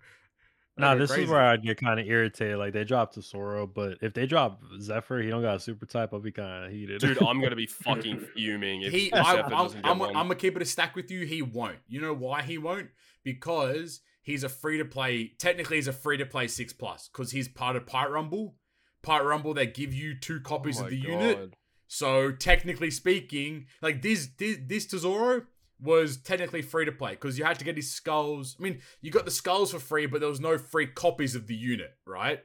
Nah, 0.78 0.94
that'd 0.94 1.08
be 1.08 1.14
this 1.14 1.24
is 1.24 1.30
where 1.30 1.40
I'd 1.40 1.62
get 1.62 1.76
kind 1.76 2.00
of 2.00 2.06
irritated. 2.06 2.56
Like 2.56 2.72
they 2.72 2.84
dropped 2.84 3.14
Tesoro, 3.14 3.66
but 3.66 3.98
if 4.00 4.14
they 4.14 4.26
drop 4.26 4.62
Zephyr, 4.80 5.20
he 5.20 5.28
don't 5.28 5.42
got 5.42 5.56
a 5.56 5.60
super 5.60 5.84
type. 5.84 6.10
I'll 6.14 6.20
be 6.20 6.32
kind 6.32 6.64
of 6.64 6.72
heated. 6.72 7.00
Dude, 7.00 7.22
I'm 7.22 7.42
gonna 7.42 7.56
be 7.56 7.66
fucking 7.84 8.20
fuming 8.34 8.82
if 8.82 8.92
he, 8.92 9.06
if 9.08 9.14
I, 9.14 9.36
Zephyr 9.36 9.54
I'm, 9.54 9.68
get 9.68 9.84
I'm, 9.84 9.98
one. 9.98 10.08
I'm 10.10 10.28
gonna 10.28 10.34
keep 10.34 10.56
it 10.56 10.62
a 10.62 10.64
stack 10.64 10.96
with 10.96 11.10
you. 11.10 11.26
He 11.26 11.42
won't. 11.42 11.78
You 11.88 12.00
know 12.00 12.14
why 12.14 12.40
he 12.40 12.56
won't? 12.56 12.88
Because 13.22 14.00
he's 14.22 14.44
a 14.44 14.48
free 14.48 14.78
to 14.78 14.86
play. 14.86 15.32
Technically, 15.38 15.76
he's 15.76 15.88
a 15.88 15.92
free 15.92 16.16
to 16.16 16.26
play 16.26 16.48
six 16.48 16.72
plus 16.72 17.10
because 17.12 17.30
he's 17.32 17.48
part 17.48 17.76
of 17.76 17.86
Pirate 17.86 18.12
Rumble. 18.12 18.54
Pirate 19.02 19.26
Rumble, 19.26 19.52
they 19.52 19.66
give 19.66 19.92
you 19.92 20.18
two 20.18 20.40
copies 20.40 20.78
oh 20.78 20.82
my 20.82 20.86
of 20.86 20.90
the 20.90 20.96
unit. 20.96 21.54
So 21.94 22.32
technically 22.32 22.90
speaking, 22.90 23.66
like 23.82 24.00
this, 24.00 24.26
this, 24.38 24.56
this 24.66 24.86
Tesoro 24.86 25.42
was 25.78 26.16
technically 26.16 26.62
free 26.62 26.86
to 26.86 26.92
play 26.92 27.10
because 27.10 27.38
you 27.38 27.44
had 27.44 27.58
to 27.58 27.66
get 27.66 27.76
his 27.76 27.92
skulls. 27.92 28.56
I 28.58 28.62
mean, 28.62 28.80
you 29.02 29.10
got 29.10 29.26
the 29.26 29.30
skulls 29.30 29.72
for 29.72 29.78
free, 29.78 30.06
but 30.06 30.20
there 30.20 30.28
was 30.30 30.40
no 30.40 30.56
free 30.56 30.86
copies 30.86 31.34
of 31.34 31.48
the 31.48 31.54
unit, 31.54 31.90
right? 32.06 32.40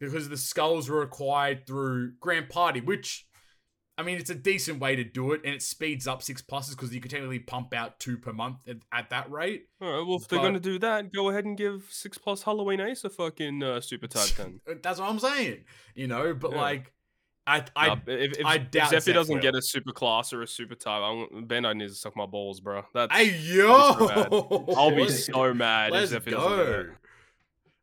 Because 0.00 0.28
the 0.28 0.36
skulls 0.36 0.90
were 0.90 1.02
acquired 1.02 1.64
through 1.64 2.14
Grand 2.18 2.48
Party, 2.48 2.80
which, 2.80 3.28
I 3.96 4.02
mean, 4.02 4.18
it's 4.18 4.30
a 4.30 4.34
decent 4.34 4.80
way 4.80 4.96
to 4.96 5.04
do 5.04 5.30
it, 5.30 5.42
and 5.44 5.54
it 5.54 5.62
speeds 5.62 6.08
up 6.08 6.20
six 6.20 6.42
pluses 6.42 6.70
because 6.70 6.92
you 6.92 7.00
could 7.00 7.12
technically 7.12 7.38
pump 7.38 7.72
out 7.74 8.00
two 8.00 8.18
per 8.18 8.32
month 8.32 8.66
at, 8.66 8.78
at 8.90 9.10
that 9.10 9.30
rate. 9.30 9.68
All 9.80 9.92
right, 9.92 10.04
well, 10.04 10.16
if 10.16 10.26
they're 10.26 10.40
gonna 10.42 10.58
do 10.58 10.80
that, 10.80 11.12
go 11.12 11.28
ahead 11.30 11.44
and 11.44 11.56
give 11.56 11.86
six 11.90 12.18
plus 12.18 12.42
Halloween 12.42 12.80
Ace 12.80 13.04
a 13.04 13.10
fucking 13.10 13.62
uh, 13.62 13.80
super 13.80 14.08
type 14.08 14.30
then. 14.30 14.60
That's 14.82 14.98
what 14.98 15.08
I'm 15.08 15.20
saying, 15.20 15.66
you 15.94 16.08
know. 16.08 16.34
But 16.34 16.50
Yeah. 16.50 16.56
like, 16.62 16.92
I, 17.48 17.64
I, 17.74 17.92
if, 18.06 18.38
if, 18.38 18.46
I 18.46 18.54
if 18.56 18.70
Zephyr 18.72 19.00
Zeph 19.00 19.14
doesn't 19.14 19.34
will. 19.36 19.42
get 19.42 19.54
a 19.54 19.62
super 19.62 19.92
class 19.92 20.32
or 20.32 20.42
a 20.42 20.46
super 20.46 20.74
type, 20.74 21.02
I'm, 21.02 21.46
Bandai 21.46 21.76
needs 21.76 21.94
to 21.94 21.98
suck 21.98 22.14
my 22.14 22.26
balls, 22.26 22.60
bro. 22.60 22.84
That's 22.92 23.12
hey 23.14 23.36
yo, 23.38 23.66
I'll 24.76 24.94
be 24.94 25.08
so 25.08 25.54
mad 25.54 25.88
if 25.88 25.94
Let's 25.94 26.10
Zephyr 26.10 26.30
doesn't 26.32 26.56
get 26.56 26.66
go. 26.86 26.86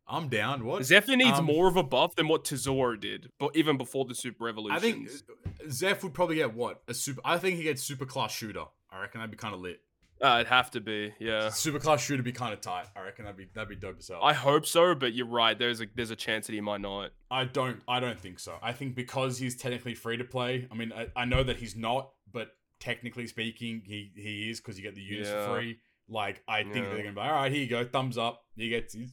I'm 0.08 0.28
down. 0.30 0.66
What? 0.66 0.84
Zephyr 0.86 1.16
needs 1.16 1.40
Um, 1.40 1.46
more 1.46 1.68
of 1.68 1.78
a 1.78 1.84
buff 1.84 2.16
than 2.16 2.28
what 2.28 2.46
Tesoro 2.46 2.96
did, 2.96 3.32
but 3.40 3.56
even 3.56 3.76
before 3.78 4.06
the 4.06 4.14
super 4.14 4.48
evolutions. 4.48 4.78
I 4.78 4.80
think 4.80 5.72
Zeph 5.72 6.04
would 6.04 6.14
probably 6.14 6.36
get 6.36 6.54
what 6.54 6.84
a 6.88 6.94
super. 6.94 7.22
I 7.26 7.40
think 7.40 7.58
he 7.58 7.64
gets 7.64 7.82
super 7.82 8.06
class 8.06 8.32
shooter. 8.32 8.66
I 8.92 9.02
reckon 9.02 9.20
that'd 9.20 9.32
be 9.32 9.38
kind 9.38 9.56
of 9.56 9.62
lit. 9.62 9.82
Uh, 10.24 10.36
it'd 10.36 10.48
have 10.48 10.72
to 10.72 10.80
be, 10.82 11.14
yeah. 11.20 11.48
Superclass 11.48 12.00
shooter 12.00 12.24
be 12.24 12.32
kind 12.32 12.54
of 12.54 12.62
tight. 12.62 12.86
I 12.96 13.02
reckon 13.02 13.26
that'd 13.26 13.38
be 13.38 13.48
that'd 13.54 13.70
be 13.70 13.76
dope 13.76 13.98
as 14.00 14.08
hell. 14.08 14.20
I 14.24 14.34
hope 14.34 14.66
so, 14.66 14.96
but 14.96 15.14
you're 15.14 15.28
right. 15.28 15.58
There's 15.58 15.82
a 15.82 15.88
there's 15.96 16.12
a 16.12 16.16
chance 16.16 16.48
that 16.48 16.54
he 16.54 16.62
might 16.62 16.82
not. 16.82 17.12
I 17.30 17.46
don't. 17.46 17.82
I 17.88 18.00
don't 18.00 18.20
think 18.20 18.40
so. 18.40 18.56
I 18.62 18.72
think 18.72 18.96
because 18.96 19.38
he's 19.38 19.56
technically 19.56 19.94
free 19.96 20.18
to 20.18 20.24
play. 20.24 20.68
I 20.72 20.76
mean, 20.76 20.94
I, 20.94 21.08
I 21.16 21.26
know 21.26 21.44
that 21.44 21.58
he's 21.58 21.76
not, 21.76 22.12
but 22.32 22.50
technically 22.80 23.28
speaking, 23.28 23.82
he 23.86 24.12
he 24.16 24.50
is 24.50 24.60
because 24.62 24.78
you 24.78 24.84
get 24.84 24.96
the 24.96 25.02
units 25.02 25.30
Yeah. 25.30 25.46
for 25.48 25.56
free. 25.56 25.80
Like 26.08 26.44
I 26.48 26.64
think 26.64 26.76
Yeah. 26.76 26.82
they're 26.90 26.98
gonna 27.04 27.14
be 27.14 27.20
all 27.22 27.32
right. 27.34 27.52
Here 27.52 27.62
you 27.62 27.68
go, 27.68 27.84
thumbs 27.84 28.18
up. 28.18 28.44
He 28.56 28.70
gets 28.70 28.94
his 28.94 29.12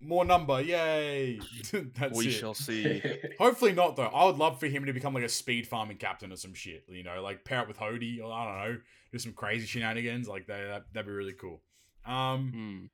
more 0.00 0.24
number. 0.24 0.60
Yay! 0.60 1.40
That's 1.98 2.16
we 2.16 2.28
it. 2.28 2.32
shall 2.32 2.54
see. 2.54 3.02
Hopefully 3.38 3.72
not 3.72 3.96
though. 3.96 4.04
I 4.06 4.24
would 4.26 4.36
love 4.36 4.60
for 4.60 4.66
him 4.66 4.84
to 4.86 4.92
become 4.92 5.14
like 5.14 5.24
a 5.24 5.28
speed 5.28 5.66
farming 5.66 5.96
captain 5.98 6.32
or 6.32 6.36
some 6.36 6.54
shit. 6.54 6.84
You 6.88 7.02
know, 7.02 7.22
like 7.22 7.44
pair 7.44 7.60
up 7.60 7.68
with 7.68 7.78
Hody 7.78 8.20
or 8.22 8.32
I 8.32 8.44
don't 8.44 8.72
know, 8.74 8.80
do 9.12 9.18
some 9.18 9.32
crazy 9.32 9.66
shenanigans. 9.66 10.28
Like 10.28 10.46
that, 10.48 10.66
that 10.68 10.84
that'd 10.92 11.06
be 11.06 11.12
really 11.12 11.32
cool. 11.34 11.62
Um, 12.04 12.50
Hmm. 12.52 12.84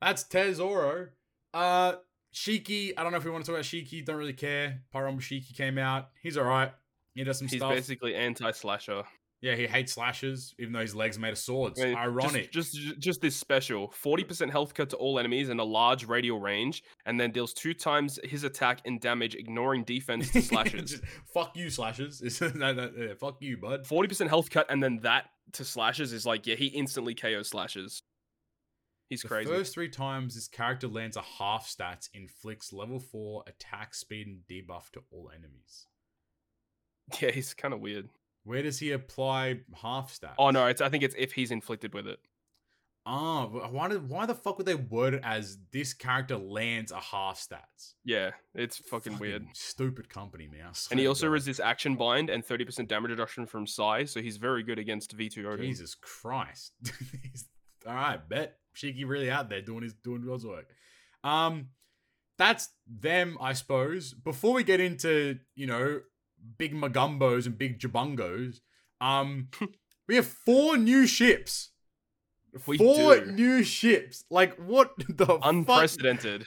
that's 0.00 0.22
Tesoro. 0.24 1.08
Uh, 1.52 1.94
Shiki. 2.34 2.92
I 2.96 3.02
don't 3.02 3.12
know 3.12 3.18
if 3.18 3.24
we 3.24 3.30
want 3.30 3.44
to 3.44 3.50
talk 3.50 3.56
about 3.58 3.64
Shiki. 3.64 4.04
Don't 4.04 4.16
really 4.16 4.32
care. 4.32 4.82
Pyrum 4.94 5.18
Shiki 5.20 5.56
came 5.56 5.78
out. 5.78 6.10
He's 6.22 6.36
all 6.36 6.44
right. 6.44 6.72
He 7.14 7.24
does 7.24 7.38
some 7.38 7.48
He's 7.48 7.58
stuff. 7.60 7.70
He's 7.72 7.80
basically 7.80 8.14
anti-slasher. 8.14 9.04
Yeah, 9.46 9.54
he 9.54 9.68
hates 9.68 9.92
slashes, 9.92 10.56
even 10.58 10.72
though 10.72 10.80
his 10.80 10.96
legs 10.96 11.20
made 11.20 11.30
of 11.30 11.38
swords. 11.38 11.80
I 11.80 11.84
mean, 11.84 11.96
Ironic. 11.96 12.50
Just, 12.50 12.74
just 12.74 12.98
just 12.98 13.20
this 13.20 13.36
special. 13.36 13.94
40% 14.02 14.50
health 14.50 14.74
cut 14.74 14.90
to 14.90 14.96
all 14.96 15.20
enemies 15.20 15.50
and 15.50 15.60
a 15.60 15.64
large 15.64 16.04
radial 16.04 16.40
range, 16.40 16.82
and 17.04 17.20
then 17.20 17.30
deals 17.30 17.52
two 17.52 17.72
times 17.72 18.18
his 18.24 18.42
attack 18.42 18.80
and 18.86 19.00
damage, 19.00 19.36
ignoring 19.36 19.84
defense 19.84 20.32
to 20.32 20.42
slashes. 20.42 20.90
Just, 20.90 21.04
fuck 21.32 21.56
you, 21.56 21.70
slashes. 21.70 22.40
no, 22.56 22.72
no, 22.72 22.90
yeah, 22.98 23.14
fuck 23.14 23.36
you, 23.38 23.56
bud. 23.56 23.84
40% 23.84 24.26
health 24.26 24.50
cut, 24.50 24.66
and 24.68 24.82
then 24.82 24.98
that 25.04 25.26
to 25.52 25.64
slashes 25.64 26.12
is 26.12 26.26
like, 26.26 26.44
yeah, 26.48 26.56
he 26.56 26.66
instantly 26.66 27.14
KO 27.14 27.42
slashes. 27.44 28.02
He's 29.08 29.22
the 29.22 29.28
crazy. 29.28 29.48
first 29.48 29.74
three 29.74 29.90
times 29.90 30.34
this 30.34 30.48
character 30.48 30.88
lands 30.88 31.16
a 31.16 31.22
half 31.22 31.68
stats, 31.68 32.08
inflicts 32.12 32.72
level 32.72 32.98
four 32.98 33.44
attack 33.46 33.94
speed 33.94 34.26
and 34.26 34.40
debuff 34.50 34.90
to 34.94 35.02
all 35.12 35.30
enemies. 35.32 35.86
Yeah, 37.22 37.30
he's 37.30 37.54
kind 37.54 37.72
of 37.72 37.78
weird. 37.78 38.08
Where 38.46 38.62
does 38.62 38.78
he 38.78 38.92
apply 38.92 39.58
half 39.82 40.16
stats? 40.16 40.34
Oh 40.38 40.50
no, 40.50 40.66
it's 40.66 40.80
I 40.80 40.88
think 40.88 41.02
it's 41.02 41.16
if 41.18 41.32
he's 41.32 41.50
inflicted 41.50 41.92
with 41.92 42.06
it. 42.06 42.20
Ah, 43.04 43.46
wh- 43.46 43.72
why 43.72 43.88
did 43.88 44.08
why 44.08 44.24
the 44.24 44.36
fuck 44.36 44.56
would 44.56 44.66
they 44.66 44.76
word 44.76 45.14
it 45.14 45.20
as 45.24 45.58
this 45.72 45.92
character 45.92 46.36
lands 46.36 46.92
a 46.92 47.00
half 47.00 47.40
stats? 47.40 47.94
Yeah, 48.04 48.30
it's 48.54 48.76
fucking, 48.78 49.18
weird. 49.18 49.46
Stupid 49.52 50.08
company, 50.08 50.46
man. 50.46 50.72
And 50.92 51.00
he 51.00 51.08
also 51.08 51.26
resists 51.26 51.58
action 51.58 51.96
bind 51.96 52.30
and 52.30 52.46
30% 52.46 52.86
damage 52.86 53.10
reduction 53.10 53.46
from 53.46 53.66
Psy, 53.66 54.04
so 54.04 54.22
he's 54.22 54.36
very 54.36 54.62
good 54.62 54.78
against 54.78 55.16
V2 55.16 55.38
Oden. 55.44 55.60
Jesus 55.62 55.96
Christ. 55.96 56.72
All 57.86 57.94
right, 57.94 58.28
bet 58.28 58.58
Shiki 58.76 59.06
really 59.06 59.30
out 59.30 59.48
there 59.48 59.62
doing 59.62 59.82
his 59.82 59.94
doing 59.94 60.22
God's 60.22 60.46
work. 60.46 60.68
Um, 61.24 61.70
that's 62.38 62.68
them, 62.88 63.38
I 63.40 63.54
suppose. 63.54 64.12
Before 64.14 64.52
we 64.52 64.62
get 64.62 64.78
into 64.80 65.38
you 65.56 65.66
know 65.66 66.00
big 66.58 66.74
magumbos 66.74 67.46
and 67.46 67.58
big 67.58 67.78
jabungos, 67.78 68.60
um, 69.00 69.48
we 70.08 70.16
have 70.16 70.26
four 70.26 70.76
new 70.76 71.06
ships. 71.06 71.70
We 72.66 72.78
four 72.78 73.16
do. 73.20 73.32
new 73.32 73.62
ships. 73.62 74.24
Like 74.30 74.56
what 74.56 74.92
the 75.08 75.26
fuck? 75.26 75.40
Unprecedented. 75.42 76.46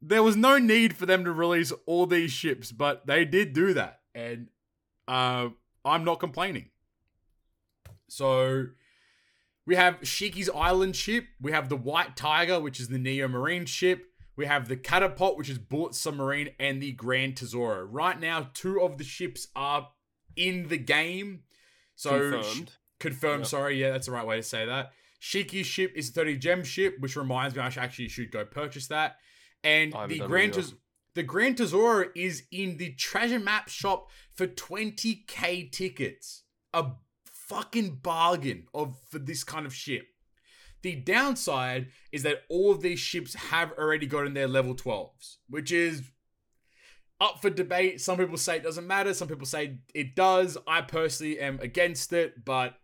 there 0.00 0.22
was 0.22 0.36
no 0.36 0.58
need 0.58 0.96
for 0.96 1.06
them 1.06 1.24
to 1.24 1.32
release 1.32 1.72
all 1.86 2.06
these 2.06 2.30
ships, 2.30 2.70
but 2.70 3.06
they 3.06 3.24
did 3.24 3.52
do 3.52 3.74
that, 3.74 4.00
and 4.14 4.48
uh, 5.08 5.48
I'm 5.84 6.04
not 6.04 6.20
complaining. 6.20 6.70
So 8.08 8.66
we 9.66 9.76
have 9.76 9.98
Shiki's 10.02 10.48
Island 10.48 10.96
ship. 10.96 11.26
We 11.40 11.52
have 11.52 11.68
the 11.68 11.76
White 11.76 12.16
Tiger, 12.16 12.60
which 12.60 12.80
is 12.80 12.88
the 12.88 12.98
Neo 12.98 13.28
Marine 13.28 13.66
ship. 13.66 14.07
We 14.38 14.46
have 14.46 14.68
the 14.68 14.76
Catapult, 14.76 15.36
which 15.36 15.50
is 15.50 15.58
Bullet 15.58 15.96
Submarine, 15.96 16.50
and 16.60 16.80
the 16.80 16.92
Grand 16.92 17.36
Tesoro. 17.36 17.82
Right 17.82 18.18
now, 18.20 18.50
two 18.54 18.80
of 18.80 18.96
the 18.96 19.02
ships 19.02 19.48
are 19.56 19.88
in 20.36 20.68
the 20.68 20.76
game. 20.78 21.40
So 21.96 22.30
Confirmed. 22.30 22.72
Confirmed. 23.00 23.40
Yep. 23.40 23.48
Sorry, 23.48 23.80
yeah, 23.80 23.90
that's 23.90 24.06
the 24.06 24.12
right 24.12 24.24
way 24.24 24.36
to 24.36 24.42
say 24.44 24.64
that. 24.64 24.92
Shiki's 25.18 25.66
ship 25.66 25.92
is 25.96 26.10
a 26.10 26.12
30 26.12 26.36
gem 26.36 26.62
ship, 26.62 27.00
which 27.00 27.16
reminds 27.16 27.56
me 27.56 27.62
I 27.62 27.68
should 27.68 27.82
actually 27.82 28.10
should 28.10 28.30
go 28.30 28.44
purchase 28.44 28.86
that. 28.86 29.16
And 29.64 29.92
the 30.06 30.20
Grand 30.20 30.52
either. 30.52 30.62
Tes- 30.62 30.74
the 31.14 31.24
Grand 31.24 31.56
Tesoro 31.56 32.10
is 32.14 32.44
in 32.52 32.76
the 32.76 32.92
treasure 32.92 33.40
map 33.40 33.68
shop 33.68 34.08
for 34.36 34.46
20k 34.46 35.72
tickets. 35.72 36.44
A 36.72 36.92
fucking 37.24 37.96
bargain 38.04 38.68
of 38.72 38.94
for 39.10 39.18
this 39.18 39.42
kind 39.42 39.66
of 39.66 39.74
ship. 39.74 40.06
The 40.82 40.94
downside 40.96 41.88
is 42.12 42.22
that 42.22 42.42
all 42.48 42.70
of 42.70 42.80
these 42.82 43.00
ships 43.00 43.34
have 43.34 43.72
already 43.72 44.06
gotten 44.06 44.34
their 44.34 44.46
level 44.48 44.74
12s, 44.74 45.36
which 45.48 45.72
is 45.72 46.02
up 47.20 47.42
for 47.42 47.50
debate. 47.50 48.00
Some 48.00 48.16
people 48.18 48.36
say 48.36 48.56
it 48.58 48.62
doesn't 48.62 48.86
matter, 48.86 49.12
some 49.14 49.26
people 49.28 49.46
say 49.46 49.78
it 49.94 50.14
does. 50.14 50.56
I 50.66 50.82
personally 50.82 51.40
am 51.40 51.58
against 51.60 52.12
it, 52.12 52.44
but 52.44 52.74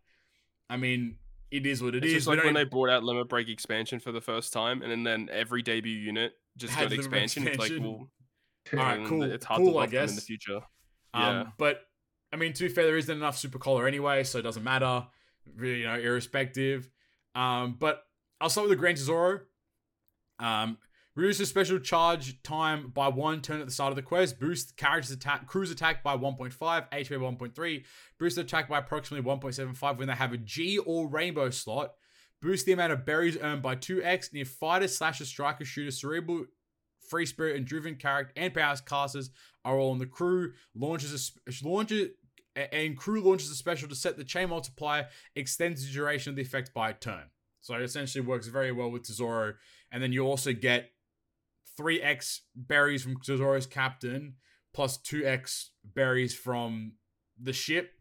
I 0.69 0.77
mean, 0.77 1.17
it 1.51 1.67
is 1.67 1.83
what 1.83 1.95
it 1.95 1.99
It's 1.99 2.07
is. 2.09 2.13
just 2.15 2.27
like 2.27 2.43
when 2.43 2.55
they 2.55 2.65
brought 2.65 2.91
out 2.91 3.05
Limit 3.05 3.29
Break 3.29 3.49
expansion 3.49 4.01
for 4.01 4.11
the 4.11 4.21
first 4.21 4.53
time, 4.53 4.83
and 4.83 5.07
then, 5.07 5.29
every 5.31 5.63
debut 5.63 5.93
unit 5.97 6.33
just 6.57 6.75
Had 6.75 6.85
got 6.85 6.89
Break 6.89 6.99
expansion. 7.01 7.47
It's 7.47 7.59
like, 7.59 7.73
well, 7.79 8.09
All 8.73 8.79
right, 8.79 9.07
cool, 9.07 9.23
It's 9.23 9.45
hard 9.45 9.59
cool, 9.59 9.73
to 9.73 9.79
I 9.79 9.81
love 9.83 9.91
them 9.91 10.01
in 10.01 10.07
the 10.09 10.15
guess. 10.15 10.25
future. 10.25 10.57
Um, 11.13 11.23
Yeah. 11.23 11.45
But 11.59 11.83
I 12.33 12.37
mean, 12.37 12.53
to 12.55 12.65
be 12.65 12.69
fair, 12.69 12.87
there 12.87 12.97
isn't 12.97 13.17
enough 13.17 13.39
Super 13.39 13.59
Cola 13.61 13.87
anyway, 13.87 14.25
so 14.25 14.39
it 14.41 14.43
doesn't 14.43 14.65
matter. 14.65 15.07
Really, 15.55 15.81
you 15.81 15.87
know, 15.87 15.95
irrespective. 15.95 16.91
Um, 17.35 17.77
but 17.79 18.05
I'll 18.41 18.51
start 18.51 18.69
with 18.69 18.77
the 18.77 18.81
Grand 18.81 18.97
Tesoro. 18.97 19.41
Um, 20.39 20.79
reduces 21.17 21.49
special 21.49 21.79
charge 21.79 22.43
time 22.43 22.91
by 22.95 23.09
one 23.09 23.41
turn 23.41 23.61
at 23.61 23.67
the 23.67 23.73
start 23.73 23.91
of 23.93 23.97
the 23.97 24.03
quest. 24.03 24.41
Boost 24.41 24.77
character's 24.77 25.11
attack, 25.11 25.47
cruise 25.47 25.71
attack 25.71 26.03
by 26.03 26.17
1.5, 26.17 26.53
HP 26.59 27.09
by 27.11 27.47
1.3. 27.47 27.85
Boost 28.19 28.39
attack 28.39 28.69
by 28.69 28.79
approximately 28.79 29.29
1.75 29.29 29.99
when 29.99 30.09
they 30.09 30.15
have 30.15 30.33
a 30.33 30.39
G 30.39 30.79
or 30.79 31.09
rainbow 31.09 31.51
slot. 31.51 31.95
Boost 32.43 32.67
the 32.67 32.73
amount 32.73 32.93
of 32.93 33.07
berries 33.07 33.39
earned 33.41 33.63
by 33.63 33.77
2x. 33.77 34.31
And 34.33 34.41
if 34.41 34.49
fighter, 34.49 34.89
slasher, 34.89 35.25
striker, 35.25 35.65
shooter, 35.65 35.91
cerebral, 35.91 36.45
free 37.09 37.27
spirit, 37.27 37.57
and 37.57 37.67
driven 37.67 37.95
character 37.95 38.33
and 38.37 38.53
powers 38.53 38.81
classes 38.81 39.31
are 39.65 39.79
all 39.79 39.93
on 39.93 39.99
the 39.99 40.07
crew. 40.07 40.53
Launches 40.75 41.33
a 41.47 41.67
launches 41.67 42.11
and 42.57 42.97
crew 42.97 43.21
launches 43.21 43.51
a 43.51 43.55
special 43.55 43.89
to 43.89 43.95
set 43.95 44.17
the 44.17 44.25
chain 44.25 44.49
multiplier, 44.51 45.09
extends 45.35 45.87
the 45.87 45.93
duration 45.93 46.31
of 46.31 46.37
the 46.37 46.43
effect 46.43 46.73
by 46.75 46.91
a 46.91 46.95
turn. 46.95 47.25
So 47.61 47.75
it 47.75 47.83
essentially 47.83 48.25
works 48.25 48.47
very 48.47 48.73
well 48.73 48.91
with 48.91 49.05
Tesoro. 49.05 49.55
And 49.91 50.03
then 50.03 50.13
you 50.13 50.25
also 50.27 50.53
get 50.53 50.91
3x 51.79 52.41
berries 52.55 53.03
from 53.03 53.17
Tesoro's 53.17 53.67
captain, 53.67 54.35
plus 54.73 54.99
2x 54.99 55.71
berries 55.85 56.35
from 56.35 56.93
the 57.41 57.53
ship. 57.53 57.93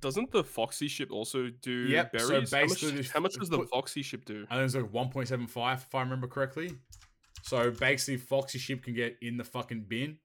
Doesn't 0.00 0.32
the 0.32 0.44
Foxy 0.44 0.88
ship 0.88 1.10
also 1.10 1.50
do 1.62 1.70
Yep, 1.70 2.12
berries? 2.12 2.50
so 2.50 2.56
how 2.58 2.66
much, 2.66 3.10
how 3.10 3.20
much 3.20 3.34
does 3.34 3.48
the 3.48 3.64
Foxy 3.70 4.02
ship 4.02 4.24
do? 4.24 4.46
I 4.50 4.56
think 4.56 4.66
it's 4.66 4.74
like 4.74 4.90
1.75 4.90 5.76
if 5.76 5.94
I 5.94 6.00
remember 6.00 6.26
correctly. 6.26 6.72
So 7.42 7.70
basically, 7.70 8.16
Foxy 8.16 8.58
ship 8.58 8.82
can 8.82 8.94
get 8.94 9.16
in 9.20 9.36
the 9.36 9.44
fucking 9.44 9.84
bin. 9.86 10.18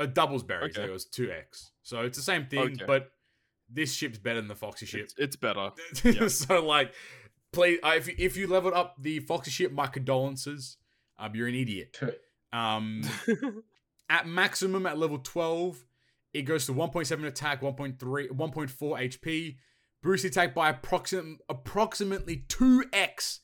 A 0.00 0.06
doubles 0.06 0.42
berries. 0.42 0.76
Okay. 0.76 0.88
It 0.88 0.92
was 0.92 1.06
2x. 1.06 1.70
So 1.82 2.00
it's 2.00 2.16
the 2.16 2.24
same 2.24 2.46
thing, 2.46 2.60
Okay. 2.60 2.84
but 2.86 3.12
this 3.68 3.92
ship's 3.94 4.18
better 4.18 4.40
than 4.40 4.48
the 4.48 4.56
Foxy 4.56 4.86
ship. 4.86 5.02
It's, 5.02 5.14
it's 5.18 5.36
better. 5.36 5.70
yeah. 6.04 6.26
so 6.28 6.64
like, 6.64 6.92
please, 7.52 7.78
uh, 7.84 7.92
if 7.96 8.08
you, 8.08 8.14
if 8.18 8.36
you 8.36 8.46
leveled 8.46 8.74
up 8.74 8.96
the 8.98 9.20
Foxy 9.20 9.50
ship, 9.50 9.72
my 9.72 9.86
condolences. 9.86 10.78
Um, 11.18 11.36
you're 11.36 11.48
an 11.48 11.54
idiot. 11.54 12.00
Um, 12.52 13.02
at 14.08 14.26
maximum 14.26 14.86
at 14.86 14.98
level 14.98 15.18
12, 15.18 15.84
it 16.32 16.42
goes 16.42 16.64
to 16.66 16.72
1.7 16.72 17.24
attack, 17.26 17.60
1.3, 17.60 17.98
1.4 17.98 18.70
HP. 18.78 19.56
Boost 20.02 20.24
attack 20.24 20.54
by 20.54 20.70
approximate, 20.70 21.40
approximately 21.50 22.44
2x 22.48 23.40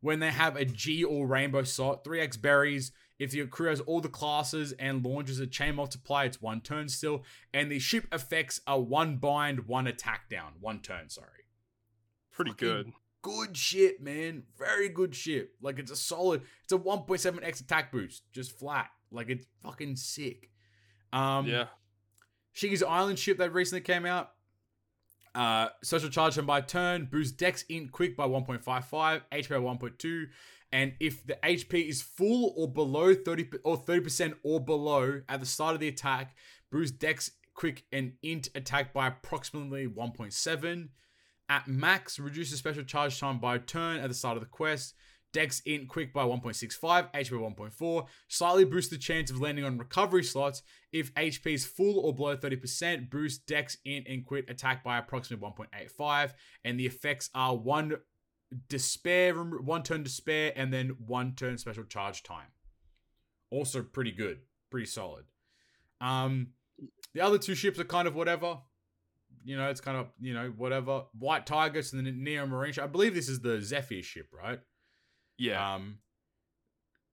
when 0.00 0.18
they 0.18 0.30
have 0.30 0.56
a 0.56 0.64
G 0.64 1.04
or 1.04 1.26
rainbow 1.26 1.62
slot. 1.62 2.02
3x 2.02 2.40
berries. 2.42 2.90
If 3.20 3.34
your 3.34 3.46
crew 3.46 3.68
has 3.68 3.80
all 3.80 4.00
the 4.00 4.08
classes 4.08 4.72
and 4.72 5.04
launches 5.04 5.38
a 5.40 5.46
chain 5.46 5.74
multiplier, 5.74 6.24
it's 6.24 6.40
one 6.40 6.62
turn 6.62 6.88
still. 6.88 7.22
And 7.52 7.70
the 7.70 7.78
ship 7.78 8.06
effects 8.10 8.62
are 8.66 8.80
one 8.80 9.18
bind, 9.18 9.68
one 9.68 9.86
attack 9.86 10.30
down. 10.30 10.54
One 10.58 10.80
turn, 10.80 11.10
sorry. 11.10 11.44
Pretty 12.32 12.52
Fucking 12.52 12.68
good. 12.68 12.92
Good 13.20 13.56
shit, 13.58 14.02
man. 14.02 14.44
Very 14.58 14.88
good 14.88 15.14
shit. 15.14 15.50
Like 15.60 15.78
it's 15.78 15.90
a 15.90 15.96
solid. 15.96 16.40
It's 16.64 16.72
a 16.72 16.78
1.7x 16.78 17.60
attack 17.60 17.92
boost, 17.92 18.22
just 18.32 18.58
flat. 18.58 18.88
Like 19.12 19.28
it's 19.28 19.46
fucking 19.62 19.96
sick. 19.96 20.50
Um, 21.12 21.46
yeah. 21.46 21.66
Shiki's 22.52 22.82
Island 22.82 23.18
ship 23.18 23.36
that 23.36 23.52
recently 23.52 23.82
came 23.82 24.06
out. 24.06 24.30
Uh, 25.34 25.68
social 25.84 26.08
charge 26.08 26.36
time 26.36 26.46
by 26.46 26.60
turn, 26.60 27.06
boost 27.10 27.36
Dex 27.36 27.64
Int 27.68 27.92
quick 27.92 28.16
by 28.16 28.26
1.55, 28.26 29.22
HP 29.30 29.48
by 29.48 29.56
1.2, 29.56 30.24
and 30.72 30.94
if 31.00 31.26
the 31.26 31.38
HP 31.42 31.88
is 31.88 32.02
full 32.02 32.54
or 32.56 32.72
below 32.72 33.14
30 33.14 33.48
or 33.64 33.82
30% 33.82 34.34
or 34.42 34.60
below 34.60 35.22
at 35.28 35.40
the 35.40 35.46
start 35.46 35.74
of 35.74 35.80
the 35.80 35.88
attack, 35.88 36.36
boost 36.70 36.98
Dex 36.98 37.32
quick 37.54 37.84
and 37.92 38.12
Int 38.22 38.48
attack 38.54 38.92
by 38.92 39.08
approximately 39.08 39.86
1.7. 39.86 40.88
At 41.48 41.66
max, 41.66 42.20
reduces 42.20 42.58
special 42.58 42.84
charge 42.84 43.18
time 43.18 43.40
by 43.40 43.56
a 43.56 43.58
turn 43.58 43.98
at 43.98 44.08
the 44.08 44.14
start 44.14 44.36
of 44.36 44.42
the 44.42 44.48
quest. 44.48 44.94
Dex 45.32 45.62
Int 45.64 45.88
quick 45.88 46.12
by 46.12 46.24
1.65, 46.24 47.12
HP 47.12 47.56
1.4. 47.56 48.06
Slightly 48.28 48.64
boost 48.64 48.90
the 48.90 48.98
chance 48.98 49.30
of 49.30 49.40
landing 49.40 49.64
on 49.64 49.78
recovery 49.78 50.24
slots. 50.24 50.62
If 50.92 51.14
HP 51.14 51.54
is 51.54 51.64
full 51.64 52.00
or 52.00 52.14
below 52.14 52.36
30%, 52.36 53.10
boost 53.10 53.46
Dex 53.46 53.76
Int 53.84 54.06
and 54.08 54.26
Quick 54.26 54.50
attack 54.50 54.82
by 54.82 54.98
approximately 54.98 55.46
1.85. 55.46 56.32
And 56.64 56.78
the 56.78 56.86
effects 56.86 57.30
are 57.34 57.56
one 57.56 57.96
despair, 58.68 59.34
one 59.34 59.82
turn 59.82 60.02
despair, 60.02 60.52
and 60.56 60.72
then 60.72 60.96
one 61.06 61.34
turn 61.34 61.58
special 61.58 61.84
charge 61.84 62.22
time. 62.22 62.48
Also 63.50 63.82
pretty 63.82 64.12
good, 64.12 64.38
pretty 64.70 64.86
solid. 64.86 65.24
Um, 66.00 66.48
the 67.14 67.20
other 67.20 67.38
two 67.38 67.54
ships 67.54 67.78
are 67.78 67.84
kind 67.84 68.08
of 68.08 68.14
whatever. 68.14 68.58
You 69.44 69.56
know, 69.56 69.70
it's 69.70 69.80
kind 69.80 69.96
of 69.96 70.08
you 70.20 70.34
know 70.34 70.52
whatever. 70.56 71.04
White 71.18 71.46
Tigers 71.46 71.92
and 71.92 72.06
the 72.06 72.12
Neo 72.12 72.46
Marine 72.46 72.72
ship. 72.72 72.84
I 72.84 72.86
believe 72.86 73.14
this 73.14 73.28
is 73.28 73.40
the 73.40 73.60
Zephyr 73.60 74.02
ship, 74.02 74.28
right? 74.32 74.60
Yeah. 75.38 75.74
Um, 75.74 75.98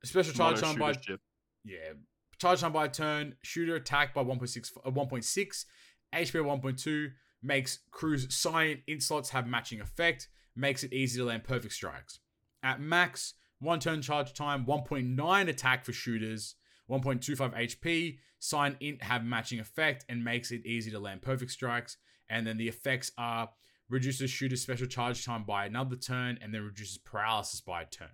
special 0.03 0.33
charge 0.33 0.61
Mono 0.61 0.73
time 0.73 0.79
by 0.79 0.91
ship. 0.93 1.21
yeah, 1.63 1.93
charge 2.39 2.61
time 2.61 2.73
by 2.73 2.87
turn, 2.87 3.35
shooter 3.43 3.75
attack 3.75 4.13
by 4.13 4.23
1.6, 4.23 4.77
uh, 4.85 4.91
1.6, 4.91 5.65
HP 6.13 6.31
1.2, 6.33 7.07
makes 7.43 7.79
crews 7.91 8.33
science 8.33 8.81
int 8.87 9.03
slots 9.03 9.29
have 9.29 9.47
matching 9.47 9.81
effect, 9.81 10.27
makes 10.57 10.83
it 10.83 10.93
easy 10.93 11.19
to 11.19 11.25
land 11.25 11.43
perfect 11.43 11.73
strikes. 11.73 12.19
At 12.63 12.81
max, 12.81 13.35
one 13.59 13.79
turn 13.79 14.01
charge 14.01 14.33
time, 14.33 14.65
1.9 14.65 15.47
attack 15.47 15.85
for 15.85 15.93
shooters, 15.93 16.55
1.25 16.89 17.55
HP, 17.55 18.17
sign 18.39 18.77
int 18.79 19.03
have 19.03 19.23
matching 19.23 19.59
effect, 19.59 20.05
and 20.09 20.23
makes 20.23 20.51
it 20.51 20.65
easy 20.65 20.91
to 20.91 20.99
land 20.99 21.21
perfect 21.21 21.51
strikes. 21.51 21.97
And 22.29 22.45
then 22.45 22.57
the 22.57 22.67
effects 22.67 23.11
are 23.17 23.49
reduces 23.89 24.29
shooter's 24.29 24.61
special 24.61 24.87
charge 24.87 25.25
time 25.25 25.43
by 25.43 25.65
another 25.65 25.95
turn, 25.95 26.37
and 26.41 26.53
then 26.53 26.63
reduces 26.63 26.97
paralysis 26.97 27.61
by 27.61 27.83
a 27.83 27.85
turn. 27.85 28.09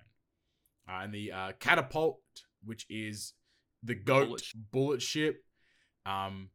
Uh, 0.87 1.01
and 1.03 1.13
the 1.13 1.31
uh, 1.31 1.51
catapult, 1.59 2.19
which 2.63 2.85
is 2.89 3.33
the 3.81 3.95
goat 3.95 4.27
Bullet 4.27 4.43
bullet, 4.71 5.01
ship, 5.01 5.43
um, 6.05 6.49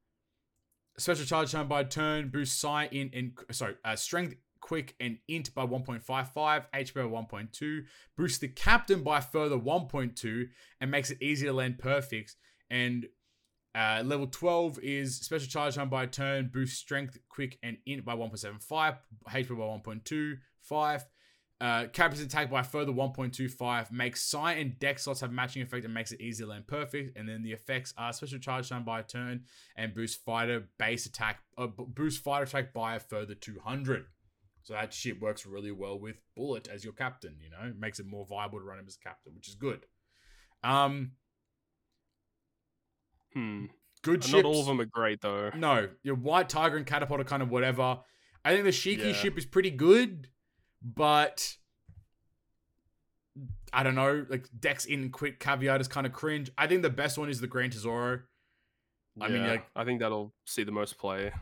special 0.98 1.24
charge 1.24 1.52
time 1.52 1.68
by 1.68 1.80
a 1.80 1.84
turn, 1.84 2.28
boosts 2.28 2.60
psi 2.60 2.86
in 2.86 3.10
and 3.14 3.32
sorry, 3.52 3.74
uh, 3.84 3.96
strength, 3.96 4.36
quick, 4.60 4.94
and 5.00 5.18
int 5.28 5.54
by 5.54 5.66
1.55, 5.66 6.04
HP 6.34 6.94
by 6.94 7.00
1.2, 7.00 7.84
boosts 8.16 8.38
the 8.38 8.48
captain 8.48 9.02
by 9.02 9.20
further 9.20 9.56
1.2, 9.56 10.48
and 10.80 10.90
makes 10.90 11.10
it 11.10 11.22
easier 11.22 11.50
to 11.50 11.56
land 11.56 11.78
perfects. 11.78 12.36
And 12.70 13.06
uh, 13.74 14.02
level 14.04 14.26
12 14.26 14.80
is 14.82 15.16
special 15.16 15.48
charge 15.48 15.76
time 15.76 15.88
by 15.88 16.06
turn, 16.06 16.50
boosts 16.52 16.78
strength, 16.78 17.18
quick, 17.28 17.58
and 17.62 17.76
int 17.86 18.04
by 18.04 18.14
1.75, 18.14 18.96
HP 19.28 19.48
by 19.48 19.94
1.25. 19.94 21.04
Uh, 21.60 21.86
captain's 21.92 22.22
attack 22.22 22.50
by 22.50 22.62
further 22.62 22.92
1.25, 22.92 23.90
makes 23.90 24.22
Psi 24.22 24.52
and 24.52 24.78
Dex 24.78 25.02
slots 25.02 25.20
have 25.20 25.32
matching 25.32 25.60
effect 25.60 25.84
and 25.84 25.92
makes 25.92 26.12
it 26.12 26.20
easy 26.20 26.44
to 26.44 26.50
land 26.50 26.68
perfect. 26.68 27.16
And 27.18 27.28
then 27.28 27.42
the 27.42 27.52
effects 27.52 27.92
are 27.98 28.12
special 28.12 28.38
charge 28.38 28.68
time 28.68 28.84
by 28.84 29.02
turn 29.02 29.42
and 29.76 29.92
boost 29.92 30.24
fighter 30.24 30.68
base 30.78 31.06
attack, 31.06 31.40
uh, 31.56 31.66
boost 31.66 32.22
fighter 32.22 32.44
attack 32.44 32.72
by 32.72 32.94
a 32.94 33.00
further 33.00 33.34
200. 33.34 34.06
So 34.68 34.74
that 34.74 34.92
shit 34.92 35.18
works 35.18 35.46
really 35.46 35.72
well 35.72 35.98
with 35.98 36.16
Bullet 36.36 36.68
as 36.68 36.84
your 36.84 36.92
captain, 36.92 37.36
you 37.42 37.48
know, 37.48 37.72
makes 37.78 38.00
it 38.00 38.06
more 38.06 38.26
viable 38.26 38.58
to 38.58 38.64
run 38.66 38.78
him 38.78 38.84
as 38.86 38.98
captain, 38.98 39.32
which 39.34 39.48
is 39.48 39.54
good. 39.54 39.86
Um, 40.62 41.12
Hmm. 43.32 43.66
good 44.02 44.30
Not 44.30 44.44
all 44.44 44.60
of 44.60 44.66
them 44.66 44.78
are 44.78 44.84
great 44.84 45.22
though. 45.22 45.48
No, 45.56 45.88
your 46.02 46.16
White 46.16 46.50
Tiger 46.50 46.76
and 46.76 46.84
Catapult 46.84 47.18
are 47.18 47.24
kind 47.24 47.42
of 47.42 47.48
whatever. 47.48 48.00
I 48.44 48.52
think 48.52 48.64
the 48.64 48.70
Shiki 48.70 48.98
Yeah. 49.06 49.12
ship 49.14 49.38
is 49.38 49.46
pretty 49.46 49.70
good, 49.70 50.28
but 50.82 51.56
I 53.72 53.82
don't 53.82 53.94
know. 53.94 54.26
Like 54.28 54.48
Dex 54.60 54.84
in 54.84 55.08
quick 55.10 55.40
caveat 55.40 55.80
is 55.80 55.88
kind 55.88 56.06
of 56.06 56.12
cringe. 56.12 56.50
I 56.58 56.66
think 56.66 56.82
the 56.82 56.90
best 56.90 57.16
one 57.16 57.30
is 57.30 57.40
the 57.40 57.46
Gran 57.46 57.70
Tesoro. 57.70 58.22
I 59.18 59.28
mean, 59.28 59.44
Yeah, 59.44 59.50
like- 59.52 59.70
I 59.74 59.86
think 59.86 60.00
that'll 60.00 60.34
see 60.44 60.62
the 60.62 60.72
most 60.72 60.98
play. 60.98 61.32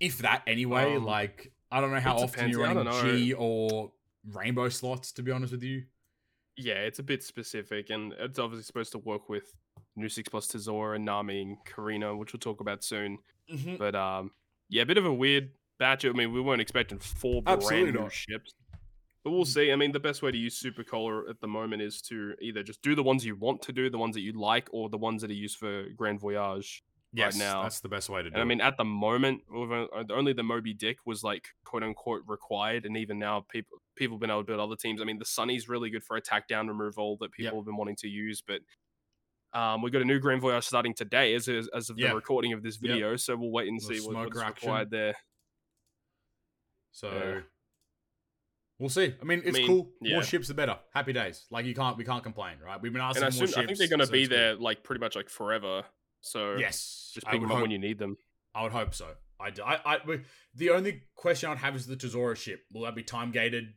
If 0.00 0.18
that 0.18 0.42
anyway, 0.46 0.96
Um, 0.96 1.04
like 1.06 1.54
I 1.76 1.80
don't 1.82 1.90
know 1.90 2.00
how 2.00 2.16
it 2.16 2.22
often 2.22 2.48
depends. 2.50 2.56
you're 2.56 2.66
running. 2.66 3.16
G 3.18 3.32
or 3.34 3.92
Rainbow 4.32 4.68
slots. 4.70 5.12
To 5.12 5.22
be 5.22 5.30
honest 5.30 5.52
with 5.52 5.62
you, 5.62 5.84
Yeah, 6.56 6.74
it's 6.74 6.98
a 7.00 7.02
bit 7.02 7.22
specific, 7.22 7.90
and 7.90 8.14
it's 8.18 8.38
obviously 8.38 8.64
supposed 8.64 8.92
to 8.92 8.98
work 8.98 9.28
with 9.28 9.52
New 9.94 10.08
Six 10.08 10.28
Plus 10.28 10.46
Tesoro, 10.46 10.96
Nami, 10.96 11.42
and 11.42 11.56
Carina, 11.66 12.16
which 12.16 12.32
we'll 12.32 12.40
talk 12.40 12.60
about 12.60 12.82
soon. 12.82 13.18
Mm-hmm. 13.52 13.76
But 13.76 13.94
um, 13.94 14.30
yeah, 14.70 14.82
a 14.82 14.86
bit 14.86 14.96
of 14.96 15.04
a 15.04 15.12
weird 15.12 15.50
batch. 15.78 16.06
I 16.06 16.10
mean, 16.12 16.32
we 16.32 16.40
weren't 16.40 16.62
expecting 16.62 16.98
four 16.98 17.42
Absolutely 17.46 17.82
brand 17.82 17.94
new 17.96 18.02
not. 18.04 18.12
ships, 18.12 18.54
but 19.22 19.32
we'll 19.32 19.44
see. 19.44 19.70
I 19.70 19.76
mean, 19.76 19.92
the 19.92 20.00
best 20.00 20.22
way 20.22 20.30
to 20.30 20.38
use 20.38 20.56
Super 20.56 20.82
Cola 20.82 21.28
at 21.28 21.40
the 21.42 21.46
moment 21.46 21.82
is 21.82 22.00
to 22.02 22.34
either 22.40 22.62
just 22.62 22.80
do 22.80 22.94
the 22.94 23.02
ones 23.02 23.24
you 23.24 23.36
want 23.36 23.60
to 23.62 23.72
do, 23.72 23.90
the 23.90 23.98
ones 23.98 24.14
that 24.14 24.22
you 24.22 24.32
like, 24.32 24.68
or 24.72 24.88
the 24.88 24.96
ones 24.96 25.20
that 25.20 25.30
are 25.30 25.34
used 25.34 25.58
for 25.58 25.84
Grand 25.94 26.20
Voyage. 26.20 26.82
Yes, 27.16 27.36
now. 27.38 27.62
that's 27.62 27.80
the 27.80 27.88
best 27.88 28.08
way 28.08 28.22
to 28.22 28.30
do 28.30 28.34
And 28.34 28.42
I 28.42 28.44
mean, 28.44 28.60
at 28.60 28.76
the 28.76 28.84
moment, 28.84 29.42
uh, 29.54 29.86
only 30.10 30.32
the 30.32 30.42
Moby 30.42 30.74
Dick 30.74 30.98
was 31.04 31.22
like 31.24 31.48
quote 31.64 31.82
unquote 31.82 32.22
required, 32.26 32.84
and 32.86 32.96
even 32.96 33.18
now, 33.18 33.44
people 33.50 33.78
people 33.96 34.16
have 34.16 34.20
been 34.20 34.30
able 34.30 34.42
to 34.42 34.46
build 34.46 34.60
other 34.60 34.76
teams. 34.76 35.00
I 35.00 35.04
mean, 35.04 35.18
the 35.18 35.24
Sunny's 35.24 35.68
really 35.68 35.90
good 35.90 36.04
for 36.04 36.16
attack 36.16 36.48
down 36.48 36.68
removal 36.68 37.16
that 37.20 37.32
people 37.32 37.44
Yep. 37.46 37.54
have 37.54 37.64
been 37.64 37.76
wanting 37.76 37.96
to 37.96 38.08
use, 38.08 38.42
but 38.46 38.60
um, 39.58 39.80
we've 39.80 39.92
got 39.92 40.02
a 40.02 40.04
new 40.04 40.18
Grand 40.18 40.40
Voyage 40.42 40.64
starting 40.64 40.92
today 40.94 41.34
as 41.34 41.48
as, 41.48 41.68
as 41.74 41.90
of 41.90 41.96
the 41.96 42.12
recording 42.14 42.52
of 42.52 42.62
this 42.62 42.78
Yep. 42.80 42.90
video, 42.92 43.16
so 43.16 43.36
we'll 43.36 43.50
wait 43.50 43.68
and 43.68 43.80
see 43.82 44.00
what, 44.00 44.14
what's 44.16 44.38
action. 44.38 44.68
required 44.68 44.90
there. 44.90 45.14
So 46.92 47.10
Yeah. 47.10 47.40
we'll 48.78 48.88
see. 48.88 49.14
I 49.20 49.24
mean, 49.24 49.42
it's 49.44 49.56
mean, 49.56 49.66
cool. 49.66 49.90
yeah. 50.00 50.14
More 50.14 50.22
ships, 50.22 50.48
the 50.48 50.54
better. 50.54 50.78
Happy 50.94 51.12
days. 51.12 51.46
Like 51.50 51.64
you 51.66 51.74
can't, 51.74 51.96
we 51.96 52.04
can't 52.04 52.22
complain, 52.22 52.58
right? 52.64 52.80
We've 52.80 52.92
been 52.92 53.02
asking 53.02 53.24
And 53.24 53.32
I, 53.32 53.34
for 53.34 53.38
more 53.38 53.46
ships. 53.46 53.58
I 53.58 53.66
think 53.66 53.78
they're 53.78 53.88
going 53.88 54.00
to 54.00 54.06
so 54.06 54.12
be 54.12 54.26
there 54.26 54.54
like 54.54 54.82
pretty 54.82 55.00
much 55.00 55.16
like 55.16 55.28
forever. 55.28 55.84
So 56.20 56.56
Yes, 56.56 57.10
just 57.14 57.26
pick 57.26 57.40
them 57.40 57.50
up 57.52 57.60
when 57.62 57.70
you 57.70 57.78
need 57.78 57.98
them. 57.98 58.16
I 58.54 58.62
would 58.62 58.72
hope 58.72 58.94
so. 58.94 59.08
I, 59.38 59.52
I, 59.64 59.80
I- 59.84 60.20
the 60.54 60.70
only 60.70 61.02
question 61.14 61.50
I'd 61.50 61.58
have 61.58 61.76
is 61.76 61.86
the 61.86 61.96
Tesoro 61.96 62.34
ship. 62.34 62.60
Will 62.72 62.82
that 62.82 62.94
be 62.94 63.02
time 63.02 63.30
gated? 63.32 63.74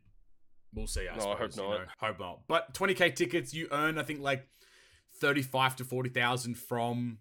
We'll 0.74 0.88
see. 0.88 1.08
I 1.08 1.18
No, 1.18 1.32
I 1.32 1.36
hope 1.38 1.52
suppose, 1.52 1.58
not. 1.58 1.70
know. 1.80 1.86
Hope 2.00 2.20
not. 2.20 2.40
But 2.48 2.74
20k 2.74 3.16
tickets, 3.16 3.54
you 3.54 3.68
earn 3.72 3.98
I 3.98 4.04
think 4.04 4.22
like 4.22 4.48
35 5.20 5.78
to 5.78 5.84
40,000 5.84 6.56
from, 6.58 7.18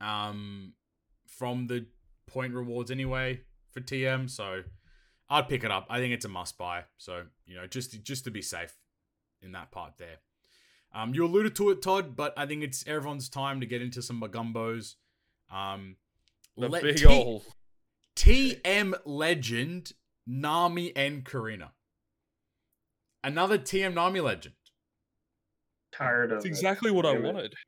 um, 0.00 0.72
from 1.28 1.66
the 1.68 1.86
point 2.26 2.54
rewards 2.54 2.90
anyway 2.90 3.40
for 3.70 3.80
TM. 3.80 4.28
So 4.30 4.62
I'd 5.28 5.48
pick 5.48 5.62
it 5.64 5.70
up. 5.70 5.86
I 5.90 5.98
think 5.98 6.12
it's 6.14 6.24
a 6.24 6.28
must 6.28 6.58
buy. 6.58 6.84
So 6.96 7.24
you 7.46 7.54
know, 7.56 7.66
just 7.66 8.02
just 8.02 8.24
to 8.24 8.30
be 8.30 8.42
safe 8.42 8.74
in 9.42 9.52
that 9.52 9.70
part 9.70 9.92
there. 9.98 10.16
Um, 10.94 11.12
you 11.14 11.24
alluded 11.24 11.56
to 11.56 11.70
it, 11.70 11.82
Toad, 11.82 12.14
but 12.16 12.32
I 12.36 12.46
think 12.46 12.62
it's 12.62 12.86
everyone's 12.86 13.28
time 13.28 13.60
to 13.60 13.66
get 13.66 13.82
into 13.82 14.00
some 14.00 14.20
Magumbos. 14.20 14.94
Um, 15.52 15.96
The 16.56 16.68
let 16.68 16.82
big 16.82 16.96
T- 16.98 17.06
old 17.06 17.42
TM 18.16 18.94
legend 19.04 19.92
Nami 20.26 20.94
and 20.96 21.24
Carina. 21.24 21.72
Another 23.24 23.58
TM 23.58 23.94
Nami 23.94 24.20
legend. 24.20 24.54
Tired 25.92 26.30
of 26.32 26.36
That's 26.38 26.44
it. 26.44 26.48
exactly 26.48 26.90
what 26.90 27.06
I 27.06 27.14
Damn 27.14 27.24
it. 27.24 27.34
wanted. 27.34 27.54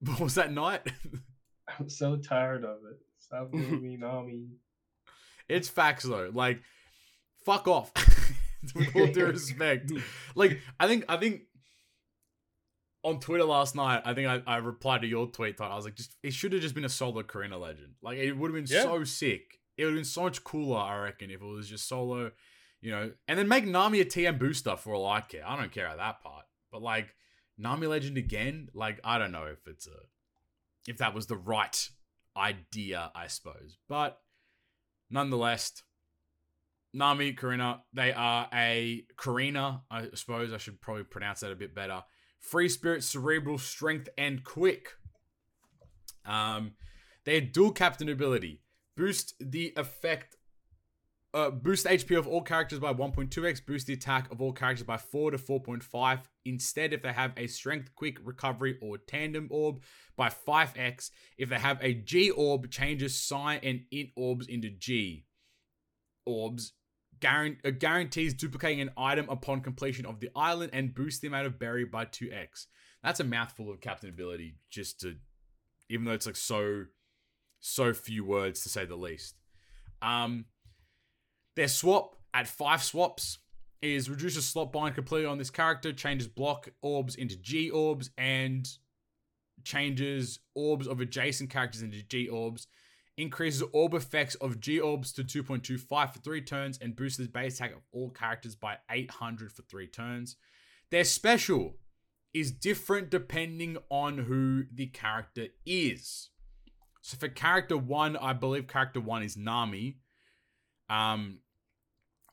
What 0.00 0.20
was 0.20 0.34
that 0.34 0.52
night? 0.52 0.82
I'm 1.80 1.88
so 1.88 2.16
tired 2.16 2.64
of 2.64 2.76
it. 2.90 2.98
Stop 3.18 3.50
giving 3.52 3.82
me 3.82 3.96
Nami. 3.96 4.46
it's 5.48 5.68
facts 5.70 6.04
though. 6.04 6.30
Like, 6.32 6.60
fuck 7.46 7.66
off. 7.66 7.92
With 8.74 8.94
all 8.94 9.06
due 9.06 9.26
respect. 9.26 9.90
Like, 10.34 10.60
I 10.78 10.86
think 10.86 11.06
I 11.08 11.16
think 11.16 11.42
on 13.06 13.20
Twitter 13.20 13.44
last 13.44 13.74
night, 13.76 14.02
I 14.04 14.14
think 14.14 14.28
I, 14.28 14.42
I 14.46 14.56
replied 14.56 15.02
to 15.02 15.06
your 15.06 15.28
tweet 15.28 15.56
thought 15.56 15.70
I 15.70 15.76
was 15.76 15.84
like, 15.84 15.94
just 15.94 16.16
it 16.22 16.32
should 16.34 16.52
have 16.52 16.60
just 16.62 16.74
been 16.74 16.84
a 16.84 16.88
solo 16.88 17.22
Carina 17.22 17.56
legend. 17.56 17.94
Like 18.02 18.18
it 18.18 18.32
would 18.32 18.52
have 18.52 18.64
been 18.66 18.76
Yeah. 18.76 18.82
so 18.82 19.04
sick. 19.04 19.58
It 19.76 19.84
would 19.84 19.92
have 19.92 19.98
been 19.98 20.04
so 20.04 20.22
much 20.22 20.42
cooler, 20.42 20.78
I 20.78 20.98
reckon, 20.98 21.30
if 21.30 21.40
it 21.40 21.44
was 21.44 21.68
just 21.68 21.86
solo, 21.88 22.32
you 22.80 22.90
know, 22.90 23.12
and 23.28 23.38
then 23.38 23.46
make 23.48 23.64
Nami 23.66 24.00
a 24.00 24.04
TM 24.04 24.38
booster 24.38 24.76
for 24.76 24.94
all 24.94 25.06
I 25.06 25.20
care. 25.20 25.46
I 25.46 25.56
don't 25.56 25.70
care 25.72 25.86
about 25.86 25.98
that 25.98 26.22
part. 26.22 26.44
But 26.72 26.82
like 26.82 27.14
Nami 27.58 27.86
Legend 27.86 28.18
again, 28.18 28.68
like 28.74 29.00
I 29.04 29.18
don't 29.18 29.32
know 29.32 29.44
if 29.44 29.66
it's 29.66 29.86
a 29.86 30.90
if 30.90 30.98
that 30.98 31.14
was 31.14 31.26
the 31.26 31.36
right 31.36 31.88
idea, 32.36 33.10
I 33.14 33.28
suppose. 33.28 33.78
But 33.88 34.18
nonetheless, 35.10 35.82
Nami, 36.92 37.34
Carina, 37.34 37.82
they 37.92 38.12
are 38.12 38.48
a 38.52 39.04
Carina, 39.16 39.82
I 39.90 40.08
suppose 40.14 40.52
I 40.52 40.56
should 40.58 40.80
probably 40.80 41.04
pronounce 41.04 41.40
that 41.40 41.52
a 41.52 41.56
bit 41.56 41.74
better. 41.74 42.02
Free 42.40 42.68
spirit, 42.68 43.02
cerebral, 43.02 43.58
strength, 43.58 44.08
and 44.16 44.44
quick. 44.44 44.94
Um, 46.24 46.72
have 47.26 47.52
dual 47.52 47.72
captain 47.72 48.08
ability. 48.08 48.60
Boost 48.96 49.34
the 49.40 49.72
effect. 49.76 50.36
Uh, 51.34 51.50
boost 51.50 51.86
HP 51.86 52.16
of 52.16 52.26
all 52.26 52.40
characters 52.40 52.78
by 52.78 52.94
1.2x. 52.94 53.66
Boost 53.66 53.86
the 53.86 53.92
attack 53.92 54.30
of 54.30 54.40
all 54.40 54.52
characters 54.52 54.86
by 54.86 54.96
4 54.96 55.32
to 55.32 55.38
4.5. 55.38 56.20
Instead, 56.44 56.92
if 56.92 57.02
they 57.02 57.12
have 57.12 57.32
a 57.36 57.46
strength, 57.46 57.94
quick, 57.94 58.18
recovery, 58.22 58.78
or 58.80 58.96
tandem 58.96 59.48
orb, 59.50 59.82
by 60.16 60.28
5x. 60.28 61.10
If 61.36 61.48
they 61.50 61.58
have 61.58 61.78
a 61.82 61.94
G 61.94 62.30
orb, 62.30 62.70
changes 62.70 63.20
psi 63.20 63.60
and 63.62 63.82
int 63.90 64.10
orbs 64.16 64.46
into 64.46 64.70
G 64.70 65.26
orbs. 66.24 66.72
Guaran- 67.20 67.58
uh, 67.64 67.70
guarantees 67.70 68.34
duplicating 68.34 68.80
an 68.80 68.90
item 68.96 69.28
upon 69.28 69.60
completion 69.60 70.06
of 70.06 70.20
the 70.20 70.30
island 70.34 70.70
and 70.72 70.94
boosts 70.94 71.20
the 71.20 71.28
amount 71.28 71.46
of 71.46 71.58
berry 71.58 71.84
by 71.84 72.04
2x. 72.04 72.66
That's 73.02 73.20
a 73.20 73.24
mouthful 73.24 73.70
of 73.70 73.80
captain 73.80 74.08
ability, 74.08 74.56
just 74.70 75.00
to, 75.00 75.16
even 75.88 76.04
though 76.04 76.12
it's 76.12 76.26
like 76.26 76.36
so, 76.36 76.84
so 77.60 77.92
few 77.92 78.24
words 78.24 78.62
to 78.62 78.68
say 78.68 78.84
the 78.84 78.96
least. 78.96 79.36
Um, 80.02 80.46
their 81.54 81.68
swap 81.68 82.16
at 82.34 82.46
five 82.46 82.82
swaps 82.82 83.38
is 83.82 84.10
reduces 84.10 84.46
slot 84.46 84.72
bind 84.72 84.94
completely 84.94 85.26
on 85.26 85.38
this 85.38 85.50
character, 85.50 85.92
changes 85.92 86.28
block 86.28 86.68
orbs 86.82 87.14
into 87.14 87.36
G 87.36 87.70
orbs, 87.70 88.10
and 88.18 88.68
changes 89.64 90.38
orbs 90.54 90.86
of 90.86 91.00
adjacent 91.00 91.50
characters 91.50 91.82
into 91.82 92.02
G 92.02 92.28
orbs. 92.28 92.66
Increases 93.18 93.62
orb 93.72 93.94
effects 93.94 94.34
of 94.36 94.60
G 94.60 94.78
orbs 94.78 95.12
to 95.14 95.24
2.25 95.24 96.12
for 96.12 96.18
three 96.18 96.42
turns, 96.42 96.78
and 96.78 96.94
boosts 96.94 97.18
the 97.18 97.28
base 97.28 97.56
attack 97.56 97.72
of 97.72 97.82
all 97.92 98.10
characters 98.10 98.54
by 98.54 98.76
800 98.90 99.50
for 99.52 99.62
three 99.62 99.86
turns. 99.86 100.36
Their 100.90 101.04
special 101.04 101.76
is 102.34 102.50
different 102.52 103.10
depending 103.10 103.78
on 103.88 104.18
who 104.18 104.64
the 104.70 104.86
character 104.86 105.46
is. 105.64 106.28
So 107.00 107.16
for 107.16 107.28
character 107.28 107.78
one, 107.78 108.16
I 108.16 108.34
believe 108.34 108.66
character 108.66 109.00
one 109.00 109.22
is 109.22 109.36
Nami. 109.36 109.96
Um, 110.90 111.38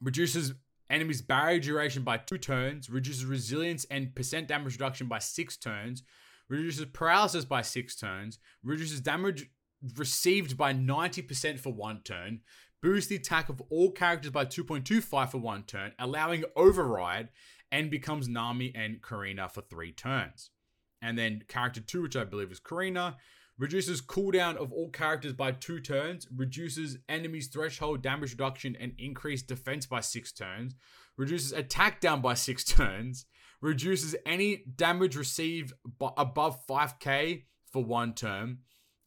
reduces 0.01 0.53
enemies' 0.89 1.21
barrier 1.21 1.59
duration 1.59 2.03
by 2.03 2.17
two 2.17 2.37
turns, 2.37 2.89
reduces 2.89 3.25
resilience 3.25 3.85
and 3.89 4.13
percent 4.13 4.47
damage 4.47 4.73
reduction 4.73 5.07
by 5.07 5.19
six 5.19 5.55
turns, 5.57 6.03
reduces 6.49 6.85
paralysis 6.85 7.45
by 7.45 7.61
six 7.61 7.95
turns, 7.95 8.39
reduces 8.63 8.99
damage 8.99 9.49
received 9.97 10.57
by 10.57 10.73
90% 10.73 11.59
for 11.59 11.73
one 11.73 12.01
turn, 12.03 12.41
boosts 12.81 13.09
the 13.09 13.15
attack 13.15 13.49
of 13.49 13.61
all 13.69 13.91
characters 13.91 14.31
by 14.31 14.45
2.25 14.45 15.31
for 15.31 15.37
one 15.37 15.63
turn, 15.63 15.93
allowing 15.99 16.43
override, 16.55 17.29
and 17.71 17.89
becomes 17.89 18.27
Nami 18.27 18.71
and 18.75 19.01
Carina 19.01 19.49
for 19.49 19.61
three 19.61 19.91
turns. 19.91 20.51
And 21.01 21.17
then 21.17 21.43
character 21.47 21.81
two, 21.81 22.03
which 22.03 22.15
I 22.15 22.23
believe 22.23 22.51
is 22.51 22.59
Carina, 22.59 23.17
reduces 23.57 24.01
cooldown 24.01 24.55
of 24.55 24.71
all 24.71 24.89
characters 24.89 25.33
by 25.33 25.51
two 25.51 25.79
turns, 25.79 26.27
reduces 26.35 26.97
enemies' 27.07 27.47
threshold 27.47 28.01
damage 28.01 28.31
reduction 28.31 28.75
and 28.79 28.93
increased 28.97 29.47
defense 29.47 29.85
by 29.85 29.99
six 29.99 30.31
turns, 30.31 30.75
reduces 31.17 31.51
attack 31.51 32.01
down 32.01 32.21
by 32.21 32.33
six 32.33 32.63
turns, 32.63 33.25
reduces 33.61 34.15
any 34.25 34.63
damage 34.75 35.15
received 35.15 35.73
above 36.17 36.65
5k 36.67 37.43
for 37.71 37.83
one 37.83 38.13
turn, 38.13 38.59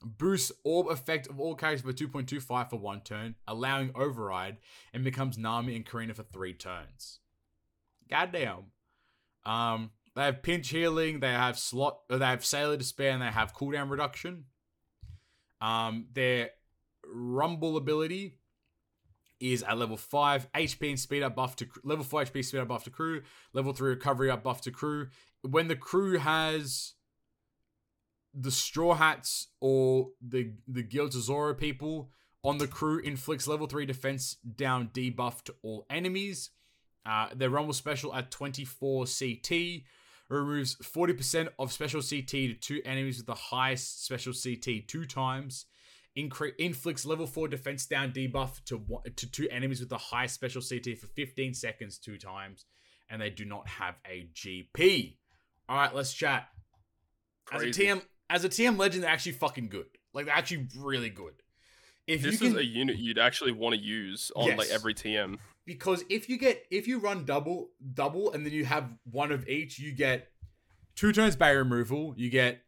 boosts 0.05 0.53
orb 0.65 0.89
effect 0.89 1.27
of 1.29 1.41
all 1.41 1.55
characters 1.55 1.83
by 1.83 1.93
2.25 1.93 2.71
for 2.71 2.77
one 2.79 3.01
turn, 3.01 3.35
allowing 3.47 3.91
override, 3.95 4.59
and 4.93 5.05
becomes 5.05 5.39
Nami 5.39 5.77
and 5.77 5.87
Carina 5.87 6.15
for 6.15 6.23
three 6.23 6.53
turns. 6.53 7.21
Goddamn. 8.11 8.67
Um, 9.45 9.91
they 10.15 10.23
have 10.25 10.43
pinch 10.43 10.71
healing, 10.71 11.21
they 11.21 11.33
have 11.33 11.59
slot, 11.59 11.99
uh, 12.11 12.19
they 12.19 12.27
have 12.27 12.45
sailor 12.45 12.77
despair, 12.77 13.13
and 13.13 13.23
they 13.23 13.27
have 13.27 13.55
cooldown 13.55 13.91
reduction. 13.91 14.45
Um, 15.61 16.07
their 16.13 16.51
rumble 17.07 17.77
ability 17.77 18.39
is 19.39 19.63
at 19.63 19.79
level 19.79 19.97
5 19.97 20.51
HP 20.53 20.89
and 20.89 21.01
speed 21.01 21.23
up 21.23 21.37
buff 21.37 21.57
to 21.57 21.67
level 21.85 22.05
4 22.05 22.25
HP 22.25 22.45
speed 22.45 22.61
up 22.61 22.69
buff 22.69 22.85
to 22.85 22.91
crew, 22.91 23.23
level 23.53 23.73
3 23.73 23.91
recovery 23.91 24.31
up 24.31 24.43
buff 24.43 24.63
to 24.63 24.71
crew. 24.71 25.09
When 25.43 25.69
the 25.69 25.77
crew 25.77 26.19
has 26.19 26.95
the 28.39 28.51
straw 28.51 28.95
hats 28.95 29.49
or 29.61 30.09
the 30.21 30.53
the 30.69 30.83
Gild 30.83 31.13
Tesoro 31.13 31.55
people 31.55 32.11
on 32.45 32.59
the 32.59 32.67
crew 32.69 33.01
inflicts 33.01 33.49
level 33.49 33.67
3 33.67 33.87
defense 33.87 34.37
down 34.57 34.91
debuff 34.93 35.43
to 35.45 35.55
all 35.63 35.87
enemies. 35.91 36.51
Uh, 37.05 37.29
their 37.35 37.51
rumble 37.51 37.73
special 37.73 38.15
at 38.15 38.31
24 38.31 39.07
CT 39.07 39.83
removes 40.29 40.77
40% 40.77 41.49
of 41.59 41.73
special 41.73 42.01
CT 42.01 42.29
to 42.29 42.55
two 42.55 42.81
enemies 42.85 43.19
with 43.19 43.27
the 43.27 43.35
highest 43.35 44.05
special 44.05 44.33
CT 44.33 44.87
two 44.89 45.05
times 45.05 45.67
incre- 46.17 46.57
inflicts 46.59 47.07
level 47.07 47.27
4 47.27 47.49
defense 47.49 47.87
down 47.87 48.13
debuff 48.13 48.63
to 48.65 48.77
one, 48.77 49.03
to 49.17 49.31
two 49.31 49.49
enemies 49.51 49.81
with 49.81 49.89
the 49.89 49.99
highest 49.99 50.35
special 50.35 50.63
CT 50.63 50.99
for 50.99 51.07
15 51.07 51.55
seconds 51.55 51.99
two 51.99 52.19
times 52.19 52.65
and 53.09 53.21
they 53.21 53.31
do 53.31 53.45
not 53.45 53.69
have 53.69 53.95
a 54.09 54.29
GP. 54.35 55.17
All 55.69 55.77
right, 55.77 55.95
let's 55.95 56.13
chat. 56.13 56.49
Crazy. 57.45 57.69
As 57.69 57.77
a 57.77 57.81
TM 57.81 58.03
as 58.31 58.45
a 58.45 58.49
TM 58.49 58.79
legend 58.79 59.05
they're 59.05 59.11
actually 59.11 59.33
fucking 59.33 59.69
good. 59.69 59.87
Like 60.13 60.27
they're 60.27 60.35
actually 60.35 60.69
really 60.77 61.11
good. 61.11 61.35
If 62.07 62.23
This 62.23 62.41
you 62.41 62.49
is 62.49 62.55
a 62.55 62.65
unit 62.65 62.97
you'd 62.99 63.19
actually 63.19 63.53
want 63.53 63.75
to 63.75 63.81
use 63.81 64.31
on 64.37 64.57
like 64.57 64.69
every 64.71 64.95
TM. 64.95 65.39
because 65.65 66.05
if 66.09 66.29
you 66.29 66.39
get 66.39 66.65
if 66.71 66.87
you 66.87 66.99
run 66.99 67.25
double 67.25 67.71
double 67.95 68.33
and 68.33 68.47
then 68.47 68.53
you 68.53 68.65
have 68.65 68.91
one 69.11 69.33
of 69.33 69.49
each, 69.49 69.79
you 69.79 69.93
get 69.93 70.29
two 70.95 71.13
turns 71.13 71.37
barrier 71.37 71.59
removal, 71.65 72.15
you 72.17 72.31
get 72.31 72.63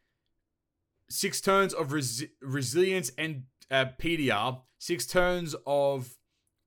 six 1.08 1.40
turns 1.40 1.72
of 1.72 1.88
resi- 1.88 2.30
resilience 2.42 3.10
and 3.16 3.44
uh, 3.70 3.86
PDR, 4.00 4.60
six 4.78 5.06
turns 5.06 5.54
of 5.66 6.16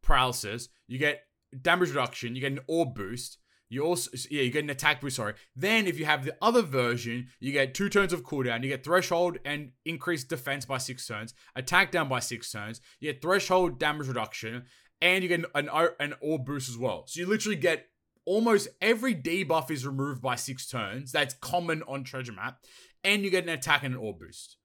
paralysis, 0.01 0.69
you 0.87 0.97
get 0.97 1.23
damage 1.61 1.89
reduction, 1.89 2.35
you 2.35 2.41
get 2.41 2.51
an 2.53 2.59
orb 2.67 2.95
boost. 2.95 3.37
You 3.71 3.85
also 3.85 4.11
yeah, 4.29 4.41
you 4.41 4.51
get 4.51 4.65
an 4.65 4.69
attack 4.69 4.99
boost, 4.99 5.15
sorry. 5.15 5.33
Then 5.55 5.87
if 5.87 5.97
you 5.97 6.03
have 6.03 6.25
the 6.25 6.35
other 6.41 6.61
version, 6.61 7.29
you 7.39 7.53
get 7.53 7.73
two 7.73 7.87
turns 7.87 8.11
of 8.11 8.21
cooldown, 8.21 8.63
you 8.63 8.69
get 8.69 8.83
threshold 8.83 9.37
and 9.45 9.71
increased 9.85 10.27
defense 10.27 10.65
by 10.65 10.77
six 10.77 11.07
turns, 11.07 11.33
attack 11.55 11.89
down 11.89 12.09
by 12.09 12.19
six 12.19 12.51
turns, 12.51 12.81
you 12.99 13.13
get 13.13 13.21
threshold 13.21 13.79
damage 13.79 14.09
reduction, 14.09 14.65
and 15.01 15.23
you 15.23 15.29
get 15.29 15.45
an, 15.55 15.69
an, 16.01 16.15
orb 16.19 16.45
boost 16.45 16.67
as 16.67 16.77
well. 16.77 17.05
So 17.07 17.21
you 17.21 17.25
literally 17.25 17.55
get 17.55 17.87
almost 18.25 18.67
every 18.81 19.15
debuff 19.15 19.71
is 19.71 19.87
removed 19.87 20.21
by 20.21 20.35
six 20.35 20.67
turns. 20.67 21.13
That's 21.13 21.35
common 21.35 21.81
on 21.83 22.03
treasure 22.03 22.33
map, 22.33 22.57
and 23.05 23.23
you 23.23 23.29
get 23.29 23.43
an 23.45 23.49
attack 23.51 23.83
and 23.83 23.93
an 23.93 24.01
orb 24.01 24.19
boost. 24.19 24.57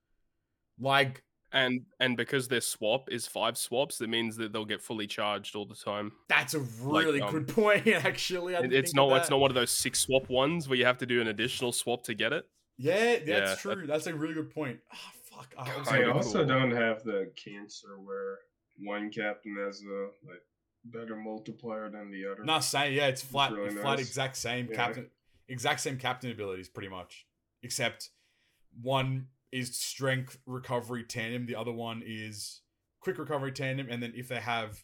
Like 0.77 1.23
And 1.53 1.85
and 1.99 2.17
because 2.17 2.49
their 2.49 2.59
swap 2.61 3.09
is 3.09 3.25
five 3.25 3.57
swaps, 3.57 3.97
that 3.99 4.09
means 4.09 4.35
that 4.35 4.51
they'll 4.51 4.65
get 4.65 4.81
fully 4.81 5.07
charged 5.07 5.55
all 5.55 5.65
the 5.65 5.75
time. 5.75 6.11
that's 6.27 6.53
a 6.53 6.59
Like, 6.59 7.05
really 7.05 7.21
um, 7.21 7.31
good 7.31 7.47
point. 7.47 7.87
Actually, 7.87 8.55
I 8.55 8.59
It- 8.59 8.73
it's 8.73 8.93
not 8.93 9.15
it's 9.17 9.29
not 9.29 9.39
one 9.39 9.49
of 9.51 9.55
those 9.55 9.71
six 9.71 9.99
swap 9.99 10.29
ones 10.29 10.67
where 10.67 10.77
you 10.77 10.85
have 10.85 10.97
to 10.97 11.05
do 11.05 11.21
an 11.21 11.27
additional 11.27 11.71
swap 11.71 12.03
to 12.03 12.13
get 12.13 12.33
it. 12.33 12.45
Yeah, 12.77 13.15
that's 13.19 13.27
Yeah, 13.27 13.55
true. 13.55 13.87
That's 13.87 14.07
a 14.07 14.13
really 14.13 14.33
good 14.33 14.53
point. 14.53 14.79
Ah, 14.91 15.11
fuck. 15.23 15.53
I 15.57 15.77
was 15.79 15.87
They 15.89 16.03
also 16.03 16.39
cool. 16.39 16.47
don't 16.47 16.71
have 16.71 17.03
the 17.03 17.31
cancer 17.35 17.97
where 17.97 18.39
one 18.79 19.09
captain 19.09 19.55
has 19.65 19.81
a 19.81 20.09
like 20.29 20.41
better 20.83 21.15
multiplier 21.15 21.89
than 21.89 22.11
the 22.11 22.25
other. 22.29 22.43
Not 22.43 22.63
saying, 22.65 22.93
yeah, 22.93 23.07
it's 23.07 23.21
flat, 23.23 23.51
really 23.53 23.71
flat, 23.71 23.97
nice. 23.97 24.07
exact 24.07 24.35
same 24.35 24.67
Yeah. 24.69 24.75
captain, 24.75 25.09
exact 25.47 25.79
same 25.79 25.97
captain 25.97 26.29
abilities, 26.29 26.67
pretty 26.69 26.89
much. 26.89 27.25
Except 27.63 28.09
one 28.81 29.27
is 29.51 29.77
strength 29.77 30.37
recovery 30.45 31.03
tandem, 31.03 31.45
the 31.45 31.55
other 31.55 31.71
one 31.71 32.03
is 32.05 32.61
quick 32.99 33.17
recovery 33.17 33.51
tandem, 33.51 33.87
and 33.89 34.01
then 34.01 34.13
if 34.15 34.27
they 34.27 34.39
have 34.39 34.83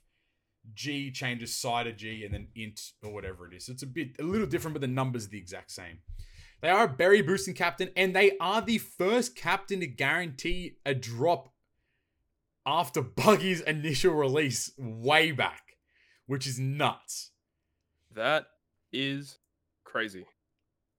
G 0.74 1.12
changes 1.12 1.56
side 1.56 1.88
of 1.88 1.98
G 1.98 2.24
and 2.24 2.34
then 2.34 2.48
int 2.56 2.80
or 3.04 3.14
whatever 3.14 3.48
it 3.48 3.56
is. 3.56 3.66
So 3.66 3.74
it's 3.74 3.84
a 3.84 3.88
bit 3.88 4.16
a 4.20 4.24
little 4.24 4.48
different, 4.48 4.74
but 4.74 4.82
the 4.82 4.88
numbers 4.88 5.26
are 5.26 5.30
the 5.30 5.38
exact 5.38 5.72
same. 5.72 6.00
They 6.62 6.70
are 6.70 6.86
a 6.86 6.90
berry 6.90 7.22
boosting 7.22 7.54
captain, 7.54 7.90
and 7.96 8.16
they 8.16 8.38
are 8.40 8.62
the 8.62 8.78
first 8.78 9.36
captain 9.36 9.82
to 9.82 9.88
guarantee 9.88 10.78
a 10.86 10.94
drop 10.94 11.54
after 12.66 13.02
Buggy's 13.18 13.62
initial 13.62 14.14
release 14.14 14.72
way 14.78 15.32
back, 15.32 15.76
which 16.26 16.48
is 16.48 16.60
nuts. 16.60 17.32
That 18.14 18.46
is 18.94 19.40
crazy. 19.84 20.26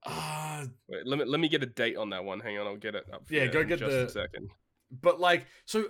Ah, 0.07 0.63
Wait, 0.87 1.05
let 1.07 1.17
me 1.19 1.25
let 1.25 1.39
me 1.39 1.47
get 1.49 1.63
a 1.63 1.65
date 1.67 1.97
on 1.97 2.09
that 2.11 2.23
one. 2.23 2.39
Hang 2.39 2.57
on, 2.59 2.67
I'll 2.67 2.77
get 2.77 2.95
it 2.95 3.05
up. 3.11 3.23
Yeah, 3.29 3.47
go 3.47 3.63
get 3.63 3.79
just 3.79 3.91
the- 3.91 4.05
a 4.05 4.09
second. 4.09 4.51
but 4.91 5.19
like, 5.19 5.47
so 5.65 5.85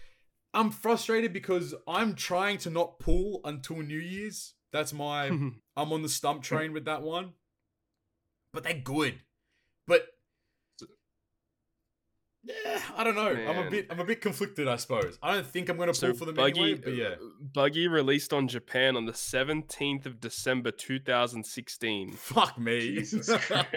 I'm 0.54 0.70
frustrated 0.70 1.32
because 1.32 1.74
I'm 1.88 2.14
trying 2.14 2.58
to 2.58 2.70
not 2.70 2.98
pull 2.98 3.40
until 3.44 3.78
New 3.78 3.98
Year's. 3.98 4.54
That's 4.72 4.92
my 4.92 5.26
I'm 5.76 5.92
on 5.92 6.02
the 6.02 6.08
stump 6.08 6.42
train 6.42 6.72
with 6.72 6.84
that 6.84 7.02
one. 7.02 7.32
But 8.52 8.62
they're 8.64 8.74
good. 8.74 9.18
But 9.86 10.06
yeah, 12.44 12.80
I 12.96 13.04
don't 13.04 13.14
know. 13.14 13.28
I'm 13.28 13.66
a 13.66 13.70
bit 13.70 13.86
I'm 13.90 14.00
a 14.00 14.04
bit 14.04 14.20
conflicted, 14.20 14.68
I 14.68 14.76
suppose. 14.76 15.18
I 15.22 15.34
don't 15.34 15.46
think 15.46 15.68
I'm 15.68 15.76
gonna 15.76 15.92
pull 15.92 15.94
so 15.94 16.12
for 16.14 16.24
them 16.26 16.34
Buggy, 16.34 16.60
anyway, 16.60 16.80
but 16.84 16.94
yeah. 16.94 17.06
uh, 17.06 17.16
Buggy 17.54 17.88
released 17.88 18.32
on 18.32 18.48
Japan 18.48 18.96
on 18.96 19.06
the 19.06 19.12
17th 19.12 20.06
of 20.06 20.20
December 20.20 20.70
2016. 20.70 22.12
Fuck 22.12 22.58
me. 22.58 22.96
Jesus 22.96 23.28
Christ. 23.46 23.70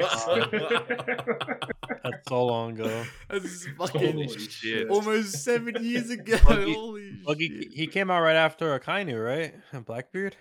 That's 2.03 2.27
so 2.27 2.45
long 2.45 2.73
ago. 2.79 3.03
That's 3.29 3.67
fucking 3.77 4.13
Holy 4.13 4.27
shit. 4.27 4.51
shit. 4.51 4.89
almost 4.89 5.43
seven 5.43 5.75
years 5.83 6.09
ago. 6.09 6.37
Buggy- 6.45 6.73
Holy 6.73 7.11
Buggy, 7.25 7.47
shit. 7.63 7.71
he 7.73 7.87
came 7.87 8.11
out 8.11 8.21
right 8.21 8.35
after 8.35 8.77
Akainu, 8.77 9.23
right? 9.23 9.53
Blackbeard. 9.85 10.35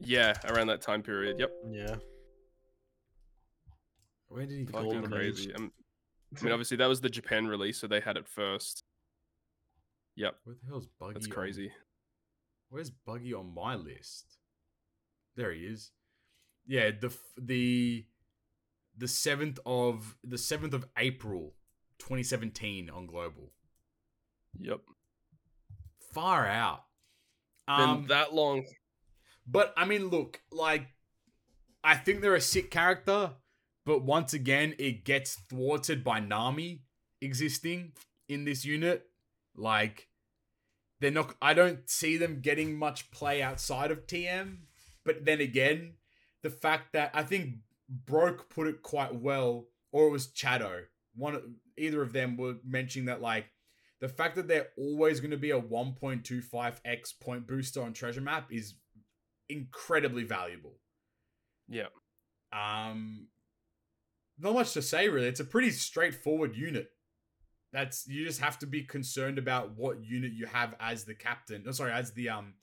Yeah, 0.00 0.34
around 0.46 0.66
that 0.66 0.82
time 0.82 1.02
period. 1.02 1.38
Yep, 1.38 1.50
Yeah. 1.70 1.96
Where 4.28 4.44
did 4.44 4.58
he 4.58 4.64
fucking 4.66 5.04
crazy. 5.04 5.52
I 6.42 6.44
mean, 6.44 6.52
obviously 6.52 6.76
that 6.78 6.86
was 6.86 7.00
the 7.00 7.08
Japan 7.10 7.46
release, 7.46 7.78
so 7.78 7.86
they 7.86 8.00
had 8.00 8.16
it 8.16 8.26
first. 8.28 8.84
Yep, 10.16 10.34
Where 10.44 10.56
the 10.62 10.66
hell's 10.68 10.86
Buggy? 10.98 11.12
that's 11.14 11.26
on- 11.26 11.32
crazy. 11.32 11.72
Where's 12.68 12.90
Buggy 12.90 13.32
on 13.34 13.54
my 13.54 13.74
list? 13.74 14.38
There 15.36 15.52
he 15.52 15.60
is. 15.66 15.90
Yeah, 16.66 16.90
the 16.90 17.14
the 17.38 18.06
the 18.96 19.06
seventh 19.08 19.58
of 19.66 20.16
the 20.24 20.38
seventh 20.38 20.72
of 20.74 20.86
April, 20.96 21.54
2017 21.98 22.88
on 22.90 23.06
Global. 23.06 23.52
Yep, 24.58 24.80
Far 26.12 26.46
out. 26.46 26.84
been 27.66 27.76
Um, 27.88 28.06
that 28.08 28.32
long. 28.34 28.64
but 29.46 29.74
I 29.76 29.84
mean, 29.84 30.08
look, 30.08 30.40
like 30.50 30.88
I 31.84 31.94
think 31.96 32.20
they're 32.20 32.34
a 32.34 32.40
sick 32.40 32.70
character, 32.70 33.34
but 33.86 34.02
once 34.02 34.34
again, 34.34 34.74
it 34.78 35.04
gets 35.04 35.36
thwarted 35.48 36.04
by 36.04 36.20
Nami 36.20 36.82
existing 37.22 37.92
in 38.28 38.44
this 38.44 38.64
unit. 38.64 39.06
Like 39.56 40.08
they're 41.00 41.10
not. 41.10 41.34
I 41.40 41.54
don't 41.54 41.88
see 41.88 42.16
them 42.18 42.40
getting 42.42 42.76
much 42.76 43.10
play 43.10 43.40
outside 43.40 43.90
of 43.90 44.06
TM. 44.06 44.58
But 45.04 45.24
then 45.24 45.40
again, 45.40 45.94
the 46.42 46.50
fact 46.50 46.92
that 46.92 47.12
I 47.14 47.22
think 47.22 47.54
Broke 47.88 48.50
put 48.50 48.66
it 48.66 48.82
quite 48.82 49.14
well, 49.14 49.68
or 49.92 50.08
it 50.08 50.10
was 50.10 50.26
Chado. 50.26 50.82
One, 51.14 51.54
either 51.78 52.02
of 52.02 52.12
them 52.12 52.36
were 52.36 52.56
mentioning 52.66 53.06
that 53.06 53.22
like 53.22 53.46
the 54.00 54.08
fact 54.08 54.34
that 54.34 54.48
they're 54.48 54.68
always 54.76 55.20
going 55.20 55.30
to 55.30 55.36
be 55.36 55.52
a 55.52 55.60
1.25x 55.60 57.20
point 57.20 57.46
booster 57.46 57.82
on 57.82 57.92
treasure 57.92 58.20
map 58.20 58.48
is 58.50 58.74
incredibly 59.48 60.24
valuable. 60.24 60.74
Yeah, 61.68 61.86
Um, 62.52 63.28
not 64.38 64.54
much 64.54 64.72
to 64.74 64.82
say 64.82 65.08
really. 65.08 65.28
It's 65.28 65.40
a 65.40 65.44
pretty 65.44 65.70
straightforward 65.70 66.56
unit. 66.56 66.90
That's 67.72 68.06
you 68.08 68.24
just 68.24 68.40
have 68.40 68.58
to 68.60 68.66
be 68.66 68.82
concerned 68.82 69.38
about 69.38 69.76
what 69.76 70.02
unit 70.02 70.32
you 70.32 70.46
have 70.46 70.74
as 70.80 71.04
the 71.04 71.14
captain. 71.14 71.62
No, 71.64 71.72
sorry, 71.72 71.92
as 71.92 72.12
the 72.12 72.28
um 72.28 72.54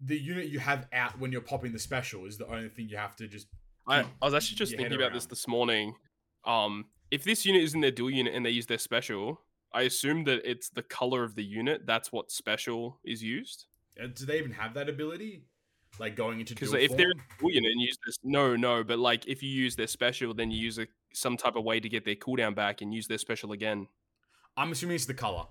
the 0.00 0.18
unit 0.18 0.48
you 0.48 0.58
have 0.58 0.86
out 0.92 1.18
when 1.18 1.30
you're 1.30 1.40
popping 1.40 1.72
the 1.72 1.78
special 1.78 2.24
is 2.24 2.38
the 2.38 2.46
only 2.46 2.68
thing 2.68 2.88
you 2.88 2.96
have 2.96 3.16
to 3.16 3.28
just 3.28 3.48
I, 3.86 4.00
I 4.00 4.24
was 4.24 4.34
actually 4.34 4.56
just 4.56 4.76
thinking 4.76 4.94
about 4.94 5.12
this 5.12 5.26
this 5.26 5.48
morning. 5.48 5.94
Um, 6.44 6.86
if 7.10 7.24
this 7.24 7.44
unit 7.44 7.62
is 7.62 7.74
in 7.74 7.80
their 7.80 7.90
dual 7.90 8.10
unit 8.10 8.34
and 8.34 8.46
they 8.46 8.50
use 8.50 8.66
their 8.66 8.78
special, 8.78 9.40
I 9.72 9.82
assume 9.82 10.24
that 10.24 10.48
it's 10.48 10.70
the 10.70 10.82
color 10.82 11.24
of 11.24 11.34
the 11.34 11.44
unit. 11.44 11.86
That's 11.86 12.12
what 12.12 12.30
special 12.30 13.00
is 13.04 13.22
used. 13.22 13.66
Uh, 14.00 14.06
Do 14.14 14.26
they 14.26 14.38
even 14.38 14.52
have 14.52 14.74
that 14.74 14.88
ability? 14.88 15.44
Like 16.00 16.16
going 16.16 16.40
into 16.40 16.54
Because 16.54 16.72
if 16.72 16.96
they're 16.96 17.12
form? 17.12 17.24
dual 17.38 17.50
unit 17.52 17.70
and 17.72 17.80
use 17.80 17.98
this, 18.06 18.18
no, 18.24 18.56
no, 18.56 18.82
but 18.82 18.98
like 18.98 19.28
if 19.28 19.42
you 19.42 19.50
use 19.50 19.76
their 19.76 19.86
special, 19.86 20.32
then 20.32 20.50
you 20.50 20.58
use 20.58 20.78
a, 20.78 20.86
some 21.12 21.36
type 21.36 21.56
of 21.56 21.62
way 21.64 21.78
to 21.78 21.88
get 21.90 22.06
their 22.06 22.14
cooldown 22.16 22.54
back 22.54 22.80
and 22.80 22.94
use 22.94 23.06
their 23.06 23.18
special 23.18 23.52
again. 23.52 23.86
I'm 24.56 24.72
assuming 24.72 24.96
it's 24.96 25.04
the 25.04 25.12
color. 25.14 25.44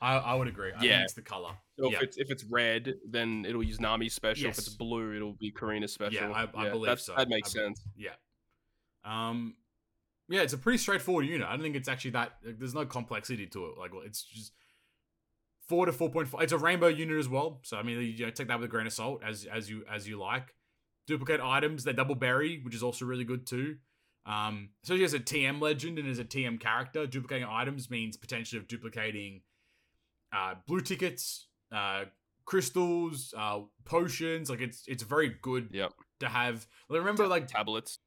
I, 0.00 0.16
I 0.16 0.34
would 0.34 0.48
agree. 0.48 0.70
I 0.74 0.80
think 0.80 0.90
Yeah. 0.90 1.02
it's 1.04 1.12
the 1.14 1.22
color. 1.22 1.52
So 1.78 1.88
yeah. 1.90 1.98
if 1.98 2.02
it's 2.02 2.16
if 2.16 2.30
it's 2.32 2.42
red, 2.44 2.94
then 3.08 3.44
it'll 3.48 3.62
use 3.62 3.78
Nami's 3.78 4.12
special. 4.12 4.50
If 4.50 4.58
it's 4.58 4.68
blue, 4.70 5.14
it'll 5.14 5.34
be 5.34 5.52
Carina's 5.52 5.92
special. 5.94 6.34
I- 6.34 6.48
I 6.54 6.68
believe 6.70 6.86
that's- 6.86 7.06
so. 7.06 7.14
That 7.16 7.28
makes 7.28 7.52
sense. 7.52 7.80
Yeah. 7.96 8.10
Um 9.04 9.54
yeah, 10.28 10.40
it's 10.42 10.52
a 10.52 10.58
pretty 10.58 10.78
straightforward 10.78 11.26
unit. 11.26 11.46
I 11.46 11.52
don't 11.52 11.62
think 11.62 11.76
it's 11.76 11.88
actually 11.88 12.12
that 12.12 12.38
like, 12.44 12.58
there's 12.58 12.74
no 12.74 12.86
complexity 12.86 13.46
to 13.48 13.66
it. 13.66 13.78
Like 13.78 13.92
it's 14.04 14.22
just 14.24 14.52
four 15.72 15.86
to 15.86 15.92
four 15.92 16.10
point 16.10 16.28
five. 16.28 16.42
It's 16.42 16.52
a 16.52 16.58
rainbow 16.58 16.88
unit 16.88 17.18
as 17.18 17.28
well. 17.30 17.60
So 17.62 17.78
I 17.78 17.82
mean 17.82 17.98
you 18.00 18.26
know, 18.26 18.30
take 18.30 18.48
that 18.48 18.58
with 18.60 18.66
a 18.66 18.70
grain 18.70 18.86
of 18.86 18.92
salt 18.92 19.22
as 19.26 19.46
as 19.46 19.70
you 19.70 19.84
as 19.90 20.06
you 20.06 20.18
like. 20.18 20.54
Duplicate 21.06 21.40
items, 21.40 21.84
they 21.84 21.94
double 21.94 22.14
berry, 22.14 22.60
which 22.62 22.74
is 22.74 22.82
also 22.82 23.06
really 23.06 23.24
good 23.24 23.46
too. 23.46 23.76
Um, 24.26 24.68
especially 24.84 25.04
as 25.04 25.14
a 25.14 25.18
TM 25.18 25.60
legend 25.60 25.98
and 25.98 26.08
as 26.08 26.18
a 26.18 26.24
TM 26.24 26.60
character, 26.60 27.06
duplicating 27.06 27.48
items 27.50 27.90
means 27.90 28.16
potentially 28.18 28.58
of 28.60 28.68
duplicating 28.68 29.40
uh, 30.32 30.54
blue 30.66 30.80
tickets, 30.80 31.48
uh, 31.72 32.04
crystals, 32.44 33.34
uh, 33.36 33.60
potions. 33.84 34.50
Like 34.50 34.60
it's 34.60 34.84
it's 34.86 35.02
very 35.02 35.34
good 35.40 35.70
Yep. 35.72 35.92
to 36.20 36.28
have. 36.28 36.66
Remember 36.90 37.26
like 37.26 37.46
Tablets. 37.48 37.98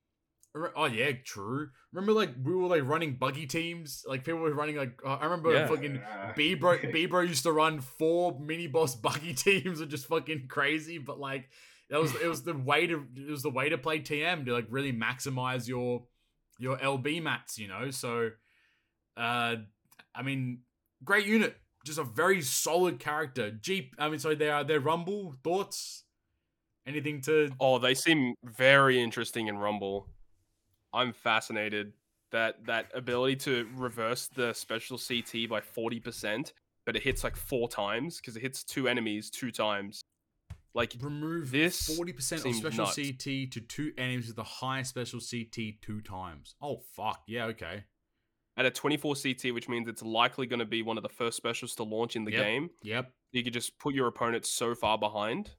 Re- 0.56 0.70
Oh 0.76 0.86
yeah, 0.86 1.12
true. 1.24 1.70
Remember, 1.92 2.14
like 2.14 2.30
we 2.42 2.54
were 2.56 2.68
like 2.68 2.84
running 2.84 3.18
buggy 3.18 3.46
teams. 3.46 4.04
Like 4.08 4.24
people 4.24 4.40
were 4.40 4.54
running 4.54 4.78
like 4.78 5.00
uh, 5.06 5.16
I 5.16 5.26
remember 5.26 5.54
Yeah. 5.54 5.68
fucking 5.68 6.02
Bebro. 6.38 6.92
Bebro 6.94 7.28
used 7.28 7.44
to 7.44 7.52
run 7.52 7.82
four 7.82 8.40
mini 8.40 8.68
boss 8.68 8.96
buggy 9.08 9.34
teams, 9.34 9.82
are 9.82 9.86
just 9.86 10.08
fucking 10.08 10.48
crazy. 10.48 10.98
But 10.98 11.20
like 11.20 11.50
that 11.90 12.00
was 12.00 12.16
it 12.16 12.28
was 12.28 12.44
the 12.44 12.54
way 12.54 12.88
to 12.88 13.06
it 13.16 13.30
was 13.30 13.44
the 13.44 13.50
way 13.50 13.70
to 13.70 13.78
play 13.78 14.00
TM 14.00 14.46
to 14.46 14.54
like 14.54 14.68
really 14.70 14.94
maximize 14.94 15.68
your 15.68 16.04
your 16.58 16.78
LB 16.78 17.22
mats. 17.22 17.58
You 17.60 17.68
know, 17.68 17.92
so 17.92 18.30
uh, 19.18 19.56
I 20.16 20.22
mean, 20.24 20.60
great 21.04 21.26
unit, 21.26 21.56
just 21.86 22.00
a 22.00 22.04
very 22.04 22.42
solid 22.42 23.00
character. 23.00 23.52
Jeep. 23.52 23.94
I 24.00 24.08
mean, 24.10 24.20
sorry, 24.20 24.36
they 24.36 24.50
are 24.50 24.64
their 24.64 24.80
Rumble 24.80 25.36
thoughts. 25.44 26.04
Anything 26.88 27.20
to 27.22 27.52
Oh, 27.60 27.80
they 27.80 27.94
seem 27.96 28.36
very 28.44 29.02
interesting 29.02 29.48
in 29.48 29.58
Rumble. 29.58 30.08
I'm 30.96 31.14
fascinated 31.14 31.94
that 32.32 32.66
that 32.66 32.88
ability 32.94 33.36
to 33.38 33.68
reverse 33.76 34.28
the 34.28 34.54
special 34.54 34.98
CT 34.98 35.48
by 35.50 35.62
40%, 35.62 36.54
but 36.86 36.96
it 36.96 37.04
hits 37.04 37.24
like 37.24 37.36
four 37.36 37.68
times 37.70 38.18
because 38.18 38.36
it 38.36 38.42
hits 38.42 38.64
two 38.64 38.88
enemies 38.88 39.30
two 39.30 39.52
times. 39.52 40.02
Like 40.74 40.94
remove 41.00 41.52
This 41.52 41.96
forty 41.96 42.12
percent 42.12 42.40
of 42.40 42.44
seems 42.44 42.58
special 42.58 42.84
nuts. 42.86 42.96
CT 42.98 43.50
to 43.52 43.62
two 43.62 43.94
enemies 43.98 44.28
with 44.28 44.36
the 44.36 44.44
highest 44.44 44.90
special 44.90 45.20
CT 45.22 45.82
two 45.82 46.02
times. 46.02 46.56
Oh 46.62 46.82
fuck 46.96 47.22
yeah, 47.28 47.46
okay, 47.46 47.86
at 48.58 48.66
a 48.66 48.72
24 48.72 49.16
CT, 49.16 49.54
which 49.54 49.70
means 49.70 49.88
it's 49.88 50.02
likely 50.04 50.48
going 50.48 50.60
to 50.60 50.66
be 50.66 50.82
one 50.82 50.98
of 50.98 51.04
the 51.04 51.10
first 51.10 51.38
specials 51.38 51.76
to 51.76 51.84
launch 51.84 52.16
in 52.18 52.26
the 52.26 52.32
Yep. 52.34 52.44
game. 52.44 52.70
yep. 52.84 53.12
You 53.32 53.44
could 53.44 53.54
just 53.54 53.78
put 53.80 53.94
your 53.96 54.08
opponent 54.08 54.46
so 54.46 54.76
far 54.76 54.98
behind. 54.98 55.52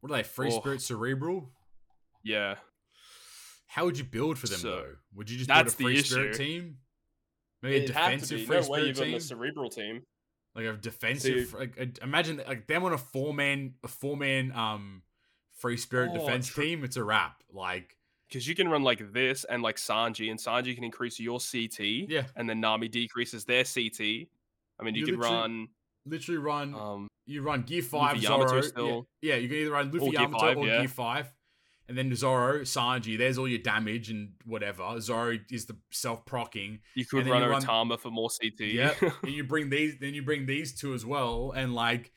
What 0.00 0.10
are 0.12 0.16
they? 0.16 0.22
Free 0.22 0.48
Oh. 0.50 0.60
Spirit 0.60 0.80
Cerebral. 0.82 1.50
Yeah. 2.22 2.56
How 3.74 3.84
would 3.86 3.98
you 3.98 4.04
build 4.04 4.38
for 4.38 4.46
them 4.46 4.58
So, 4.60 4.70
though? 4.70 4.86
Would 5.16 5.28
you 5.30 5.36
just 5.38 5.48
that's 5.48 5.74
build 5.74 5.90
a 5.90 5.94
Free 5.94 6.02
Spirit 6.04 6.36
team? 6.36 6.76
Maybe 7.62 7.74
a 7.74 7.78
It'd 7.78 7.86
to 7.88 7.92
defensive. 7.94 8.46
Free 8.46 8.56
No 8.56 8.62
Spirit 8.62 8.96
team. 8.96 9.14
a 9.14 9.20
cerebral 9.20 9.70
team. 9.70 10.02
like 10.54 10.66
a 10.66 10.72
defensive. 10.74 11.48
So 11.48 11.58
like, 11.58 11.98
imagine 12.02 12.40
like 12.46 12.68
them 12.68 12.84
on 12.84 12.92
a 12.92 12.98
four 12.98 13.34
man, 13.34 13.74
a 13.82 13.88
four 13.88 14.16
man 14.16 14.52
um, 14.52 15.02
Free 15.58 15.76
Spirit 15.76 16.10
Oh, 16.14 16.18
defense 16.20 16.46
true. 16.46 16.62
team. 16.64 16.84
It's 16.84 16.96
a 16.96 17.02
wrap. 17.02 17.42
Like 17.52 17.96
Because 18.28 18.46
you 18.46 18.54
can 18.54 18.68
run 18.68 18.84
like 18.84 19.12
this 19.12 19.42
and 19.44 19.60
like 19.62 19.76
Sanji, 19.76 20.30
and 20.30 20.38
Sanji 20.38 20.74
can 20.76 20.84
increase 20.84 21.18
your 21.18 21.40
CT, 21.40 21.80
yeah, 22.08 22.26
and 22.36 22.48
then 22.48 22.60
Nami 22.60 22.86
decreases 22.88 23.44
their 23.44 23.64
CT. 23.64 24.28
I 24.78 24.82
mean, 24.84 24.94
you, 24.94 25.00
You 25.00 25.06
could 25.06 25.18
run. 25.20 25.68
literally 26.06 26.38
run. 26.38 26.74
Um, 26.74 27.08
You 27.26 27.42
run 27.42 27.62
Gear 27.62 27.82
Five, 27.82 28.18
Yamato 28.18 28.46
Zoro. 28.48 28.56
Yeah, 28.62 28.68
still. 28.68 29.06
yeah, 29.22 29.34
you 29.36 29.48
can 29.48 29.56
either 29.58 29.70
run 29.72 29.86
Luffy 29.90 29.98
Or 30.06 30.10
Gear 30.12 30.20
Yamato 30.20 30.38
five, 30.46 30.56
or 30.58 30.66
yeah. 30.66 30.78
Gear 30.80 30.88
Five, 30.88 31.32
and 31.88 31.98
then 31.98 32.14
Zoro, 32.14 32.60
Sanji. 32.60 33.18
There's 33.18 33.36
all 33.38 33.48
your 33.48 33.58
damage 33.58 34.10
and 34.10 34.30
whatever. 34.44 35.00
Zoro 35.00 35.38
is 35.50 35.66
the 35.66 35.76
self 35.90 36.24
procking. 36.24 36.80
you 36.94 37.04
could 37.04 37.26
run 37.26 37.42
you 37.42 37.48
run- 37.48 37.62
Otama 37.62 37.98
for 37.98 38.10
more 38.10 38.30
CT. 38.30 38.60
Yeah. 38.60 38.92
and 39.22 39.32
you 39.32 39.44
bring 39.44 39.70
these, 39.70 39.96
then 40.00 40.14
you 40.14 40.22
bring 40.22 40.46
these 40.46 40.78
two 40.78 40.94
as 40.94 41.04
well, 41.04 41.52
and 41.54 41.74
like 41.74 42.12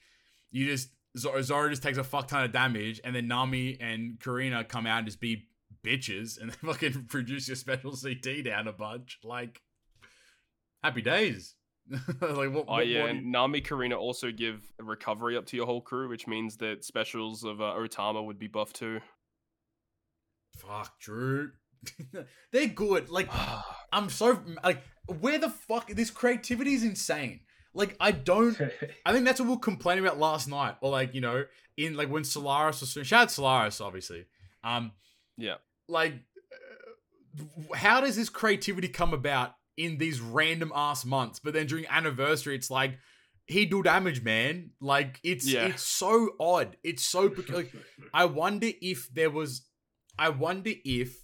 you 0.51 0.65
just 0.65 0.89
Zoro, 1.17 1.41
Zoro 1.41 1.69
just 1.69 1.83
takes 1.83 1.97
a 1.97 2.03
fuck 2.03 2.27
ton 2.27 2.43
of 2.43 2.51
damage, 2.51 3.01
and 3.03 3.15
then 3.15 3.27
Nami 3.27 3.77
and 3.79 4.19
Carina 4.19 4.63
come 4.63 4.85
out 4.87 4.99
and 4.99 5.07
just 5.07 5.19
be 5.19 5.47
bitches, 5.83 6.39
and 6.39 6.51
they 6.51 6.55
fucking 6.67 7.05
produce 7.09 7.47
your 7.47 7.55
special 7.55 7.91
CT 7.95 8.43
down 8.45 8.67
a 8.67 8.73
bunch. 8.73 9.19
Like 9.23 9.61
happy 10.83 11.01
days. 11.01 11.55
like 12.21 12.51
what? 12.51 12.65
Oh 12.67 12.73
what 12.75 12.87
yeah, 12.87 13.05
and 13.05 13.25
you- 13.25 13.31
Nami 13.31 13.61
Carina 13.61 13.95
also 13.95 14.31
give 14.31 14.61
recovery 14.79 15.37
up 15.37 15.45
to 15.47 15.57
your 15.57 15.65
whole 15.65 15.81
crew, 15.81 16.07
which 16.09 16.27
means 16.27 16.57
that 16.57 16.83
specials 16.85 17.43
of 17.43 17.59
uh, 17.61 17.73
Otama 17.77 18.25
would 18.25 18.39
be 18.39 18.47
buffed 18.47 18.75
too. 18.77 18.99
Fuck, 20.55 20.99
Drew. 20.99 21.51
They're 22.51 22.67
good. 22.67 23.09
Like 23.09 23.29
I'm 23.93 24.09
so 24.09 24.39
like 24.63 24.81
where 25.19 25.37
the 25.37 25.49
fuck 25.49 25.89
this 25.89 26.09
creativity 26.09 26.73
is 26.73 26.83
insane. 26.83 27.41
Like 27.73 27.95
I 27.99 28.11
don't 28.11 28.59
I 29.05 29.13
think 29.13 29.25
that's 29.25 29.39
what 29.39 29.47
we 29.47 29.53
were 29.55 29.59
complaining 29.59 30.05
about 30.05 30.19
last 30.19 30.47
night. 30.47 30.75
Or 30.81 30.89
like, 30.91 31.13
you 31.13 31.21
know, 31.21 31.45
in 31.77 31.95
like 31.95 32.09
when 32.09 32.23
Solaris 32.23 32.81
was 32.81 32.91
shout 33.07 33.23
out 33.23 33.31
Solaris, 33.31 33.79
obviously. 33.81 34.25
Um 34.63 34.91
yeah. 35.37 35.55
like 35.87 36.13
uh, 36.51 37.75
how 37.75 38.01
does 38.01 38.15
this 38.15 38.29
creativity 38.29 38.87
come 38.87 39.13
about 39.13 39.53
in 39.77 39.97
these 39.99 40.19
random 40.19 40.71
ass 40.75 41.05
months? 41.05 41.39
But 41.39 41.53
then 41.53 41.67
during 41.67 41.85
anniversary, 41.87 42.55
it's 42.55 42.71
like 42.71 42.97
he 43.45 43.65
do 43.65 43.81
damage, 43.83 44.23
man. 44.23 44.71
Like 44.81 45.19
it's 45.23 45.47
Yeah. 45.47 45.67
it's 45.67 45.83
so 45.83 46.31
odd. 46.39 46.75
It's 46.83 47.05
so 47.05 47.29
peculiar. 47.29 47.67
I 48.13 48.25
wonder 48.25 48.69
if 48.81 49.13
there 49.13 49.29
was. 49.29 49.61
I 50.19 50.29
wonder 50.29 50.71
if 50.83 51.23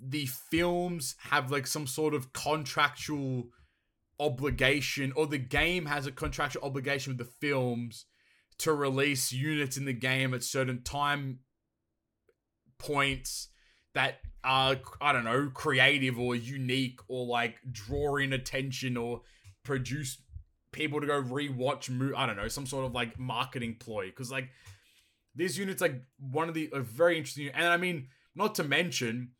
the 0.00 0.26
films 0.26 1.16
have 1.30 1.50
like 1.50 1.66
some 1.66 1.86
sort 1.86 2.14
of 2.14 2.32
contractual 2.32 3.48
obligation, 4.18 5.12
or 5.16 5.26
the 5.26 5.38
game 5.38 5.86
has 5.86 6.06
a 6.06 6.12
contractual 6.12 6.64
obligation 6.64 7.12
with 7.12 7.18
the 7.18 7.32
films 7.46 8.06
to 8.58 8.72
release 8.72 9.32
units 9.32 9.76
in 9.76 9.84
the 9.84 9.92
game 9.92 10.32
at 10.32 10.42
certain 10.42 10.82
time 10.82 11.40
points 12.78 13.48
that 13.94 14.18
are 14.42 14.76
I 15.00 15.12
don't 15.12 15.24
know 15.24 15.50
creative 15.52 16.18
or 16.18 16.36
unique 16.36 17.00
or 17.08 17.26
like 17.26 17.56
drawing 17.70 18.32
attention 18.32 18.96
or 18.96 19.22
produce 19.64 20.20
people 20.72 21.00
to 21.00 21.06
go 21.06 21.22
rewatch 21.22 21.88
mo- 21.88 22.16
I 22.16 22.26
don't 22.26 22.36
know 22.36 22.48
some 22.48 22.66
sort 22.66 22.84
of 22.84 22.92
like 22.92 23.18
marketing 23.18 23.76
ploy. 23.80 24.06
Because 24.06 24.30
like 24.30 24.50
this 25.34 25.56
unit's 25.56 25.80
like 25.80 26.02
one 26.18 26.48
of 26.48 26.54
the 26.54 26.70
a 26.72 26.80
very 26.80 27.16
interesting 27.18 27.48
and 27.54 27.66
I 27.66 27.76
mean 27.76 28.08
not 28.34 28.54
to 28.56 28.64
mention 28.64 29.30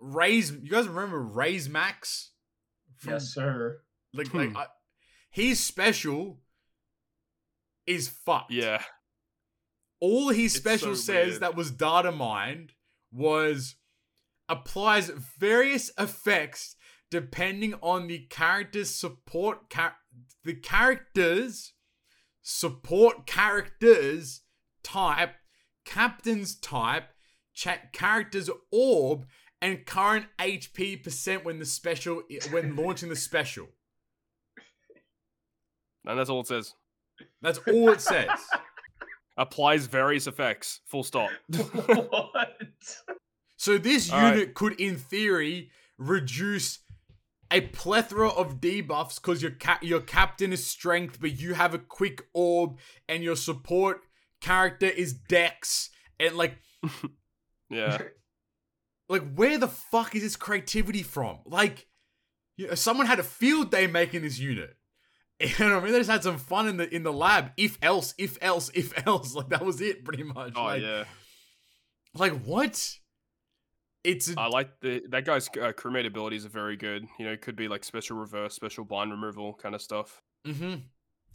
Raise 0.00 0.52
you 0.52 0.70
guys 0.70 0.86
remember 0.88 1.20
Raise 1.20 1.68
Max 1.68 2.30
from 2.96 3.14
yes, 3.14 3.34
sir. 3.34 3.80
like 4.14 4.28
Hmm. 4.28 4.38
like 4.38 4.56
I, 4.56 4.66
his 5.30 5.58
special 5.62 6.40
is 7.86 8.08
fucked 8.08 8.52
Yeah. 8.52 8.82
all 10.00 10.28
his 10.28 10.52
special 10.54 10.94
so 10.94 11.00
says 11.12 11.28
weird. 11.30 11.42
that 11.42 11.56
was 11.56 11.70
data 11.70 12.12
mined 12.12 12.72
was 13.10 13.76
applies 14.48 15.08
various 15.38 15.90
effects 15.98 16.76
depending 17.10 17.74
on 17.82 18.06
the 18.06 18.20
character's 18.30 18.94
support 18.94 19.70
char- 19.70 19.96
the 20.44 20.54
character's 20.54 21.72
support 22.42 23.26
characters 23.26 24.42
type 24.88 25.34
captain's 25.84 26.54
type 26.56 27.08
cha- 27.54 27.78
character's 27.92 28.48
orb 28.70 29.26
and 29.60 29.84
current 29.86 30.26
hp 30.38 31.02
percent 31.02 31.44
when 31.44 31.58
the 31.58 31.64
special 31.64 32.22
when 32.50 32.76
launching 32.76 33.08
the 33.08 33.16
special 33.16 33.66
And 36.06 36.18
that's 36.18 36.30
all 36.30 36.40
it 36.40 36.46
says. 36.46 36.74
that's 37.42 37.58
all 37.66 37.90
it 37.90 38.00
says 38.00 38.28
Applies 39.36 39.86
various 39.86 40.26
effects. 40.26 40.80
Full 40.86 41.04
stop. 41.04 41.30
what? 41.54 42.58
So 43.56 43.78
this 43.78 44.10
All 44.12 44.20
right. 44.20 44.34
unit 44.34 44.54
could, 44.54 44.72
in 44.80 44.96
theory, 44.96 45.70
reduce 45.96 46.80
a 47.48 47.60
plethora 47.60 48.30
of 48.30 48.60
debuffs 48.60 49.14
because 49.22 49.40
your 49.40 49.52
ca- 49.52 49.78
your 49.80 50.00
captain 50.00 50.52
is 50.52 50.66
strength, 50.66 51.20
but 51.20 51.38
you 51.38 51.54
have 51.54 51.72
a 51.72 51.78
quick 51.78 52.26
orb, 52.34 52.78
and 53.08 53.22
your 53.22 53.36
support 53.36 54.00
character 54.40 54.86
is 54.86 55.12
Dex, 55.12 55.90
and 56.18 56.36
like 56.36 56.58
Yeah. 57.70 57.98
like 59.08 59.34
where 59.34 59.58
the 59.58 59.68
fuck 59.68 60.14
is 60.14 60.22
this 60.22 60.36
creativity 60.36 61.02
from? 61.02 61.38
Like, 61.44 61.86
you 62.56 62.68
know, 62.68 62.74
someone 62.74 63.06
had 63.06 63.18
a 63.18 63.24
field 63.24 63.70
day 63.70 63.86
making 63.86 64.22
this 64.22 64.38
unit. 64.38 64.74
You 65.40 65.54
know 65.60 65.74
what 65.74 65.82
I 65.82 65.84
mean? 65.84 65.92
They 65.92 66.00
just 66.00 66.10
had 66.10 66.24
some 66.24 66.38
fun 66.38 66.66
in 66.66 66.78
the 66.78 66.92
in 66.92 67.04
the 67.04 67.12
lab. 67.12 67.52
If 67.56 67.78
else, 67.80 68.12
if 68.18 68.38
else, 68.40 68.72
if 68.74 68.92
else. 69.06 69.34
Like 69.34 69.50
that 69.50 69.64
was 69.64 69.80
it, 69.80 70.04
pretty 70.04 70.24
much. 70.24 70.54
Oh 70.56 70.64
like, 70.64 70.82
yeah. 70.82 71.04
Like 72.14 72.42
what? 72.42 72.96
It's 74.02 74.30
a, 74.30 74.34
I 74.36 74.48
like 74.48 74.80
the 74.80 75.02
that 75.10 75.24
guy's 75.24 75.46
uh, 75.48 75.72
crewmate 75.72 76.06
abilities 76.06 76.44
are 76.44 76.48
very 76.48 76.76
good. 76.76 77.06
You 77.20 77.26
know, 77.26 77.32
it 77.32 77.40
could 77.40 77.54
be 77.54 77.68
like 77.68 77.84
special 77.84 78.16
reverse, 78.16 78.54
special 78.54 78.84
bind 78.84 79.12
removal 79.12 79.54
kind 79.54 79.76
of 79.76 79.82
stuff. 79.82 80.22
mm-hmm. 80.44 80.80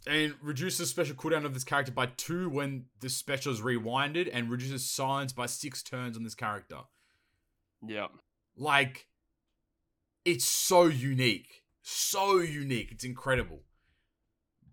And 0.06 0.34
reduces 0.42 0.90
special 0.90 1.14
cooldown 1.16 1.46
of 1.46 1.54
this 1.54 1.64
character 1.64 1.90
by 1.90 2.06
two 2.06 2.50
when 2.50 2.86
the 3.00 3.08
special 3.08 3.52
is 3.52 3.60
rewinded, 3.60 4.28
and 4.32 4.50
reduces 4.50 4.90
silence 4.90 5.32
by 5.32 5.46
six 5.46 5.82
turns 5.82 6.16
on 6.16 6.24
this 6.24 6.34
character. 6.34 6.80
Yeah. 7.86 8.08
Like, 8.56 9.06
it's 10.24 10.44
so 10.44 10.84
unique, 10.86 11.62
so 11.82 12.38
unique. 12.38 12.92
It's 12.92 13.04
incredible. 13.04 13.62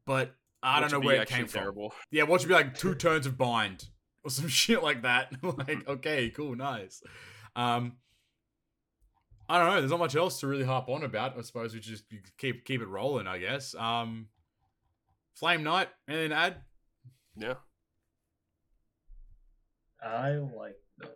But 0.06 0.36
I 0.64 0.80
don't 0.80 0.92
know 0.92 1.00
where 1.00 1.22
it 1.22 1.28
came 1.28 1.48
from. 1.48 1.62
terrible. 1.62 1.94
Yeah, 2.12 2.24
watch 2.24 2.44
it 2.44 2.48
be 2.48 2.54
like 2.54 2.78
two 2.78 2.96
turns 2.96 3.26
of 3.26 3.38
bind 3.38 3.88
or 4.24 4.32
some 4.32 4.48
shit 4.50 4.84
like 4.84 5.04
that. 5.04 5.32
like, 5.44 5.88
okay, 5.88 6.30
cool, 6.30 6.56
nice. 6.56 7.02
Um, 7.56 7.94
I 9.50 9.58
don't 9.58 9.68
know. 9.68 9.80
There's 9.82 9.92
not 9.92 10.00
much 10.00 10.16
else 10.16 10.40
to 10.40 10.48
really 10.48 10.64
harp 10.64 10.88
on 10.88 11.04
about. 11.04 11.38
I 11.38 11.42
suppose 11.42 11.74
we 11.74 11.82
just 11.82 12.06
keep 12.38 12.64
keep 12.64 12.82
it 12.82 12.88
rolling. 12.88 13.28
I 13.28 13.38
guess. 13.38 13.76
Um, 13.76 14.28
Flame 15.36 15.64
Knight. 15.64 15.90
Anything 16.08 16.30
to 16.30 16.36
add? 16.36 16.56
Yeah. 17.36 17.54
I 20.04 20.32
like 20.38 20.78
them, 20.98 21.10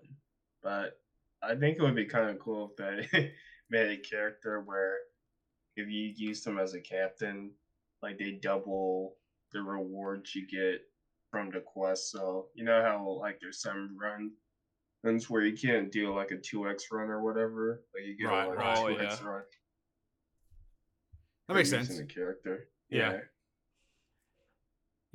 but 0.62 1.00
I 1.42 1.56
think 1.56 1.78
it 1.78 1.82
would 1.82 1.96
be 1.96 2.06
kind 2.06 2.30
of 2.30 2.40
cool 2.40 2.72
if 2.78 3.10
they 3.12 3.32
made 3.70 3.90
a 3.92 3.98
character 4.02 4.62
where 4.62 4.98
if 5.76 5.88
you 5.90 6.14
use 6.16 6.44
them 6.44 6.60
as 6.60 6.74
a 6.76 6.80
captain, 6.82 7.52
like 8.02 8.20
they 8.20 8.34
double 8.42 9.16
the 9.52 9.62
rewards 9.62 10.36
you 10.36 10.48
get 10.48 10.82
from 11.32 11.50
the 11.52 11.62
quest. 11.62 12.12
So 12.12 12.48
you 12.54 12.64
know 12.64 12.82
how 12.84 13.18
like 13.20 13.40
there's 13.42 13.62
some 13.62 13.98
run 14.00 14.32
runs 15.04 15.30
where 15.30 15.42
you 15.44 15.58
can't 15.58 15.92
do 15.92 16.14
like 16.16 16.32
a 16.32 16.38
two 16.38 16.68
x 16.70 16.86
run 16.92 17.10
or 17.10 17.24
whatever, 17.24 17.84
like 17.96 18.06
you 18.06 18.18
get 18.18 18.32
Right, 18.32 18.48
like 18.50 18.58
right. 18.58 18.78
a 18.78 18.82
Oh, 18.82 18.90
two 18.94 19.00
x 19.02 19.20
yeah. 19.22 19.28
run. 19.28 19.44
That 21.48 21.54
makes 21.56 21.70
sense. 21.72 21.90
using 21.90 22.08
The 22.08 22.14
character. 22.14 22.70
Yeah. 22.90 23.14
Yeah, 23.14 23.20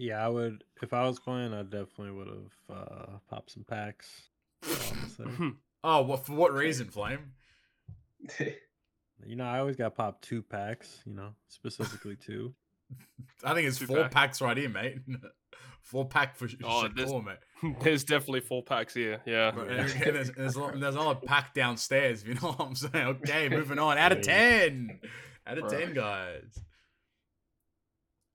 I 0.09 0.29
would 0.29 0.65
if 0.83 0.93
I 0.93 1.07
was 1.07 1.21
playing. 1.21 1.53
I 1.53 1.63
definitely 1.63 2.13
would 2.13 2.29
have 2.29 2.77
uh, 2.77 3.07
popped 3.29 3.51
some 3.53 3.65
packs. 3.65 4.29
that's 4.63 4.91
all 4.91 4.97
I'm 4.97 5.25
gonna 5.27 5.37
say. 5.51 5.57
Oh, 5.85 6.03
what 6.03 6.27
for? 6.27 6.33
What 6.33 6.53
reason, 6.53 6.89
Flame? 6.89 7.33
You 9.27 9.37
know, 9.37 9.45
I 9.45 9.59
always 9.59 9.77
got 9.77 9.95
popped 9.95 10.23
two 10.25 10.43
packs. 10.43 11.01
You 11.05 11.13
know, 11.15 11.35
specifically 11.49 12.17
two. 12.17 12.55
I 13.45 13.53
think 13.53 13.69
it's 13.69 13.79
Two 13.79 13.87
four 13.87 14.03
pack. 14.05 14.11
packs 14.13 14.41
right 14.41 14.57
here, 14.57 14.71
mate. 14.71 14.97
four 15.83 16.07
pack 16.09 16.37
for 16.37 16.47
Oh, 16.65 16.85
oh, 16.85 16.89
this- 16.89 17.11
sure, 17.11 17.23
mate. 17.23 17.75
There's 17.83 18.05
definitely 18.05 18.41
four 18.41 18.63
packs 18.63 18.95
here. 18.95 19.21
Yeah. 19.27 19.51
But, 19.55 19.69
and, 19.69 19.81
and 19.81 19.91
there's, 20.17 20.31
there's, 20.33 20.57
a- 20.57 20.73
there's 20.75 20.95
another 20.95 21.21
pack 21.27 21.53
downstairs, 21.53 22.25
you 22.25 22.33
know 22.35 22.53
what 22.53 22.61
I'm 22.61 22.75
saying. 22.75 22.95
Okay, 23.23 23.51
moving 23.51 23.79
on. 23.79 23.99
Out 23.99 24.13
of 24.13 24.23
10. 24.23 24.99
Out 25.47 25.59
of 25.59 25.71
10, 25.71 25.93
guys. 25.93 26.59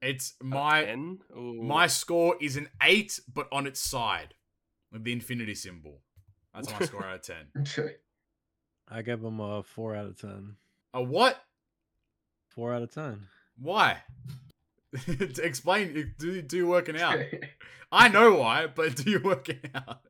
It's 0.06 0.36
my 0.42 0.96
my 1.34 1.88
score 1.88 2.36
is 2.40 2.58
an 2.58 2.70
8, 2.82 3.20
but 3.34 3.48
on 3.52 3.66
its 3.66 3.80
side 3.80 4.36
with 4.92 5.04
the 5.04 5.12
infinity 5.12 5.56
symbol. 5.56 6.02
That's 6.54 6.72
my 6.72 6.86
score 6.86 7.04
out 7.04 7.16
of 7.16 7.22
10. 7.24 7.90
I 8.88 9.02
give 9.02 9.22
them 9.22 9.40
a 9.40 9.64
four 9.64 9.96
out 9.96 10.06
of 10.06 10.22
ten. 10.22 10.58
A 10.94 11.02
what? 11.02 11.42
Four 12.50 12.74
out 12.74 12.84
of 12.84 12.94
ten. 12.94 13.28
Why? 13.58 14.04
Explain. 15.08 16.14
Do, 16.20 16.42
do 16.42 16.58
you 16.58 16.68
working 16.68 17.00
out? 17.00 17.20
I 17.92 18.08
know 18.08 18.36
why, 18.36 18.68
but 18.68 18.96
do 18.96 19.10
you 19.10 19.20
working 19.20 19.60
out? 19.74 20.02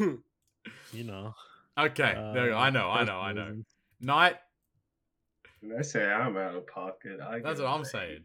You 0.00 1.04
know. 1.04 1.34
Okay, 1.78 2.14
there 2.34 2.46
you 2.46 2.50
go. 2.50 2.56
uh, 2.56 2.60
I 2.60 2.70
know, 2.70 2.88
I 2.88 3.04
know, 3.04 3.16
I 3.18 3.32
know. 3.32 3.62
Night. 4.00 4.36
When 5.60 5.78
I 5.78 5.82
say 5.82 6.04
I'm 6.04 6.36
out 6.36 6.54
of 6.54 6.66
pocket, 6.66 7.20
I 7.20 7.40
That's 7.40 7.60
what 7.60 7.68
I'm 7.68 7.84
saying. 7.84 8.10
eight, 8.16 8.22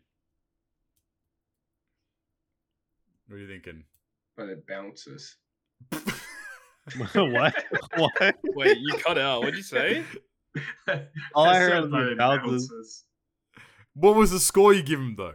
What 3.27 3.35
are 3.35 3.39
you 3.39 3.47
thinking? 3.47 3.83
But 4.35 4.49
it 4.49 4.67
bounces. 4.67 5.35
what? 5.91 7.55
What? 7.95 8.35
Wait, 8.43 8.77
you 8.79 8.93
cut 8.99 9.17
out. 9.17 9.39
What'd 9.41 9.55
you 9.55 9.63
say? 9.63 10.03
All 11.35 11.45
I 11.45 11.53
said 11.59 11.69
heard 11.71 11.91
was 11.91 12.07
it 12.11 12.17
bounces. 12.17 12.69
bounces. 12.69 13.03
What 13.93 14.15
was 14.15 14.31
the 14.31 14.39
score 14.39 14.73
you 14.73 14.83
give 14.83 14.99
him 14.99 15.15
though? 15.17 15.33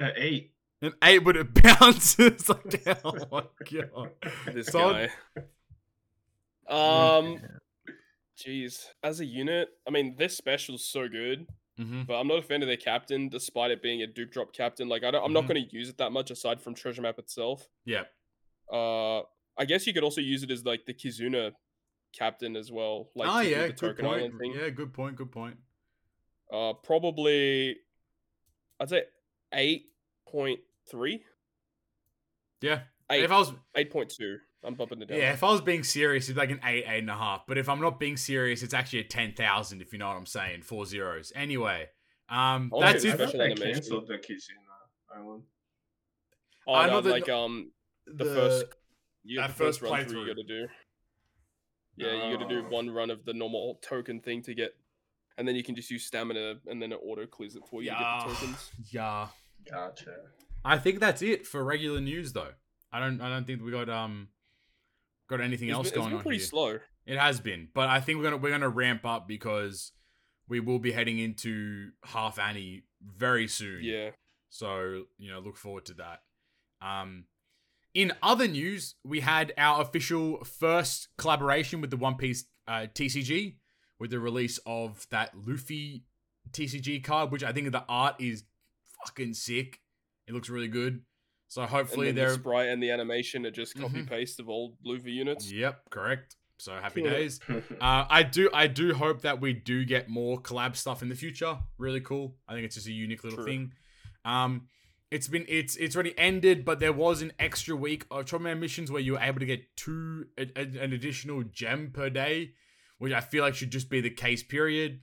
Uh, 0.00 0.10
eight. 0.16 0.52
An 0.82 0.92
eight, 1.02 1.18
but 1.20 1.36
it 1.36 1.54
bounces. 1.62 2.48
like, 2.48 2.82
oh 3.04 3.14
my 3.30 3.44
god. 3.70 4.10
This 4.52 4.68
Solid. 4.68 5.10
guy. 5.36 5.42
Um, 7.18 7.38
jeez. 8.38 8.86
As 9.02 9.20
a 9.20 9.24
unit, 9.24 9.68
I 9.86 9.90
mean, 9.90 10.16
this 10.18 10.36
special's 10.36 10.84
so 10.84 11.08
good, 11.08 11.46
Mm-hmm. 11.78 12.02
but 12.04 12.14
I'm 12.18 12.26
not 12.26 12.38
a 12.38 12.42
fan 12.42 12.62
of 12.62 12.68
their 12.68 12.76
captain, 12.78 13.28
despite 13.28 13.70
it 13.70 13.82
being 13.82 14.00
a 14.02 14.06
dupe 14.06 14.30
drop 14.32 14.52
captain. 14.54 14.88
Like, 14.88 15.04
I 15.04 15.10
don't, 15.10 15.22
I'm 15.22 15.32
not 15.34 15.44
Mhm. 15.44 15.48
going 15.48 15.68
to 15.68 15.72
use 15.76 15.90
it 15.90 15.98
that 15.98 16.10
much 16.10 16.30
aside 16.30 16.60
from 16.60 16.74
treasure 16.74 17.02
map 17.02 17.18
itself. 17.18 17.68
Yeah. 17.84 18.04
Uh, 18.72 19.20
I 19.58 19.64
guess 19.66 19.86
you 19.86 19.92
could 19.92 20.02
also 20.02 20.20
use 20.22 20.42
it 20.42 20.50
as 20.50 20.64
like 20.64 20.86
the 20.86 20.94
Kizuna 20.94 21.52
captain 22.16 22.56
as 22.56 22.72
well. 22.72 23.10
Like, 23.14 23.28
oh 23.30 23.40
yeah, 23.40 23.66
the 23.66 23.72
good 23.74 23.98
point. 23.98 24.38
thing. 24.38 24.54
Yeah, 24.54 24.70
good 24.70 24.92
point. 24.94 25.16
Good 25.16 25.30
point. 25.30 25.58
Uh, 26.50 26.72
probably, 26.72 27.76
I'd 28.80 28.88
say 28.88 29.04
eight 29.52 29.86
point 30.26 30.60
three. 30.90 31.22
Yeah. 32.62 32.80
Eight, 33.10 33.24
If 33.24 33.30
I 33.30 33.38
was 33.38 33.52
eight 33.76 33.90
point 33.90 34.10
two. 34.10 34.38
I'm 34.64 34.74
bumping 34.74 35.00
it 35.02 35.06
down. 35.08 35.18
yeah, 35.18 35.32
if 35.32 35.44
I 35.44 35.50
was 35.52 35.60
being 35.60 35.84
serious, 35.84 36.28
it's 36.28 36.36
like 36.38 36.50
an 36.50 36.60
eight, 36.64 36.84
eight 36.88 36.98
and 37.00 37.10
a 37.10 37.14
half. 37.16 37.46
But 37.46 37.56
if 37.58 37.68
I'm 37.68 37.80
not 37.80 38.00
being 38.00 38.16
serious, 38.16 38.62
it's 38.62 38.74
actually 38.74 39.00
a 39.00 39.04
ten 39.04 39.32
thousand. 39.32 39.80
If 39.82 39.92
you 39.92 39.98
know 39.98 40.08
what 40.08 40.16
I'm 40.16 40.26
saying, 40.26 40.62
four 40.62 40.86
zeros. 40.86 41.32
Anyway, 41.36 41.88
um, 42.28 42.70
Oh, 42.74 42.80
that's 42.80 43.04
it. 43.04 43.16
thought 43.18 43.32
they 43.32 43.54
canceled 43.54 44.08
the 44.08 44.14
Kizuna 44.14 45.16
Island. 45.16 45.42
Oh, 46.66 46.74
I 46.74 46.86
no, 46.86 46.92
know 46.94 47.00
that- 47.02 47.10
like 47.10 47.28
um, 47.28 47.70
the 48.06 48.24
first 48.24 48.66
you 49.24 49.38
that 49.40 49.48
the 49.48 49.52
first, 49.54 49.80
first 49.80 49.92
run 49.92 50.04
through 50.06 50.22
you 50.22 50.26
got 50.28 50.36
to 50.36 50.42
do. 50.42 50.66
Yeah, 51.96 52.28
you 52.28 52.36
got 52.36 52.48
to 52.48 52.54
do 52.54 52.64
Oh. 52.66 52.70
one 52.70 52.90
run 52.90 53.10
of 53.10 53.24
the 53.24 53.32
normal 53.32 53.78
token 53.82 54.20
thing 54.20 54.42
to 54.42 54.54
get, 54.54 54.76
and 55.38 55.46
then 55.46 55.54
you 55.54 55.62
can 55.62 55.74
just 55.76 55.90
use 55.90 56.04
stamina, 56.04 56.54
and 56.66 56.80
then 56.82 56.92
it 56.92 57.00
auto 57.02 57.26
clears 57.26 57.56
it 57.56 57.62
for 57.70 57.82
you 57.82 57.90
to 57.90 57.96
Yeah. 57.96 58.18
get 58.20 58.28
the 58.28 58.34
tokens. 58.34 58.70
Yeah. 58.90 59.28
Gotcha. 59.70 60.14
I 60.64 60.78
think 60.78 61.00
that's 61.00 61.22
it 61.22 61.46
for 61.46 61.64
regular 61.64 62.00
news, 62.00 62.32
though. 62.32 62.52
I 62.92 63.00
don't. 63.00 63.20
I 63.20 63.28
don't 63.28 63.46
think 63.46 63.62
we 63.62 63.70
got 63.70 63.88
um 63.88 64.28
got 65.28 65.40
anything 65.40 65.68
It's 65.68 65.76
else 65.76 65.90
been, 65.90 65.94
it's 65.94 65.96
going 65.96 66.10
been 66.10 66.18
on 66.18 66.22
pretty 66.22 66.38
slow. 66.38 66.78
It 67.06 67.18
has 67.18 67.40
been, 67.40 67.68
but 67.74 67.88
I 67.88 68.00
think 68.00 68.18
we're 68.18 68.24
gonna 68.24 68.36
we're 68.38 68.50
gonna 68.50 68.68
ramp 68.68 69.04
up 69.04 69.28
because 69.28 69.92
we 70.48 70.60
will 70.60 70.78
be 70.78 70.92
heading 70.92 71.18
into 71.18 71.90
half 72.04 72.38
Annie 72.38 72.84
very 73.02 73.48
soon. 73.48 73.80
Yeah. 73.82 74.10
So 74.48 75.04
you 75.18 75.30
know, 75.30 75.40
look 75.40 75.56
forward 75.56 75.86
to 75.86 75.94
that. 75.94 76.20
Um, 76.80 77.24
in 77.94 78.12
other 78.22 78.46
news, 78.46 78.94
we 79.04 79.20
had 79.20 79.52
our 79.56 79.80
official 79.80 80.44
first 80.44 81.08
collaboration 81.16 81.80
with 81.80 81.90
the 81.90 81.96
One 81.96 82.16
Piece 82.16 82.44
uh, 82.68 82.86
TCG 82.92 83.56
with 83.98 84.10
the 84.10 84.20
release 84.20 84.58
of 84.66 85.06
that 85.10 85.32
Luffy 85.46 86.04
TCG 86.50 87.02
card, 87.02 87.32
which 87.32 87.42
I 87.42 87.52
think 87.52 87.70
the 87.72 87.84
art 87.88 88.16
is 88.18 88.44
fucking 89.04 89.34
sick. 89.34 89.80
It 90.26 90.34
looks 90.34 90.50
really 90.50 90.68
good. 90.68 91.02
So 91.48 91.62
hopefully 91.62 92.08
and 92.08 92.18
then 92.18 92.24
they're 92.24 92.34
the 92.34 92.40
sprite 92.40 92.68
and 92.68 92.82
the 92.82 92.90
animation 92.90 93.46
are 93.46 93.50
just 93.50 93.78
copy 93.78 94.02
paste 94.02 94.40
of 94.40 94.48
old 94.48 94.76
Luffy 94.84 95.12
units. 95.12 95.50
Yep, 95.50 95.90
correct. 95.90 96.36
So 96.58 96.72
happy 96.74 97.02
Yeah. 97.02 97.10
days. 97.10 97.40
Uh, 97.48 98.04
I 98.08 98.22
do 98.22 98.50
I 98.52 98.66
do 98.66 98.94
hope 98.94 99.22
that 99.22 99.40
we 99.40 99.52
do 99.52 99.84
get 99.84 100.08
more 100.08 100.40
collab 100.40 100.74
stuff 100.76 101.02
in 101.02 101.08
the 101.08 101.14
future. 101.14 101.58
Really 101.78 102.00
cool. 102.00 102.34
I 102.48 102.54
think 102.54 102.64
it's 102.64 102.74
just 102.74 102.86
a 102.88 102.92
unique 102.92 103.22
little 103.24 103.38
True. 103.38 103.46
thing. 103.46 103.72
Um, 104.24 104.68
it's 105.10 105.28
been 105.28 105.44
it's 105.48 105.76
it's 105.76 105.94
already 105.94 106.18
ended, 106.18 106.64
but 106.64 106.80
there 106.80 106.92
was 106.92 107.22
an 107.22 107.32
extra 107.38 107.76
week 107.76 108.06
of 108.10 108.24
Ultraman 108.26 108.58
missions 108.58 108.90
where 108.90 109.00
you 109.02 109.12
were 109.12 109.20
able 109.20 109.38
to 109.38 109.46
get 109.46 109.76
two 109.76 110.26
a, 110.36 110.46
a- 110.56 110.82
an 110.82 110.92
additional 110.92 111.42
gem 111.44 111.90
per 111.92 112.10
day, 112.10 112.52
which 112.98 113.12
I 113.12 113.20
feel 113.20 113.44
like 113.44 113.54
should 113.54 113.70
just 113.70 113.88
be 113.88 114.00
the 114.00 114.10
case. 114.10 114.42
Period. 114.42 115.00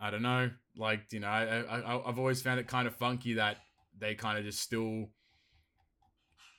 I 0.00 0.10
don't 0.10 0.22
know. 0.22 0.50
Like 0.76 1.12
you 1.12 1.20
know, 1.20 1.28
I, 1.28 1.60
I 1.62 2.08
I've 2.08 2.18
always 2.18 2.40
found 2.40 2.60
it 2.60 2.66
kind 2.68 2.86
of 2.88 2.94
funky 2.96 3.34
that 3.34 3.58
they 3.98 4.14
kind 4.14 4.38
of 4.38 4.44
just 4.44 4.60
still 4.60 5.10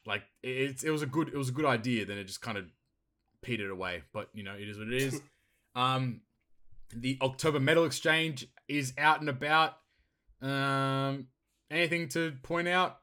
like 0.05 0.23
it, 0.43 0.83
it 0.83 0.91
was 0.91 1.01
a 1.01 1.05
good 1.05 1.29
it 1.29 1.37
was 1.37 1.49
a 1.49 1.53
good 1.53 1.65
idea. 1.65 2.05
Then 2.05 2.17
it 2.17 2.25
just 2.25 2.41
kind 2.41 2.57
of 2.57 2.65
petered 3.41 3.71
away. 3.71 4.03
But 4.13 4.29
you 4.33 4.43
know, 4.43 4.53
it 4.53 4.67
is 4.67 4.77
what 4.77 4.87
it 4.87 4.93
is. 4.93 5.21
um, 5.75 6.21
The 6.93 7.17
October 7.21 7.59
Medal 7.59 7.85
Exchange 7.85 8.47
is 8.67 8.93
out 8.97 9.19
and 9.19 9.29
about. 9.29 9.77
Um, 10.41 11.27
anything 11.69 12.09
to 12.09 12.33
point 12.43 12.67
out? 12.67 12.97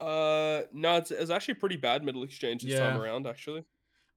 Uh, 0.00 0.62
no, 0.72 0.96
it's, 0.96 1.10
it's 1.10 1.30
actually 1.30 1.52
a 1.52 1.56
pretty 1.56 1.76
bad 1.76 2.04
Medal 2.04 2.24
exchange 2.24 2.62
this 2.62 2.78
time 2.78 3.00
around. 3.00 3.26
Actually, 3.26 3.64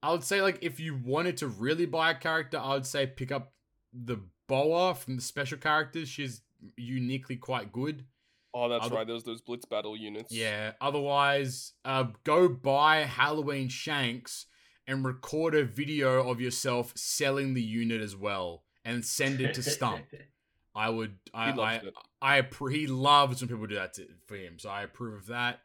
I 0.04 0.12
would 0.12 0.24
say 0.24 0.42
like 0.42 0.60
if 0.62 0.80
you 0.80 0.96
wanted 0.96 1.38
to 1.38 1.48
really 1.48 1.86
buy 1.86 2.12
a 2.12 2.16
character, 2.16 2.60
I 2.60 2.74
would 2.74 2.86
say 2.86 3.08
pick 3.08 3.32
up 3.32 3.54
the 3.94 4.20
Boa 4.48 4.96
from 4.96 5.18
the 5.18 5.22
special 5.22 5.58
characters. 5.58 6.08
She's 6.10 6.42
uniquely 6.76 7.36
quite 7.36 7.72
good. 7.72 8.06
Oh, 8.54 8.70
that's 8.70 8.86
Other- 8.86 8.96
right. 8.96 9.08
There's 9.08 9.24
those 9.24 9.42
blitz 9.42 9.66
battle 9.66 9.96
units. 9.96 10.34
Yeah. 10.34 10.74
Otherwise, 10.82 11.74
uh, 11.86 12.06
go 12.24 12.48
buy 12.50 12.98
Halloween 13.00 13.70
Shanks 13.70 14.46
and 14.88 15.06
record 15.06 15.54
a 15.56 15.64
video 15.66 16.30
of 16.30 16.40
yourself 16.40 16.94
selling 16.96 17.54
the 17.54 17.62
unit 17.62 18.02
as 18.02 18.16
well, 18.16 18.64
and 18.86 19.04
send 19.06 19.42
it 19.42 19.54
to 19.56 19.64
Stump. 19.64 20.06
I 20.76 20.90
would. 20.90 21.18
I. 21.34 21.52
He 21.52 21.58
loves 21.58 21.84
I, 21.84 21.88
it. 21.88 21.94
I. 22.22 22.42
appre- 22.42 22.74
He 22.76 22.88
loves 22.88 23.42
when 23.42 23.50
people 23.50 23.66
do 23.68 23.76
that 23.76 23.94
to, 23.96 24.08
for 24.28 24.36
him, 24.36 24.60
so 24.60 24.70
I 24.70 24.84
approve 24.84 25.16
of 25.22 25.28
that. 25.28 25.60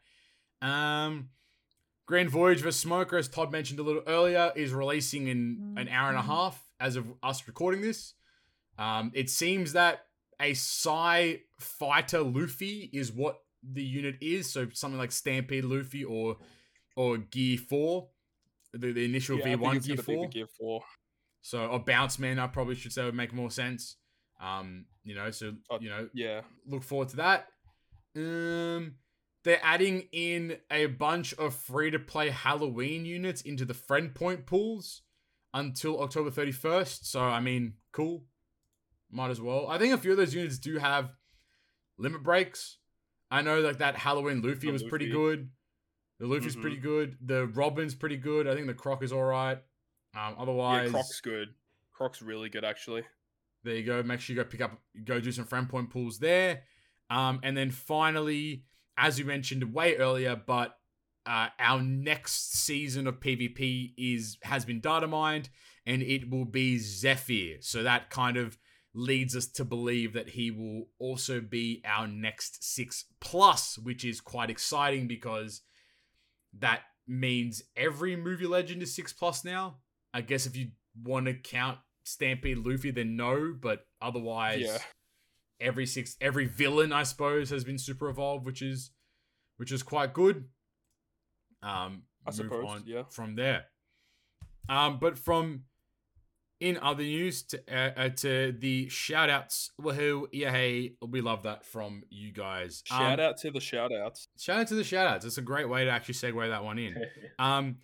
Um, 0.61 1.29
Grand 2.05 2.29
Voyage 2.29 2.61
vs 2.61 2.79
Smoker, 2.81 3.17
as 3.17 3.27
Todd 3.29 3.51
mentioned 3.51 3.79
a 3.79 3.83
little 3.83 4.01
earlier, 4.07 4.51
is 4.55 4.73
releasing 4.73 5.27
in 5.27 5.75
an 5.77 5.87
hour 5.87 6.09
and 6.09 6.17
a 6.17 6.21
half 6.21 6.61
as 6.79 6.95
of 6.95 7.05
us 7.21 7.47
recording 7.47 7.81
this. 7.81 8.13
Um, 8.77 9.11
it 9.13 9.29
seems 9.29 9.73
that 9.73 10.05
a 10.43 10.53
Psy 10.53 11.35
fighter 11.59 12.21
Luffy 12.21 12.89
is 12.93 13.11
what 13.11 13.39
the 13.63 13.83
unit 13.83 14.15
is, 14.21 14.51
so 14.51 14.67
something 14.73 14.99
like 14.99 15.11
Stampede 15.11 15.63
Luffy 15.65 16.03
or 16.03 16.37
or 16.95 17.17
Gear 17.17 17.57
Four, 17.57 18.09
the, 18.73 18.91
the 18.91 19.05
initial 19.05 19.37
Yeah, 19.39 19.43
V 19.45 19.55
one 19.55 19.79
Gear 19.79 19.79
gonna 19.79 19.87
be 19.87 19.95
the 19.95 20.03
Four. 20.03 20.29
Gear 20.29 20.47
Four. 20.59 20.83
So 21.41 21.71
a 21.71 21.79
bounce 21.79 22.19
man, 22.19 22.39
I 22.39 22.47
probably 22.47 22.75
should 22.75 22.91
say 22.93 23.03
would 23.03 23.15
make 23.15 23.33
more 23.33 23.49
sense. 23.51 23.97
Um, 24.41 24.85
you 25.03 25.15
know, 25.15 25.31
so 25.31 25.53
Uh, 25.71 25.77
you 25.81 25.89
know, 25.89 26.09
Yeah. 26.13 26.41
look 26.67 26.83
forward 26.83 27.09
to 27.09 27.15
that. 27.17 27.47
Um, 28.15 28.95
they're 29.43 29.59
adding 29.63 30.07
in 30.11 30.57
a 30.71 30.85
bunch 30.87 31.33
of 31.33 31.55
free 31.55 31.91
to 31.91 31.99
play 31.99 32.29
Halloween 32.29 33.05
units 33.05 33.41
into 33.41 33.65
the 33.65 33.73
friend 33.73 34.13
point 34.13 34.45
pools 34.45 35.01
until 35.53 36.01
October 36.01 36.29
31st. 36.31 37.05
So, 37.05 37.21
I 37.21 37.39
mean, 37.39 37.73
cool. 37.91 38.25
Might 39.13 39.29
as 39.29 39.39
well. 39.39 39.67
I 39.69 39.77
think 39.77 39.93
a 39.93 39.97
few 39.97 40.11
of 40.11 40.17
those 40.17 40.33
units 40.33 40.57
do 40.57 40.77
have 40.77 41.11
limit 41.97 42.23
breaks. 42.23 42.77
I 43.29 43.41
know 43.41 43.59
like 43.61 43.77
that 43.77 43.95
Halloween 43.95 44.41
Luffy 44.41 44.67
The 44.67 44.71
was 44.73 44.83
pretty 44.83 45.09
good. 45.09 45.49
The 46.19 46.27
Luffy's 46.27 46.55
Mhm. 46.55 46.61
pretty 46.61 46.77
good. 46.77 47.17
The 47.21 47.47
Robin's 47.47 47.95
pretty 47.95 48.17
good. 48.17 48.47
I 48.47 48.55
think 48.55 48.67
the 48.67 48.73
Croc 48.73 49.03
is 49.03 49.11
all 49.11 49.23
right. 49.23 49.57
Um, 50.15 50.35
otherwise, 50.37 50.85
Yeah, 50.87 50.91
Croc's 50.91 51.21
good. 51.21 51.53
Croc's 51.91 52.21
really 52.21 52.49
good 52.49 52.63
actually. 52.63 53.03
there 53.63 53.75
you 53.75 53.83
go. 53.83 54.03
Make 54.03 54.19
sure 54.19 54.35
you 54.35 54.41
go 54.43 54.49
pick 54.49 54.61
up, 54.61 54.81
go 55.05 55.19
do 55.21 55.31
some 55.31 55.45
friend 55.45 55.69
point 55.69 55.89
pools 55.89 56.19
there. 56.19 56.63
Um, 57.09 57.39
and 57.43 57.55
then 57.55 57.71
finally, 57.71 58.65
as 58.97 59.17
we 59.17 59.23
mentioned 59.23 59.73
way 59.73 59.95
earlier, 59.97 60.35
but 60.35 60.77
uh, 61.25 61.49
our 61.59 61.81
next 61.81 62.51
season 62.53 63.07
of 63.07 63.19
PvP 63.21 63.93
is 63.97 64.37
has 64.43 64.65
been 64.65 64.81
data 64.81 65.07
mined, 65.07 65.49
and 65.85 66.01
it 66.01 66.29
will 66.29 66.43
be 66.45 66.77
Zephyr. 66.77 67.57
So 67.61 67.83
that 67.83 68.09
kind 68.09 68.35
of 68.37 68.57
leads 68.93 69.35
us 69.35 69.47
to 69.47 69.65
believe 69.65 70.13
that 70.13 70.29
he 70.29 70.51
will 70.51 70.87
also 70.99 71.41
be 71.41 71.81
our 71.85 72.07
next 72.07 72.63
six 72.63 73.05
plus, 73.19 73.77
which 73.77 74.05
is 74.05 74.21
quite 74.21 74.49
exciting 74.49 75.07
because 75.07 75.61
that 76.59 76.81
means 77.07 77.63
every 77.75 78.15
movie 78.15 78.45
legend 78.47 78.81
is 78.83 78.95
six 78.95 79.11
plus 79.11 79.43
now. 79.43 79.77
I 80.13 80.21
guess 80.21 80.45
if 80.45 80.55
you 80.55 80.69
want 81.03 81.25
to 81.25 81.33
count 81.33 81.79
Stampede 82.03 82.59
Luffy, 82.59 82.91
then 82.91 83.15
no, 83.15 83.53
but 83.59 83.85
otherwise, 84.01 84.61
Yeah. 84.61 84.77
every 85.59 85.85
six 85.87 86.15
every 86.21 86.45
villain 86.45 86.93
I 86.93 87.03
suppose 87.03 87.49
has 87.49 87.63
been 87.63 87.79
super 87.79 88.09
evolved, 88.09 88.45
which 88.45 88.61
is 88.61 88.91
which 89.57 89.71
is 89.71 89.81
quite 89.81 90.13
good. 90.13 90.49
Um, 91.63 92.03
I 92.25 92.29
move 92.29 92.35
suppose, 92.35 92.65
on 92.67 92.83
yeah. 92.85 93.03
From 93.09 93.35
there, 93.35 93.65
um, 94.69 94.99
but 94.99 95.17
from 95.17 95.63
in 96.63 96.79
other 96.81 97.03
news 97.03 97.43
to 97.43 97.61
uh, 97.69 97.91
uh, 97.97 98.09
to 98.09 98.55
the 98.57 98.87
shout 98.87 99.29
outs, 99.29 99.71
woohoo, 99.81 100.27
yeah, 100.31 100.49
hey, 100.49 100.93
we 101.05 101.19
love 101.19 101.43
that 101.43 101.65
from 101.65 102.03
you 102.09 102.31
guys. 102.31 102.81
Um, 102.89 102.99
Shout 102.99 103.19
out 103.19 103.37
to 103.39 103.51
the 103.51 103.59
shout 103.59 103.91
outs. 103.91 104.29
Shout 104.39 104.61
out 104.61 104.67
to 104.69 104.75
the 104.75 104.83
shout 104.85 105.05
outs. 105.05 105.25
It's 105.25 105.37
a 105.37 105.41
great 105.41 105.67
way 105.67 105.83
to 105.83 105.91
actually 105.91 106.13
segue 106.13 106.49
that 106.49 106.63
one 106.63 106.79
in. 106.79 106.95
Um, 107.39 107.77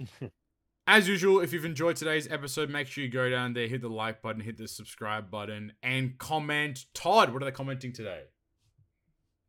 as 0.88 1.10
usual, 1.10 1.42
if 1.42 1.52
you've 1.52 1.66
enjoyed 1.66 1.98
today's 1.98 2.32
episode, 2.32 2.70
make 2.70 2.88
sure 2.88 3.04
you 3.04 3.10
go 3.10 3.30
down 3.30 3.54
there, 3.54 3.68
hit 3.68 3.82
the 3.82 3.90
like 3.90 4.22
button, 4.22 4.42
hit 4.42 4.58
the 4.58 4.68
subscribe 4.68 5.30
button, 5.30 5.74
and 5.84 6.18
comment. 6.18 6.86
Todd, 6.94 7.34
what 7.34 7.42
are 7.42 7.46
they 7.46 7.52
commenting 7.52 7.92
today? 7.92 8.22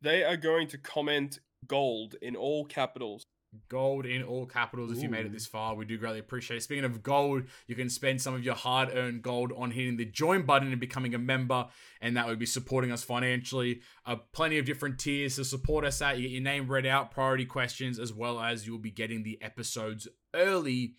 They 0.01 0.23
are 0.23 0.35
going 0.35 0.67
to 0.69 0.77
comment 0.77 1.39
gold 1.67 2.15
in 2.21 2.35
all 2.35 2.65
capitals. 2.65 3.25
Gold 3.67 4.05
in 4.05 4.23
all 4.23 4.45
capitals 4.45 4.93
if 4.93 5.03
you 5.03 5.09
made 5.09 5.25
it 5.25 5.33
this 5.33 5.45
far. 5.45 5.75
We 5.75 5.83
do 5.83 5.97
greatly 5.97 6.19
appreciate 6.19 6.57
it. 6.57 6.63
Speaking 6.63 6.85
of 6.85 7.03
gold, 7.03 7.43
you 7.67 7.75
can 7.75 7.89
spend 7.89 8.21
some 8.21 8.33
of 8.33 8.45
your 8.45 8.55
hard 8.55 8.89
earned 8.93 9.23
gold 9.23 9.51
on 9.57 9.71
hitting 9.71 9.97
the 9.97 10.05
join 10.05 10.43
button 10.43 10.71
and 10.71 10.79
becoming 10.79 11.13
a 11.15 11.19
member, 11.19 11.67
and 11.99 12.15
that 12.15 12.27
would 12.27 12.39
be 12.39 12.45
supporting 12.45 12.93
us 12.93 13.03
financially. 13.03 13.81
Uh, 14.05 14.15
plenty 14.31 14.57
of 14.57 14.65
different 14.65 14.99
tiers 14.99 15.35
to 15.35 15.43
support 15.43 15.83
us 15.83 16.01
at. 16.01 16.17
You 16.17 16.23
get 16.23 16.31
your 16.31 16.43
name 16.43 16.69
read 16.69 16.85
out, 16.85 17.11
priority 17.11 17.45
questions, 17.45 17.99
as 17.99 18.13
well 18.13 18.39
as 18.39 18.65
you'll 18.65 18.77
be 18.77 18.89
getting 18.91 19.23
the 19.23 19.41
episodes 19.41 20.07
early. 20.33 20.95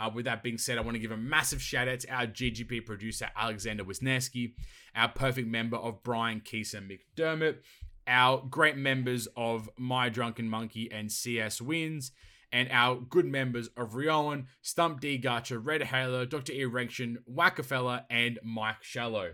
Uh, 0.00 0.10
with 0.12 0.24
that 0.24 0.42
being 0.42 0.58
said, 0.58 0.78
I 0.78 0.80
want 0.80 0.96
to 0.96 1.00
give 1.00 1.12
a 1.12 1.16
massive 1.16 1.62
shout 1.62 1.86
out 1.86 2.00
to 2.00 2.08
our 2.12 2.26
GGP 2.26 2.84
producer, 2.84 3.28
Alexander 3.36 3.84
Wisniewski, 3.84 4.54
our 4.96 5.08
perfect 5.08 5.46
member 5.46 5.76
of 5.76 6.02
Brian 6.02 6.40
Keesa 6.40 6.82
McDermott, 6.84 7.58
our 8.06 8.44
great 8.48 8.76
members 8.76 9.28
of 9.36 9.68
My 9.78 10.08
Drunken 10.08 10.48
Monkey 10.48 10.90
and 10.90 11.10
CS 11.10 11.60
Wins, 11.60 12.12
and 12.52 12.68
our 12.70 12.96
good 12.96 13.26
members 13.26 13.68
of 13.76 13.92
Rioan, 13.92 14.46
Stump 14.60 15.00
D 15.00 15.18
Garcher, 15.18 15.60
Red 15.62 15.82
Halo, 15.84 16.24
Dr. 16.24 16.52
E. 16.52 16.62
Erection, 16.62 17.18
Wackafella, 17.30 18.04
and 18.10 18.38
Mike 18.42 18.82
Shallow. 18.82 19.32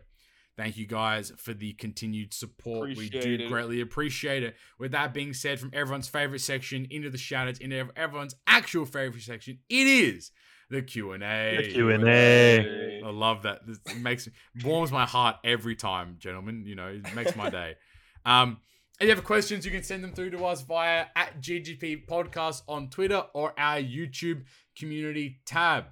Thank 0.56 0.76
you 0.76 0.86
guys 0.86 1.32
for 1.36 1.54
the 1.54 1.72
continued 1.74 2.34
support. 2.34 2.96
we 2.96 3.08
do 3.08 3.38
it. 3.40 3.48
greatly 3.48 3.80
appreciate 3.80 4.42
it. 4.42 4.56
With 4.76 4.90
that 4.90 5.14
being 5.14 5.32
said, 5.32 5.60
from 5.60 5.70
everyone's 5.72 6.08
favorite 6.08 6.40
section 6.40 6.86
into 6.90 7.10
the 7.10 7.18
shoutouts, 7.18 7.60
into 7.60 7.88
everyone's 7.96 8.34
actual 8.44 8.84
favorite 8.84 9.22
section, 9.22 9.60
it 9.68 9.86
is 9.86 10.32
the 10.68 10.82
Q 10.82 11.12
and 11.12 11.22
A. 11.22 11.58
The 11.62 11.72
Q&A. 11.72 13.02
I 13.04 13.10
love 13.10 13.44
that. 13.44 13.66
This 13.66 13.78
it 13.86 14.00
makes 14.00 14.28
warms 14.64 14.90
my 14.90 15.06
heart 15.06 15.36
every 15.44 15.76
time, 15.76 16.16
gentlemen. 16.18 16.64
You 16.66 16.74
know, 16.74 16.88
it 16.88 17.14
makes 17.14 17.36
my 17.36 17.50
day. 17.50 17.76
Um, 18.24 18.58
if 19.00 19.04
you 19.04 19.14
have 19.14 19.24
questions, 19.24 19.64
you 19.64 19.70
can 19.70 19.84
send 19.84 20.02
them 20.02 20.12
through 20.12 20.30
to 20.30 20.44
us 20.44 20.62
via 20.62 21.06
at 21.14 21.40
GGP 21.40 22.06
Podcast 22.06 22.62
on 22.68 22.90
Twitter 22.90 23.22
or 23.32 23.54
our 23.58 23.78
YouTube 23.78 24.42
community 24.76 25.40
tab. 25.46 25.84